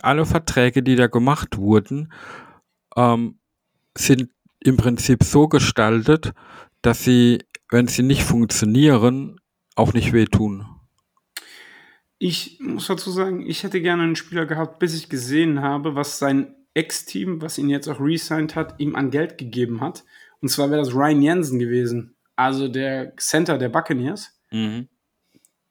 Alle 0.00 0.26
Verträge, 0.26 0.82
die 0.82 0.96
da 0.96 1.06
gemacht 1.06 1.58
wurden, 1.58 2.12
ähm, 2.96 3.38
sind 3.96 4.30
im 4.60 4.76
Prinzip 4.76 5.22
so 5.22 5.48
gestaltet, 5.48 6.32
dass 6.82 7.04
sie, 7.04 7.44
wenn 7.72 7.88
sie 7.88 8.02
nicht 8.02 8.22
funktionieren, 8.22 9.40
auch 9.74 9.94
nicht 9.94 10.12
wehtun. 10.12 10.66
Ich 12.18 12.58
muss 12.60 12.86
dazu 12.86 13.10
sagen, 13.10 13.44
ich 13.48 13.64
hätte 13.64 13.80
gerne 13.80 14.04
einen 14.04 14.16
Spieler 14.16 14.46
gehabt, 14.46 14.78
bis 14.78 14.94
ich 14.94 15.08
gesehen 15.08 15.62
habe, 15.62 15.94
was 15.96 16.18
sein 16.18 16.54
Ex-Team, 16.74 17.42
was 17.42 17.58
ihn 17.58 17.68
jetzt 17.68 17.88
auch 17.88 17.98
resigned 17.98 18.54
hat, 18.54 18.78
ihm 18.78 18.94
an 18.94 19.10
Geld 19.10 19.38
gegeben 19.38 19.80
hat. 19.80 20.04
Und 20.40 20.48
zwar 20.48 20.70
wäre 20.70 20.80
das 20.80 20.94
Ryan 20.94 21.22
Jensen 21.22 21.58
gewesen, 21.58 22.14
also 22.36 22.68
der 22.68 23.16
Center 23.16 23.58
der 23.58 23.70
Buccaneers. 23.70 24.38
Mhm. 24.50 24.88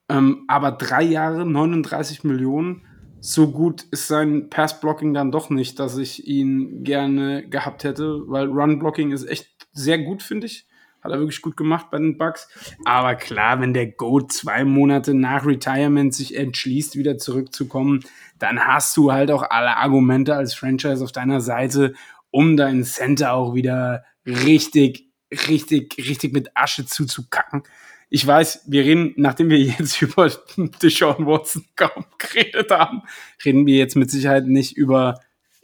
Ähm, 0.10 0.44
aber 0.48 0.72
drei 0.72 1.04
Jahre, 1.04 1.46
39 1.46 2.24
Millionen, 2.24 2.86
so 3.20 3.52
gut 3.52 3.84
ist 3.92 4.08
sein 4.08 4.50
Pass-Blocking 4.50 5.14
dann 5.14 5.32
doch 5.32 5.52
nicht, 5.52 5.80
dass 5.80 5.98
ich 5.98 6.28
ihn 6.28 6.84
gerne 6.84 7.48
gehabt 7.48 7.84
hätte, 7.84 8.24
weil 8.28 8.48
Run-Blocking 8.48 9.12
ist 9.12 9.26
echt 9.26 9.68
sehr 9.72 10.00
gut, 10.00 10.24
finde 10.24 10.48
ich. 10.48 10.68
Hat 11.02 11.12
er 11.12 11.20
wirklich 11.20 11.42
gut 11.42 11.58
gemacht 11.58 11.88
bei 11.92 11.98
den 11.98 12.18
Bucks. 12.18 12.48
Aber 12.86 13.16
klar, 13.16 13.60
wenn 13.60 13.74
der 13.74 13.88
Goat 13.88 14.32
zwei 14.32 14.64
Monate 14.64 15.14
nach 15.14 15.46
Retirement 15.46 16.14
sich 16.14 16.36
entschließt, 16.36 16.96
wieder 16.96 17.18
zurückzukommen, 17.18 18.02
dann 18.40 18.60
hast 18.60 18.96
du 18.98 19.12
halt 19.12 19.32
auch 19.32 19.44
alle 19.50 19.78
Argumente 19.78 20.36
als 20.36 20.54
Franchise 20.54 21.04
auf 21.04 21.12
deiner 21.12 21.42
Seite, 21.42 21.94
um 22.30 22.56
deinen 22.58 22.84
Center 22.84 23.34
auch 23.34 23.56
wieder 23.56 24.04
richtig, 24.26 25.10
richtig, 25.32 25.98
richtig 25.98 26.34
mit 26.34 26.56
Asche 26.56 26.86
zuzukacken 26.86 27.64
ich 28.14 28.28
weiß, 28.28 28.66
wir 28.68 28.84
reden, 28.84 29.14
nachdem 29.16 29.50
wir 29.50 29.58
jetzt 29.80 30.02
über 30.02 30.30
Deshaun 30.84 31.26
Watson 31.26 31.66
kaum 31.76 32.06
geredet 32.20 32.70
haben, 32.70 33.02
reden 33.44 33.66
wir 33.66 33.78
jetzt 33.78 33.96
mit 33.96 34.12
Sicherheit 34.12 34.46
nicht 34.46 34.78
über 34.78 35.20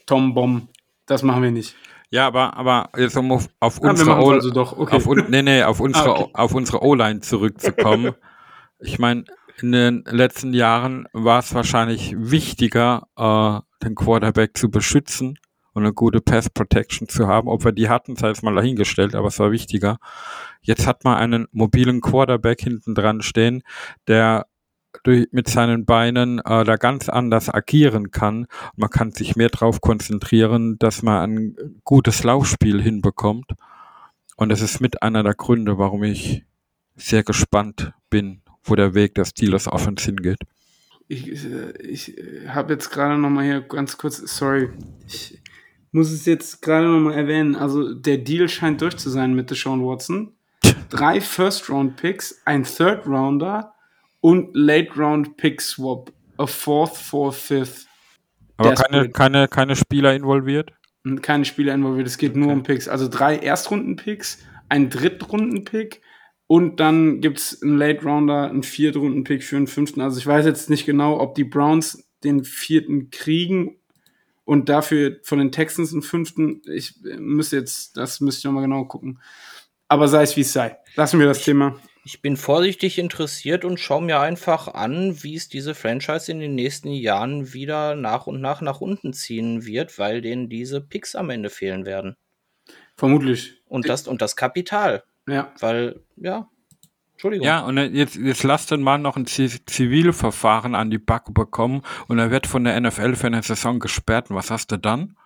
Tom 0.08 0.34
Bomb. 0.34 0.70
Das 1.08 1.24
machen 1.24 1.42
wir 1.42 1.52
nicht. 1.52 1.76
Ja, 2.10 2.28
aber, 2.28 2.56
aber 2.56 2.90
jetzt 2.98 3.18
um 3.18 3.32
auf, 3.32 3.50
auf 3.60 3.84
ah, 3.84 3.90
unsere 3.90 4.18
O 4.18 4.30
also 4.32 4.52
doch. 4.52 4.78
Okay. 4.78 4.96
auf, 4.96 5.08
nee, 5.28 5.42
nee, 5.42 5.64
auf 5.64 5.80
unsere, 5.80 6.10
ah, 6.10 6.20
okay. 6.20 6.32
auf 6.34 6.54
unsere 6.54 6.82
O-Line 6.84 7.20
zurückzukommen. 7.20 8.14
ich 8.80 8.98
meine, 9.00 9.26
in 9.60 9.72
den 9.72 10.04
letzten 10.06 10.54
Jahren 10.54 11.08
war 11.12 11.40
es 11.40 11.54
wahrscheinlich 11.54 12.16
wichtiger, 12.18 13.08
äh, 13.18 13.60
den 13.86 13.96
Quarterback 13.96 14.58
zu 14.58 14.70
beschützen 14.70 15.38
und 15.74 15.84
eine 15.84 15.94
gute 15.94 16.22
Pass 16.22 16.50
Protection 16.50 17.10
zu 17.10 17.28
haben. 17.28 17.50
Ob 17.50 17.66
wir 17.66 17.72
die 17.72 17.90
hatten, 17.90 18.16
sei 18.16 18.30
es 18.30 18.42
mal 18.42 18.56
dahingestellt, 18.56 19.14
aber 19.14 19.28
es 19.28 19.40
war 19.40 19.52
wichtiger. 19.52 19.98
Jetzt 20.62 20.88
hat 20.88 21.04
man 21.04 21.18
einen 21.18 21.48
mobilen 21.52 22.02
Quarterback 22.02 22.62
hinten 22.62 22.96
dran 22.96 23.22
stehen, 23.22 23.64
der 24.08 24.48
durch, 25.04 25.28
mit 25.32 25.48
seinen 25.48 25.86
Beinen 25.86 26.40
äh, 26.40 26.64
da 26.64 26.76
ganz 26.76 27.10
anders 27.10 27.54
agieren 27.54 28.12
kann. 28.12 28.48
Man 28.76 28.90
kann 28.90 29.12
sich 29.12 29.36
mehr 29.36 29.50
darauf 29.50 29.82
konzentrieren, 29.82 30.78
dass 30.80 31.04
man 31.04 31.22
ein 31.22 31.56
gutes 31.84 32.24
Laufspiel 32.24 32.82
hinbekommt. 32.82 33.52
Und 34.36 34.50
das 34.50 34.62
ist 34.62 34.80
mit 34.80 35.02
einer 35.02 35.24
der 35.24 35.34
Gründe, 35.34 35.78
warum 35.78 36.04
ich 36.04 36.44
sehr 36.96 37.24
gespannt 37.24 37.94
bin, 38.10 38.42
wo 38.64 38.76
der 38.76 38.94
Weg 38.94 39.16
des 39.16 39.30
Steelers 39.30 39.68
Offense 39.68 40.06
hingeht. 40.06 40.40
Ich, 41.08 41.46
ich 41.80 42.16
habe 42.48 42.74
jetzt 42.74 42.90
gerade 42.92 43.18
noch 43.18 43.30
mal 43.30 43.46
hier 43.46 43.62
ganz 43.62 43.98
kurz, 43.98 44.18
sorry, 44.18 44.70
ich 45.08 45.42
muss 45.92 46.12
es 46.12 46.26
jetzt 46.26 46.62
gerade 46.62 46.88
noch 46.88 47.00
mal 47.00 47.14
erwähnen. 47.14 47.56
Also 47.56 47.94
der 47.94 48.18
Deal 48.18 48.50
scheint 48.50 48.82
durch 48.82 48.98
zu 48.98 49.10
sein 49.10 49.34
mit 49.34 49.50
Deshaun 49.50 49.86
Watson. 49.86 50.34
Drei 50.90 51.22
First-Round-Picks, 51.22 52.42
ein 52.46 52.64
Third-Rounder 52.64 53.74
und 54.22 54.56
Late-Round-Pick-Swap. 54.56 56.12
A 56.38 56.46
Fourth 56.46 56.96
for 56.96 57.34
Fifth. 57.34 57.88
Aber 58.58 58.74
keine, 58.74 59.10
keine, 59.10 59.48
keine 59.48 59.76
Spieler 59.76 60.16
involviert? 60.16 60.72
Keine 61.22 61.46
Spieler 61.46 61.74
involviert, 61.74 62.08
es 62.08 62.18
geht 62.18 62.36
nur 62.36 62.48
okay. 62.48 62.54
um 62.54 62.64
Picks. 62.64 62.88
Also 62.88 63.08
drei 63.08 63.38
Erstrunden-Picks, 63.38 64.40
ein 64.70 64.90
Drittrunden-Pick 64.90 66.02
und 66.48 66.80
dann 66.80 67.22
gibt 67.22 67.40
es 67.40 67.62
einen 67.62 67.78
Late-Rounder, 67.78 68.50
einen 68.50 68.64
Viertrunden-Pick 68.64 69.44
für 69.44 69.58
einen 69.58 69.68
fünften. 69.68 70.02
Also 70.02 70.20
ich 70.20 70.28
weiß 70.28 70.46
jetzt 70.46 70.70
nicht 70.70 70.86
genau, 70.86 71.20
ob 71.20 71.36
die 71.36 71.44
Browns 71.44 72.08
den 72.24 72.44
vierten 72.44 73.10
kriegen 73.10 73.78
und 74.44 74.70
dafür 74.70 75.18
von 75.24 75.40
den 75.40 75.52
Texans 75.52 75.94
einen 75.94 76.02
fünften. 76.02 76.62
Ich 76.66 76.96
müsste 77.02 77.58
jetzt, 77.58 77.96
das 77.96 78.22
müsste 78.22 78.40
ich 78.40 78.46
nochmal 78.46 78.64
genau 78.64 78.86
gucken. 78.86 79.20
Aber 79.88 80.08
sei 80.08 80.24
es 80.24 80.36
wie 80.36 80.42
es 80.42 80.52
sei. 80.52 80.78
Lassen 80.96 81.20
wir 81.20 81.28
das 81.28 81.44
Thema. 81.44 81.80
Ich 82.08 82.22
bin 82.22 82.38
vorsichtig 82.38 83.00
interessiert 83.00 83.66
und 83.66 83.82
schaue 83.82 84.02
mir 84.02 84.22
einfach 84.22 84.70
an, 84.70 85.22
wie 85.24 85.36
es 85.36 85.50
diese 85.50 85.76
Franchise 85.76 86.32
in 86.32 86.40
den 86.40 86.56
nächsten 86.56 86.90
Jahren 86.90 87.52
wieder 87.52 87.96
nach 87.96 88.28
und 88.28 88.40
nach 88.40 88.62
nach 88.62 88.80
unten 88.80 89.12
ziehen 89.12 89.66
wird, 89.66 90.00
weil 90.00 90.22
denen 90.22 90.48
diese 90.48 90.80
Picks 90.80 91.16
am 91.16 91.30
Ende 91.30 91.50
fehlen 91.50 91.86
werden. 91.86 92.16
Vermutlich. 92.96 93.62
Und 93.66 93.90
das, 93.90 94.08
und 94.08 94.22
das 94.22 94.38
Kapital. 94.38 95.04
Ja. 95.28 95.52
Weil, 95.60 96.00
ja. 96.16 96.48
Entschuldigung. 97.12 97.46
Ja, 97.46 97.66
und 97.66 97.76
jetzt, 97.76 98.16
jetzt 98.16 98.44
lasst 98.44 98.72
den 98.72 98.84
Mann 98.84 99.02
noch 99.02 99.18
ein 99.18 99.28
Zivilverfahren 99.28 100.76
an 100.76 100.90
die 100.90 101.00
Backe 101.00 101.34
bekommen 101.34 101.82
und 102.08 102.20
er 102.20 102.32
wird 102.32 102.48
von 102.48 102.64
der 102.64 102.80
NFL 102.80 103.16
für 103.16 103.28
eine 103.28 103.44
Saison 103.44 103.80
gesperrt. 103.80 104.30
Und 104.30 104.38
was 104.38 104.50
hast 104.50 104.72
du 104.72 104.78
dann? 104.78 105.18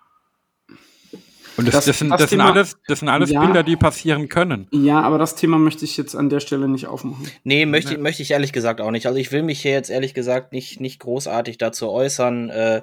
Und 1.62 1.68
das, 1.68 1.76
das, 1.76 1.86
das, 1.86 2.00
sind, 2.00 2.10
das, 2.10 2.22
das 2.22 2.30
sind, 2.32 2.42
alles, 2.42 2.78
das 2.88 3.00
sind 3.00 3.10
alles 3.10 3.30
ja, 3.30 3.46
Bilder, 3.46 3.62
die 3.62 3.76
passieren 3.76 4.30
können. 4.30 4.68
Ja, 4.72 5.02
aber 5.02 5.20
das 5.20 5.36
Thema 5.36 5.60
möchte 5.60 5.86
ich 5.86 5.96
jetzt 5.96 6.16
an 6.16 6.30
der 6.30 6.40
Stelle 6.40 6.68
nicht 6.68 6.88
aufmachen. 6.88 7.30
Nee, 7.44 7.68
möchte, 7.68 7.94
nee. 7.94 8.00
möchte 8.00 8.24
ich 8.24 8.32
ehrlich 8.32 8.52
gesagt 8.52 8.82
auch 8.82 8.90
nicht. 8.90 9.06
Also 9.06 9.20
ich 9.20 9.32
will 9.32 9.44
mich 9.44 9.62
hier 9.62 9.72
jetzt 9.72 9.92
ehrlich 9.92 10.16
gesagt 10.16 10.54
nicht, 10.54 10.80
nicht 10.80 11.00
großartig 11.00 11.60
dazu 11.60 11.90
äußern. 11.90 12.50
Äh, 12.50 12.82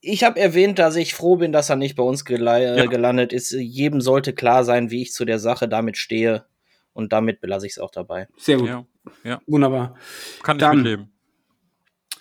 ich 0.00 0.24
habe 0.24 0.40
erwähnt, 0.40 0.80
dass 0.80 0.96
ich 0.96 1.14
froh 1.14 1.36
bin, 1.36 1.52
dass 1.52 1.70
er 1.70 1.76
nicht 1.76 1.94
bei 1.94 2.02
uns 2.02 2.24
gel 2.24 2.46
äh, 2.46 2.76
ja. 2.76 2.86
gelandet 2.86 3.32
ist. 3.32 3.52
Jedem 3.52 4.00
sollte 4.00 4.32
klar 4.32 4.64
sein, 4.64 4.90
wie 4.90 5.02
ich 5.02 5.12
zu 5.12 5.24
der 5.24 5.38
Sache 5.38 5.68
damit 5.68 5.96
stehe. 5.96 6.44
Und 6.92 7.12
damit 7.12 7.40
belasse 7.40 7.66
ich 7.66 7.74
es 7.74 7.78
auch 7.78 7.92
dabei. 7.92 8.26
Sehr 8.36 8.56
gut. 8.56 8.68
Ja, 8.68 8.84
ja. 9.22 9.40
Wunderbar. 9.46 9.94
Kann 10.42 10.56
ich 10.56 10.60
Dann, 10.60 10.76
mitleben. 10.78 11.12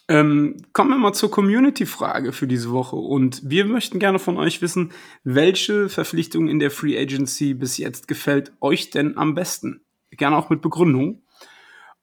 Ähm, 0.10 0.58
kommen 0.74 0.90
wir 0.90 0.98
mal 0.98 1.14
zur 1.14 1.30
Community-Frage 1.30 2.34
für 2.34 2.48
diese 2.48 2.72
Woche. 2.72 2.96
Und 2.96 3.48
wir 3.48 3.66
möchten 3.66 4.00
gerne 4.00 4.18
von 4.18 4.38
euch 4.38 4.60
wissen, 4.60 4.92
welche 5.24 5.88
Verpflichtung 5.88 6.50
in 6.50 6.58
der 6.58 6.72
Free 6.72 7.00
Agency 7.00 7.54
bis 7.54 7.78
jetzt 7.78 8.08
gefällt 8.08 8.52
euch 8.60 8.90
denn 8.90 9.18
am 9.18 9.36
besten? 9.36 9.82
Gerne 10.10 10.36
auch 10.36 10.50
mit 10.50 10.62
Begründung. 10.62 11.22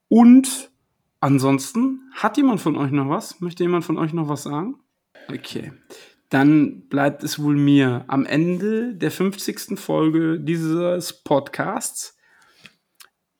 Und 0.06 0.70
ansonsten, 1.18 2.08
hat 2.12 2.36
jemand 2.36 2.60
von 2.60 2.76
euch 2.76 2.92
noch 2.92 3.08
was? 3.08 3.40
Möchte 3.40 3.64
jemand 3.64 3.84
von 3.84 3.98
euch 3.98 4.12
noch 4.12 4.28
was 4.28 4.44
sagen? 4.44 4.76
Okay. 5.28 5.72
Dann 6.28 6.82
bleibt 6.88 7.24
es 7.24 7.42
wohl 7.42 7.56
mir 7.56 8.04
am 8.06 8.24
Ende 8.24 8.94
der 8.94 9.10
50. 9.10 9.80
Folge 9.80 10.38
dieses 10.38 11.24
Podcasts 11.24 12.16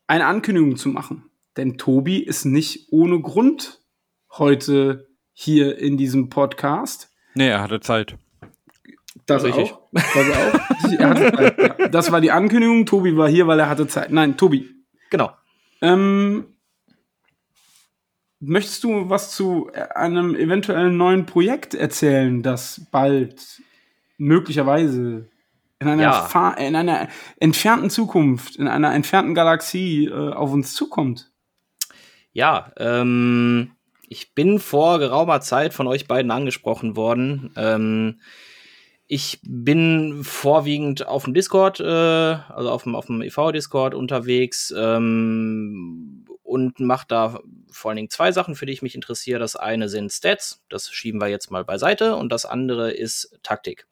eine 0.09 0.27
Ankündigung 0.27 0.77
zu 0.77 0.89
machen. 0.89 1.31
Denn 1.57 1.79
Tobi 1.79 2.19
ist 2.19 2.47
nicht 2.47 2.89
ohne 2.91 3.21
Grund 3.21 3.86
heute 4.39 5.09
hier 5.33 5.79
in 5.79 5.97
diesem 5.97 6.31
Podcast. 6.31 7.11
Nee, 7.35 7.49
er 7.49 7.63
hatte 7.63 7.81
Zeit. 7.81 8.17
Das 9.27 9.45
Richtig. 9.45 9.73
auch. 9.73 9.89
Das, 9.93 10.05
auch. 10.05 10.91
er 10.99 11.09
hatte 11.09 11.33
Zeit, 11.33 11.59
ja. 11.79 11.89
das 11.89 12.13
war 12.13 12.21
die 12.21 12.31
Ankündigung. 12.31 12.87
Tobi 12.87 13.17
war 13.17 13.29
hier, 13.29 13.47
weil 13.47 13.59
er 13.59 13.69
hatte 13.69 13.87
Zeit. 13.87 14.11
Nein, 14.11 14.37
Tobi. 14.37 14.71
Genau. 15.11 15.31
Ähm, 15.83 16.57
möchtest 18.41 18.85
du 18.85 19.11
was 19.11 19.33
zu 19.33 19.71
einem 19.95 20.35
eventuellen 20.35 20.97
neuen 20.97 21.27
Projekt 21.27 21.75
erzählen, 21.75 22.43
das 22.43 22.87
bald 22.91 23.63
möglicherweise 24.19 25.29
in 25.79 25.89
einer, 25.89 26.03
ja. 26.03 26.51
in 26.55 26.75
einer 26.75 27.09
entfernten 27.39 27.91
Zukunft, 27.91 28.57
in 28.57 28.69
einer 28.69 28.95
entfernten 28.95 29.35
Galaxie 29.35 30.07
äh, 30.07 30.33
auf 30.33 30.53
uns 30.53 30.75
zukommt? 30.75 31.31
Ja, 32.33 32.73
ähm, 32.79 33.76
ich 34.09 34.35
bin 34.35 34.59
vor 34.59 34.99
geraumer 34.99 35.41
Zeit 35.41 35.75
von 35.75 35.87
euch 35.87 36.07
beiden 36.07 36.31
angesprochen 36.31 36.97
worden. 36.97 37.53
Ähm, 37.57 38.21
ich 39.09 39.39
bin 39.43 40.25
vorwiegend 40.25 41.07
auf 41.07 41.25
dem 41.25 41.35
Discord, 41.35 41.81
äh, 41.81 41.85
also 41.85 42.71
auf 42.71 42.83
dem, 42.83 42.97
auf 42.97 43.07
dem 43.07 43.23
EV-Discord 43.23 43.95
unterwegs 43.95 44.75
ähm, 44.77 46.25
und 46.43 46.81
mache 46.81 47.07
da 47.09 47.41
vor 47.71 47.91
allen 47.91 47.97
Dingen 47.97 48.11
zwei 48.11 48.33
Sachen, 48.33 48.57
für 48.57 48.67
die 48.67 48.73
ich 48.73 48.83
mich 48.83 48.95
interessiere. 48.95 49.39
Das 49.39 49.55
eine 49.55 49.89
sind 49.89 50.13
Stats, 50.13 50.65
das 50.69 50.91
schieben 50.91 51.21
wir 51.21 51.29
jetzt 51.29 51.51
mal 51.51 51.65
beiseite, 51.65 52.17
und 52.17 52.33
das 52.33 52.47
andere 52.47 52.91
ist 52.91 53.39
Taktik. 53.43 53.87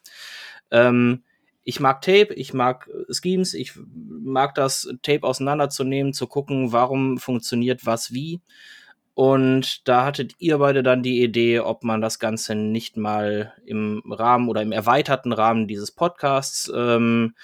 Ähm, 0.70 1.22
ich 1.62 1.80
mag 1.80 2.02
Tape, 2.02 2.34
ich 2.34 2.52
mag 2.52 2.90
Schemes, 3.08 3.54
ich 3.54 3.72
mag 3.76 4.54
das 4.54 4.88
Tape 5.02 5.22
auseinanderzunehmen, 5.22 6.12
zu 6.12 6.26
gucken, 6.26 6.72
warum 6.72 7.18
funktioniert 7.18 7.86
was 7.86 8.12
wie. 8.12 8.40
Und 9.14 9.86
da 9.86 10.04
hattet 10.04 10.34
ihr 10.38 10.58
beide 10.58 10.82
dann 10.82 11.04
die 11.04 11.22
Idee, 11.22 11.60
ob 11.60 11.84
man 11.84 12.00
das 12.00 12.18
Ganze 12.18 12.56
nicht 12.56 12.96
mal 12.96 13.54
im 13.64 14.02
Rahmen 14.10 14.48
oder 14.48 14.60
im 14.60 14.72
erweiterten 14.72 15.32
Rahmen 15.32 15.68
dieses 15.68 15.92
Podcasts 15.92 16.70
ähm, 16.74 17.36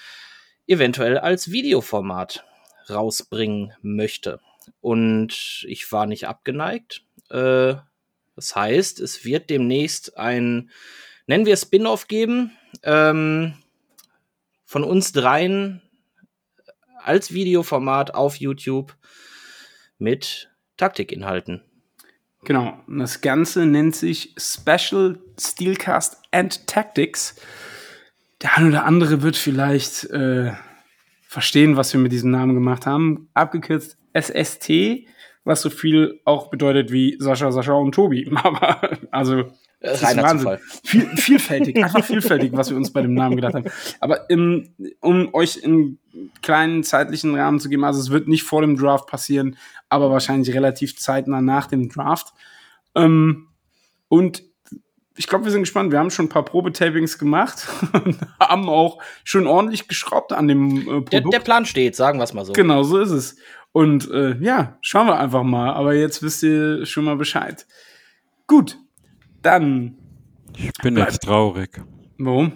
eventuell 0.67 1.17
als 1.17 1.51
Videoformat 1.51 2.45
rausbringen 2.89 3.73
möchte. 3.81 4.41
Und 4.81 5.65
ich 5.67 5.89
war 5.93 6.05
nicht 6.05 6.27
abgeneigt. 6.27 7.05
Äh, 7.29 7.75
das 8.35 8.55
heißt, 8.55 8.99
es 8.99 9.23
wird 9.23 9.49
demnächst 9.49 10.17
ein, 10.17 10.71
nennen 11.25 11.45
wir 11.45 11.55
Spin-off 11.55 12.07
geben, 12.09 12.51
ähm, 12.83 13.53
von 14.65 14.83
uns 14.83 15.13
dreien 15.13 15.81
als 17.01 17.33
Videoformat 17.33 18.13
auf 18.13 18.35
YouTube 18.35 18.95
mit 19.97 20.50
Taktikinhalten. 20.81 21.61
Genau, 22.43 22.73
das 22.87 23.21
Ganze 23.21 23.67
nennt 23.67 23.95
sich 23.95 24.33
Special 24.35 25.19
Steelcast 25.39 26.17
and 26.31 26.65
Tactics. 26.65 27.35
Der 28.41 28.57
eine 28.57 28.69
oder 28.69 28.85
andere 28.85 29.21
wird 29.21 29.37
vielleicht 29.37 30.05
äh, 30.05 30.53
verstehen, 31.21 31.77
was 31.77 31.93
wir 31.93 31.99
mit 31.99 32.11
diesem 32.11 32.31
Namen 32.31 32.55
gemacht 32.55 32.87
haben. 32.87 33.29
Abgekürzt 33.35 33.99
SST, 34.19 35.05
was 35.43 35.61
so 35.61 35.69
viel 35.69 36.19
auch 36.25 36.49
bedeutet 36.49 36.91
wie 36.91 37.15
Sascha, 37.19 37.51
Sascha 37.51 37.73
und 37.73 37.93
Tobi. 37.93 38.27
Aber 38.43 38.97
also 39.11 39.51
das 39.81 40.01
ist 40.01 40.17
Wahnsinn. 40.17 40.57
Viel, 40.83 41.05
vielfältig, 41.15 41.83
einfach 41.83 42.03
vielfältig, 42.03 42.53
was 42.53 42.71
wir 42.71 42.77
uns 42.77 42.91
bei 42.91 43.03
dem 43.03 43.13
Namen 43.13 43.35
gedacht 43.35 43.53
haben. 43.53 43.65
Aber 43.99 44.29
im, 44.31 44.73
um 44.99 45.31
euch 45.35 45.57
in 45.57 45.99
kleinen 46.41 46.83
zeitlichen 46.83 47.35
Rahmen 47.35 47.59
zu 47.59 47.69
geben, 47.69 47.83
also 47.83 47.99
es 47.99 48.09
wird 48.09 48.27
nicht 48.27 48.43
vor 48.43 48.61
dem 48.61 48.77
Draft 48.77 49.07
passieren, 49.07 49.57
aber 49.91 50.09
wahrscheinlich 50.09 50.53
relativ 50.53 50.97
zeitnah 50.97 51.41
nach 51.41 51.67
dem 51.67 51.89
Draft. 51.89 52.33
Ähm, 52.95 53.47
und 54.07 54.43
ich 55.17 55.27
glaube, 55.27 55.45
wir 55.45 55.51
sind 55.51 55.61
gespannt. 55.61 55.91
Wir 55.91 55.99
haben 55.99 56.09
schon 56.09 56.25
ein 56.25 56.29
paar 56.29 56.45
Probetapings 56.45 57.17
gemacht 57.17 57.67
und 57.93 58.17
haben 58.39 58.69
auch 58.69 59.01
schon 59.23 59.47
ordentlich 59.47 59.87
geschraubt 59.87 60.33
an 60.33 60.47
dem 60.47 60.77
äh, 60.77 60.83
Produkt. 60.83 61.13
Der, 61.13 61.21
der 61.21 61.39
Plan 61.39 61.65
steht, 61.65 61.95
sagen 61.95 62.19
wir 62.19 62.23
es 62.23 62.33
mal 62.33 62.45
so. 62.45 62.53
Genau, 62.53 62.83
so 62.83 62.97
ist 62.97 63.11
es. 63.11 63.35
Und 63.73 64.09
äh, 64.11 64.37
ja, 64.39 64.77
schauen 64.81 65.07
wir 65.07 65.19
einfach 65.19 65.43
mal. 65.43 65.73
Aber 65.73 65.93
jetzt 65.93 66.23
wisst 66.23 66.43
ihr 66.43 66.85
schon 66.85 67.05
mal 67.05 67.17
Bescheid. 67.17 67.67
Gut, 68.47 68.77
dann. 69.41 69.97
Ich 70.57 70.71
bin 70.81 70.97
jetzt 70.97 71.23
traurig. 71.23 71.81
Warum? 72.17 72.53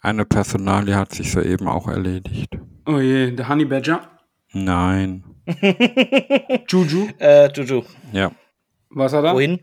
Eine 0.00 0.24
Personalie 0.24 0.96
hat 0.96 1.12
sich 1.12 1.30
soeben 1.30 1.68
auch 1.68 1.86
erledigt. 1.86 2.58
Oh 2.86 2.98
je, 2.98 3.32
der 3.32 3.48
Honey 3.48 3.66
Badger? 3.66 4.08
Nein. 4.52 5.24
Juju? 6.68 7.08
Äh, 7.18 7.50
Juju. 7.52 7.82
Ja. 8.12 8.32
Was 8.90 9.12
hat 9.12 9.24
er? 9.24 9.34
Wohin? 9.34 9.60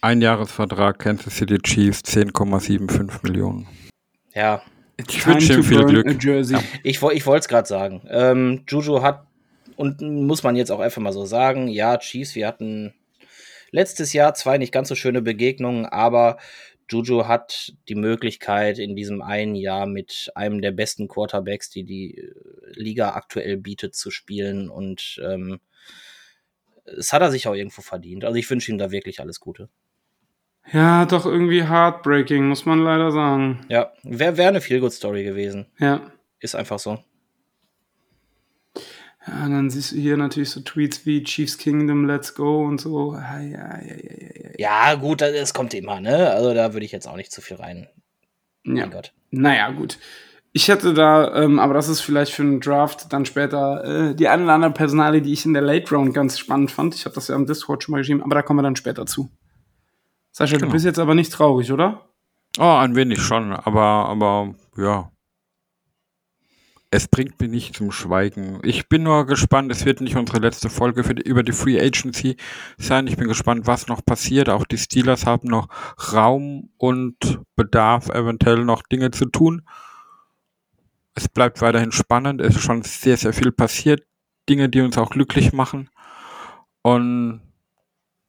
Ein 0.00 0.20
Jahresvertrag 0.20 0.98
Kansas 0.98 1.36
City 1.36 1.58
Chiefs 1.58 2.00
10,75 2.00 3.20
Millionen. 3.22 3.66
Ja. 4.34 4.62
Ich 4.96 5.26
wünsche 5.26 5.54
ihm 5.54 5.64
viel 5.64 5.84
Glück. 5.84 6.22
Ja. 6.24 6.60
Ich, 6.82 7.02
ich 7.02 7.26
wollte 7.26 7.40
es 7.40 7.48
gerade 7.48 7.66
sagen. 7.66 8.02
Ähm, 8.08 8.64
Juju 8.68 9.02
hat, 9.02 9.26
und 9.76 10.00
muss 10.00 10.42
man 10.42 10.56
jetzt 10.56 10.70
auch 10.70 10.80
einfach 10.80 11.02
mal 11.02 11.12
so 11.12 11.24
sagen, 11.24 11.68
ja, 11.68 11.96
Chiefs, 11.98 12.34
wir 12.34 12.46
hatten 12.46 12.94
Letztes 13.74 14.12
Jahr 14.12 14.34
zwei 14.34 14.56
nicht 14.56 14.72
ganz 14.72 14.88
so 14.88 14.94
schöne 14.94 15.20
Begegnungen, 15.20 15.84
aber 15.84 16.38
Juju 16.88 17.26
hat 17.26 17.72
die 17.88 17.94
Möglichkeit, 17.94 18.78
in 18.78 18.94
diesem 18.96 19.22
einen 19.22 19.54
Jahr 19.54 19.86
mit 19.86 20.30
einem 20.34 20.60
der 20.60 20.72
besten 20.72 21.08
Quarterbacks, 21.08 21.70
die 21.70 21.84
die 21.84 22.18
äh, 22.18 22.32
Liga 22.72 23.14
aktuell 23.14 23.56
bietet, 23.56 23.94
zu 23.94 24.10
spielen. 24.10 24.68
Und 24.68 25.20
ähm, 25.24 25.60
es 26.84 27.12
hat 27.12 27.22
er 27.22 27.30
sich 27.30 27.48
auch 27.48 27.54
irgendwo 27.54 27.82
verdient. 27.82 28.24
Also 28.24 28.36
ich 28.36 28.48
wünsche 28.50 28.70
ihm 28.70 28.78
da 28.78 28.90
wirklich 28.90 29.20
alles 29.20 29.40
Gute. 29.40 29.68
Ja, 30.72 31.04
doch 31.04 31.26
irgendwie 31.26 31.64
heartbreaking, 31.64 32.48
muss 32.48 32.64
man 32.64 32.78
leider 32.80 33.10
sagen. 33.10 33.66
Ja, 33.68 33.92
wäre 34.02 34.36
wär 34.36 34.48
eine 34.48 34.60
Feel-Good-Story 34.60 35.24
gewesen. 35.24 35.66
Ja. 35.78 36.12
Ist 36.40 36.54
einfach 36.54 36.78
so. 36.78 36.98
Ja, 39.26 39.44
und 39.44 39.52
dann 39.52 39.70
siehst 39.70 39.92
du 39.92 39.96
hier 39.96 40.16
natürlich 40.16 40.50
so 40.50 40.60
Tweets 40.60 41.06
wie 41.06 41.22
Chiefs 41.24 41.56
Kingdom, 41.56 42.06
let's 42.06 42.34
go 42.34 42.64
und 42.64 42.80
so. 42.80 43.14
Ja, 43.14 43.40
ja, 43.40 43.80
ja, 43.80 43.94
ja, 43.94 44.50
ja 44.58 44.94
gut, 44.94 45.22
das 45.22 45.54
kommt 45.54 45.72
immer, 45.72 46.00
ne? 46.00 46.30
Also 46.30 46.52
da 46.52 46.72
würde 46.74 46.84
ich 46.84 46.92
jetzt 46.92 47.08
auch 47.08 47.16
nicht 47.16 47.32
zu 47.32 47.40
viel 47.40 47.56
rein. 47.56 47.88
Ja. 48.64 48.86
Gott. 48.86 49.12
Naja, 49.30 49.70
gut. 49.70 49.98
Ich 50.52 50.68
hätte 50.68 50.94
da, 50.94 51.42
ähm, 51.42 51.58
aber 51.58 51.74
das 51.74 51.88
ist 51.88 52.00
vielleicht 52.00 52.32
für 52.32 52.42
einen 52.42 52.60
Draft 52.60 53.12
dann 53.12 53.26
später 53.26 54.10
äh, 54.10 54.14
die 54.14 54.28
eine 54.28 54.44
oder 54.44 54.52
andere 54.52 54.70
Personale, 54.70 55.20
die 55.20 55.32
ich 55.32 55.44
in 55.44 55.52
der 55.52 55.62
Late 55.62 55.92
Round 55.94 56.14
ganz 56.14 56.38
spannend 56.38 56.70
fand. 56.70 56.94
Ich 56.94 57.04
habe 57.06 57.14
das 57.14 57.28
ja 57.28 57.34
am 57.34 57.46
Discord 57.46 57.82
schon 57.82 57.92
mal 57.92 57.98
geschrieben, 57.98 58.22
aber 58.22 58.36
da 58.36 58.42
kommen 58.42 58.58
wir 58.58 58.62
dann 58.62 58.76
später 58.76 59.04
zu. 59.04 59.30
Sascha, 60.30 60.56
genau. 60.56 60.66
du 60.66 60.72
bist 60.72 60.84
jetzt 60.84 60.98
aber 60.98 61.14
nicht 61.14 61.32
traurig, 61.32 61.72
oder? 61.72 62.08
Oh, 62.58 62.76
ein 62.76 62.94
wenig 62.94 63.20
schon, 63.20 63.52
aber, 63.52 64.08
aber 64.08 64.54
ja, 64.76 65.10
es 66.94 67.08
bringt 67.08 67.40
mich 67.40 67.50
nicht 67.50 67.76
zum 67.76 67.90
Schweigen. 67.90 68.60
Ich 68.62 68.88
bin 68.88 69.02
nur 69.02 69.26
gespannt, 69.26 69.72
es 69.72 69.84
wird 69.84 70.00
nicht 70.00 70.14
unsere 70.14 70.38
letzte 70.38 70.70
Folge 70.70 71.02
die, 71.12 71.22
über 71.22 71.42
die 71.42 71.50
Free 71.50 71.80
Agency 71.80 72.36
sein. 72.78 73.08
Ich 73.08 73.16
bin 73.16 73.26
gespannt, 73.26 73.66
was 73.66 73.88
noch 73.88 74.04
passiert. 74.04 74.48
Auch 74.48 74.64
die 74.64 74.78
Steelers 74.78 75.26
haben 75.26 75.48
noch 75.48 75.66
Raum 76.12 76.70
und 76.76 77.40
Bedarf, 77.56 78.10
eventuell 78.10 78.64
noch 78.64 78.82
Dinge 78.82 79.10
zu 79.10 79.24
tun. 79.24 79.62
Es 81.16 81.28
bleibt 81.28 81.60
weiterhin 81.62 81.90
spannend. 81.90 82.40
Es 82.40 82.54
ist 82.54 82.62
schon 82.62 82.82
sehr, 82.82 83.16
sehr 83.16 83.32
viel 83.32 83.50
passiert. 83.50 84.04
Dinge, 84.48 84.68
die 84.68 84.80
uns 84.80 84.96
auch 84.96 85.10
glücklich 85.10 85.52
machen. 85.52 85.90
Und 86.82 87.40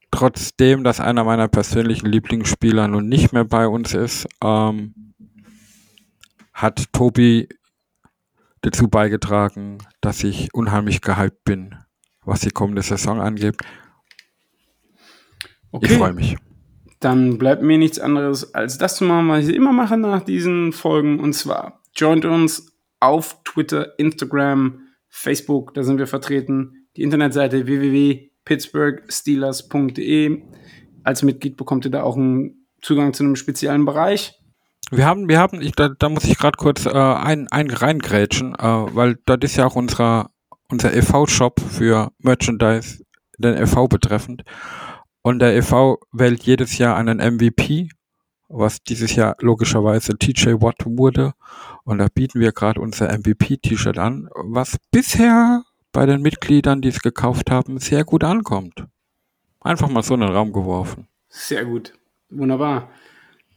trotzdem, 0.10 0.84
dass 0.84 1.00
einer 1.00 1.24
meiner 1.24 1.50
persönlichen 1.50 2.08
Lieblingsspieler 2.08 2.88
nun 2.88 3.10
nicht 3.10 3.32
mehr 3.32 3.46
bei 3.46 3.68
uns 3.68 3.94
ist, 3.94 4.28
ähm, 4.44 5.14
hat 6.52 6.92
Tobi 6.94 7.48
dazu 8.66 8.88
beigetragen, 8.88 9.78
dass 10.02 10.24
ich 10.24 10.52
unheimlich 10.54 11.02
gehypt 11.02 11.44
bin, 11.44 11.76
was 12.24 12.40
die 12.42 12.50
kommende 12.50 12.82
Saison 12.82 13.22
angeht. 13.22 13.58
Okay. 15.72 15.92
Ich 15.92 15.98
freue 15.98 16.14
mich. 16.14 16.36
Dann 17.00 17.38
bleibt 17.38 17.62
mir 17.62 17.78
nichts 17.78 18.00
anderes, 18.00 18.56
als 18.56 18.80
das 18.80 18.96
zu 18.96 19.04
machen, 19.04 19.30
was 19.30 19.48
ich 19.48 19.56
immer 19.56 19.72
mache 19.72 19.98
nach 19.98 20.24
diesen 20.24 20.72
Folgen. 20.72 21.20
Und 21.20 21.34
zwar 21.34 21.84
joint 21.96 22.26
uns 22.26 22.76
auf 23.00 23.44
Twitter, 23.44 24.00
Instagram, 24.00 24.80
Facebook, 25.10 25.76
da 25.76 25.84
sind 25.84 26.00
wir 26.00 26.08
vertreten. 26.08 26.88
Die 26.96 27.04
Internetseite 27.04 27.68
www.pittsburghsteelers.de. 27.68 30.42
Als 31.04 31.22
Mitglied 31.22 31.58
bekommt 31.58 31.86
ihr 31.86 31.92
da 31.92 32.02
auch 32.02 32.18
einen 32.18 32.66
Zugang 32.82 33.14
zu 33.14 33.24
einem 33.24 33.36
speziellen 33.36 33.86
Bereich. 33.86 34.42
Wir 34.92 35.06
haben, 35.06 35.28
wir 35.28 35.40
haben, 35.40 35.62
ich, 35.62 35.72
da, 35.72 35.90
da 35.90 36.10
muss 36.10 36.26
ich 36.26 36.38
gerade 36.38 36.58
kurz 36.58 36.86
äh, 36.86 36.92
ein, 36.92 37.48
ein 37.50 37.70
reingrätschen, 37.70 38.54
äh, 38.56 38.96
weil 38.96 39.18
dort 39.26 39.44
ist 39.44 39.56
ja 39.56 39.66
auch 39.66 39.76
unser, 39.76 40.30
unser 40.70 40.94
EV-Shop 40.94 41.60
für 41.60 42.12
Merchandise, 42.20 43.04
den 43.38 43.56
EV 43.58 43.88
betreffend. 43.88 44.44
Und 45.22 45.40
der 45.40 45.56
EV 45.56 45.98
wählt 46.12 46.44
jedes 46.44 46.78
Jahr 46.78 46.96
einen 46.98 47.18
MVP, 47.18 47.90
was 48.48 48.84
dieses 48.84 49.16
Jahr 49.16 49.36
logischerweise 49.40 50.18
TJ 50.18 50.62
Watt 50.62 50.86
wurde. 50.86 51.34
Und 51.84 51.98
da 51.98 52.08
bieten 52.14 52.40
wir 52.40 52.52
gerade 52.52 52.80
unser 52.80 53.12
MVP-T-Shirt 53.12 53.98
an, 53.98 54.30
was 54.36 54.78
bisher 54.92 55.64
bei 55.92 56.06
den 56.06 56.22
Mitgliedern, 56.22 56.82
die 56.82 56.90
es 56.90 57.00
gekauft 57.00 57.50
haben, 57.50 57.80
sehr 57.80 58.04
gut 58.04 58.24
ankommt. 58.24 58.86
Einfach 59.62 59.90
mal 59.90 60.04
so 60.04 60.14
in 60.14 60.20
den 60.20 60.30
Raum 60.30 60.54
geworfen. 60.54 61.08
Sehr 61.28 61.66
gut. 61.66 61.94
Wunderbar. 62.30 62.90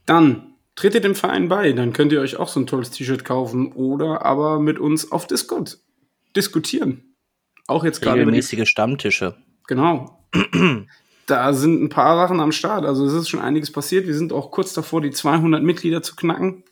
Dann 0.07 0.48
tretet 0.79 1.03
dem 1.03 1.17
Verein 1.17 1.49
bei, 1.49 1.73
dann 1.73 1.93
könnt 1.93 2.13
ihr 2.13 2.21
euch 2.21 2.37
auch 2.37 2.47
so 2.47 2.61
ein 2.61 2.67
tolles 2.67 2.93
T-Shirt 2.93 3.25
kaufen 3.25 3.73
oder 3.73 4.25
aber 4.25 4.61
mit 4.61 4.79
uns 4.79 5.11
auf 5.11 5.27
Discord 5.27 5.79
diskutieren. 6.37 7.17
Auch 7.67 7.85
jetzt 7.85 8.01
gerade. 8.01 8.21
Regelmäßige 8.21 8.69
Stammtische. 8.69 9.37
Genau. 9.67 10.25
da 11.27 11.53
sind 11.53 11.83
ein 11.83 11.89
paar 11.89 12.17
Sachen 12.17 12.39
am 12.39 12.53
Start. 12.53 12.85
Also 12.85 13.05
es 13.07 13.13
ist 13.13 13.29
schon 13.29 13.41
einiges 13.41 13.73
passiert. 13.73 14.07
Wir 14.07 14.15
sind 14.15 14.33
auch 14.33 14.53
kurz 14.53 14.73
davor, 14.73 15.01
die 15.01 15.11
200 15.11 15.65
Mitglieder 15.65 16.01
zu 16.01 16.15
knacken. 16.15 16.63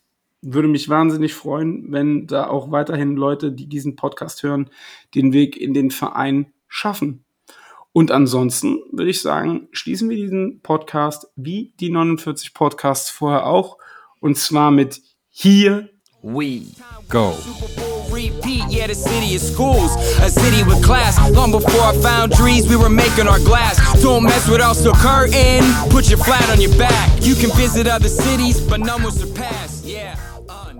Würde 0.40 0.68
mich 0.68 0.88
wahnsinnig 0.88 1.34
freuen, 1.34 1.90
wenn 1.90 2.28
da 2.28 2.46
auch 2.46 2.70
weiterhin 2.70 3.16
Leute, 3.16 3.50
die 3.50 3.66
diesen 3.68 3.96
Podcast 3.96 4.44
hören, 4.44 4.70
den 5.16 5.32
Weg 5.32 5.56
in 5.56 5.74
den 5.74 5.90
Verein 5.90 6.52
schaffen. 6.68 7.24
Und 7.92 8.12
ansonsten 8.12 8.78
würde 8.92 9.10
ich 9.10 9.20
sagen, 9.20 9.66
schließen 9.72 10.08
wir 10.08 10.16
diesen 10.16 10.60
Podcast 10.60 11.26
wie 11.34 11.74
die 11.80 11.90
49 11.90 12.54
Podcasts 12.54 13.10
vorher 13.10 13.46
auch 13.46 13.78
und 14.20 14.38
zwar 14.38 14.70
mit 14.70 15.00
Here 15.30 15.88
We 16.22 16.62
Go. 17.08 17.34
repeat. 18.10 18.64
Yeah, 18.70 18.86
the 18.86 18.94
city 18.94 19.34
is 19.34 19.42
schools, 19.52 19.92
a 20.20 20.30
city 20.30 20.62
with 20.64 20.82
class. 20.82 21.18
Long 21.32 21.50
before 21.50 21.80
our 21.82 21.94
foundries, 21.94 22.68
we 22.68 22.76
were 22.76 22.88
making 22.90 23.28
our 23.28 23.38
glass. 23.40 23.76
Don't 24.02 24.22
mess 24.24 24.48
with 24.48 24.60
us, 24.60 24.82
so 24.82 24.92
curtain. 24.92 25.62
Put 25.90 26.08
your 26.08 26.18
flat 26.18 26.48
on 26.50 26.60
your 26.60 26.74
back. 26.78 27.10
You 27.22 27.34
can 27.34 27.50
visit 27.56 27.86
other 27.86 28.08
cities, 28.08 28.60
but 28.60 28.80
none 28.80 29.02
will 29.02 29.10
surpass. 29.10 29.84
Yeah. 29.84 30.16
Uh, 30.48 30.72